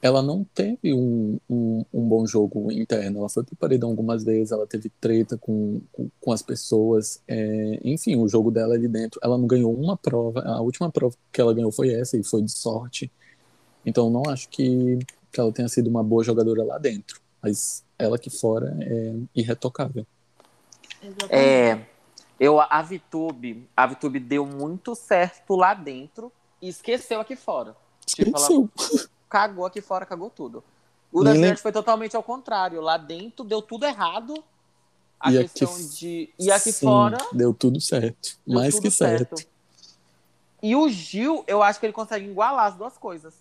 ela 0.00 0.20
não 0.20 0.44
teve 0.52 0.92
um, 0.92 1.38
um, 1.48 1.84
um 1.94 2.08
bom 2.08 2.26
jogo 2.26 2.72
interno. 2.72 3.20
Ela 3.20 3.28
foi 3.28 3.44
pro 3.44 3.54
paredão 3.56 3.90
algumas 3.90 4.24
vezes, 4.24 4.50
ela 4.50 4.66
teve 4.66 4.90
treta 5.00 5.38
com, 5.38 5.80
com, 5.92 6.10
com 6.20 6.32
as 6.32 6.42
pessoas. 6.42 7.22
é, 7.28 7.80
enfim, 7.84 8.16
o 8.16 8.28
jogo 8.28 8.50
dela 8.50 8.74
ali 8.74 8.88
dentro. 8.88 9.20
Ela 9.22 9.38
não 9.38 9.46
ganhou 9.46 9.72
uma 9.72 9.96
prova. 9.96 10.40
A 10.40 10.60
última 10.60 10.90
prova 10.90 11.16
que 11.32 11.40
ela 11.40 11.54
ganhou 11.54 11.70
foi 11.70 11.92
essa, 11.94 12.16
e 12.16 12.24
foi 12.24 12.42
de 12.42 12.50
sorte. 12.50 13.12
Então, 13.86 14.10
não 14.10 14.24
acho 14.28 14.48
que, 14.50 14.98
que 15.32 15.40
ela 15.40 15.52
tenha 15.52 15.68
sido 15.68 15.88
uma 15.90 16.04
boa 16.04 16.24
jogadora 16.24 16.64
lá 16.64 16.78
dentro. 16.78 17.21
Mas 17.42 17.84
ela 17.98 18.16
aqui 18.16 18.30
fora 18.30 18.76
é 18.80 19.14
irretocável. 19.34 20.06
Exatamente. 21.02 21.34
É, 21.34 21.86
eu, 22.38 22.60
a 22.60 22.82
VTube, 22.82 23.68
a 23.76 23.86
VTube 23.86 24.20
deu 24.20 24.46
muito 24.46 24.94
certo 24.94 25.56
lá 25.56 25.74
dentro 25.74 26.32
e 26.60 26.68
esqueceu 26.68 27.20
aqui 27.20 27.34
fora. 27.34 27.76
Tipo, 28.06 28.30
ela 28.36 28.38
Esqueceu. 28.38 29.08
cagou 29.28 29.66
aqui 29.66 29.80
fora, 29.80 30.06
cagou 30.06 30.30
tudo. 30.30 30.62
O 31.12 31.22
da 31.22 31.30
Nem 31.30 31.40
Juliette 31.40 31.62
foi 31.62 31.72
totalmente 31.72 32.16
ao 32.16 32.22
contrário. 32.22 32.80
Lá 32.80 32.96
dentro 32.96 33.44
deu 33.44 33.60
tudo 33.60 33.84
errado. 33.84 34.42
A 35.20 35.30
E 35.32 35.38
aqui 35.38 35.48
questão 35.50 35.88
de. 35.88 36.30
E 36.38 36.50
aqui 36.50 36.72
Sim, 36.72 36.86
fora. 36.86 37.18
Deu 37.32 37.52
tudo 37.52 37.80
certo. 37.80 38.38
deu 38.46 38.56
Mais 38.56 38.74
tudo 38.74 38.82
que 38.82 38.90
certo. 38.90 39.44
E 40.62 40.74
o 40.76 40.88
Gil, 40.88 41.44
eu 41.46 41.62
acho 41.62 41.78
que 41.80 41.86
ele 41.86 41.92
consegue 41.92 42.26
igualar 42.26 42.66
as 42.66 42.76
duas 42.76 42.96
coisas. 42.96 43.34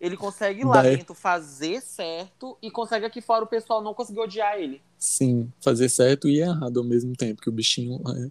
Ele 0.00 0.16
consegue 0.16 0.64
lá 0.64 0.82
Daí- 0.82 0.96
dentro 0.96 1.14
fazer 1.14 1.80
certo 1.82 2.56
e 2.62 2.70
consegue 2.70 3.04
aqui 3.04 3.20
fora 3.20 3.44
o 3.44 3.46
pessoal 3.46 3.82
não 3.82 3.92
conseguir 3.92 4.20
odiar 4.20 4.56
ele. 4.58 4.80
Sim, 4.98 5.52
fazer 5.60 5.88
certo 5.90 6.26
e 6.28 6.40
errado 6.40 6.78
ao 6.78 6.84
mesmo 6.84 7.14
tempo, 7.14 7.42
que 7.42 7.48
o 7.48 7.52
bichinho. 7.52 8.00
é, 8.08 8.30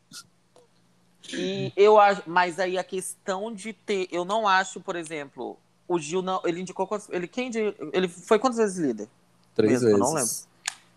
E 1.31 1.71
eu 1.75 1.99
acho, 1.99 2.23
mas 2.25 2.59
aí 2.59 2.75
a 2.77 2.83
questão 2.83 3.53
de 3.53 3.71
ter, 3.73 4.07
eu 4.11 4.25
não 4.25 4.47
acho, 4.47 4.79
por 4.79 4.95
exemplo, 4.95 5.57
o 5.87 5.99
Gil 5.99 6.23
não, 6.23 6.41
ele 6.43 6.59
indicou 6.61 6.87
quantos, 6.87 7.07
ele 7.11 7.27
quem 7.27 7.51
ele 7.93 8.07
foi 8.07 8.39
quantas 8.39 8.57
vezes 8.57 8.77
líder? 8.77 9.07
Três 9.53 9.73
Mesmo, 9.73 9.89
eu 9.89 9.95
vezes. 9.97 10.09
não 10.09 10.13
lembro. 10.19 10.33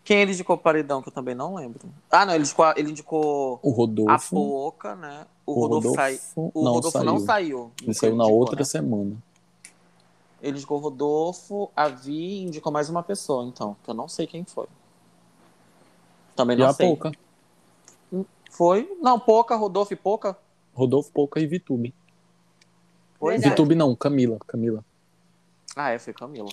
Quem 0.05 0.21
ele 0.21 0.33
indicou 0.33 0.57
pro 0.57 0.65
paredão 0.65 1.03
que 1.03 1.09
eu 1.09 1.13
também 1.13 1.35
não 1.35 1.55
lembro. 1.55 1.81
Ah, 2.11 2.25
não, 2.27 2.35
ele 2.35 2.43
indicou, 2.45 2.65
a- 2.65 2.75
ele 2.77 2.91
indicou 2.91 3.61
O 3.63 3.71
a 3.71 3.75
Rodolfo. 3.75 4.35
Poca, 4.35 4.97
né? 4.97 5.27
O, 5.47 5.53
Rodolfo, 5.53 5.95
sai, 5.95 6.19
o 6.35 6.51
não, 6.65 6.73
Rodolfo 6.73 6.91
saiu. 6.99 7.05
não 7.05 7.19
saiu. 7.21 7.73
Ele 7.83 7.95
saiu 7.95 8.17
na 8.17 8.25
indicou, 8.25 8.41
outra 8.41 8.57
né? 8.57 8.65
semana. 8.65 9.17
Ele 10.43 10.57
indicou 10.57 10.79
o 10.79 10.81
Rodolfo, 10.81 11.71
a 11.77 11.89
Vi 11.89 12.13
e 12.13 12.43
indicou 12.43 12.73
mais 12.73 12.91
uma 12.91 13.03
pessoa, 13.03 13.45
então, 13.47 13.77
que 13.85 13.89
eu 13.89 13.95
não 13.95 14.09
sei 14.09 14.27
quem 14.27 14.45
foi. 14.45 14.67
Também 16.35 16.57
E 16.57 16.61
não 16.61 16.69
a 16.69 16.73
sei. 16.75 16.87
Pouca. 16.87 17.13
Foi? 18.51 18.99
Não, 19.01 19.19
Poca, 19.19 19.55
Rodolfo 19.55 19.93
e 19.93 19.97
Poca. 19.97 20.37
Rodolfo, 20.75 21.13
Pouca 21.13 21.41
e 21.41 21.47
Vitube. 21.47 21.95
Verdade. 23.21 23.47
é. 23.47 23.49
Vitube 23.51 23.75
não, 23.75 23.95
Camila. 23.95 24.39
Camila. 24.47 24.85
Ah, 25.77 25.91
é, 25.91 25.99
foi 25.99 26.13
Camila. 26.13 26.51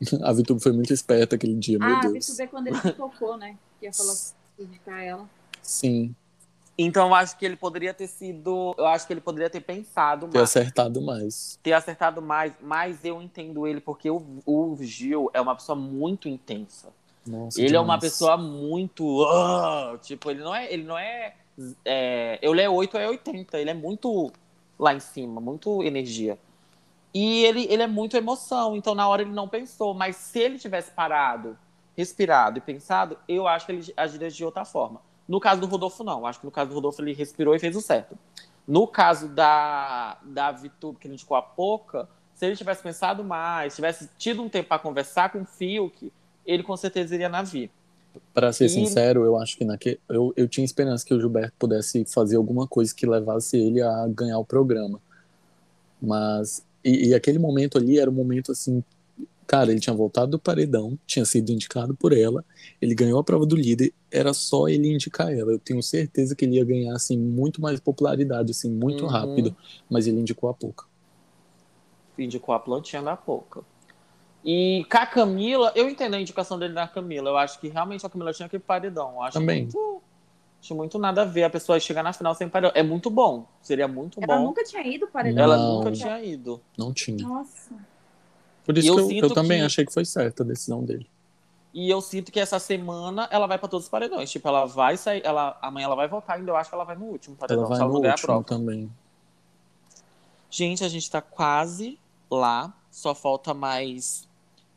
A 0.22 0.32
Vitube 0.32 0.62
foi 0.62 0.72
muito 0.72 0.92
esperta 0.92 1.36
aquele 1.36 1.54
dia, 1.54 1.78
meu 1.78 1.88
ah, 1.96 2.00
Deus. 2.00 2.12
vi 2.12 2.20
tu 2.20 2.36
ver 2.36 2.48
quando 2.48 2.66
ele 2.66 2.78
se 2.78 2.92
tocou, 2.92 3.36
né? 3.36 3.56
Que 3.80 3.86
ia 3.86 3.92
falar 3.92 4.14
indicar 4.58 5.02
ela. 5.02 5.28
Sim, 5.62 6.14
Então 6.76 7.08
eu 7.08 7.14
acho 7.14 7.36
que 7.36 7.44
ele 7.44 7.56
poderia 7.56 7.92
ter 7.92 8.06
sido. 8.06 8.74
Eu 8.78 8.86
acho 8.86 9.06
que 9.06 9.12
ele 9.12 9.20
poderia 9.20 9.50
ter 9.50 9.60
pensado 9.60 10.26
ter 10.28 10.38
mais. 10.38 10.50
acertado 10.50 11.02
mais. 11.02 11.58
Ter 11.62 11.72
acertado 11.72 12.22
mais, 12.22 12.52
mas 12.60 13.04
eu 13.04 13.20
entendo 13.20 13.66
ele, 13.66 13.80
porque 13.80 14.10
o, 14.10 14.22
o 14.46 14.76
Gil 14.80 15.30
é 15.34 15.40
uma 15.40 15.54
pessoa 15.54 15.76
muito 15.76 16.28
intensa. 16.28 16.88
Nossa, 17.26 17.60
Ele 17.60 17.76
é 17.76 17.78
uma 17.78 17.96
demais. 17.96 18.00
pessoa 18.00 18.36
muito. 18.36 19.24
ah, 19.24 19.98
tipo, 20.02 20.30
ele 20.30 20.42
não 20.42 20.54
é. 20.54 20.72
Ele 20.72 20.82
não 20.82 20.98
é, 20.98 21.34
é. 21.84 22.38
Eu 22.42 22.54
é 22.54 22.68
8 22.68 22.96
é 22.98 23.08
80. 23.08 23.58
Ele 23.58 23.70
é 23.70 23.74
muito 23.74 24.32
lá 24.78 24.94
em 24.94 25.00
cima, 25.00 25.40
muito 25.40 25.82
energia. 25.82 26.38
E 27.14 27.44
ele, 27.44 27.66
ele 27.70 27.82
é 27.82 27.86
muito 27.86 28.16
emoção, 28.16 28.74
então 28.74 28.94
na 28.94 29.06
hora 29.06 29.22
ele 29.22 29.30
não 29.30 29.46
pensou. 29.46 29.94
Mas 29.94 30.16
se 30.16 30.38
ele 30.40 30.58
tivesse 30.58 30.90
parado, 30.90 31.56
respirado 31.94 32.58
e 32.58 32.60
pensado, 32.60 33.18
eu 33.28 33.46
acho 33.46 33.66
que 33.66 33.72
ele 33.72 33.94
agiria 33.96 34.30
de 34.30 34.44
outra 34.44 34.64
forma. 34.64 35.00
No 35.32 35.40
caso 35.40 35.62
do 35.62 35.66
Rodolfo, 35.66 36.04
não. 36.04 36.26
Acho 36.26 36.40
que 36.40 36.44
no 36.44 36.52
caso 36.52 36.68
do 36.68 36.74
Rodolfo 36.74 37.00
ele 37.00 37.14
respirou 37.14 37.54
e 37.54 37.58
fez 37.58 37.74
o 37.74 37.80
certo. 37.80 38.18
No 38.68 38.86
caso 38.86 39.28
da, 39.28 40.18
da 40.22 40.52
Vitube, 40.52 40.98
que 40.98 41.06
ele 41.06 41.14
indicou 41.14 41.34
a 41.34 41.40
Poca, 41.40 42.06
se 42.34 42.44
ele 42.44 42.54
tivesse 42.54 42.82
pensado 42.82 43.24
mais, 43.24 43.74
tivesse 43.74 44.10
tido 44.18 44.42
um 44.42 44.48
tempo 44.50 44.68
para 44.68 44.78
conversar 44.78 45.32
com 45.32 45.40
o 45.40 45.46
Fiuk, 45.46 46.12
ele 46.44 46.62
com 46.62 46.76
certeza 46.76 47.14
iria 47.14 47.30
na 47.30 47.42
Vi. 47.42 47.70
Pra 48.34 48.52
ser 48.52 48.66
E- 48.66 48.68
sincero, 48.68 49.24
eu 49.24 49.38
acho 49.38 49.56
que 49.56 49.64
naque... 49.64 49.98
eu, 50.06 50.34
eu 50.36 50.46
tinha 50.46 50.66
esperança 50.66 51.02
que 51.02 51.14
o 51.14 51.18
Gilberto 51.18 51.54
pudesse 51.58 52.04
fazer 52.04 52.36
alguma 52.36 52.68
coisa 52.68 52.94
que 52.94 53.06
levasse 53.06 53.56
ele 53.56 53.80
a 53.80 54.06
ganhar 54.08 54.38
o 54.38 54.44
programa. 54.44 55.00
Mas. 55.98 56.62
E, 56.84 57.08
e 57.08 57.14
aquele 57.14 57.38
momento 57.38 57.78
ali 57.78 57.98
era 57.98 58.10
um 58.10 58.14
momento 58.14 58.52
assim. 58.52 58.84
Cara, 59.52 59.70
ele 59.70 59.80
tinha 59.80 59.94
voltado 59.94 60.30
do 60.30 60.38
paredão, 60.38 60.98
tinha 61.06 61.26
sido 61.26 61.52
indicado 61.52 61.94
por 61.94 62.14
ela, 62.16 62.42
ele 62.80 62.94
ganhou 62.94 63.20
a 63.20 63.22
prova 63.22 63.44
do 63.44 63.54
líder, 63.54 63.92
era 64.10 64.32
só 64.32 64.66
ele 64.66 64.90
indicar 64.90 65.30
ela. 65.30 65.52
Eu 65.52 65.58
tenho 65.58 65.82
certeza 65.82 66.34
que 66.34 66.46
ele 66.46 66.56
ia 66.56 66.64
ganhar 66.64 66.94
assim 66.96 67.18
muito 67.18 67.60
mais 67.60 67.78
popularidade, 67.78 68.50
assim, 68.50 68.70
muito 68.70 69.04
Uhum. 69.04 69.10
rápido, 69.10 69.54
mas 69.90 70.06
ele 70.06 70.18
indicou 70.18 70.48
a 70.48 70.54
pouca. 70.54 70.86
Indicou 72.18 72.54
a 72.54 72.58
plantinha 72.58 73.02
da 73.02 73.14
Poca. 73.14 73.60
E 74.42 74.86
com 74.90 74.96
a 74.96 75.04
Camila, 75.04 75.70
eu 75.74 75.86
entendo 75.86 76.14
a 76.14 76.20
indicação 76.20 76.58
dele 76.58 76.72
da 76.72 76.88
Camila. 76.88 77.28
Eu 77.28 77.36
acho 77.36 77.60
que 77.60 77.68
realmente 77.68 78.06
a 78.06 78.08
Camila 78.08 78.32
tinha 78.32 78.48
pro 78.48 78.58
paredão. 78.58 79.16
Eu 79.16 79.22
acho 79.22 79.38
Também. 79.38 79.64
muito. 79.64 80.02
Acho 80.62 80.74
muito 80.74 80.98
nada 80.98 81.22
a 81.22 81.24
ver 81.26 81.42
a 81.44 81.50
pessoa 81.50 81.78
chegar 81.78 82.02
na 82.02 82.14
final 82.14 82.34
sem 82.34 82.48
paredão. 82.48 82.72
É 82.74 82.82
muito 82.82 83.10
bom. 83.10 83.44
Seria 83.60 83.86
muito 83.86 84.18
Ela 84.22 84.38
bom. 84.38 84.44
nunca 84.44 84.64
tinha 84.64 84.82
ido 84.86 85.06
para 85.08 85.24
paredão. 85.24 85.44
Ela 85.44 85.56
Não. 85.58 85.78
nunca 85.78 85.92
tinha 85.92 86.24
ido. 86.24 86.58
Não 86.78 86.90
tinha. 86.94 87.18
Nossa. 87.26 87.91
Por 88.64 88.78
isso 88.78 88.86
E 88.86 88.90
eu 88.90 89.08
que 89.08 89.18
eu, 89.18 89.28
eu 89.28 89.34
também 89.34 89.58
que- 89.60 89.64
achei 89.66 89.84
que 89.84 89.92
foi 89.92 90.04
certa 90.04 90.42
a 90.42 90.46
decisão 90.46 90.84
dele. 90.84 91.06
E 91.74 91.88
eu 91.88 92.00
sinto 92.02 92.30
que 92.30 92.38
essa 92.38 92.58
semana 92.58 93.26
ela 93.30 93.46
vai 93.46 93.58
pra 93.58 93.66
todos 93.66 93.86
os 93.86 93.90
paredões. 93.90 94.30
Tipo, 94.30 94.46
ela 94.48 94.66
vai 94.66 94.96
sair. 94.96 95.22
Ela, 95.24 95.58
amanhã 95.62 95.86
ela 95.86 95.96
vai 95.96 96.06
voltar, 96.06 96.34
ainda 96.34 96.50
eu 96.50 96.56
acho 96.56 96.68
que 96.68 96.74
ela 96.74 96.84
vai 96.84 96.94
no 96.96 97.06
último 97.06 97.34
paredão. 97.34 97.60
Ela 97.64 97.68
vai 97.68 97.80
ela 97.80 97.88
no 97.88 98.06
último 98.06 98.44
também. 98.44 98.90
Gente, 100.50 100.84
a 100.84 100.88
gente 100.88 101.10
tá 101.10 101.20
quase 101.22 101.98
lá. 102.30 102.72
Só 102.90 103.14
falta 103.14 103.54
mais 103.54 104.28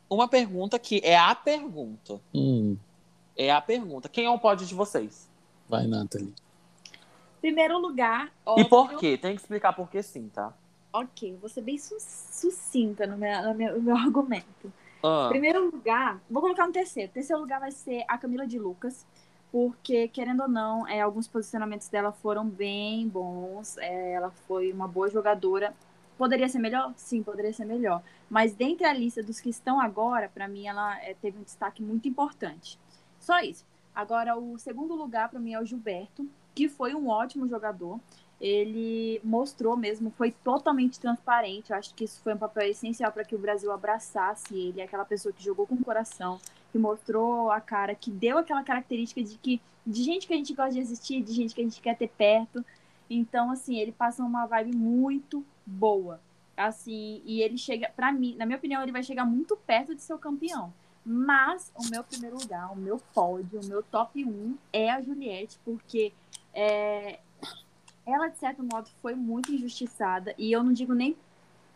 uma 0.08 0.26
pergunta 0.26 0.78
que 0.78 1.00
é 1.04 1.18
a 1.18 1.34
pergunta. 1.34 2.18
Hum, 2.34 2.76
É 3.36 3.50
a 3.52 3.60
pergunta. 3.60 4.08
Quem 4.08 4.24
é 4.24 4.30
o 4.30 4.38
pódio 4.38 4.66
de 4.66 4.74
vocês? 4.74 5.28
vai, 5.68 5.86
Nathalie. 5.86 6.32
Primeiro 7.42 7.76
lugar, 7.78 8.28
E 8.28 8.30
óbvio. 8.46 8.68
por 8.70 8.96
quê? 8.98 9.18
Tem 9.18 9.34
que 9.34 9.42
explicar 9.42 9.74
por 9.74 9.90
que 9.90 10.02
sim, 10.02 10.30
tá? 10.32 10.54
Ok, 10.92 11.36
vou 11.40 11.48
ser 11.48 11.60
bem 11.62 11.78
su- 11.78 11.96
sucinta 12.00 13.06
no 13.06 13.18
meu, 13.18 13.42
no 13.42 13.54
meu, 13.54 13.76
no 13.76 13.82
meu 13.82 13.96
argumento. 13.96 14.72
Ah, 15.02 15.28
Primeiro 15.28 15.66
lugar, 15.70 16.20
vou 16.30 16.42
colocar 16.42 16.66
no 16.66 16.72
terceiro. 16.72 17.12
Terceiro 17.12 17.40
lugar 17.42 17.60
vai 17.60 17.72
ser 17.72 18.04
a 18.08 18.16
Camila 18.18 18.46
de 18.46 18.58
Lucas, 18.58 19.06
porque, 19.52 20.08
querendo 20.08 20.42
ou 20.44 20.48
não, 20.48 20.86
é, 20.88 21.00
alguns 21.00 21.28
posicionamentos 21.28 21.88
dela 21.88 22.12
foram 22.12 22.48
bem 22.48 23.08
bons. 23.08 23.76
é, 23.78 24.12
ela 24.12 24.30
foi 24.46 24.72
uma 24.72 24.88
boa 24.88 25.10
jogadora. 25.10 25.74
Poderia 26.16 26.48
ser 26.48 26.58
melhor? 26.60 26.92
Sim, 26.96 27.22
poderia 27.22 27.52
ser 27.52 27.66
melhor. 27.66 28.02
Mas 28.30 28.54
dentre 28.54 28.86
a 28.86 28.92
lista 28.92 29.22
dos 29.22 29.40
que 29.40 29.50
estão 29.50 29.80
agora, 29.80 30.30
para 30.32 30.48
mim, 30.48 30.66
ela 30.66 30.98
é, 31.02 31.14
teve 31.14 31.38
um 31.38 31.42
destaque 31.42 31.82
muito 31.82 32.08
importante. 32.08 32.78
Só 33.20 33.40
isso. 33.40 33.64
Agora, 33.94 34.36
o 34.36 34.58
segundo 34.58 34.94
lugar, 34.94 35.28
para 35.28 35.40
mim, 35.40 35.54
é 35.54 35.60
o 35.60 35.64
Gilberto, 35.66 36.26
que 36.54 36.68
foi 36.68 36.94
um 36.94 37.08
ótimo 37.08 37.46
jogador. 37.48 38.00
Ele 38.40 39.20
mostrou 39.24 39.76
mesmo, 39.76 40.10
foi 40.10 40.30
totalmente 40.30 41.00
transparente. 41.00 41.70
Eu 41.70 41.76
acho 41.76 41.94
que 41.94 42.04
isso 42.04 42.20
foi 42.22 42.34
um 42.34 42.38
papel 42.38 42.68
essencial 42.68 43.10
para 43.10 43.24
que 43.24 43.34
o 43.34 43.38
Brasil 43.38 43.72
abraçasse 43.72 44.54
ele, 44.54 44.82
aquela 44.82 45.04
pessoa 45.04 45.32
que 45.32 45.42
jogou 45.42 45.66
com 45.66 45.74
o 45.74 45.84
coração, 45.84 46.38
que 46.70 46.78
mostrou 46.78 47.50
a 47.50 47.60
cara, 47.60 47.94
que 47.94 48.10
deu 48.10 48.38
aquela 48.38 48.62
característica 48.62 49.22
de 49.22 49.38
que 49.38 49.60
de 49.86 50.02
gente 50.02 50.26
que 50.26 50.34
a 50.34 50.36
gente 50.36 50.52
gosta 50.52 50.72
de 50.72 50.80
existir, 50.80 51.22
de 51.22 51.32
gente 51.32 51.54
que 51.54 51.60
a 51.60 51.64
gente 51.64 51.80
quer 51.80 51.96
ter 51.96 52.08
perto. 52.08 52.64
Então, 53.08 53.52
assim, 53.52 53.78
ele 53.78 53.92
passa 53.92 54.22
uma 54.22 54.44
vibe 54.46 54.76
muito 54.76 55.44
boa. 55.64 56.20
Assim, 56.56 57.22
e 57.24 57.40
ele 57.40 57.56
chega, 57.56 57.90
para 57.94 58.10
mim, 58.10 58.34
na 58.36 58.44
minha 58.44 58.58
opinião, 58.58 58.82
ele 58.82 58.90
vai 58.90 59.02
chegar 59.02 59.24
muito 59.24 59.56
perto 59.56 59.94
de 59.94 60.02
ser 60.02 60.14
o 60.14 60.18
campeão. 60.18 60.72
Mas 61.04 61.70
o 61.76 61.88
meu 61.88 62.02
primeiro 62.02 62.36
lugar, 62.36 62.72
o 62.72 62.76
meu 62.76 63.00
pódio, 63.14 63.60
o 63.62 63.66
meu 63.66 63.80
top 63.80 64.24
1 64.24 64.56
é 64.72 64.90
a 64.90 65.00
Juliette, 65.00 65.56
porque 65.64 66.12
é, 66.52 67.20
ela, 68.06 68.28
de 68.28 68.38
certo 68.38 68.62
modo, 68.62 68.88
foi 69.02 69.14
muito 69.14 69.52
injustiçada. 69.52 70.34
E 70.38 70.52
eu 70.52 70.62
não 70.62 70.72
digo 70.72 70.94
nem 70.94 71.16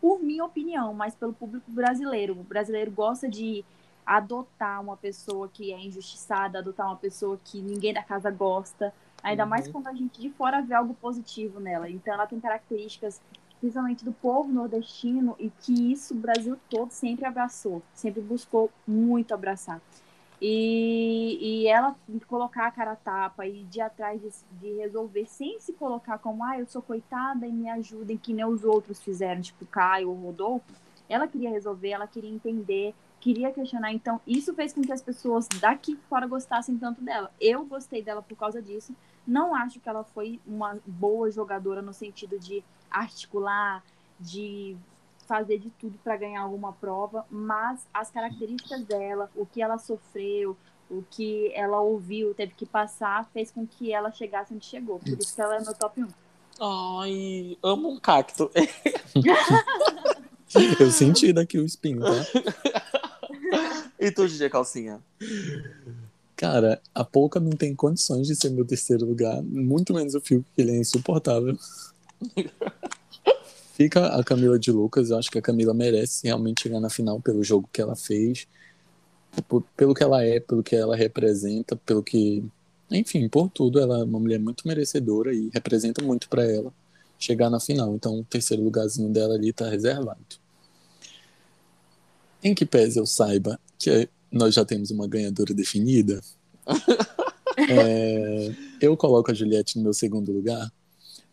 por 0.00 0.20
minha 0.22 0.44
opinião, 0.44 0.94
mas 0.94 1.14
pelo 1.14 1.32
público 1.32 1.70
brasileiro. 1.70 2.32
O 2.32 2.44
brasileiro 2.44 2.90
gosta 2.90 3.28
de 3.28 3.64
adotar 4.06 4.80
uma 4.80 4.96
pessoa 4.96 5.48
que 5.48 5.72
é 5.72 5.78
injustiçada, 5.80 6.58
adotar 6.58 6.86
uma 6.86 6.96
pessoa 6.96 7.38
que 7.44 7.60
ninguém 7.60 7.92
da 7.92 8.02
casa 8.02 8.30
gosta. 8.30 8.94
Ainda 9.22 9.44
mais 9.44 9.66
Uhum. 9.66 9.72
quando 9.72 9.88
a 9.88 9.92
gente 9.92 10.20
de 10.20 10.30
fora 10.30 10.62
vê 10.62 10.74
algo 10.74 10.94
positivo 10.94 11.60
nela. 11.60 11.90
Então 11.90 12.14
ela 12.14 12.26
tem 12.26 12.40
características, 12.40 13.20
principalmente 13.60 14.04
do 14.04 14.12
povo 14.12 14.50
nordestino, 14.50 15.36
e 15.38 15.50
que 15.50 15.92
isso 15.92 16.14
o 16.14 16.16
Brasil 16.16 16.56
todo 16.70 16.90
sempre 16.90 17.26
abraçou, 17.26 17.82
sempre 17.92 18.22
buscou 18.22 18.70
muito 18.86 19.34
abraçar. 19.34 19.80
E, 20.40 21.38
e 21.40 21.66
ela 21.66 21.94
colocar 22.26 22.66
a 22.66 22.70
cara 22.70 22.96
tapa 22.96 23.46
e 23.46 23.62
de 23.64 23.80
atrás 23.80 24.20
de, 24.20 24.30
de 24.58 24.78
resolver 24.78 25.26
sem 25.26 25.60
se 25.60 25.72
colocar 25.74 26.18
como, 26.18 26.42
ah, 26.42 26.58
eu 26.58 26.66
sou 26.66 26.80
coitada 26.80 27.46
e 27.46 27.52
me 27.52 27.68
ajudem, 27.68 28.16
que 28.16 28.32
nem 28.32 28.44
os 28.44 28.64
outros 28.64 29.02
fizeram, 29.02 29.42
tipo 29.42 29.66
Caio 29.66 30.08
ou 30.08 30.16
Rodolfo. 30.16 30.72
Ela 31.08 31.28
queria 31.28 31.50
resolver, 31.50 31.90
ela 31.90 32.06
queria 32.06 32.30
entender, 32.30 32.94
queria 33.20 33.52
questionar. 33.52 33.92
Então, 33.92 34.18
isso 34.26 34.54
fez 34.54 34.72
com 34.72 34.80
que 34.80 34.92
as 34.92 35.02
pessoas 35.02 35.46
daqui 35.60 35.96
fora 36.08 36.26
gostassem 36.26 36.78
tanto 36.78 37.02
dela. 37.02 37.30
Eu 37.38 37.66
gostei 37.66 38.02
dela 38.02 38.22
por 38.22 38.36
causa 38.36 38.62
disso. 38.62 38.94
Não 39.26 39.54
acho 39.54 39.78
que 39.78 39.88
ela 39.88 40.04
foi 40.04 40.40
uma 40.46 40.78
boa 40.86 41.30
jogadora 41.30 41.82
no 41.82 41.92
sentido 41.92 42.38
de 42.38 42.64
articular, 42.90 43.84
de 44.18 44.76
fazer 45.30 45.58
de 45.58 45.70
tudo 45.78 45.96
para 46.02 46.16
ganhar 46.16 46.40
alguma 46.40 46.72
prova, 46.72 47.24
mas 47.30 47.86
as 47.94 48.10
características 48.10 48.84
dela, 48.84 49.30
o 49.36 49.46
que 49.46 49.62
ela 49.62 49.78
sofreu, 49.78 50.56
o 50.90 51.04
que 51.08 51.52
ela 51.54 51.80
ouviu, 51.80 52.34
teve 52.34 52.52
que 52.52 52.66
passar, 52.66 53.30
fez 53.32 53.52
com 53.52 53.64
que 53.64 53.92
ela 53.92 54.10
chegasse 54.10 54.52
onde 54.52 54.66
chegou. 54.66 54.98
Por 54.98 55.16
isso 55.16 55.32
que 55.32 55.40
ela 55.40 55.54
é 55.54 55.60
meu 55.60 55.72
top 55.72 56.02
1. 56.02 56.08
Ai, 56.60 57.56
amo 57.62 57.92
um 57.92 58.00
cacto. 58.00 58.50
Eu 60.80 60.90
senti 60.90 61.32
daqui 61.32 61.58
o 61.58 61.64
espinho, 61.64 62.00
tá? 62.00 62.10
e 64.00 64.10
tu, 64.10 64.26
DJ 64.26 64.50
Calcinha? 64.50 65.00
Cara, 66.34 66.82
a 66.92 67.04
Pouca 67.04 67.38
não 67.38 67.52
tem 67.52 67.72
condições 67.72 68.26
de 68.26 68.34
ser 68.34 68.50
meu 68.50 68.66
terceiro 68.66 69.06
lugar, 69.06 69.40
muito 69.44 69.94
menos 69.94 70.16
o 70.16 70.20
Fiuk, 70.20 70.44
que 70.56 70.60
ele 70.60 70.72
é 70.72 70.80
insuportável. 70.80 71.56
Fica 73.80 74.08
a 74.08 74.22
Camila 74.22 74.58
de 74.58 74.70
Lucas. 74.70 75.08
Eu 75.08 75.16
acho 75.16 75.30
que 75.30 75.38
a 75.38 75.42
Camila 75.42 75.72
merece 75.72 76.26
realmente 76.26 76.64
chegar 76.64 76.80
na 76.80 76.90
final 76.90 77.18
pelo 77.18 77.42
jogo 77.42 77.66
que 77.72 77.80
ela 77.80 77.96
fez, 77.96 78.46
por, 79.48 79.62
pelo 79.74 79.94
que 79.94 80.02
ela 80.02 80.22
é, 80.22 80.38
pelo 80.38 80.62
que 80.62 80.76
ela 80.76 80.94
representa, 80.94 81.74
pelo 81.76 82.02
que. 82.02 82.44
Enfim, 82.90 83.26
por 83.26 83.48
tudo, 83.48 83.80
ela 83.80 84.00
é 84.00 84.04
uma 84.04 84.20
mulher 84.20 84.38
muito 84.38 84.68
merecedora 84.68 85.32
e 85.32 85.48
representa 85.50 86.04
muito 86.04 86.28
para 86.28 86.44
ela 86.44 86.70
chegar 87.18 87.48
na 87.48 87.58
final. 87.58 87.94
Então, 87.94 88.20
o 88.20 88.24
terceiro 88.24 88.62
lugarzinho 88.62 89.08
dela 89.08 89.34
ali 89.34 89.50
tá 89.50 89.70
reservado. 89.70 90.20
Em 92.44 92.54
que 92.54 92.66
pese 92.66 92.98
eu 92.98 93.06
saiba 93.06 93.58
que 93.78 94.10
nós 94.30 94.52
já 94.52 94.62
temos 94.62 94.90
uma 94.90 95.08
ganhadora 95.08 95.54
definida, 95.54 96.20
é, 97.56 98.54
eu 98.78 98.94
coloco 98.94 99.30
a 99.30 99.34
Juliette 99.34 99.78
no 99.78 99.84
meu 99.84 99.94
segundo 99.94 100.30
lugar, 100.30 100.70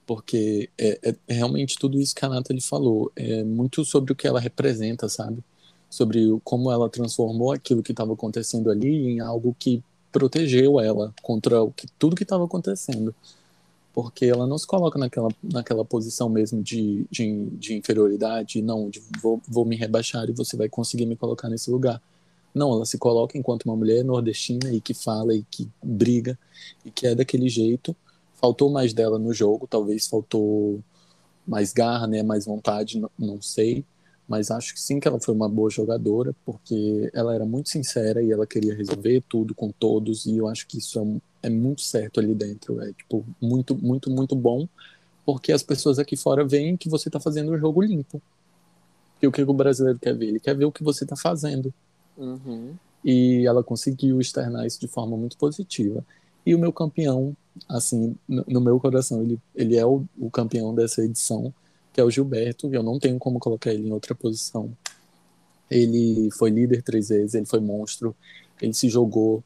porque 0.08 0.70
é, 0.78 1.00
é, 1.28 1.34
realmente 1.34 1.78
tudo 1.78 2.00
isso 2.00 2.16
que 2.16 2.26
a 2.26 2.30
Nathalie 2.30 2.62
falou. 2.62 3.12
É 3.16 3.44
muito 3.44 3.84
sobre 3.84 4.14
o 4.14 4.16
que 4.16 4.26
ela 4.26 4.40
representa, 4.40 5.10
sabe? 5.10 5.44
Sobre 5.90 6.26
como 6.46 6.72
ela 6.72 6.90
transformou 6.90 7.52
aquilo 7.52 7.84
que 7.84 7.92
estava 7.92 8.14
acontecendo 8.14 8.72
ali 8.72 9.10
em 9.10 9.20
algo 9.20 9.56
que 9.60 9.84
protegeu 10.12 10.80
ela 10.80 11.14
contra 11.22 11.62
o 11.62 11.72
que, 11.72 11.88
tudo 12.00 12.16
que 12.16 12.24
estava 12.24 12.46
acontecendo. 12.46 13.14
Porque 13.94 14.26
ela 14.26 14.48
não 14.48 14.58
se 14.58 14.66
coloca 14.66 14.98
naquela, 14.98 15.30
naquela 15.44 15.84
posição 15.84 16.30
mesmo 16.30 16.64
de, 16.64 17.06
de, 17.12 17.46
de 17.52 17.76
inferioridade, 17.76 18.62
não, 18.62 18.90
de 18.90 19.02
vou, 19.22 19.42
vou 19.46 19.66
me 19.66 19.76
rebaixar 19.76 20.30
e 20.30 20.34
você 20.34 20.56
vai 20.56 20.70
conseguir 20.70 21.06
me 21.06 21.18
colocar 21.18 21.50
nesse 21.50 21.70
lugar. 21.70 22.02
Não, 22.56 22.72
ela 22.72 22.86
se 22.86 22.98
coloca 22.98 23.38
enquanto 23.38 23.66
uma 23.66 23.76
mulher 23.76 24.06
nordestina 24.06 24.72
e 24.72 24.80
que 24.80 24.94
fala 24.94 25.36
e 25.36 25.44
que 25.52 25.68
briga 25.84 26.40
e 26.86 26.92
que 26.92 27.06
é 27.08 27.14
daquele 27.14 27.50
jeito 27.50 27.96
faltou 28.40 28.70
mais 28.70 28.94
dela 28.94 29.20
no 29.20 29.34
jogo, 29.34 29.68
talvez 29.68 30.08
faltou 30.08 30.80
mais 31.46 31.74
garra, 31.74 32.08
né, 32.08 32.24
mais 32.24 32.46
vontade, 32.46 33.00
não, 33.00 33.10
não 33.18 33.42
sei, 33.42 33.84
mas 34.28 34.52
acho 34.52 34.74
que 34.74 34.82
sim 34.82 35.00
que 35.00 35.08
ela 35.08 35.20
foi 35.20 35.34
uma 35.34 35.48
boa 35.48 35.70
jogadora, 35.70 36.36
porque 36.46 37.10
ela 37.14 37.34
era 37.34 37.46
muito 37.46 37.70
sincera 37.70 38.22
e 38.22 38.32
ela 38.32 38.46
queria 38.46 38.76
resolver 38.76 39.24
tudo 39.30 39.56
com 39.56 39.72
todos, 39.72 40.26
e 40.26 40.38
eu 40.38 40.48
acho 40.48 40.68
que 40.68 40.78
isso 40.78 41.00
é, 41.42 41.48
é 41.48 41.50
muito 41.50 41.82
certo 41.82 42.20
ali 42.20 42.36
dentro, 42.36 42.82
é 42.82 42.92
tipo 42.92 43.26
muito, 43.42 43.76
muito, 43.76 44.10
muito 44.10 44.36
bom, 44.36 44.68
porque 45.26 45.52
as 45.52 45.64
pessoas 45.64 46.00
aqui 46.00 46.16
fora 46.16 46.46
veem 46.46 46.78
que 46.78 46.90
você 46.90 47.10
está 47.10 47.20
fazendo 47.20 47.52
um 47.52 47.58
jogo 47.58 47.82
limpo. 47.82 48.22
E 49.22 49.28
o 49.28 49.32
que 49.32 49.42
o 49.42 49.54
brasileiro 49.54 50.00
quer 50.00 50.16
ver? 50.16 50.28
Ele 50.28 50.40
quer 50.40 50.56
ver 50.56 50.66
o 50.66 50.72
que 50.72 50.84
você 50.84 51.04
está 51.04 51.16
fazendo. 51.16 51.74
Uhum. 52.16 52.76
E 53.04 53.46
ela 53.46 53.64
conseguiu 53.64 54.22
externar 54.22 54.66
isso 54.66 54.80
de 54.80 54.88
forma 54.88 55.18
muito 55.18 55.38
positiva. 55.38 56.04
E 56.48 56.56
o 56.56 56.60
meu 56.60 56.72
campeão 56.72 57.36
assim, 57.68 58.16
no, 58.28 58.62
meu 58.62 58.80
coração, 58.80 59.22
ele, 59.24 59.40
ele 59.56 59.76
é 59.76 59.86
o, 59.86 60.06
o, 60.18 60.30
campeão 60.30 60.74
dessa 60.74 61.04
edição, 61.04 61.54
que 61.92 62.00
é 62.00 62.04
o 62.04 62.12
Gilberto, 62.12 62.74
eu 62.74 62.84
não 62.84 63.00
tenho 63.00 63.18
como 63.18 63.40
colocar 63.40 63.74
ele 63.74 63.88
em 63.88 63.92
outra 63.92 64.14
posição. 64.14 64.72
Ele 65.70 66.30
foi 66.32 66.50
líder 66.50 66.84
três 66.84 67.10
vezes, 67.10 67.34
ele 67.34 67.46
foi 67.46 67.60
monstro, 67.60 68.16
ele 68.62 68.74
se 68.74 68.90
jogou, 68.90 69.44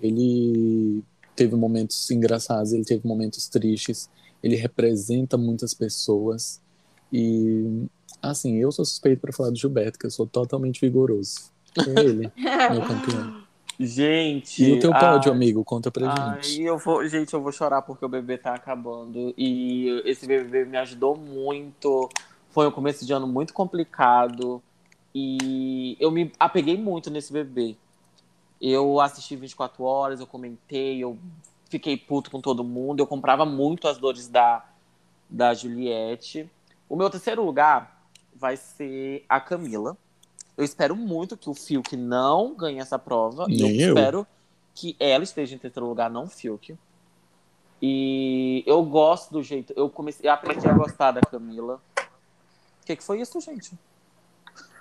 ele 0.00 1.02
teve 1.36 1.54
momentos 1.54 2.10
engraçados, 2.10 2.72
ele 2.72 2.84
teve 2.84 3.06
momentos 3.06 3.48
tristes, 3.48 4.10
ele 4.42 4.56
representa 4.56 5.38
muitas 5.38 5.72
pessoas 5.72 6.60
e 7.12 7.86
assim, 8.20 8.56
eu 8.56 8.72
sou 8.72 8.84
suspeito 8.84 9.20
para 9.20 9.32
falar 9.32 9.50
do 9.50 9.58
Gilberto, 9.58 9.98
que 9.98 10.06
eu 10.06 10.10
sou 10.10 10.26
totalmente 10.26 10.80
vigoroso. 10.80 11.52
É 11.78 12.00
ele, 12.00 12.30
meu 12.70 12.82
campeão. 12.82 13.41
Gente. 13.84 14.64
E 14.64 14.72
o 14.74 14.80
teu 14.80 14.92
pódio, 14.92 15.30
ai, 15.30 15.36
amigo? 15.36 15.64
Conta 15.64 15.90
pra 15.90 16.36
gente. 16.40 16.62
eu 16.62 16.78
vou, 16.78 17.06
gente, 17.08 17.34
eu 17.34 17.42
vou 17.42 17.52
chorar 17.52 17.82
porque 17.82 18.04
o 18.04 18.08
bebê 18.08 18.38
tá 18.38 18.54
acabando. 18.54 19.34
E 19.36 20.02
esse 20.04 20.26
bebê 20.26 20.64
me 20.64 20.76
ajudou 20.78 21.16
muito. 21.16 22.08
Foi 22.50 22.66
um 22.66 22.70
começo 22.70 23.04
de 23.04 23.12
ano 23.12 23.26
muito 23.26 23.52
complicado. 23.52 24.62
E 25.14 25.96
eu 26.00 26.10
me 26.10 26.32
apeguei 26.38 26.76
muito 26.76 27.10
nesse 27.10 27.32
bebê. 27.32 27.76
Eu 28.60 29.00
assisti 29.00 29.34
24 29.34 29.82
horas, 29.82 30.20
eu 30.20 30.26
comentei, 30.26 31.02
eu 31.02 31.18
fiquei 31.68 31.96
puto 31.96 32.30
com 32.30 32.40
todo 32.40 32.62
mundo. 32.62 33.00
Eu 33.00 33.06
comprava 33.06 33.44
muito 33.44 33.88
as 33.88 33.98
dores 33.98 34.28
da, 34.28 34.64
da 35.28 35.52
Juliette. 35.52 36.48
O 36.88 36.96
meu 36.96 37.10
terceiro 37.10 37.44
lugar 37.44 38.06
vai 38.34 38.56
ser 38.56 39.24
a 39.28 39.40
Camila. 39.40 39.96
Eu 40.56 40.64
espero 40.64 40.94
muito 40.94 41.36
que 41.36 41.48
o 41.48 41.54
Fiuk 41.54 41.96
não 41.96 42.54
ganhe 42.54 42.78
essa 42.78 42.98
prova. 42.98 43.46
Nem 43.46 43.60
eu, 43.60 43.68
eu 43.68 43.88
espero 43.88 44.26
que 44.74 44.96
ela 44.98 45.24
esteja 45.24 45.54
em 45.54 45.58
terceiro 45.58 45.86
lugar, 45.86 46.10
não 46.10 46.24
o 46.24 46.28
Fiuk. 46.28 46.76
E 47.80 48.62
eu 48.66 48.82
gosto 48.84 49.32
do 49.32 49.42
jeito. 49.42 49.72
Eu 49.76 49.88
comecei, 49.88 50.28
eu 50.28 50.32
aprendi 50.32 50.66
a 50.68 50.72
gostar 50.72 51.10
da 51.10 51.20
Camila. 51.20 51.80
O 51.98 52.86
que, 52.86 52.96
que 52.96 53.02
foi 53.02 53.20
isso, 53.20 53.40
gente? 53.40 53.72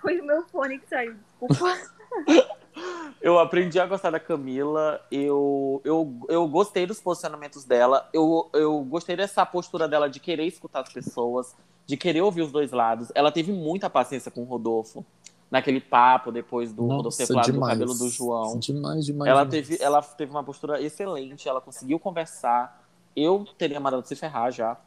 Foi 0.02 0.20
o 0.20 0.26
meu 0.26 0.44
fone 0.48 0.80
que 0.80 0.88
saiu, 0.88 1.16
desculpa. 1.40 1.78
eu 3.22 3.40
aprendi 3.40 3.80
a 3.80 3.86
gostar 3.86 4.12
da 4.12 4.20
Camila. 4.20 5.04
Eu, 5.12 5.82
eu, 5.84 6.14
eu 6.28 6.48
gostei 6.48 6.86
dos 6.86 7.00
posicionamentos 7.00 7.64
dela. 7.64 8.08
Eu, 8.14 8.50
eu 8.54 8.80
gostei 8.82 9.16
dessa 9.16 9.46
postura 9.46 9.88
dela 9.88 10.10
de 10.10 10.20
querer 10.20 10.46
escutar 10.46 10.82
as 10.82 10.92
pessoas, 10.92 11.56
de 11.86 11.96
querer 11.98 12.22
ouvir 12.22 12.42
os 12.42 12.52
dois 12.52 12.72
lados. 12.72 13.12
Ela 13.16 13.32
teve 13.32 13.52
muita 13.52 13.90
paciência 13.90 14.30
com 14.30 14.42
o 14.42 14.46
Rodolfo 14.46 15.06
naquele 15.52 15.82
papo 15.82 16.32
depois 16.32 16.72
do 16.72 16.88
falado 17.12 17.52
do 17.52 17.60
cabelo 17.60 17.94
do 17.94 18.08
João. 18.08 18.58
Demais, 18.58 19.06
demais. 19.06 19.30
Ela 19.30 19.44
demais. 19.44 19.68
teve, 19.68 19.84
ela 19.84 20.02
teve 20.02 20.32
uma 20.32 20.44
postura 20.44 20.82
excelente, 20.82 21.50
ela 21.50 21.60
conseguiu 21.60 22.00
conversar. 22.00 22.82
Eu 23.14 23.46
teria 23.58 23.80
mandado 23.80 24.08
se 24.08 24.16
ferrar 24.16 24.50
já. 24.50 24.78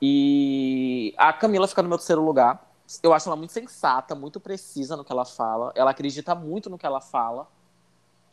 E 0.00 1.12
a 1.18 1.32
Camila 1.32 1.66
fica 1.66 1.82
no 1.82 1.88
meu 1.88 1.98
terceiro 1.98 2.24
lugar. 2.24 2.70
Eu 3.02 3.12
acho 3.12 3.28
ela 3.28 3.36
muito 3.36 3.52
sensata, 3.52 4.14
muito 4.14 4.38
precisa 4.38 4.96
no 4.96 5.04
que 5.04 5.10
ela 5.10 5.24
fala. 5.24 5.72
Ela 5.74 5.90
acredita 5.90 6.34
muito 6.36 6.70
no 6.70 6.78
que 6.78 6.86
ela 6.86 7.00
fala. 7.00 7.48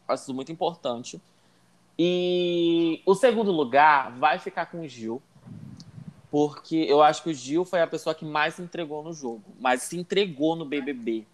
Acho 0.07 0.23
isso 0.23 0.34
muito 0.34 0.52
importante. 0.52 1.19
E 1.98 3.02
o 3.06 3.15
segundo 3.15 3.52
lugar 3.52 4.11
vai 4.11 4.38
ficar 4.38 4.68
com 4.68 4.81
o 4.81 4.88
Gil 4.88 5.22
porque 6.31 6.76
eu 6.76 7.01
acho 7.01 7.23
que 7.23 7.30
o 7.30 7.34
Gil 7.34 7.65
foi 7.65 7.81
a 7.81 7.88
pessoa 7.88 8.14
que 8.14 8.23
mais 8.23 8.56
se 8.56 8.61
entregou 8.61 9.03
no 9.03 9.14
jogo, 9.14 9.43
mais 9.60 9.81
se 9.84 9.97
entregou 9.97 10.56
no 10.56 10.65
BBB. 10.65 11.26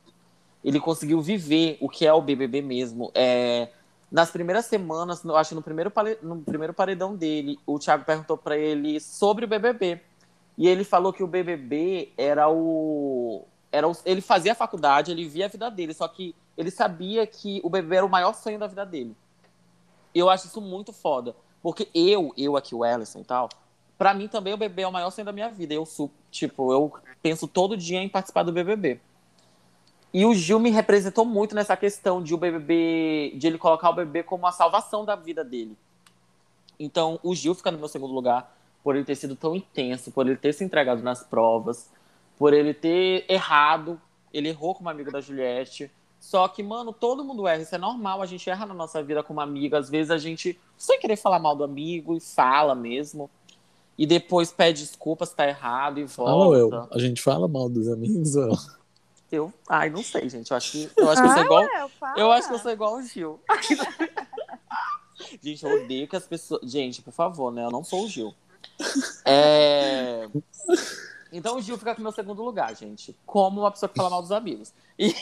Ele 0.64 0.80
conseguiu 0.80 1.22
viver 1.22 1.78
o 1.80 1.90
que 1.90 2.08
é 2.08 2.14
o 2.14 2.22
BBB 2.22 2.62
mesmo. 2.62 3.12
É, 3.14 3.70
nas 4.12 4.32
primeiras 4.32 4.66
semanas, 4.66 5.24
eu 5.24 5.36
acho 5.36 5.50
que 5.50 5.56
no 5.56 5.62
primeiro, 5.62 5.92
no 6.22 6.42
primeiro 6.42 6.74
paredão 6.74 7.16
dele, 7.16 7.60
o 7.66 7.78
Thiago 7.78 8.06
perguntou 8.06 8.38
para 8.38 8.58
ele 8.58 9.00
sobre 9.00 9.46
o 9.46 9.48
BBB. 9.48 10.02
E 10.58 10.68
ele 10.68 10.86
falou 10.86 11.12
que 11.12 11.22
o 11.22 11.28
BBB 11.28 12.14
era 12.18 12.50
o, 12.50 13.44
era 13.72 13.88
o. 13.88 13.92
Ele 14.06 14.22
fazia 14.22 14.54
a 14.54 14.56
faculdade, 14.56 15.12
ele 15.12 15.28
via 15.28 15.46
a 15.46 15.50
vida 15.50 15.70
dele, 15.70 15.94
só 15.94 16.08
que 16.08 16.34
ele 16.58 16.72
sabia 16.72 17.28
que 17.28 17.60
o 17.62 17.70
BBB 17.70 17.98
era 17.98 18.06
o 18.06 18.10
maior 18.10 18.34
sonho 18.34 18.58
da 18.58 18.68
vida 18.68 18.86
dele. 18.86 19.14
Eu 20.14 20.30
acho 20.30 20.48
isso 20.48 20.62
muito 20.62 20.94
foda. 20.94 21.36
Porque 21.62 21.90
eu, 21.94 22.32
eu 22.38 22.56
aqui, 22.56 22.74
o 22.74 22.86
Ellison 22.86 23.20
e 23.20 23.24
tal, 23.24 23.50
para 23.98 24.14
mim 24.14 24.28
também 24.28 24.54
o 24.54 24.58
bebê 24.58 24.82
é 24.82 24.88
o 24.88 24.92
maior 24.92 25.10
sonho 25.10 25.26
da 25.26 25.32
minha 25.32 25.50
vida. 25.50 25.74
Eu 25.74 25.86
sou, 25.86 26.12
tipo, 26.30 26.72
eu 26.72 26.94
penso 27.22 27.48
todo 27.48 27.78
dia 27.78 28.02
em 28.02 28.10
participar 28.10 28.44
do 28.44 28.52
BBB. 28.52 29.00
E 30.14 30.26
o 30.26 30.34
Gil 30.34 30.60
me 30.60 30.70
representou 30.70 31.26
muito 31.26 31.54
nessa 31.56 31.76
questão 31.76 32.24
de 32.24 32.34
o 32.34 32.38
BBB, 32.38 33.34
de 33.36 33.48
ele 33.48 33.58
colocar 33.58 33.90
o 33.90 33.94
bebê 33.94 34.24
como 34.24 34.48
a 34.48 34.52
salvação 34.52 35.04
da 35.04 35.16
vida 35.16 35.44
dele. 35.44 35.78
Então, 36.80 37.20
o 37.24 37.36
Gil 37.36 37.54
fica 37.54 37.72
no 37.72 37.78
meu 37.78 37.88
segundo 37.88 38.14
lugar 38.14 38.56
por 38.84 38.96
ele 38.96 39.04
ter 39.04 39.16
sido 39.16 39.36
tão 39.36 39.56
intenso, 39.56 40.12
por 40.12 40.26
ele 40.28 40.38
ter 40.38 40.54
se 40.54 40.64
entregado 40.64 41.02
nas 41.02 41.24
provas, 41.24 41.90
por 42.38 42.54
ele 42.54 42.74
ter 42.74 43.26
errado. 43.28 44.00
Ele 44.34 44.50
errou 44.50 44.76
como 44.76 44.90
amigo 44.90 45.12
da 45.12 45.20
Juliette. 45.20 45.92
Só 46.20 46.48
que, 46.48 46.62
mano, 46.62 46.94
todo 46.94 47.24
mundo 47.24 47.48
erra. 47.48 47.62
Isso 47.62 47.76
é 47.76 47.78
normal. 47.78 48.22
A 48.22 48.26
gente 48.26 48.50
erra 48.50 48.66
na 48.66 48.74
nossa 48.74 49.02
vida 49.02 49.24
como 49.24 49.42
amigo. 49.42 49.76
Às 49.76 49.90
vezes 49.90 50.12
a 50.12 50.18
gente, 50.18 50.60
sem 50.78 51.00
querer 51.00 51.16
falar 51.16 51.40
mal 51.40 51.56
do 51.56 51.64
amigo, 51.64 52.16
e 52.16 52.20
fala 52.20 52.76
mesmo 52.76 53.30
e 53.98 54.06
depois 54.06 54.52
pede 54.52 54.82
desculpas, 54.82 55.34
tá 55.34 55.48
errado 55.48 56.00
e 56.00 56.06
volta. 56.06 56.58
eu. 56.58 56.88
A 56.92 57.00
gente 57.00 57.22
fala 57.22 57.48
mal 57.48 57.70
dos 57.70 57.88
amigos, 57.88 58.36
ou? 58.36 58.58
Eu, 59.32 59.54
ai, 59.68 59.90
não 59.90 60.04
sei, 60.04 60.30
gente. 60.30 60.52
Eu 60.52 60.58
acho 60.58 60.72
que 60.72 60.90
eu 60.98 61.10
acho 61.10 61.22
que 61.22 61.28
eu 61.28 61.34
sou 61.34 61.44
igual. 61.44 61.64
Eu 62.16 62.32
acho 62.32 62.48
que 62.48 62.54
eu 62.54 62.60
sou 62.60 62.72
igual 62.72 62.96
o 62.96 63.02
Gil. 63.02 63.40
gente, 65.42 65.66
eu 65.66 65.84
odeio 65.84 66.08
que 66.08 66.16
as 66.16 66.28
pessoas. 66.28 66.62
Gente, 66.70 67.02
por 67.02 67.12
favor, 67.12 67.52
né? 67.52 67.66
Eu 67.66 67.72
não 67.72 67.84
sou 67.84 68.06
o 68.06 68.08
Gil. 68.08 68.34
É... 69.26 70.28
Então 71.32 71.58
o 71.58 71.62
Gil 71.62 71.78
fica 71.78 71.94
com 71.96 72.02
o 72.02 72.04
meu 72.04 72.12
segundo 72.12 72.44
lugar, 72.44 72.76
gente. 72.76 73.16
Como 73.26 73.62
uma 73.62 73.72
pessoa 73.72 73.90
que 73.90 73.96
fala 73.96 74.10
mal 74.10 74.22
dos 74.22 74.32
amigos. 74.32 74.74
E 74.98 75.14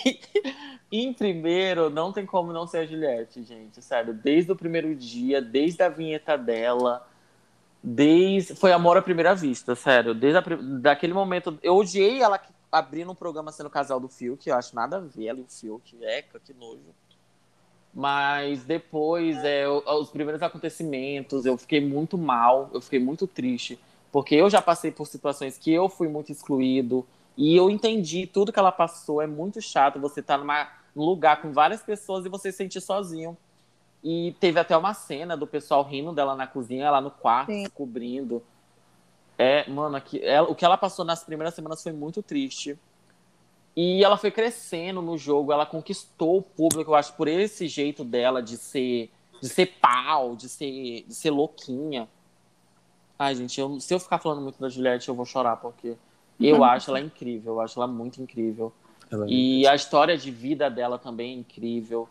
em 0.92 1.14
primeiro, 1.14 1.90
não 1.90 2.12
tem 2.12 2.26
como 2.26 2.52
não 2.52 2.68
ser 2.68 2.80
a 2.80 2.86
Juliette, 2.86 3.44
gente. 3.44 3.82
Sério, 3.82 4.14
desde 4.14 4.52
o 4.52 4.56
primeiro 4.56 4.94
dia, 4.96 5.42
desde 5.42 5.82
a 5.82 5.90
vinheta 5.90 6.38
dela 6.38 7.08
Desde. 7.84 8.56
Foi 8.56 8.72
amor 8.72 8.96
à 8.96 9.02
primeira 9.02 9.36
vista, 9.36 9.76
sério. 9.76 10.14
Desde 10.14 10.38
a, 10.38 10.44
daquele 10.80 11.14
momento. 11.14 11.60
Eu 11.62 11.76
odiei 11.76 12.22
ela 12.22 12.40
abrindo 12.72 13.12
um 13.12 13.16
programa 13.16 13.52
sendo 13.52 13.70
casal 13.70 14.00
do 14.00 14.08
Fiuk. 14.08 14.48
Eu 14.48 14.56
acho 14.56 14.74
nada 14.74 14.98
a 14.98 15.00
ver 15.02 15.28
ela 15.28 15.40
e 15.40 15.42
o 15.42 15.48
Fiuk. 15.50 15.98
Eca, 16.02 16.40
que 16.40 16.54
nojo. 16.54 16.80
Mas 17.94 18.64
depois, 18.64 19.38
é, 19.44 19.68
os 19.68 20.10
primeiros 20.10 20.42
acontecimentos, 20.42 21.46
eu 21.46 21.58
fiquei 21.58 21.80
muito 21.80 22.18
mal, 22.18 22.70
eu 22.74 22.82
fiquei 22.82 23.00
muito 23.00 23.28
triste. 23.28 23.78
Porque 24.12 24.34
eu 24.34 24.50
já 24.50 24.62
passei 24.62 24.90
por 24.90 25.06
situações 25.06 25.58
que 25.58 25.72
eu 25.72 25.90
fui 25.90 26.08
muito 26.08 26.32
excluído 26.32 27.06
e 27.36 27.56
eu 27.56 27.70
entendi 27.70 28.26
tudo 28.26 28.54
que 28.54 28.60
ela 28.60 28.72
passou. 28.72 29.22
É 29.22 29.28
muito 29.28 29.62
chato 29.62 30.00
você 30.00 30.22
estar 30.22 30.38
numa, 30.38 30.70
num 30.96 31.04
lugar 31.04 31.42
com 31.42 31.52
várias 31.52 31.84
pessoas 31.84 32.26
e 32.26 32.30
você 32.30 32.52
se 32.52 32.58
sentir 32.58 32.82
sozinho. 32.82 33.38
E 34.04 34.36
teve 34.40 34.60
até 34.60 34.76
uma 34.76 34.94
cena 34.94 35.38
do 35.38 35.48
pessoal 35.48 35.82
rindo 35.84 36.12
dela 36.12 36.36
na 36.36 36.46
cozinha, 36.46 36.92
lá 36.92 37.00
no 37.00 37.10
quarto, 37.10 37.52
Sim. 37.52 37.64
se 37.64 37.72
cobrindo. 37.72 38.44
É, 39.38 39.68
mano, 39.70 39.96
aqui, 39.96 40.20
ela- 40.24 40.50
o 40.50 40.54
que 40.54 40.66
ela 40.66 40.78
passou 40.78 41.06
nas 41.06 41.24
primeiras 41.24 41.54
semanas 41.54 41.82
foi 41.82 41.92
muito 41.94 42.22
triste. 42.22 42.78
E 43.76 44.04
ela 44.04 44.18
foi 44.18 44.30
crescendo 44.30 45.02
no 45.02 45.18
jogo, 45.18 45.52
ela 45.52 45.66
conquistou 45.66 46.38
o 46.38 46.42
público, 46.42 46.92
eu 46.92 46.96
acho, 46.96 47.14
por 47.14 47.28
esse 47.28 47.68
jeito 47.68 48.04
dela 48.04 48.42
de 48.44 48.58
ser, 48.58 49.10
de 49.42 49.50
ser 49.50 49.66
pau, 49.82 50.36
de 50.36 50.48
ser, 50.48 51.04
de 51.08 51.14
ser 51.16 51.32
louquinha. 51.32 52.08
Ai, 53.18 53.36
gente, 53.36 53.60
eu- 53.60 53.80
se 53.80 53.94
eu 53.94 54.00
ficar 54.00 54.20
falando 54.20 54.42
muito 54.42 54.60
da 54.60 54.70
Juliette, 54.70 55.08
eu 55.10 55.16
vou 55.16 55.26
chorar, 55.26 55.56
porque 55.58 55.96
eu 56.40 56.64
acho 56.64 56.92
ela 56.92 57.00
incrível, 57.00 57.54
eu 57.54 57.62
acho 57.62 57.80
ela 57.80 57.88
muito 57.88 58.22
incrível. 58.22 58.72
Ela- 59.10 59.26
E 59.28 59.66
a 59.66 59.74
história 59.74 60.18
de 60.18 60.30
vida 60.30 60.70
dela 60.70 61.00
também 61.00 61.32
é 61.32 61.40
incrível. 61.40 62.08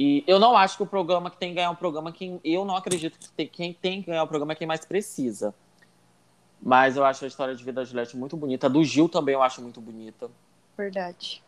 E 0.00 0.22
eu 0.28 0.38
não 0.38 0.56
acho 0.56 0.76
que 0.76 0.82
o 0.84 0.86
programa 0.86 1.28
que 1.28 1.36
tem 1.36 1.48
que 1.48 1.56
ganhar 1.56 1.72
um 1.72 1.74
programa, 1.74 2.12
quem, 2.12 2.40
eu 2.44 2.64
não 2.64 2.76
acredito 2.76 3.18
que 3.18 3.28
tem- 3.30 3.48
quem 3.48 3.72
tem 3.72 4.00
que 4.00 4.06
ganhar 4.06 4.22
o 4.22 4.28
programa 4.28 4.52
é 4.52 4.54
quem 4.54 4.64
mais 4.66 4.84
precisa. 4.84 5.52
Mas 6.62 6.96
eu 6.96 7.04
acho 7.04 7.24
a 7.24 7.28
história 7.28 7.52
de 7.52 7.64
vida 7.64 7.80
da 7.80 7.84
Juliette 7.84 8.16
muito 8.16 8.36
bonita. 8.36 8.68
A 8.68 8.70
do 8.70 8.84
Gil 8.84 9.08
também 9.08 9.34
eu 9.34 9.42
acho 9.42 9.60
muito 9.60 9.80
bonita. 9.80 10.30
Verdade. 10.76 11.42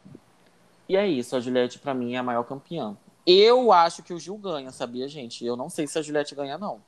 E 0.88 0.96
é 0.96 1.06
isso, 1.06 1.36
a 1.36 1.40
Juliette 1.40 1.78
pra 1.78 1.94
mim 1.94 2.14
é 2.14 2.18
a 2.18 2.22
maior 2.24 2.42
campeã. 2.42 2.96
Eu 3.24 3.70
acho 3.70 4.02
que 4.02 4.12
o 4.12 4.18
Gil 4.18 4.36
ganha, 4.36 4.70
sabia, 4.72 5.06
gente? 5.06 5.44
Eu 5.44 5.56
não 5.56 5.70
sei 5.70 5.86
se 5.86 5.96
a 5.96 6.02
Juliette 6.02 6.34
ganha, 6.34 6.58
não. 6.58 6.80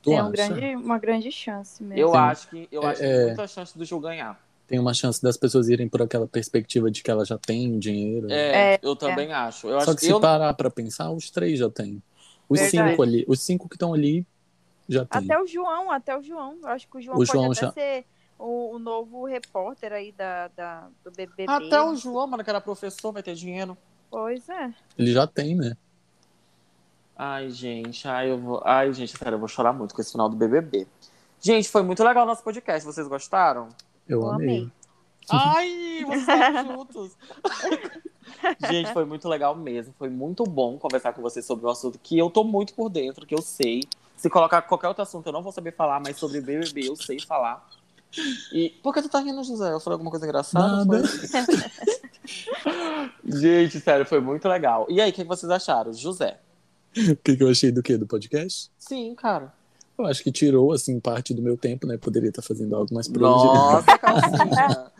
Tu 0.00 0.10
Tem 0.10 0.22
um 0.22 0.30
grande, 0.30 0.76
uma 0.76 0.98
grande 0.98 1.32
chance 1.32 1.82
mesmo. 1.82 2.00
Eu 2.00 2.12
Sim. 2.12 2.16
acho 2.16 2.48
que 2.48 2.68
eu 2.70 2.82
É, 2.84 2.86
acho 2.86 3.00
que 3.00 3.06
tem 3.08 3.16
é. 3.16 3.26
muita 3.26 3.48
chance 3.48 3.76
do 3.76 3.84
Gil 3.84 3.98
ganhar. 3.98 4.40
Tem 4.68 4.78
uma 4.78 4.92
chance 4.94 5.20
das 5.22 5.36
pessoas 5.36 5.68
irem 5.68 5.88
por 5.88 6.00
aquela 6.02 6.28
perspectiva 6.28 6.90
de 6.90 7.02
que 7.02 7.10
ela 7.10 7.24
já 7.24 7.36
tem 7.38 7.78
dinheiro. 7.78 8.30
É, 8.30 8.74
É, 8.74 8.78
eu 8.82 8.94
também 8.94 9.32
acho. 9.32 9.66
Eu 9.66 9.80
Só 9.80 9.90
acho 9.90 9.98
que 9.98 10.04
se 10.06 10.10
eu, 10.12 10.20
parar 10.20 10.52
pra 10.54 10.70
pensar, 10.70 11.10
os 11.10 11.30
três 11.30 11.58
já 11.58 11.68
têm. 11.70 12.02
Os 12.48 12.60
Verdade. 12.60 12.90
cinco 12.90 13.02
ali, 13.02 13.24
os 13.26 13.40
cinco 13.40 13.68
que 13.68 13.74
estão 13.76 13.92
ali 13.94 14.26
já 14.88 15.04
tem. 15.06 15.24
Até 15.24 15.42
o 15.42 15.46
João, 15.46 15.90
até 15.90 16.16
o 16.16 16.22
João. 16.22 16.58
Eu 16.62 16.68
acho 16.68 16.86
que 16.86 16.98
o 16.98 17.00
João 17.00 17.16
O 17.16 17.18
pode 17.20 17.32
João 17.32 17.50
até 17.52 17.60
já- 17.62 17.72
ser 17.72 18.04
o, 18.38 18.74
o 18.76 18.78
novo 18.78 19.24
repórter 19.26 19.92
aí 19.92 20.12
da, 20.12 20.48
da, 20.48 20.88
do 21.02 21.10
BBB. 21.10 21.46
Até 21.48 21.82
o 21.82 21.96
João, 21.96 22.26
mano, 22.26 22.44
que 22.44 22.50
era 22.50 22.60
professor, 22.60 23.10
vai 23.10 23.22
ter 23.22 23.34
dinheiro. 23.34 23.76
Pois 24.10 24.46
é. 24.50 24.72
Ele 24.98 25.12
já 25.12 25.26
tem, 25.26 25.56
né? 25.56 25.74
Ai, 27.16 27.50
gente, 27.50 28.06
ai, 28.06 28.30
eu 28.30 28.38
vou. 28.38 28.62
Ai, 28.64 28.92
gente, 28.92 29.16
sério, 29.16 29.34
eu 29.34 29.38
vou 29.40 29.48
chorar 29.48 29.72
muito 29.72 29.94
com 29.94 30.00
esse 30.00 30.12
final 30.12 30.28
do 30.28 30.36
BBB. 30.36 30.86
Gente, 31.40 31.68
foi 31.68 31.82
muito 31.82 32.02
legal 32.04 32.24
o 32.24 32.26
nosso 32.26 32.42
podcast. 32.44 32.84
Vocês 32.86 33.08
gostaram? 33.08 33.68
Eu, 34.08 34.22
Eu 34.22 34.30
amei. 34.30 34.48
amei. 34.48 34.70
Ai, 35.30 36.04
vocês 36.06 36.28
estão 36.28 36.66
juntos. 36.76 37.16
Gente, 38.70 38.92
foi 38.92 39.04
muito 39.04 39.28
legal 39.28 39.54
mesmo. 39.54 39.94
Foi 39.98 40.08
muito 40.08 40.44
bom 40.44 40.78
conversar 40.78 41.12
com 41.12 41.20
vocês 41.20 41.44
sobre 41.44 41.66
um 41.66 41.70
assunto 41.70 41.98
que 42.02 42.18
eu 42.18 42.30
tô 42.30 42.44
muito 42.44 42.74
por 42.74 42.88
dentro, 42.88 43.26
que 43.26 43.34
eu 43.34 43.42
sei. 43.42 43.82
Se 44.16 44.30
colocar 44.30 44.62
qualquer 44.62 44.88
outro 44.88 45.02
assunto, 45.02 45.26
eu 45.26 45.32
não 45.32 45.42
vou 45.42 45.52
saber 45.52 45.74
falar, 45.74 46.00
mas 46.00 46.16
sobre 46.16 46.40
BBB 46.40 46.88
eu 46.88 46.96
sei 46.96 47.20
falar. 47.20 47.66
E 48.52 48.70
por 48.82 48.94
que 48.94 49.02
tu 49.02 49.08
tá 49.08 49.20
rindo, 49.20 49.44
José? 49.44 49.72
Eu 49.72 49.80
falei 49.80 49.94
alguma 49.94 50.10
coisa 50.10 50.24
engraçada? 50.26 50.84
Nada. 50.84 51.02
Gente, 53.24 53.80
sério, 53.80 54.06
foi 54.06 54.20
muito 54.20 54.48
legal. 54.48 54.86
E 54.88 55.00
aí, 55.00 55.10
o 55.10 55.12
que 55.12 55.24
vocês 55.24 55.50
acharam? 55.50 55.92
José? 55.92 56.38
O 56.96 57.16
que, 57.16 57.36
que 57.36 57.42
eu 57.42 57.50
achei 57.50 57.70
do 57.70 57.82
quê? 57.82 57.96
Do 57.96 58.06
podcast? 58.06 58.70
Sim, 58.78 59.14
cara. 59.14 59.52
Eu 59.98 60.06
acho 60.06 60.22
que 60.22 60.30
tirou, 60.30 60.72
assim, 60.72 61.00
parte 61.00 61.34
do 61.34 61.42
meu 61.42 61.56
tempo, 61.56 61.86
né? 61.86 61.96
Poderia 61.96 62.28
estar 62.28 62.42
fazendo 62.42 62.76
algo 62.76 62.94
mais 62.94 63.08
produtivo. 63.08 63.52
Nossa, 63.52 63.98
calcinha. 63.98 64.92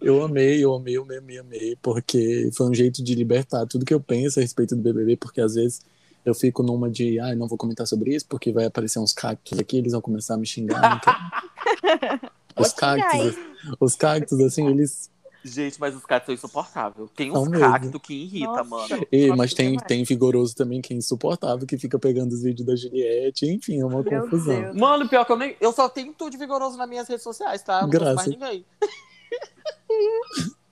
Eu 0.00 0.22
amei, 0.22 0.64
eu 0.64 0.74
amei, 0.74 0.96
eu 0.96 1.02
amei, 1.02 1.18
amei, 1.18 1.38
amei, 1.38 1.78
porque 1.82 2.50
foi 2.54 2.68
um 2.68 2.74
jeito 2.74 3.02
de 3.02 3.14
libertar 3.14 3.66
tudo 3.66 3.84
que 3.84 3.94
eu 3.94 4.00
penso 4.00 4.38
a 4.38 4.42
respeito 4.42 4.76
do 4.76 4.82
BBB, 4.82 5.16
porque 5.16 5.40
às 5.40 5.54
vezes 5.54 5.80
eu 6.24 6.34
fico 6.34 6.62
numa 6.62 6.90
de, 6.90 7.18
ai, 7.18 7.34
não 7.34 7.48
vou 7.48 7.58
comentar 7.58 7.86
sobre 7.86 8.14
isso, 8.14 8.26
porque 8.28 8.52
vai 8.52 8.66
aparecer 8.66 8.98
uns 8.98 9.12
cactos 9.12 9.58
aqui, 9.58 9.78
eles 9.78 9.92
vão 9.92 10.00
começar 10.00 10.34
a 10.34 10.36
me 10.38 10.46
xingar. 10.46 11.00
quero. 11.00 12.32
Os 12.54 12.72
cactos, 12.72 13.36
os 13.80 13.96
cactos, 13.96 14.38
assim, 14.40 14.68
eles. 14.68 15.10
Gente, 15.44 15.80
mas 15.80 15.94
os 15.96 16.06
cactos 16.06 16.26
são 16.26 16.34
insuportáveis. 16.34 17.10
Tem 17.16 17.30
uns 17.30 17.48
mesmo. 17.48 17.68
cactos 17.70 18.00
que 18.00 18.14
irrita, 18.14 18.46
Nossa. 18.46 18.64
mano. 18.64 19.06
E, 19.10 19.26
Nossa, 19.26 19.36
mas 19.36 19.54
tem, 19.54 19.70
demais. 19.72 19.86
tem 19.88 20.04
vigoroso 20.04 20.54
também 20.54 20.80
que 20.80 20.94
é 20.94 20.96
insuportável, 20.96 21.66
que 21.66 21.76
fica 21.76 21.98
pegando 21.98 22.32
os 22.32 22.42
vídeos 22.42 22.66
da 22.66 22.76
Juliette, 22.76 23.46
enfim, 23.46 23.80
é 23.80 23.84
uma 23.84 24.02
Meu 24.02 24.22
confusão. 24.22 24.62
Deus. 24.62 24.76
Mano, 24.76 25.08
pior 25.08 25.24
que 25.24 25.32
eu 25.32 25.36
nem. 25.36 25.56
Eu 25.60 25.72
só 25.72 25.88
tenho 25.88 26.12
tudo 26.12 26.30
de 26.30 26.38
vigoroso 26.38 26.76
nas 26.76 26.88
minhas 26.88 27.08
redes 27.08 27.24
sociais, 27.24 27.62
tá? 27.62 27.78
Eu 27.78 27.82
não 27.82 27.90
Graças. 27.90 28.14
mais 28.14 28.28
ninguém. 28.28 28.64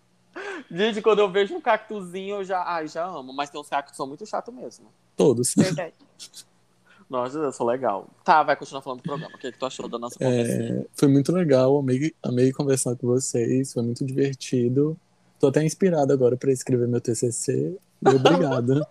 Gente, 0.70 1.02
quando 1.02 1.18
eu 1.18 1.30
vejo 1.30 1.54
um 1.54 1.60
cactuzinho, 1.60 2.36
eu 2.36 2.44
já. 2.44 2.62
Ai, 2.62 2.86
já 2.86 3.04
amo. 3.04 3.32
Mas 3.32 3.50
tem 3.50 3.60
uns 3.60 3.68
cactos 3.68 3.90
que 3.92 3.96
são 3.96 4.06
muito 4.06 4.24
chatos 4.24 4.54
mesmo. 4.54 4.86
Todos. 5.16 5.54
Verdade. 5.54 5.94
Nossa, 7.10 7.38
eu 7.38 7.52
sou 7.52 7.66
legal. 7.66 8.08
Tá, 8.24 8.44
vai 8.44 8.54
continuar 8.54 8.82
falando 8.82 9.00
do 9.00 9.02
programa. 9.02 9.34
O 9.34 9.38
que, 9.38 9.50
que 9.50 9.58
tu 9.58 9.66
achou 9.66 9.88
da 9.88 9.98
nossa 9.98 10.16
conversa? 10.16 10.52
É, 10.52 10.86
foi 10.94 11.08
muito 11.08 11.32
legal, 11.32 11.76
amei, 11.76 12.14
amei 12.22 12.52
conversar 12.52 12.94
com 12.94 13.08
vocês, 13.08 13.72
foi 13.72 13.82
muito 13.82 14.06
divertido. 14.06 14.96
Tô 15.40 15.48
até 15.48 15.64
inspirado 15.64 16.12
agora 16.12 16.36
para 16.36 16.52
escrever 16.52 16.86
meu 16.86 17.00
TCC. 17.00 17.76
Obrigado. 18.00 18.86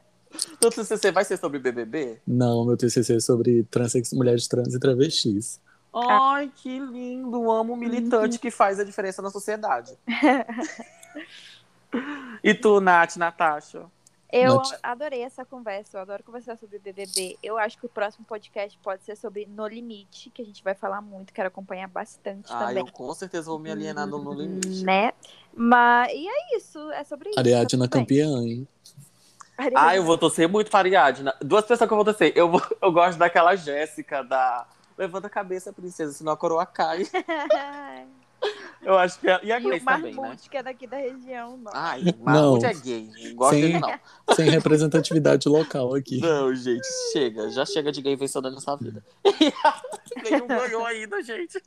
Então, 0.53 0.69
TCC 0.69 1.11
vai 1.11 1.25
ser 1.25 1.37
sobre 1.37 1.57
BBB? 1.57 2.19
Não, 2.27 2.63
meu 2.63 2.77
TCC 2.77 3.15
é 3.15 3.19
sobre 3.19 3.63
transex, 3.63 4.13
mulheres 4.13 4.47
trans 4.47 4.75
e 4.75 4.79
travestis. 4.79 5.59
Ai, 5.91 6.51
que 6.55 6.77
lindo. 6.77 7.49
Amo 7.49 7.73
o 7.73 7.75
militante 7.75 8.37
que 8.37 8.51
faz 8.51 8.79
a 8.79 8.83
diferença 8.83 9.23
na 9.23 9.31
sociedade. 9.31 9.97
e 12.43 12.53
tu, 12.53 12.79
Nath, 12.79 13.17
Natasha? 13.17 13.87
Eu 14.31 14.55
Nath. 14.57 14.79
adorei 14.83 15.21
essa 15.23 15.43
conversa, 15.43 15.97
eu 15.97 16.01
adoro 16.01 16.23
conversar 16.23 16.55
sobre 16.57 16.77
BBB. 16.77 17.37
Eu 17.41 17.57
acho 17.57 17.77
que 17.79 17.85
o 17.85 17.89
próximo 17.89 18.23
podcast 18.25 18.77
pode 18.83 19.03
ser 19.03 19.15
sobre 19.15 19.45
No 19.47 19.67
Limite, 19.67 20.29
que 20.29 20.41
a 20.41 20.45
gente 20.45 20.63
vai 20.63 20.75
falar 20.75 21.01
muito, 21.01 21.33
quero 21.33 21.47
acompanhar 21.47 21.87
bastante 21.87 22.51
Ah, 22.53 22.59
também. 22.67 22.77
eu 22.85 22.91
com 22.91 23.11
certeza 23.13 23.49
vou 23.49 23.57
me 23.57 23.71
alienar 23.71 24.05
no 24.05 24.19
no 24.23 24.31
limite. 24.33 24.83
Né? 24.83 25.11
Mas, 25.53 26.11
e 26.13 26.27
é 26.27 26.57
isso, 26.57 26.91
é 26.91 27.03
sobre 27.03 27.29
isso. 27.31 27.39
Ariadna 27.39 27.87
tá 27.87 27.97
campeã, 27.99 28.27
hein? 28.43 28.67
Ah, 29.75 29.95
eu 29.95 30.03
vou 30.03 30.17
torcer 30.17 30.47
muito 30.47 30.69
para 30.71 30.79
a 30.79 30.81
Ariadna. 30.81 31.35
Duas 31.41 31.65
pessoas 31.65 31.87
que 31.87 31.93
eu 31.93 31.97
vou 31.97 32.05
torcer. 32.05 32.31
Eu, 32.35 32.49
vou- 32.49 32.61
eu 32.81 32.91
gosto 32.91 33.17
daquela 33.17 33.55
Jéssica, 33.55 34.23
da 34.23 34.65
Levanta 34.97 35.27
a 35.27 35.29
cabeça, 35.29 35.71
princesa, 35.73 36.11
senão 36.13 36.33
a 36.33 36.37
coroa 36.37 36.65
cai. 36.65 37.03
Eu 38.81 38.97
acho 38.97 39.19
que 39.19 39.29
é... 39.29 39.39
E 39.43 39.51
a 39.51 39.59
e 39.59 39.65
o 39.65 39.69
Grace 39.69 39.85
também, 39.85 40.15
né? 40.15 40.37
Que 40.49 40.57
é 40.57 40.63
daqui 40.63 40.87
da 40.87 40.97
região. 40.97 41.57
Não. 41.57 41.71
Ai, 41.73 42.01
Marmute 42.19 42.63
Não. 42.63 42.69
é 42.69 42.73
gay. 42.73 43.11
Não 43.29 43.35
gosto 43.35 43.51
dele, 43.55 43.79
não. 43.79 43.99
Sem 44.35 44.49
representatividade 44.49 45.49
local 45.49 45.93
aqui. 45.95 46.21
Não, 46.21 46.53
gente, 46.55 46.87
chega. 47.11 47.49
Já 47.49 47.65
chega 47.65 47.91
de 47.91 48.01
gay 48.01 48.15
vencedor 48.15 48.51
nessa 48.51 48.75
vida. 48.77 49.03
Nenhum 50.23 50.47
ganhou 50.47 50.85
ainda, 50.85 51.21
gente. 51.21 51.61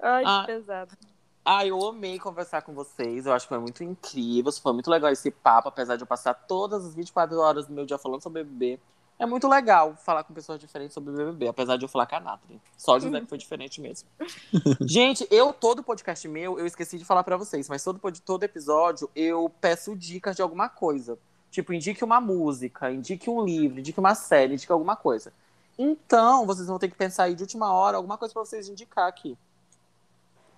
Ai, 0.00 0.22
que 0.22 0.28
Ah. 0.30 0.44
pesado. 0.46 0.96
Ah, 1.44 1.64
eu 1.64 1.80
amei 1.86 2.18
conversar 2.18 2.62
com 2.62 2.72
vocês. 2.74 3.24
Eu 3.24 3.32
acho 3.32 3.44
que 3.46 3.50
foi 3.50 3.60
muito 3.60 3.84
incrível. 3.84 4.50
Foi 4.52 4.72
muito 4.72 4.90
legal 4.90 5.10
esse 5.12 5.30
papo, 5.30 5.68
apesar 5.68 5.94
de 5.96 6.02
eu 6.02 6.06
passar 6.06 6.34
todas 6.34 6.84
as 6.84 6.94
24 6.94 7.38
horas 7.38 7.66
do 7.68 7.72
meu 7.72 7.86
dia 7.86 7.96
falando 7.98 8.20
sobre 8.22 8.42
BBB. 8.42 8.80
É 9.18 9.24
muito 9.24 9.48
legal 9.48 9.96
falar 9.96 10.24
com 10.24 10.34
pessoas 10.34 10.60
diferentes 10.60 10.92
sobre 10.92 11.12
BBB, 11.12 11.48
apesar 11.48 11.78
de 11.78 11.84
eu 11.84 11.88
falar 11.88 12.06
com 12.06 12.16
a 12.16 12.20
Nathalie. 12.20 12.60
Só 12.76 12.96
o 12.96 13.00
José 13.00 13.20
que 13.20 13.26
foi 13.26 13.38
diferente 13.38 13.80
mesmo. 13.80 14.08
Gente, 14.82 15.26
eu, 15.30 15.54
todo 15.54 15.82
podcast 15.82 16.28
meu, 16.28 16.58
eu 16.58 16.66
esqueci 16.66 16.98
de 16.98 17.04
falar 17.04 17.24
pra 17.24 17.36
vocês, 17.36 17.66
mas 17.68 17.82
todo, 17.82 17.98
todo 18.20 18.42
episódio 18.42 19.08
eu 19.16 19.50
peço 19.60 19.96
dicas 19.96 20.36
de 20.36 20.42
alguma 20.42 20.68
coisa. 20.68 21.18
Tipo, 21.50 21.72
indique 21.72 22.04
uma 22.04 22.20
música, 22.20 22.90
indique 22.90 23.30
um 23.30 23.42
livro, 23.42 23.80
indique 23.80 23.98
uma 23.98 24.14
série, 24.14 24.52
indique 24.52 24.70
alguma 24.70 24.96
coisa. 24.96 25.32
Então, 25.78 26.44
vocês 26.44 26.66
vão 26.66 26.78
ter 26.78 26.88
que 26.88 26.96
pensar 26.96 27.24
aí 27.24 27.34
de 27.34 27.42
última 27.42 27.72
hora 27.72 27.96
alguma 27.96 28.18
coisa 28.18 28.34
pra 28.34 28.44
vocês 28.44 28.68
indicar 28.68 29.08
aqui. 29.08 29.38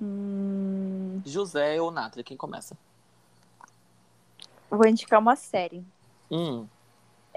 Hum, 0.01 1.23
José 1.25 1.81
ou 1.81 1.93
Nathalie, 1.93 2.25
quem 2.25 2.37
começa? 2.37 2.77
vou 4.71 4.87
indicar 4.87 5.21
uma 5.21 5.37
série. 5.37 5.85
Hum. 6.31 6.67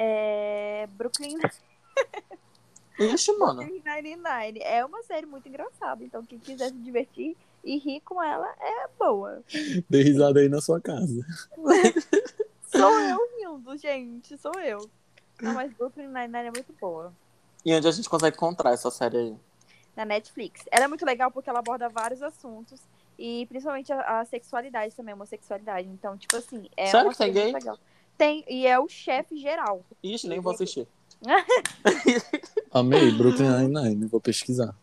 É 0.04 0.88
Brooklyn 0.94 1.38
Ixi, 2.98 3.38
mano. 3.38 3.62
Nine-Nine. 3.62 4.60
É 4.62 4.84
uma 4.84 5.04
série 5.04 5.28
muito 5.28 5.48
engraçada, 5.48 6.04
então 6.04 6.26
quem 6.26 6.40
quiser 6.40 6.70
se 6.70 6.78
divertir 6.78 7.38
e 7.64 7.78
rir 7.78 8.02
com 8.02 8.22
ela 8.22 8.52
é 8.60 8.88
boa. 8.98 9.44
Dei 9.88 10.02
risada 10.02 10.40
aí 10.40 10.50
na 10.50 10.60
sua 10.60 10.82
casa. 10.82 11.24
Sou 12.66 13.00
eu 13.00 13.20
rindo, 13.38 13.78
gente, 13.78 14.38
sou 14.40 14.54
eu. 14.60 14.90
Não, 15.40 15.54
mas 15.54 15.72
Brooklyn 15.74 16.08
Nine-Nine 16.08 16.48
é 16.48 16.52
muito 16.52 16.74
boa. 16.80 17.14
E 17.64 17.74
onde 17.76 17.88
a 17.88 17.92
gente 17.92 18.10
consegue 18.10 18.36
encontrar 18.36 18.72
essa 18.72 18.90
série 18.90 19.18
aí? 19.18 19.36
Na 19.96 20.04
Netflix. 20.04 20.64
Ela 20.72 20.86
é 20.86 20.88
muito 20.88 21.06
legal 21.06 21.30
porque 21.30 21.50
ela 21.50 21.60
aborda 21.60 21.90
vários 21.90 22.24
assuntos. 22.24 22.82
E 23.20 23.46
principalmente 23.48 23.94
a, 23.94 24.22
a 24.22 24.26
sexualidade 24.26 24.96
também, 24.96 25.14
a 25.14 25.16
homossexualidade. 25.16 25.88
Então, 25.88 26.18
tipo 26.18 26.38
assim, 26.38 26.68
é 26.76 26.88
Sério 26.88 27.08
uma 27.08 27.12
que 27.12 27.20
tem 27.20 27.34
gay? 27.34 27.44
muito 27.52 27.56
legal. 27.56 27.78
Tem, 28.22 28.46
e 28.48 28.68
é 28.68 28.80
o 28.80 28.88
chefe 28.88 29.36
geral. 29.36 29.84
Ixi, 30.04 30.28
nem 30.28 30.40
vou 30.40 30.54
assistir. 30.54 30.88
Amei, 32.72 33.10
Brooklyn 33.14 33.50
Nine-Nine, 33.50 34.06
vou 34.06 34.22
pesquisar. 34.22 34.76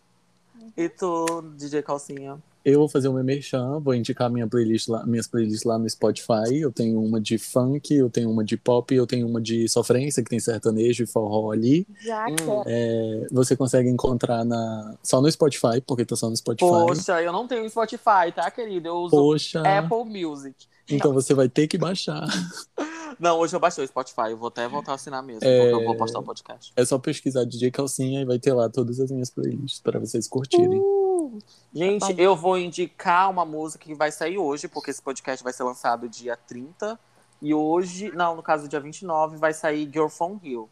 E 0.77 0.89
tu, 0.89 1.24
DJ 1.56 1.81
Calcinha? 1.82 2.43
Eu 2.65 2.81
vou 2.81 2.89
fazer 2.89 3.06
uma 3.06 3.23
merchan, 3.23 3.78
vou 3.78 3.94
indicar 3.94 4.28
minha 4.28 4.48
playlist 4.48 4.89
lá, 4.89 5.06
minhas 5.06 5.28
playlists 5.28 5.62
lá 5.62 5.78
no 5.78 5.89
Spotify. 5.89 6.52
Eu 6.60 6.73
tenho 6.73 7.01
uma 7.01 7.20
de 7.20 7.39
funk, 7.39 7.94
eu 7.94 8.10
tenho 8.10 8.28
uma 8.28 8.44
de 8.44 8.56
pop, 8.56 8.93
eu 8.93 9.06
tenho 9.06 9.28
uma 9.28 9.40
de 9.40 9.69
sofrência, 9.69 10.20
que 10.20 10.31
tem 10.31 10.40
sertanejo 10.40 11.05
e 11.05 11.06
forró 11.06 11.52
ali. 11.52 11.86
Já 12.01 12.27
Hum. 12.27 12.65
É, 12.66 13.24
você 13.31 13.56
consegue 13.56 13.89
encontrar 13.89 14.44
na, 14.44 14.97
só 15.01 15.20
no 15.20 15.31
Spotify, 15.31 15.81
porque 15.86 16.05
tá 16.05 16.16
só 16.16 16.28
no 16.28 16.36
Spotify. 16.36 16.69
Poxa, 16.69 17.23
eu 17.23 17.32
não 17.32 17.47
tenho 17.47 17.70
Spotify, 17.70 18.32
tá, 18.35 18.51
querido? 18.51 18.89
Eu 18.89 18.97
uso 18.97 19.10
Poxa, 19.12 19.62
Apple 19.62 20.05
Music. 20.05 20.66
então 20.90 21.12
você 21.12 21.35
vai 21.35 21.48
ter 21.48 21.69
que 21.69 21.78
baixar. 21.78 22.27
Não, 23.19 23.39
hoje 23.39 23.55
eu 23.57 23.61
baixei 23.61 23.82
o 23.85 23.86
Spotify, 23.89 24.31
eu 24.31 24.36
vou 24.36 24.49
até 24.49 24.69
voltar 24.69 24.93
a 24.93 24.95
assinar 24.95 25.23
mesmo, 25.23 25.40
É. 25.45 25.61
porque 25.70 25.74
eu 25.82 25.85
vou 25.86 25.97
postar 25.97 26.20
o 26.20 26.23
podcast. 26.23 26.73
É 26.77 26.85
só 26.85 26.99
pesquisar 26.99 27.45
DJ 27.45 27.70
Calcinha 27.70 28.20
e 28.20 28.24
vai 28.24 28.39
ter 28.39 28.53
lá 28.53 28.69
todas 28.69 29.01
as 29.01 29.11
minhas 29.11 29.31
playlists 29.31 29.81
para 29.81 29.99
vocês 29.99 30.28
curtirem. 30.28 30.78
Uh, 30.78 31.39
gente, 31.74 32.15
Tá 32.15 32.23
eu 32.23 32.36
vou 32.36 32.57
indicar 32.59 33.28
uma 33.31 33.45
música 33.45 33.85
que 33.85 33.95
vai 33.95 34.12
sair 34.12 34.39
hoje, 34.39 34.69
porque 34.69 34.90
esse 34.90 35.03
podcast 35.03 35.43
vai 35.43 35.53
ser 35.53 35.65
lançado 35.65 36.09
dia 36.09 36.36
30. 36.36 36.99
E 37.43 37.53
hoje, 37.55 38.11
não, 38.15 38.35
no 38.36 38.43
caso, 38.43 38.69
dia 38.69 38.81
29, 38.81 39.36
vai 39.36 39.53
sair 39.53 39.85
Girl 39.93 40.09
From 40.09 40.39
Hill. 40.43 40.69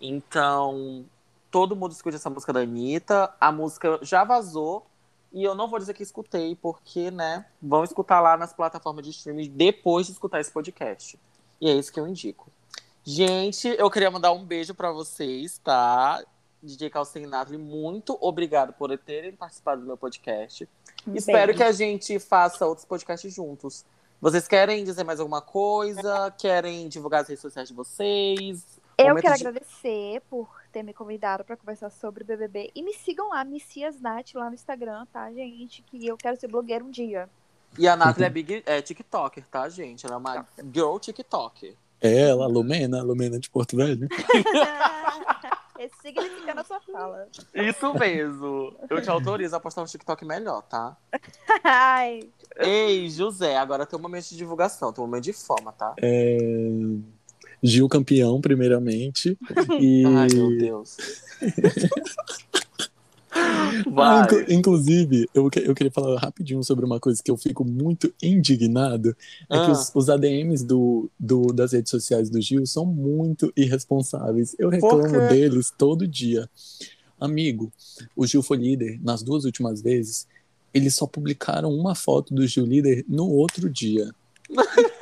Então, 0.00 1.04
todo 1.50 1.74
mundo 1.76 1.92
escuta 1.92 2.16
essa 2.16 2.30
música 2.30 2.52
da 2.52 2.60
Anitta. 2.60 3.32
A 3.40 3.50
música 3.50 3.98
já 4.02 4.24
vazou. 4.24 4.86
E 5.32 5.42
eu 5.42 5.54
não 5.54 5.68
vou 5.68 5.78
dizer 5.78 5.92
que 5.94 6.02
escutei, 6.02 6.54
porque, 6.54 7.10
né, 7.10 7.44
vão 7.60 7.84
escutar 7.84 8.20
lá 8.20 8.36
nas 8.36 8.52
plataformas 8.54 9.04
de 9.04 9.10
streaming 9.10 9.50
depois 9.50 10.06
de 10.06 10.12
escutar 10.12 10.40
esse 10.40 10.50
podcast. 10.50 11.18
E 11.60 11.68
é 11.70 11.74
isso 11.74 11.92
que 11.92 11.98
eu 12.00 12.06
indico. 12.06 12.50
Gente, 13.04 13.68
eu 13.68 13.90
queria 13.90 14.10
mandar 14.10 14.32
um 14.32 14.44
beijo 14.44 14.74
pra 14.74 14.90
vocês, 14.90 15.58
tá? 15.58 16.22
DJ 16.62 16.90
Calcinha 16.90 17.24
e 17.26 17.28
Nathalie, 17.28 17.58
muito 17.58 18.18
obrigado 18.20 18.72
por 18.72 18.96
terem 18.98 19.32
participado 19.32 19.80
do 19.82 19.86
meu 19.86 19.96
podcast. 19.96 20.68
Um 21.06 21.14
Espero 21.14 21.54
que 21.54 21.62
a 21.62 21.70
gente 21.70 22.18
faça 22.18 22.66
outros 22.66 22.84
podcasts 22.84 23.32
juntos. 23.32 23.84
Vocês 24.20 24.48
querem 24.48 24.82
dizer 24.82 25.04
mais 25.04 25.20
alguma 25.20 25.40
coisa? 25.40 26.32
Querem 26.36 26.88
divulgar 26.88 27.22
as 27.22 27.28
redes 27.28 27.42
sociais 27.42 27.68
de 27.68 27.74
vocês? 27.74 28.64
Eu 28.98 29.08
Momento 29.08 29.22
quero 29.24 29.36
de- 29.36 29.46
agradecer 29.46 30.22
por 30.28 30.48
ter 30.72 30.82
me 30.82 30.92
convidado 30.94 31.44
para 31.44 31.56
conversar 31.56 31.90
sobre 31.90 32.24
o 32.24 32.26
BBB. 32.26 32.70
E 32.74 32.82
me 32.82 32.94
sigam 32.94 33.28
lá, 33.28 33.44
Messias 33.44 34.00
Nath, 34.00 34.34
lá 34.34 34.48
no 34.48 34.54
Instagram, 34.54 35.06
tá, 35.12 35.30
gente? 35.32 35.82
Que 35.82 36.06
eu 36.06 36.16
quero 36.16 36.40
ser 36.40 36.48
blogueira 36.48 36.82
um 36.82 36.90
dia. 36.90 37.28
E 37.78 37.86
a 37.86 37.96
Nathalie 37.96 38.26
é, 38.26 38.30
big, 38.30 38.62
é 38.66 38.82
TikToker, 38.82 39.44
tá, 39.50 39.68
gente? 39.68 40.06
Ela 40.06 40.14
é 40.14 40.18
uma 40.18 40.46
girl 40.72 40.98
TikToker. 40.98 41.74
É 42.00 42.28
ela, 42.28 42.46
Lumena, 42.46 43.02
Lumena 43.02 43.38
de 43.38 43.50
Porto 43.50 43.76
Velho. 43.76 44.08
Esse 45.78 45.94
significando 46.00 46.60
a 46.60 46.64
sua 46.64 46.80
fala. 46.80 47.28
Isso 47.54 47.92
mesmo. 47.94 48.74
Eu 48.88 49.02
te 49.02 49.10
autorizo 49.10 49.54
a 49.56 49.60
postar 49.60 49.82
um 49.82 49.86
TikTok 49.86 50.24
melhor, 50.24 50.62
tá? 50.62 50.96
Ai, 51.62 52.20
Ei, 52.58 53.10
José, 53.10 53.56
agora 53.56 53.84
tem 53.84 53.98
um 53.98 54.02
momento 54.02 54.30
de 54.30 54.36
divulgação, 54.36 54.90
tem 54.92 55.04
um 55.04 55.06
momento 55.06 55.24
de 55.24 55.34
fama, 55.34 55.72
tá? 55.72 55.94
É, 55.98 56.38
Gil 57.62 57.88
campeão, 57.88 58.40
primeiramente. 58.40 59.38
E... 59.80 60.04
Ai, 60.06 60.28
meu 60.32 60.56
Deus. 60.56 60.96
Vai. 63.90 64.24
inclu- 64.24 64.44
inclusive, 64.52 65.28
eu, 65.34 65.48
que- 65.50 65.60
eu 65.60 65.74
queria 65.74 65.90
falar 65.92 66.18
rapidinho 66.18 66.62
sobre 66.62 66.84
uma 66.84 66.98
coisa 67.00 67.22
que 67.22 67.30
eu 67.30 67.36
fico 67.36 67.64
muito 67.64 68.12
indignado. 68.22 69.10
É 69.50 69.54
que 69.58 69.70
Ah. 69.70 69.72
os, 69.72 69.90
os 69.94 70.08
ADMs 70.08 70.64
do, 70.64 71.10
do- 71.18 71.52
das 71.52 71.72
redes 71.72 71.90
sociais 71.90 72.28
do 72.30 72.40
Gil 72.40 72.64
são 72.66 72.84
muito 72.86 73.52
irresponsáveis. 73.56 74.54
Eu 74.58 74.68
reclamo 74.68 75.28
deles 75.28 75.72
todo 75.76 76.06
dia. 76.06 76.48
Amigo, 77.20 77.72
o 78.14 78.26
Gil 78.26 78.42
foi 78.42 78.58
líder 78.58 79.00
nas 79.02 79.22
duas 79.22 79.44
últimas 79.44 79.80
vezes. 79.80 80.26
Eles 80.74 80.94
só 80.94 81.06
publicaram 81.06 81.70
uma 81.72 81.94
foto 81.94 82.34
do 82.34 82.46
Gil 82.46 82.66
líder 82.66 83.04
no 83.08 83.26
outro 83.28 83.68
dia. 83.70 84.10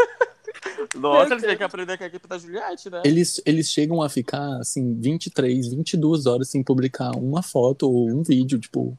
Nossa, 0.95 1.35
ele 1.35 1.43
tem 1.43 1.57
que 1.57 1.63
aprender 1.63 1.97
com 1.99 2.05
a 2.05 2.07
equipe 2.07 2.29
da 2.29 2.39
Juliette, 2.39 2.91
né? 2.91 3.03
Eles, 3.05 3.41
eles 3.45 3.71
chegam 3.71 4.03
a 4.03 4.09
ficar, 4.09 4.59
assim, 4.59 4.95
23, 5.01 5.69
22 5.69 6.27
horas 6.27 6.49
sem 6.49 6.63
publicar 6.63 7.11
uma 7.17 7.43
foto 7.43 7.91
ou 7.91 8.09
um 8.09 8.23
vídeo, 8.23 8.59
tipo... 8.59 8.97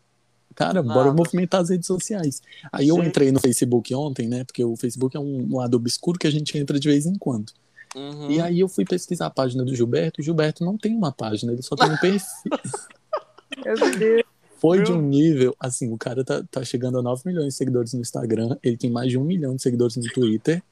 Cara, 0.53 0.81
bora 0.81 1.13
movimentar 1.13 1.59
as 1.59 1.69
redes 1.69 1.85
sociais. 1.85 2.41
Aí 2.71 2.87
eu 2.87 2.95
Gente. 2.95 3.09
entrei 3.09 3.29
no 3.29 3.41
Facebook 3.41 3.93
ontem, 3.93 4.29
né? 4.29 4.45
Porque 4.45 4.63
o 4.63 4.77
Facebook 4.77 5.17
é 5.17 5.19
um 5.19 5.57
lado 5.57 5.75
obscuro 5.75 6.17
que 6.17 6.27
a 6.27 6.31
gente 6.31 6.57
entra 6.57 6.79
de 6.79 6.87
vez 6.87 7.05
em 7.05 7.15
quando. 7.15 7.51
Uhum. 7.93 8.31
E 8.31 8.39
aí 8.39 8.61
eu 8.61 8.69
fui 8.69 8.85
pesquisar 8.85 9.25
a 9.25 9.29
página 9.29 9.65
do 9.65 9.75
Gilberto. 9.75 10.21
O 10.21 10.23
Gilberto 10.23 10.63
não 10.63 10.77
tem 10.77 10.95
uma 10.95 11.11
página, 11.11 11.51
ele 11.51 11.61
só 11.61 11.75
tem 11.75 11.91
um 11.91 11.97
perfil. 11.97 12.51
meu 13.65 13.97
Deus. 13.97 14.23
Foi 14.59 14.77
Meu. 14.77 14.85
de 14.85 14.91
um 14.93 15.01
nível, 15.01 15.55
assim, 15.59 15.91
o 15.91 15.97
cara 15.97 16.23
tá, 16.23 16.43
tá 16.49 16.63
chegando 16.63 16.97
a 16.97 17.01
9 17.01 17.23
milhões 17.25 17.49
de 17.49 17.53
seguidores 17.53 17.93
no 17.93 18.01
Instagram, 18.01 18.57
ele 18.63 18.77
tem 18.77 18.89
mais 18.89 19.09
de 19.09 19.17
um 19.17 19.23
milhão 19.23 19.55
de 19.55 19.61
seguidores 19.61 19.95
no 19.97 20.03
Twitter, 20.11 20.63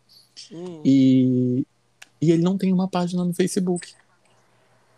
Hum. 0.51 0.81
e, 0.84 1.65
e 2.22 2.31
ele 2.31 2.41
não 2.41 2.57
tem 2.57 2.73
uma 2.73 2.88
página 2.88 3.23
no 3.23 3.34
Facebook. 3.34 3.93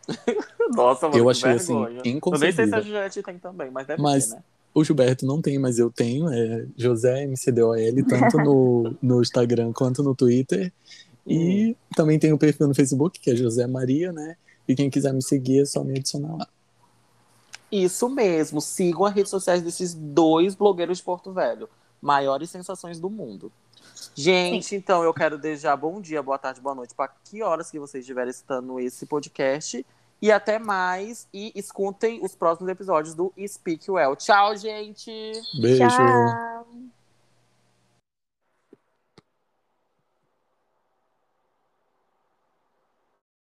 Nossa, 0.75 1.07
mano, 1.07 1.19
eu 1.19 1.29
achei, 1.29 1.51
assim, 1.51 1.73
vergonha. 1.73 2.01
Eu 2.03 2.03
nem 2.03 2.03
sei 2.03 2.11
se 2.11 2.11
a 2.11 2.17
inconcebível. 2.17 2.83
Juliette 2.83 3.23
tem 3.23 3.37
também, 3.39 3.71
mas 3.71 3.87
deve 3.87 4.01
Mas- 4.01 4.27
ter, 4.27 4.35
né? 4.35 4.43
O 4.73 4.83
Gilberto 4.83 5.25
não 5.25 5.41
tem, 5.41 5.57
mas 5.57 5.79
eu 5.79 5.89
tenho, 5.89 6.29
é 6.29 6.65
José 6.75 7.25
MCDOL, 7.25 7.77
tanto 8.09 8.37
no, 8.39 8.93
no 9.01 9.21
Instagram 9.21 9.71
quanto 9.71 10.03
no 10.03 10.13
Twitter. 10.13 10.69
E 11.25 11.77
também 11.95 12.19
tem 12.19 12.33
o 12.33 12.37
perfil 12.37 12.67
no 12.67 12.75
Facebook, 12.75 13.17
que 13.17 13.31
é 13.31 13.35
José 13.37 13.65
Maria, 13.67 14.11
né? 14.11 14.35
E 14.67 14.75
quem 14.75 14.89
quiser 14.89 15.13
me 15.13 15.23
seguir 15.23 15.61
é 15.61 15.65
só 15.65 15.81
me 15.81 15.97
adicionar 15.97 16.35
lá. 16.35 16.47
Isso 17.71 18.09
mesmo. 18.09 18.59
Sigam 18.59 19.05
as 19.05 19.13
redes 19.13 19.29
sociais 19.29 19.61
desses 19.61 19.93
dois 19.93 20.55
blogueiros 20.55 20.97
de 20.97 21.03
Porto 21.05 21.31
Velho. 21.31 21.69
Maiores 22.01 22.49
sensações 22.49 22.99
do 22.99 23.09
mundo. 23.09 23.49
Gente, 24.13 24.75
então 24.75 25.03
eu 25.03 25.13
quero 25.13 25.37
desejar 25.37 25.75
bom 25.75 26.01
dia, 26.01 26.21
boa 26.21 26.37
tarde, 26.37 26.61
boa 26.61 26.75
noite. 26.75 26.93
Para 26.93 27.11
que 27.23 27.41
horas 27.41 27.69
que 27.69 27.79
vocês 27.79 28.03
estiverem 28.03 28.31
escutando 28.31 28.79
esse 28.79 29.05
podcast. 29.05 29.85
E 30.21 30.31
até 30.31 30.57
mais. 30.57 31.27
E 31.33 31.51
escutem 31.55 32.23
os 32.23 32.35
próximos 32.35 32.69
episódios 32.69 33.13
do 33.13 33.33
Speak 33.47 33.89
Well. 33.91 34.15
Tchau, 34.15 34.55
gente! 34.55 35.11
Beijo! 35.59 35.87
Tchau. 35.87 36.94